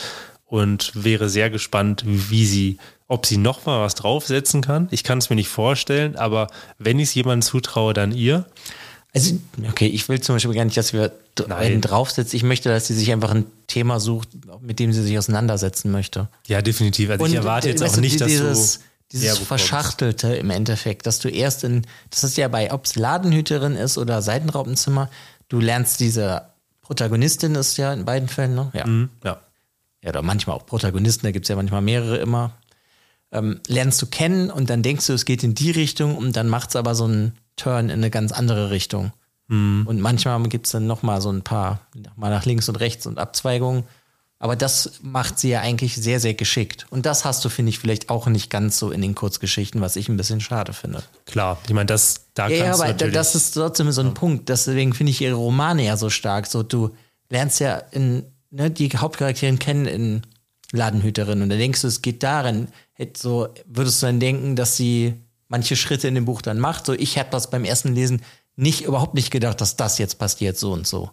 und 0.44 0.92
wäre 0.94 1.30
sehr 1.30 1.48
gespannt, 1.48 2.02
wie 2.06 2.44
sie, 2.44 2.78
ob 3.08 3.24
sie 3.24 3.38
noch 3.38 3.64
mal 3.64 3.80
was 3.80 3.94
draufsetzen 3.94 4.60
kann. 4.60 4.88
Ich 4.90 5.02
kann 5.02 5.18
es 5.18 5.30
mir 5.30 5.36
nicht 5.36 5.48
vorstellen, 5.48 6.16
aber 6.16 6.48
wenn 6.78 6.98
ich 6.98 7.08
es 7.08 7.14
jemandem 7.14 7.42
zutraue, 7.42 7.94
dann 7.94 8.12
ihr. 8.12 8.44
Also, 9.14 9.38
okay, 9.68 9.86
ich 9.86 10.08
will 10.08 10.20
zum 10.20 10.34
Beispiel 10.34 10.54
gar 10.54 10.64
nicht, 10.64 10.76
dass 10.76 10.92
wir 10.92 11.12
einen 11.48 11.80
draufsetzen. 11.80 12.36
Ich 12.36 12.42
möchte, 12.42 12.68
dass 12.68 12.88
sie 12.88 12.94
sich 12.94 13.12
einfach 13.12 13.30
ein 13.30 13.46
Thema 13.68 14.00
sucht, 14.00 14.28
mit 14.60 14.80
dem 14.80 14.92
sie 14.92 15.02
sich 15.02 15.16
auseinandersetzen 15.16 15.92
möchte. 15.92 16.28
Ja, 16.48 16.62
definitiv. 16.62 17.10
Also 17.10 17.24
ich 17.26 17.34
erwarte 17.34 17.68
äh, 17.68 17.70
jetzt 17.70 17.80
weißt 17.80 17.94
auch 17.96 18.00
nicht, 18.00 18.20
dass 18.20 18.28
dieses, 18.28 18.78
du 18.78 18.84
dieses. 19.12 19.38
Verschachtelte 19.38 20.34
im 20.34 20.50
Endeffekt, 20.50 21.06
dass 21.06 21.20
du 21.20 21.28
erst 21.28 21.62
in, 21.62 21.86
das 22.10 22.24
ist 22.24 22.36
ja 22.36 22.48
bei, 22.48 22.72
ob 22.72 22.86
es 22.86 22.96
Ladenhüterin 22.96 23.76
ist 23.76 23.98
oder 23.98 24.20
Seitenraubenzimmer, 24.20 25.08
du 25.48 25.60
lernst 25.60 26.00
diese 26.00 26.42
Protagonistin 26.80 27.54
ist 27.54 27.76
ja 27.76 27.92
in 27.92 28.04
beiden 28.04 28.28
Fällen, 28.28 28.54
ne? 28.56 28.70
Ja. 28.74 28.84
Hm, 28.84 29.10
Ja. 29.24 29.40
ja, 30.02 30.08
oder 30.10 30.22
manchmal 30.22 30.56
auch 30.56 30.66
Protagonisten, 30.66 31.24
da 31.26 31.30
gibt 31.30 31.44
es 31.44 31.48
ja 31.48 31.56
manchmal 31.56 31.82
mehrere 31.82 32.18
immer, 32.18 32.52
ähm, 33.32 33.60
lernst 33.68 34.02
du 34.02 34.06
kennen 34.06 34.50
und 34.50 34.70
dann 34.70 34.82
denkst 34.82 35.06
du, 35.06 35.12
es 35.12 35.24
geht 35.24 35.44
in 35.44 35.54
die 35.54 35.70
Richtung 35.70 36.16
und 36.16 36.34
dann 36.36 36.48
macht 36.48 36.70
es 36.70 36.76
aber 36.76 36.94
so 36.94 37.04
einen 37.04 37.38
Turn 37.56 37.86
in 37.86 37.98
eine 37.98 38.10
ganz 38.10 38.32
andere 38.32 38.70
Richtung. 38.70 39.12
Und 39.46 40.00
manchmal 40.00 40.42
gibt 40.44 40.66
es 40.66 40.72
dann 40.72 40.86
nochmal 40.86 41.20
so 41.20 41.30
ein 41.30 41.42
paar, 41.42 41.80
mal 42.16 42.30
nach 42.30 42.46
links 42.46 42.68
und 42.68 42.76
rechts 42.76 43.06
und 43.06 43.18
Abzweigungen. 43.18 43.84
Aber 44.38 44.56
das 44.56 45.00
macht 45.02 45.38
sie 45.38 45.50
ja 45.50 45.60
eigentlich 45.60 45.96
sehr, 45.96 46.18
sehr 46.18 46.34
geschickt. 46.34 46.86
Und 46.90 47.06
das 47.06 47.24
hast 47.24 47.44
du, 47.44 47.48
finde 47.50 47.70
ich, 47.70 47.78
vielleicht 47.78 48.10
auch 48.10 48.26
nicht 48.26 48.50
ganz 48.50 48.78
so 48.78 48.90
in 48.90 49.00
den 49.00 49.14
Kurzgeschichten, 49.14 49.80
was 49.80 49.96
ich 49.96 50.08
ein 50.08 50.16
bisschen 50.16 50.40
schade 50.40 50.72
finde. 50.72 51.02
Klar. 51.26 51.58
Ich 51.66 51.72
meine, 51.74 51.86
das, 51.86 52.26
da 52.34 52.48
Ja, 52.48 52.56
ja, 52.56 52.64
kannst 52.64 52.80
du 52.80 52.82
aber 52.84 52.92
natürlich. 52.92 53.14
das 53.14 53.34
ist 53.34 53.52
trotzdem 53.52 53.92
so 53.92 54.00
ein 54.00 54.14
Punkt. 54.14 54.48
Deswegen 54.48 54.92
finde 54.92 55.10
ich 55.12 55.20
ihre 55.20 55.34
Romane 55.34 55.84
ja 55.84 55.96
so 55.96 56.10
stark. 56.10 56.46
So, 56.46 56.62
du 56.62 56.94
lernst 57.28 57.60
ja 57.60 57.76
in, 57.92 58.24
ne, 58.50 58.70
die 58.70 58.88
Hauptcharakterin 58.90 59.58
kennen 59.58 59.86
in 59.86 60.22
Ladenhüterin 60.72 61.42
und 61.42 61.48
dann 61.50 61.58
denkst 61.58 61.82
du, 61.82 61.86
es 61.86 62.02
geht 62.02 62.22
darin. 62.22 62.68
So 63.16 63.48
würdest 63.66 64.02
du 64.02 64.06
dann 64.06 64.20
denken, 64.20 64.56
dass 64.56 64.76
sie 64.76 65.14
manche 65.48 65.76
Schritte 65.76 66.08
in 66.08 66.14
dem 66.14 66.24
Buch 66.24 66.42
dann 66.42 66.58
macht. 66.58 66.86
So, 66.86 66.92
ich 66.92 67.16
hätte 67.16 67.30
das 67.30 67.50
beim 67.50 67.64
ersten 67.64 67.94
Lesen 67.94 68.22
nicht, 68.56 68.82
überhaupt 68.82 69.14
nicht 69.14 69.30
gedacht, 69.30 69.60
dass 69.60 69.76
das 69.76 69.98
jetzt 69.98 70.18
passiert, 70.18 70.56
so 70.56 70.72
und 70.72 70.86
so. 70.86 71.10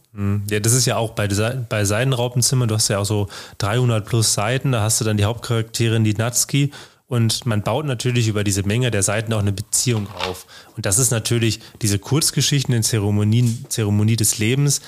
Ja, 0.50 0.60
das 0.60 0.74
ist 0.74 0.86
ja 0.86 0.98
auch 0.98 1.12
bei, 1.12 1.28
bei 1.28 1.86
Seidenraubenzimmer, 1.86 2.68
du 2.68 2.76
hast 2.76 2.88
ja 2.88 3.00
auch 3.00 3.06
so 3.06 3.28
300 3.58 4.06
plus 4.06 4.34
Seiten, 4.34 4.72
da 4.72 4.82
hast 4.82 5.02
du 5.02 5.06
dann 5.06 5.18
die 5.18 5.26
Hauptcharakterin, 5.26 6.04
die 6.04 6.14
Natsuki 6.14 6.72
und 7.08 7.46
man 7.46 7.62
baut 7.62 7.86
natürlich 7.86 8.28
über 8.28 8.44
diese 8.44 8.64
Menge 8.64 8.90
der 8.90 9.04
Seiten 9.04 9.34
auch 9.34 9.40
eine 9.40 9.52
Beziehung 9.52 10.08
auf. 10.28 10.46
Und 10.78 10.86
das 10.86 10.98
ist 10.98 11.12
natürlich 11.12 11.60
diese 11.82 12.00
Kurzgeschichten 12.00 12.74
in 12.74 12.84
Zeremonien, 12.84 13.66
Zeremonie 13.70 14.16
des 14.16 14.38
Lebens, 14.38 14.82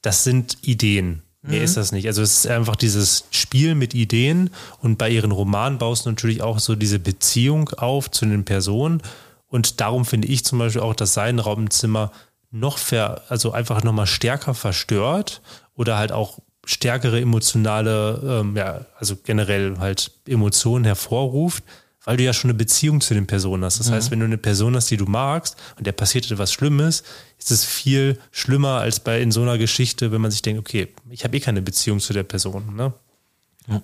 das 0.00 0.24
sind 0.24 0.58
Ideen. 0.62 1.22
Mehr 1.44 1.62
ist 1.64 1.76
das 1.76 1.90
nicht. 1.90 2.06
Also 2.06 2.22
es 2.22 2.44
ist 2.44 2.46
einfach 2.46 2.76
dieses 2.76 3.24
Spiel 3.32 3.74
mit 3.74 3.94
Ideen 3.94 4.50
und 4.78 4.96
bei 4.96 5.10
ihren 5.10 5.32
Romanen 5.32 5.78
baust 5.78 6.06
du 6.06 6.10
natürlich 6.10 6.40
auch 6.40 6.60
so 6.60 6.76
diese 6.76 7.00
Beziehung 7.00 7.68
auf 7.70 8.10
zu 8.10 8.24
den 8.26 8.44
Personen. 8.44 9.02
Und 9.48 9.80
darum 9.80 10.04
finde 10.04 10.28
ich 10.28 10.44
zum 10.44 10.60
Beispiel 10.60 10.82
auch 10.82 10.94
das 10.94 11.14
Seidenraubenzimmer 11.14 12.12
noch 12.52 12.78
ver, 12.78 13.22
also 13.28 13.50
einfach 13.50 13.82
nochmal 13.82 14.06
stärker 14.06 14.54
verstört 14.54 15.42
oder 15.74 15.98
halt 15.98 16.12
auch 16.12 16.38
stärkere 16.64 17.20
emotionale, 17.20 18.40
ähm, 18.40 18.56
ja, 18.56 18.86
also 18.98 19.16
generell 19.16 19.78
halt 19.78 20.12
Emotionen 20.26 20.84
hervorruft, 20.84 21.64
weil 22.04 22.16
du 22.16 22.24
ja 22.24 22.32
schon 22.32 22.50
eine 22.50 22.58
Beziehung 22.58 23.00
zu 23.00 23.14
den 23.14 23.26
Personen 23.26 23.64
hast. 23.64 23.78
Das 23.78 23.88
mhm. 23.88 23.94
heißt, 23.94 24.10
wenn 24.10 24.20
du 24.20 24.26
eine 24.26 24.38
Person 24.38 24.74
hast, 24.76 24.90
die 24.90 24.96
du 24.96 25.06
magst 25.06 25.56
und 25.76 25.86
der 25.86 25.92
passiert 25.92 26.30
etwas 26.30 26.52
Schlimmes, 26.52 27.02
ist 27.38 27.50
es 27.50 27.64
viel 27.64 28.18
schlimmer 28.30 28.80
als 28.80 29.00
bei 29.00 29.20
in 29.20 29.32
so 29.32 29.42
einer 29.42 29.58
Geschichte, 29.58 30.12
wenn 30.12 30.20
man 30.20 30.30
sich 30.30 30.42
denkt, 30.42 30.60
okay, 30.60 30.88
ich 31.10 31.24
habe 31.24 31.36
eh 31.36 31.40
keine 31.40 31.62
Beziehung 31.62 32.00
zu 32.00 32.12
der 32.12 32.24
Person. 32.24 32.74
Ne? 32.74 32.92
Ja. 33.68 33.82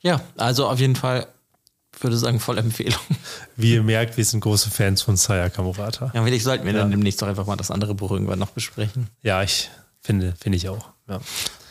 ja, 0.00 0.20
also 0.36 0.68
auf 0.68 0.78
jeden 0.80 0.96
Fall 0.96 1.26
würde 2.00 2.16
sagen, 2.16 2.40
voll 2.40 2.58
Empfehlung. 2.58 3.00
Wie 3.56 3.74
ihr 3.74 3.82
merkt, 3.82 4.16
wir 4.16 4.24
sind 4.24 4.40
große 4.40 4.70
Fans 4.70 5.02
von 5.02 5.16
Sayaka 5.16 5.62
Murata. 5.62 6.10
Ja, 6.14 6.22
vielleicht 6.22 6.44
sollten 6.44 6.66
wir 6.66 6.72
ja. 6.72 6.80
dann 6.80 6.90
demnächst 6.90 7.22
doch 7.22 7.28
einfach 7.28 7.46
mal 7.46 7.56
das 7.56 7.70
andere 7.70 7.94
Buch 7.94 8.10
irgendwann 8.10 8.38
noch 8.38 8.50
besprechen. 8.50 9.08
Ja, 9.22 9.42
ich 9.42 9.70
finde, 10.00 10.34
finde 10.38 10.56
ich 10.56 10.68
auch. 10.68 10.90
Ja. 11.08 11.20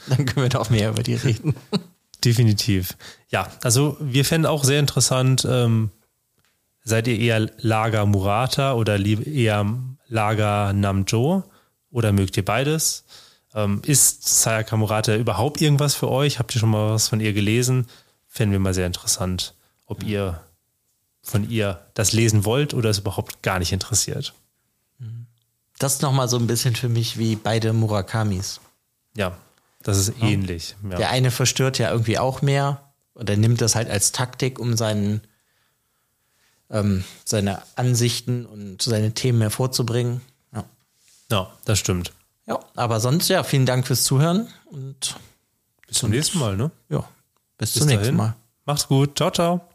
Dann 0.07 0.25
können 0.25 0.45
wir 0.45 0.49
da 0.49 0.59
auch 0.59 0.69
mehr 0.69 0.89
über 0.89 1.03
die 1.03 1.15
reden. 1.15 1.55
Definitiv. 2.25 2.97
Ja, 3.29 3.47
also 3.63 3.97
wir 3.99 4.25
fänden 4.25 4.47
auch 4.47 4.63
sehr 4.63 4.79
interessant, 4.79 5.47
ähm, 5.49 5.91
seid 6.83 7.07
ihr 7.07 7.19
eher 7.19 7.51
Lager 7.57 8.05
Murata 8.05 8.73
oder 8.73 8.99
eher 8.99 9.65
Lager 10.07 10.73
Namjo 10.73 11.43
oder 11.91 12.11
mögt 12.11 12.35
ihr 12.37 12.45
beides? 12.45 13.05
Ähm, 13.53 13.81
ist 13.85 14.41
Sayaka 14.41 14.75
Murata 14.75 15.15
überhaupt 15.15 15.61
irgendwas 15.61 15.95
für 15.95 16.09
euch? 16.09 16.39
Habt 16.39 16.53
ihr 16.55 16.59
schon 16.59 16.69
mal 16.69 16.91
was 16.91 17.07
von 17.07 17.21
ihr 17.21 17.33
gelesen? 17.33 17.87
Fänden 18.27 18.51
wir 18.51 18.59
mal 18.59 18.73
sehr 18.73 18.87
interessant, 18.87 19.53
ob 19.85 20.03
ihr 20.03 20.41
von 21.21 21.49
ihr 21.49 21.79
das 21.93 22.11
lesen 22.11 22.43
wollt 22.43 22.73
oder 22.73 22.89
es 22.89 22.99
überhaupt 22.99 23.41
gar 23.43 23.59
nicht 23.59 23.71
interessiert. 23.71 24.33
Das 25.79 25.95
ist 25.95 26.01
nochmal 26.01 26.29
so 26.29 26.37
ein 26.37 26.47
bisschen 26.47 26.75
für 26.75 26.89
mich 26.89 27.17
wie 27.17 27.35
beide 27.35 27.73
Murakamis. 27.73 28.59
Ja, 29.15 29.37
das 29.85 29.99
ist 29.99 30.13
ja. 30.19 30.27
ähnlich. 30.27 30.75
Ja. 30.89 30.97
Der 30.97 31.09
eine 31.11 31.29
verstört 31.29 31.77
ja 31.77 31.91
irgendwie 31.91 32.17
auch 32.17 32.41
mehr 32.41 32.91
oder 33.13 33.37
nimmt 33.37 33.61
das 33.61 33.75
halt 33.75 33.87
als 33.87 34.11
Taktik, 34.11 34.59
um 34.59 34.75
seinen, 34.75 35.21
ähm, 36.71 37.03
seine 37.23 37.61
Ansichten 37.75 38.47
und 38.47 38.81
seine 38.81 39.13
Themen 39.13 39.41
hervorzubringen. 39.41 40.21
Ja. 40.51 40.63
ja, 41.31 41.53
das 41.65 41.77
stimmt. 41.77 42.13
Ja, 42.47 42.59
aber 42.75 42.99
sonst, 42.99 43.29
ja, 43.29 43.43
vielen 43.43 43.67
Dank 43.67 43.85
fürs 43.85 44.03
Zuhören 44.03 44.47
und 44.65 45.17
bis 45.87 45.99
zum 45.99 46.09
nächsten 46.09 46.39
Mal, 46.39 46.57
ne? 46.57 46.71
Ja, 46.89 47.07
bis, 47.59 47.73
bis 47.73 47.81
zum 47.81 47.87
nächsten 47.87 48.15
Mal. 48.15 48.35
Macht's 48.65 48.87
gut. 48.87 49.15
Ciao, 49.15 49.29
ciao. 49.29 49.69